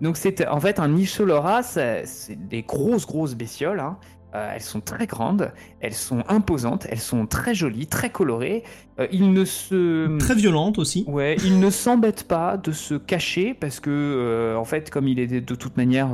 Donc 0.00 0.16
c'est 0.16 0.46
en 0.46 0.60
fait 0.60 0.78
un 0.78 0.88
Nicholora, 0.88 1.62
c'est 1.62 2.04
des 2.48 2.62
grosses 2.62 3.06
grosses 3.06 3.34
bestioles. 3.34 3.80
Hein. 3.80 3.98
Euh, 4.34 4.52
elles 4.54 4.62
sont 4.62 4.80
très 4.80 5.06
grandes, 5.06 5.52
elles 5.80 5.94
sont 5.94 6.22
imposantes, 6.28 6.86
elles 6.90 7.00
sont 7.00 7.26
très 7.26 7.54
jolies, 7.54 7.86
très 7.86 8.10
colorées. 8.10 8.64
Euh, 9.00 9.06
il 9.10 9.32
ne 9.32 9.44
se 9.44 10.18
très 10.18 10.34
violentes 10.34 10.78
aussi. 10.78 11.04
Ouais, 11.08 11.36
il 11.44 11.58
ne 11.58 11.70
s'embête 11.70 12.24
pas 12.24 12.58
de 12.58 12.72
se 12.72 12.94
cacher 12.94 13.54
parce 13.54 13.80
que 13.80 13.90
euh, 13.90 14.56
en 14.56 14.64
fait, 14.64 14.90
comme 14.90 15.08
il 15.08 15.20
est 15.20 15.40
de 15.40 15.54
toute 15.54 15.76
manière 15.76 16.08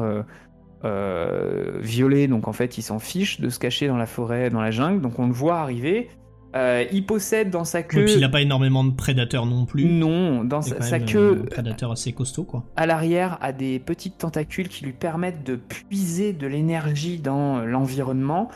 violé, 1.81 2.29
donc 2.29 2.49
en 2.49 2.53
fait, 2.53 2.79
il 2.79 2.83
s'en 2.83 2.99
fiche 2.99 3.41
de 3.41 3.49
se 3.49 3.59
cacher 3.59 3.89
dans 3.89 3.97
la 3.97 4.07
forêt, 4.07 4.51
dans 4.51 4.61
la 4.61 4.71
jungle. 4.71 5.01
Donc 5.01 5.19
on 5.19 5.27
le 5.27 5.33
voit 5.33 5.59
arriver. 5.59 6.09
Euh, 6.55 6.85
il 6.93 7.07
possède 7.07 7.51
dans 7.51 7.65
sa 7.65 7.83
queue. 7.83 8.07
il 8.09 8.21
n'a 8.21 8.29
pas 8.29 8.43
énormément 8.43 8.85
de 8.85 8.93
prédateurs 8.93 9.47
non 9.47 9.65
plus. 9.65 9.87
Non, 9.87 10.45
dans 10.45 10.61
sa, 10.61 11.01
queue. 11.01 11.43
Un 11.45 11.47
prédateur 11.47 11.93
assez 11.93 12.13
costaud, 12.13 12.45
quoi. 12.45 12.65
À 12.77 12.87
l'arrière, 12.87 13.39
a 13.41 13.53
des 13.53 13.79
petites 13.79 14.19
tentacules 14.19 14.69
qui 14.69 14.85
lui 14.85 14.93
permettent 14.93 15.45
de 15.45 15.57
puiser 15.57 16.33
de 16.33 16.47
l'énergie 16.47 17.19
dans 17.19 17.61
l'environnement. 17.61 18.51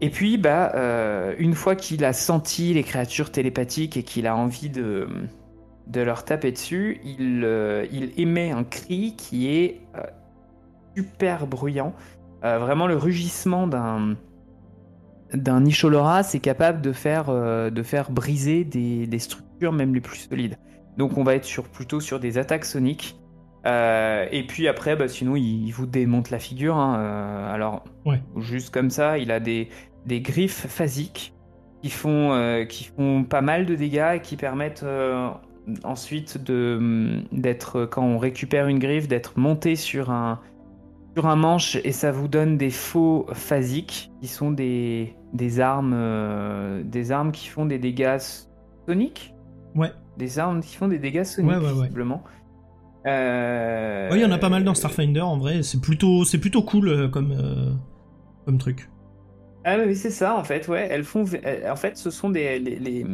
Et 0.00 0.10
puis, 0.10 0.38
bah, 0.38 0.72
euh, 0.74 1.34
une 1.38 1.54
fois 1.54 1.76
qu'il 1.76 2.04
a 2.04 2.12
senti 2.12 2.72
les 2.72 2.82
créatures 2.82 3.30
télépathiques 3.30 3.96
et 3.96 4.02
qu'il 4.02 4.26
a 4.26 4.34
envie 4.36 4.70
de, 4.70 5.06
de 5.86 6.00
leur 6.00 6.24
taper 6.24 6.52
dessus, 6.52 7.00
il, 7.04 7.42
euh, 7.44 7.86
il 7.92 8.12
émet 8.16 8.50
un 8.50 8.64
cri 8.64 9.14
qui 9.16 9.48
est 9.48 9.80
super 10.96 11.46
bruyant. 11.46 11.94
vraiment 12.42 12.86
le 12.86 12.96
rugissement 12.96 13.66
d'un 13.66 14.16
d'un 15.32 15.60
Nicholora, 15.60 16.22
c'est 16.22 16.40
capable 16.40 16.80
de 16.80 16.92
faire, 16.92 17.26
euh, 17.28 17.70
de 17.70 17.82
faire 17.82 18.10
briser 18.10 18.64
des, 18.64 19.18
structures 19.18 19.72
même 19.72 19.94
les 19.94 20.00
plus 20.00 20.18
solides. 20.18 20.56
Donc 20.96 21.16
on 21.18 21.24
va 21.24 21.34
être 21.34 21.44
sur, 21.44 21.64
plutôt 21.64 22.00
sur 22.00 22.20
des 22.20 22.38
attaques 22.38 22.64
soniques. 22.64 23.16
Euh, 23.66 24.26
et 24.30 24.46
puis 24.46 24.68
après, 24.68 24.94
bah, 24.94 25.08
sinon, 25.08 25.34
il, 25.34 25.70
vous 25.72 25.86
démonte 25.86 26.30
la 26.30 26.38
figure. 26.38 26.76
Hein, 26.76 26.98
euh, 26.98 27.54
alors, 27.54 27.84
juste 28.36 28.72
comme 28.72 28.90
ça, 28.90 29.18
il 29.18 29.32
a 29.32 29.40
des, 29.40 29.68
des 30.06 30.20
griffes 30.20 30.66
phasiques 30.68 31.34
qui 31.82 31.90
font, 31.90 32.64
qui 32.68 32.84
font 32.84 33.24
pas 33.24 33.42
mal 33.42 33.66
de 33.66 33.74
dégâts 33.74 34.14
et 34.16 34.20
qui 34.20 34.36
permettent 34.36 34.84
ensuite 35.84 36.38
d'être, 37.32 37.84
quand 37.86 38.04
on 38.04 38.18
récupère 38.18 38.68
une 38.68 38.78
griffe, 38.78 39.08
d'être 39.08 39.38
monté 39.38 39.76
sur 39.76 40.10
un, 40.10 40.40
sur 41.16 41.26
un 41.26 41.36
manche 41.36 41.78
et 41.82 41.92
ça 41.92 42.12
vous 42.12 42.28
donne 42.28 42.58
des 42.58 42.68
faux 42.68 43.26
phasiques 43.32 44.10
qui 44.20 44.28
sont 44.28 44.50
des, 44.50 45.16
des 45.32 45.60
armes 45.60 45.94
euh, 45.96 46.82
des 46.84 47.10
armes 47.10 47.32
qui 47.32 47.48
font 47.48 47.64
des 47.64 47.78
dégâts 47.78 48.18
soniques? 48.86 49.34
Ouais. 49.74 49.92
Des 50.18 50.38
armes 50.38 50.60
qui 50.60 50.76
font 50.76 50.88
des 50.88 50.98
dégâts 50.98 51.24
soniques 51.24 51.50
ouais, 51.50 51.56
ouais, 51.56 51.72
visiblement. 51.72 52.22
Euh... 53.06 54.10
il 54.12 54.20
y 54.20 54.24
en 54.26 54.30
a 54.30 54.36
pas 54.36 54.50
mal 54.50 54.62
dans 54.64 54.74
Starfinder 54.74 55.22
en 55.22 55.38
vrai. 55.38 55.62
C'est 55.62 55.80
plutôt 55.80 56.24
c'est 56.24 56.38
plutôt 56.38 56.62
cool 56.62 56.88
euh, 56.88 57.08
comme 57.08 57.32
euh, 57.32 57.72
comme 58.44 58.58
truc. 58.58 58.90
Ah 59.64 59.76
oui, 59.86 59.96
c'est 59.96 60.10
ça 60.10 60.36
en 60.36 60.44
fait. 60.44 60.68
Ouais, 60.68 60.86
elles 60.90 61.04
font 61.04 61.24
en 61.24 61.76
fait 61.76 61.96
ce 61.96 62.10
sont 62.10 62.28
des 62.28 62.58
les, 62.58 63.06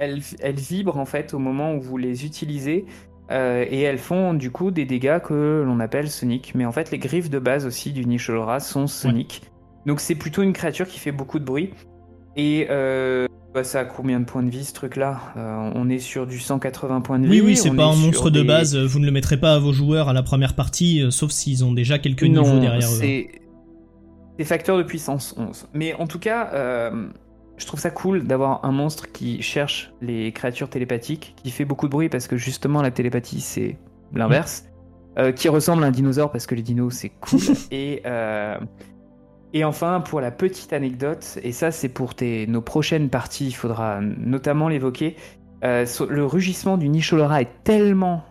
Elles, 0.00 0.20
elles, 0.40 0.56
vibrent 0.56 0.98
en 0.98 1.04
fait 1.04 1.32
au 1.32 1.38
moment 1.38 1.74
où 1.74 1.80
vous 1.80 1.96
les 1.96 2.26
utilisez 2.26 2.86
euh, 3.30 3.64
et 3.68 3.80
elles 3.80 3.98
font 3.98 4.34
du 4.34 4.50
coup 4.50 4.70
des 4.70 4.84
dégâts 4.84 5.20
que 5.20 5.62
l'on 5.64 5.80
appelle 5.80 6.10
soniques. 6.10 6.52
Mais 6.54 6.64
en 6.64 6.72
fait, 6.72 6.90
les 6.90 6.98
griffes 6.98 7.30
de 7.30 7.38
base 7.38 7.66
aussi 7.66 7.92
du 7.92 8.04
Nisholora 8.04 8.60
sont 8.60 8.86
soniques. 8.86 9.42
Donc 9.86 10.00
c'est 10.00 10.14
plutôt 10.14 10.42
une 10.42 10.52
créature 10.52 10.86
qui 10.86 10.98
fait 10.98 11.12
beaucoup 11.12 11.38
de 11.38 11.44
bruit. 11.44 11.70
Et 12.36 12.66
euh, 12.70 13.26
bah, 13.54 13.64
ça 13.64 13.80
a 13.80 13.84
combien 13.84 14.20
de 14.20 14.24
points 14.24 14.42
de 14.42 14.50
vie 14.50 14.64
ce 14.64 14.72
truc-là? 14.72 15.20
Euh, 15.36 15.72
On 15.74 15.88
est 15.88 15.98
sur 15.98 16.26
du 16.26 16.38
180 16.38 17.00
points 17.02 17.18
de 17.18 17.26
vie. 17.26 17.40
Oui, 17.40 17.40
oui, 17.40 17.56
c'est 17.56 17.70
pas 17.70 17.86
un 17.86 17.96
monstre 17.96 18.30
de 18.30 18.42
base. 18.42 18.76
Vous 18.76 18.98
ne 18.98 19.06
le 19.06 19.12
mettrez 19.12 19.38
pas 19.38 19.54
à 19.54 19.58
vos 19.58 19.72
joueurs 19.72 20.08
à 20.08 20.12
la 20.12 20.22
première 20.22 20.54
partie, 20.54 21.04
sauf 21.10 21.30
s'ils 21.30 21.64
ont 21.64 21.72
déjà 21.72 21.98
quelques 21.98 22.22
niveaux 22.24 22.58
derrière 22.58 22.88
eux. 22.88 23.00
C'est 24.38 24.44
facteur 24.44 24.78
de 24.78 24.82
puissance 24.82 25.34
11. 25.36 25.68
Mais 25.74 25.94
en 25.94 26.06
tout 26.06 26.18
cas, 26.18 26.90
je 27.60 27.66
trouve 27.66 27.78
ça 27.78 27.90
cool 27.90 28.24
d'avoir 28.26 28.64
un 28.64 28.72
monstre 28.72 29.12
qui 29.12 29.42
cherche 29.42 29.92
les 30.00 30.32
créatures 30.32 30.70
télépathiques, 30.70 31.34
qui 31.42 31.50
fait 31.50 31.66
beaucoup 31.66 31.86
de 31.86 31.90
bruit 31.90 32.08
parce 32.08 32.26
que 32.26 32.36
justement 32.36 32.80
la 32.80 32.90
télépathie 32.90 33.42
c'est 33.42 33.76
l'inverse, 34.14 34.64
euh, 35.18 35.30
qui 35.30 35.48
ressemble 35.48 35.84
à 35.84 35.88
un 35.88 35.90
dinosaure 35.90 36.32
parce 36.32 36.46
que 36.46 36.54
les 36.54 36.62
dinos 36.62 36.94
c'est 36.94 37.10
cool. 37.10 37.38
et, 37.70 38.00
euh, 38.06 38.58
et 39.52 39.64
enfin, 39.64 40.00
pour 40.00 40.22
la 40.22 40.30
petite 40.30 40.72
anecdote, 40.72 41.38
et 41.42 41.52
ça 41.52 41.70
c'est 41.70 41.90
pour 41.90 42.14
tes, 42.14 42.46
nos 42.46 42.62
prochaines 42.62 43.10
parties, 43.10 43.48
il 43.48 43.54
faudra 43.54 44.00
notamment 44.00 44.68
l'évoquer, 44.68 45.16
euh, 45.62 45.84
le 46.08 46.24
rugissement 46.24 46.78
du 46.78 46.88
Nicholora 46.88 47.42
est 47.42 47.62
tellement 47.62 48.24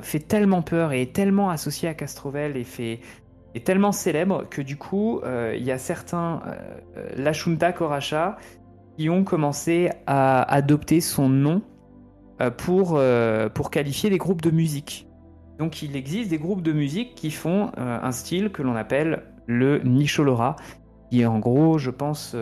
fait 0.00 0.20
tellement 0.20 0.62
peur 0.62 0.92
et 0.92 1.02
est 1.02 1.12
tellement 1.12 1.50
associé 1.50 1.88
à 1.88 1.94
Castrovel 1.94 2.56
et 2.56 2.62
fait 2.62 3.00
est 3.56 3.66
tellement 3.66 3.90
célèbre 3.90 4.44
que 4.48 4.62
du 4.62 4.76
coup 4.76 5.20
il 5.24 5.64
y 5.64 5.72
a 5.72 5.78
certains 5.78 6.40
Lashunta 7.16 7.72
Koracha 7.72 8.36
qui 8.98 9.08
ont 9.10 9.22
commencé 9.22 9.90
à 10.06 10.42
adopter 10.42 11.00
son 11.00 11.28
nom 11.28 11.62
euh, 12.40 12.50
pour, 12.50 12.94
euh, 12.96 13.48
pour 13.48 13.70
qualifier 13.70 14.10
des 14.10 14.18
groupes 14.18 14.42
de 14.42 14.50
musique. 14.50 15.06
Donc 15.58 15.82
il 15.82 15.94
existe 15.94 16.30
des 16.30 16.38
groupes 16.38 16.62
de 16.62 16.72
musique 16.72 17.14
qui 17.14 17.30
font 17.30 17.70
euh, 17.78 17.98
un 18.02 18.12
style 18.12 18.50
que 18.50 18.62
l'on 18.62 18.74
appelle 18.74 19.22
le 19.46 19.78
Nicholora, 19.84 20.56
qui 21.10 21.20
est 21.20 21.26
en 21.26 21.38
gros, 21.38 21.78
je 21.78 21.90
pense, 21.90 22.34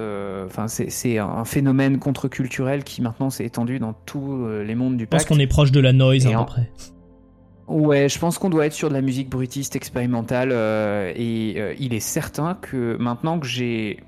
enfin 0.47 0.67
c'est 0.67 1.19
un 1.19 1.45
phénomène 1.45 1.99
contre-culturel 1.99 2.83
qui 2.85 3.01
maintenant 3.01 3.31
s'est 3.31 3.45
étendu 3.45 3.79
dans 3.79 3.93
tous 3.93 4.45
les 4.49 4.75
mondes 4.75 4.97
du 4.97 5.07
pacte. 5.07 5.23
Je 5.23 5.29
pense 5.29 5.37
qu'on 5.37 5.41
est 5.41 5.47
proche 5.47 5.71
de 5.71 5.79
la 5.79 5.93
noise 5.93 6.27
à 6.27 6.31
peu 6.31 6.47
près. 6.47 6.71
Ouais, 7.69 8.09
je 8.09 8.19
pense 8.19 8.39
qu'on 8.39 8.51
doit 8.51 8.67
être 8.67 8.73
sur 8.73 8.89
de 8.89 8.95
la 8.95 9.03
musique 9.03 9.31
brutiste 9.31 9.77
expérimentale 9.77 10.51
et 11.15 11.77
il 11.79 11.95
est 11.95 12.01
certain 12.01 12.55
que 12.55 12.97
maintenant 12.97 13.39
que 13.39 13.47
j'ai 13.47 14.01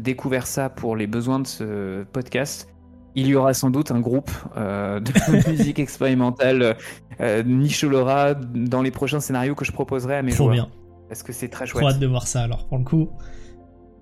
découvert 0.00 0.46
ça 0.46 0.68
pour 0.68 0.96
les 0.96 1.06
besoins 1.06 1.40
de 1.40 1.46
ce 1.46 2.04
podcast, 2.04 2.68
il 3.14 3.26
y 3.26 3.34
aura 3.34 3.54
sans 3.54 3.70
doute 3.70 3.90
un 3.90 4.00
groupe 4.00 4.30
euh, 4.56 5.00
de 5.00 5.50
musique 5.50 5.78
expérimentale 5.78 6.76
euh, 7.20 7.42
Nicholora 7.42 8.34
dans 8.34 8.82
les 8.82 8.90
prochains 8.90 9.20
scénarios 9.20 9.54
que 9.54 9.64
je 9.64 9.72
proposerai 9.72 10.16
à 10.16 10.22
mes 10.22 10.32
Trop 10.32 10.44
joueurs. 10.44 10.52
bien. 10.52 10.68
Parce 11.08 11.22
que 11.22 11.32
c'est 11.32 11.48
très 11.48 11.66
chouette. 11.66 11.82
Trop 11.82 11.90
hâte 11.92 11.98
de 11.98 12.06
voir 12.06 12.26
ça 12.26 12.42
alors 12.42 12.66
pour 12.66 12.78
le 12.78 12.84
coup. 12.84 13.10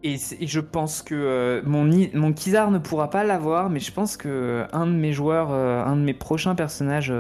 Et, 0.04 0.16
je 0.16 0.60
pense 0.60 1.02
que 1.02 1.14
euh, 1.14 1.62
mon, 1.64 1.90
mon 2.14 2.32
Kizar 2.32 2.70
ne 2.70 2.78
pourra 2.78 3.10
pas 3.10 3.24
l'avoir, 3.24 3.68
mais 3.68 3.80
je 3.80 3.90
pense 3.90 4.16
que 4.16 4.64
un 4.72 4.86
de 4.86 4.92
mes 4.92 5.12
joueurs, 5.12 5.50
un 5.50 5.96
de 5.96 6.02
mes 6.02 6.14
prochains 6.14 6.54
personnages 6.54 7.12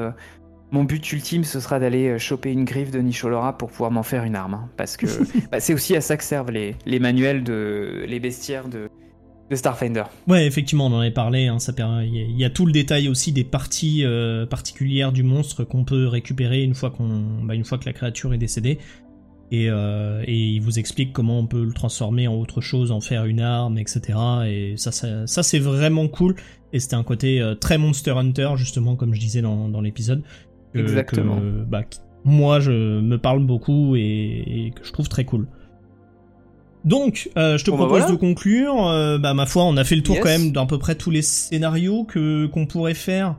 Mon 0.70 0.84
but 0.84 1.12
ultime, 1.12 1.44
ce 1.44 1.60
sera 1.60 1.78
d'aller 1.78 2.08
euh, 2.08 2.18
choper 2.18 2.52
une 2.52 2.64
griffe 2.64 2.90
de 2.90 2.98
Nisholora 2.98 3.56
pour 3.56 3.70
pouvoir 3.70 3.90
m'en 3.90 4.02
faire 4.02 4.24
une 4.24 4.36
arme. 4.36 4.54
hein, 4.54 4.68
parce 4.76 4.96
que 4.98 5.06
bah, 5.50 5.60
c'est 5.60 5.72
aussi 5.74 5.96
à 5.96 6.00
ça 6.02 6.16
que 6.16 6.24
servent 6.24 6.50
les, 6.50 6.76
les 6.84 6.98
manuels 6.98 7.42
de 7.42 8.04
les 8.06 8.20
bestiaires 8.20 8.68
de, 8.68 8.90
de 9.50 9.56
Starfinder. 9.56 10.04
Ouais, 10.26 10.46
effectivement, 10.46 10.86
on 10.86 10.92
en 10.92 11.00
avait 11.00 11.10
parlé. 11.10 11.46
hein, 11.46 11.58
ça 11.58 11.72
permet- 11.72 12.06
Il 12.06 12.14
y, 12.14 12.20
a- 12.20 12.24
il 12.26 12.36
y 12.38 12.44
a 12.44 12.50
tout 12.50 12.66
le 12.66 12.72
détail 12.72 13.08
aussi 13.08 13.32
des 13.32 13.44
parties 13.44 14.02
euh, 14.04 14.44
particulières 14.44 15.10
du 15.12 15.22
monstre 15.22 15.64
qu'on 15.64 15.84
peut 15.84 16.06
récupérer 16.06 16.62
une 16.62 16.74
fois 16.74 16.90
qu'on, 16.90 17.22
bah, 17.44 17.54
une 17.54 17.64
fois 17.64 17.78
que 17.78 17.86
la 17.86 17.94
créature 17.94 18.34
est 18.34 18.38
décédée. 18.38 18.78
Et, 19.50 19.70
euh, 19.70 20.22
et 20.26 20.36
il 20.36 20.60
vous 20.60 20.78
explique 20.78 21.14
comment 21.14 21.38
on 21.38 21.46
peut 21.46 21.64
le 21.64 21.72
transformer 21.72 22.28
en 22.28 22.34
autre 22.34 22.60
chose, 22.60 22.92
en 22.92 23.00
faire 23.00 23.24
une 23.24 23.40
arme, 23.40 23.78
etc. 23.78 24.18
Et 24.46 24.74
ça, 24.76 24.92
ça, 24.92 25.26
ça, 25.26 25.42
c'est 25.42 25.58
vraiment 25.58 26.06
cool. 26.08 26.34
Et 26.74 26.80
c'était 26.80 26.96
un 26.96 27.02
côté 27.02 27.40
euh, 27.40 27.54
très 27.54 27.78
Monster 27.78 28.10
Hunter, 28.10 28.50
justement, 28.56 28.94
comme 28.94 29.14
je 29.14 29.20
disais 29.20 29.40
dans, 29.40 29.70
dans 29.70 29.80
l'épisode. 29.80 30.22
Que- 30.72 30.78
Exactement. 30.78 31.36
que, 31.36 31.64
bah, 31.64 31.82
moi, 32.24 32.60
je 32.60 33.00
me 33.00 33.16
parle 33.18 33.44
beaucoup 33.44 33.96
et, 33.96 34.00
et 34.66 34.72
que 34.74 34.84
je 34.84 34.92
trouve 34.92 35.08
très 35.08 35.24
cool. 35.24 35.46
Donc, 36.84 37.28
euh, 37.36 37.58
je 37.58 37.64
te 37.64 37.70
Bon, 37.70 37.76
bah, 37.76 37.84
propose 37.84 38.00
voilà. 38.02 38.14
de 38.14 38.18
conclure. 38.20 38.86
Euh, 38.86 39.18
bah, 39.18 39.34
ma 39.34 39.46
foi, 39.46 39.64
on 39.64 39.76
a 39.76 39.84
fait 39.84 39.96
le 39.96 40.02
tour 40.02 40.14
Yes. 40.16 40.24
quand 40.24 40.30
même 40.30 40.52
d'à 40.52 40.64
peu 40.66 40.78
près 40.78 40.94
tous 40.94 41.10
les 41.10 41.22
scénarios 41.22 42.04
que 42.04 42.46
qu'on 42.46 42.66
pourrait 42.66 42.94
faire 42.94 43.36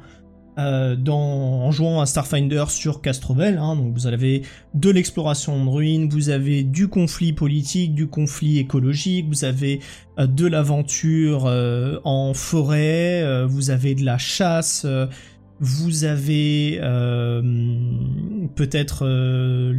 euh, 0.60 0.98
dans, 0.98 1.16
en 1.16 1.72
jouant 1.72 2.02
à 2.02 2.06
Starfinder 2.06 2.66
sur 2.68 3.02
Castrovel. 3.02 3.58
Hein. 3.58 3.78
Donc, 3.78 3.94
vous 3.94 4.08
avez 4.08 4.42
de 4.74 4.90
l'exploration 4.90 5.64
de 5.64 5.70
ruines, 5.70 6.10
vous 6.10 6.30
avez 6.30 6.64
du 6.64 6.90
conflit 6.90 7.32
politique, 7.32 7.94
du 7.96 8.08
conflit 8.08 8.60
écologique, 8.60 9.28
vous 9.30 9.46
avez 9.46 9.80
de 10.20 10.46
l'aventure 10.48 11.46
en 12.04 12.34
forêt, 12.34 13.46
vous 13.48 13.70
avez 13.70 13.96
de 13.96 14.04
la 14.04 14.18
chasse. 14.18 14.86
Vous 15.60 16.03
avez 16.06 16.80
euh, 16.81 17.41
peut-être 18.56 19.06
euh, 19.06 19.73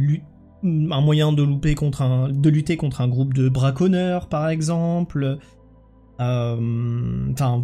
un 0.63 1.01
moyen 1.01 1.33
de, 1.33 1.43
louper 1.43 1.75
contre 1.75 2.01
un, 2.01 2.29
de 2.29 2.49
lutter 2.49 2.77
contre 2.77 3.01
un 3.01 3.07
groupe 3.07 3.33
de 3.33 3.49
braconneurs, 3.49 4.29
par 4.29 4.49
exemple. 4.49 5.37
Euh, 6.19 7.31
Enfin, 7.33 7.63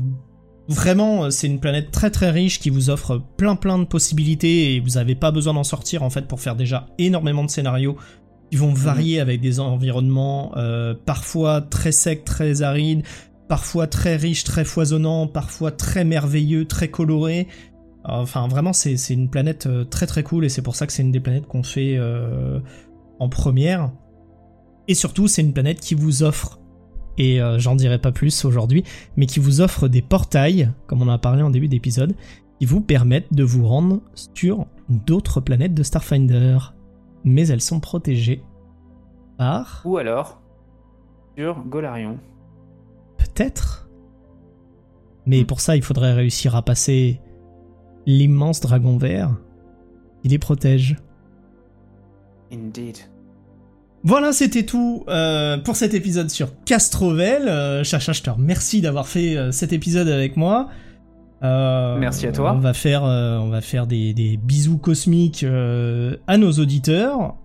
vraiment, 0.67 1.29
c'est 1.29 1.47
une 1.47 1.59
planète 1.59 1.91
très 1.91 2.09
très 2.09 2.31
riche 2.31 2.59
qui 2.59 2.69
vous 2.69 2.89
offre 2.89 3.21
plein 3.37 3.55
plein 3.55 3.77
de 3.77 3.83
possibilités 3.83 4.75
et 4.75 4.79
vous 4.79 4.91
n'avez 4.91 5.15
pas 5.15 5.31
besoin 5.31 5.53
d'en 5.53 5.63
sortir 5.63 6.01
en 6.01 6.09
fait 6.09 6.27
pour 6.27 6.39
faire 6.39 6.55
déjà 6.55 6.87
énormément 6.97 7.43
de 7.43 7.49
scénarios 7.49 7.97
qui 8.49 8.57
vont 8.57 8.73
varier 8.73 9.19
avec 9.19 9.41
des 9.41 9.59
environnements 9.59 10.53
euh, 10.57 10.93
parfois 11.05 11.61
très 11.61 11.91
secs, 11.91 12.23
très 12.23 12.61
arides, 12.61 13.03
parfois 13.47 13.87
très 13.87 14.15
riches, 14.15 14.43
très 14.43 14.65
foisonnants, 14.65 15.27
parfois 15.27 15.71
très 15.71 16.05
merveilleux, 16.05 16.65
très 16.65 16.87
colorés. 16.87 17.47
Enfin, 18.07 18.47
vraiment, 18.47 18.71
c'est 18.71 18.95
une 19.09 19.29
planète 19.29 19.67
euh, 19.67 19.83
très 19.83 20.07
très 20.07 20.23
cool 20.23 20.45
et 20.45 20.49
c'est 20.49 20.61
pour 20.61 20.75
ça 20.75 20.87
que 20.87 20.93
c'est 20.93 21.03
une 21.03 21.11
des 21.11 21.19
planètes 21.19 21.45
qu'on 21.45 21.63
fait 21.63 21.97
euh, 21.97 22.59
en 23.19 23.27
première. 23.27 23.91
Et 24.87 24.93
surtout, 24.93 25.27
c'est 25.27 25.41
une 25.41 25.51
planète 25.51 25.81
qui 25.81 25.93
vous 25.93 26.23
offre, 26.23 26.59
et 27.17 27.41
euh, 27.41 27.59
j'en 27.59 27.75
dirai 27.75 27.99
pas 27.99 28.13
plus 28.13 28.45
aujourd'hui, 28.45 28.85
mais 29.17 29.25
qui 29.25 29.39
vous 29.39 29.59
offre 29.59 29.89
des 29.89 30.01
portails, 30.01 30.71
comme 30.87 31.01
on 31.01 31.07
en 31.07 31.13
a 31.13 31.17
parlé 31.17 31.41
en 31.41 31.49
début 31.49 31.67
d'épisode, 31.67 32.15
qui 32.59 32.65
vous 32.65 32.79
permettent 32.79 33.33
de 33.33 33.43
vous 33.43 33.67
rendre 33.67 33.99
sur 34.33 34.65
d'autres 34.87 35.41
planètes 35.41 35.73
de 35.73 35.83
Starfinder. 35.83 36.57
Mais 37.25 37.47
elles 37.47 37.61
sont 37.61 37.81
protégées 37.81 38.41
par... 39.37 39.81
Ou 39.83 39.97
alors 39.97 40.41
sur 41.37 41.59
Golarion. 41.65 42.17
Peut-être. 43.17 43.87
Mais 45.27 45.45
pour 45.45 45.59
ça, 45.59 45.75
il 45.75 45.83
faudrait 45.83 46.13
réussir 46.13 46.55
à 46.55 46.63
passer 46.63 47.19
l'immense 48.07 48.59
dragon 48.61 48.97
vert 48.97 49.35
qui 50.23 50.29
les 50.29 50.39
protège. 50.39 50.95
Indeed. 52.51 52.97
Voilà, 54.03 54.31
c'était 54.31 54.63
tout 54.63 55.03
euh, 55.09 55.57
pour 55.57 55.75
cet 55.75 55.93
épisode 55.93 56.29
sur 56.29 56.49
Castrovel. 56.63 57.47
Euh, 57.47 57.83
Chacha, 57.83 58.13
je 58.13 58.21
te 58.21 58.29
remercie 58.29 58.79
d'avoir 58.81 59.07
fait 59.07 59.35
euh, 59.35 59.51
cet 59.51 59.73
épisode 59.73 60.07
avec 60.07 60.37
moi. 60.37 60.69
Euh, 61.43 61.97
Merci 61.99 62.25
à 62.27 62.31
toi. 62.31 62.53
On 62.55 62.59
va 62.59 62.73
faire, 62.73 63.03
on 63.03 63.49
va 63.49 63.61
faire 63.61 63.85
des, 63.85 64.13
des 64.13 64.37
bisous 64.37 64.77
cosmiques 64.77 65.45
à 66.27 66.37
nos 66.37 66.51
auditeurs. 66.53 67.35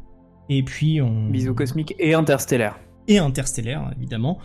Et 0.49 0.63
puis 0.63 1.03
on... 1.03 1.29
Bisous 1.31 1.55
cosmiques 1.55 1.95
et 1.99 2.15
interstellaires. 2.15 2.79
et 3.09 3.19
interstellaire 3.19 3.91
évidemment. 3.97 4.39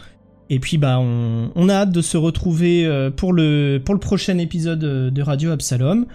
Et 0.49 0.60
puis 0.60 0.78
bah 0.78 0.99
on, 0.99 1.69
a 1.69 1.74
hâte 1.74 1.91
de 1.91 2.02
se 2.02 2.15
retrouver 2.15 2.86
euh, 2.86 3.11
pour 3.11 3.34
le 3.34 3.82
pour 3.84 3.94
le 3.94 3.99
prochain 3.99 4.38
épisode 4.38 4.84
euh, 4.84 5.11
de 5.11 5.22
Radio 5.22 5.52
Absalom. 5.52 6.06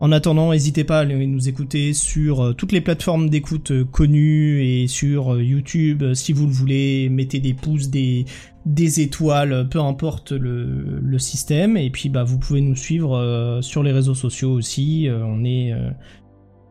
En 0.00 0.10
attendant, 0.10 0.50
n'hésitez 0.50 0.82
pas 0.82 1.00
à 1.00 1.04
nous 1.04 1.48
écouter 1.48 1.92
sur 1.92 2.40
euh, 2.40 2.52
toutes 2.54 2.72
les 2.72 2.80
plateformes 2.80 3.28
d'écoute 3.30 3.72
connues 3.92 4.64
et 4.64 4.88
sur 4.88 5.40
YouTube 5.40 6.14
si 6.14 6.32
vous 6.32 6.46
le 6.46 6.52
voulez. 6.52 7.08
Mettez 7.10 7.38
des 7.38 7.54
pouces, 7.54 7.88
des 7.90 8.24
des 8.64 9.00
étoiles, 9.00 9.68
peu 9.68 9.80
importe 9.80 10.32
le, 10.32 10.98
le 11.00 11.18
système. 11.18 11.76
Et 11.76 11.90
puis 11.90 12.08
bah 12.08 12.24
vous 12.24 12.38
pouvez 12.38 12.62
nous 12.62 12.76
suivre 12.76 13.60
sur 13.60 13.82
les 13.82 13.92
réseaux 13.92 14.14
sociaux 14.14 14.52
aussi. 14.52 15.08
On 15.10 15.44
est 15.44 15.74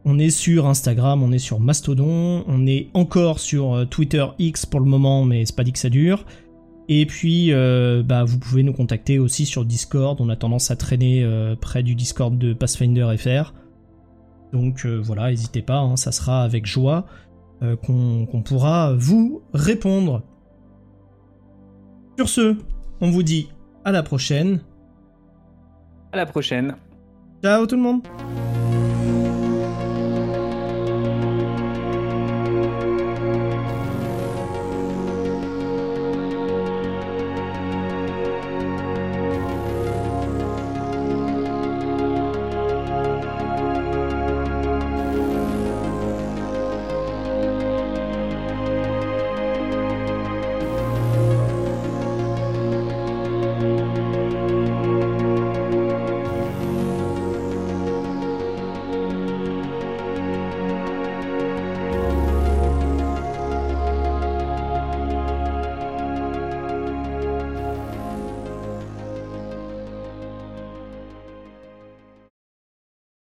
on 0.05 0.17
est 0.17 0.31
sur 0.31 0.65
Instagram, 0.65 1.21
on 1.21 1.31
est 1.31 1.37
sur 1.37 1.59
Mastodon, 1.59 2.43
on 2.47 2.65
est 2.65 2.87
encore 2.95 3.39
sur 3.39 3.85
Twitter 3.91 4.25
X 4.39 4.65
pour 4.65 4.79
le 4.79 4.87
moment, 4.87 5.23
mais 5.25 5.45
c'est 5.45 5.55
pas 5.55 5.63
dit 5.63 5.73
que 5.73 5.79
ça 5.79 5.89
dure. 5.89 6.25
Et 6.87 7.05
puis, 7.05 7.53
euh, 7.53 8.03
bah, 8.03 8.23
vous 8.23 8.39
pouvez 8.39 8.63
nous 8.63 8.73
contacter 8.73 9.19
aussi 9.19 9.45
sur 9.45 9.65
Discord. 9.65 10.19
On 10.19 10.29
a 10.29 10.35
tendance 10.35 10.71
à 10.71 10.75
traîner 10.75 11.23
euh, 11.23 11.55
près 11.55 11.83
du 11.83 11.95
Discord 11.95 12.37
de 12.37 12.53
Pathfinder 12.53 13.15
FR. 13.17 13.53
Donc 14.51 14.85
euh, 14.85 14.97
voilà, 14.97 15.29
n'hésitez 15.29 15.61
pas, 15.61 15.77
hein, 15.77 15.95
ça 15.95 16.11
sera 16.11 16.43
avec 16.43 16.65
joie 16.65 17.05
qu'on 17.83 18.25
qu'on 18.25 18.41
pourra 18.41 18.95
vous 18.97 19.43
répondre. 19.53 20.23
Sur 22.17 22.27
ce, 22.27 22.57
on 23.01 23.11
vous 23.11 23.21
dit 23.21 23.49
à 23.85 23.91
la 23.91 24.01
prochaine. 24.01 24.61
À 26.11 26.17
la 26.17 26.25
prochaine. 26.25 26.75
Ciao 27.43 27.67
tout 27.67 27.75
le 27.75 27.83
monde 27.83 28.01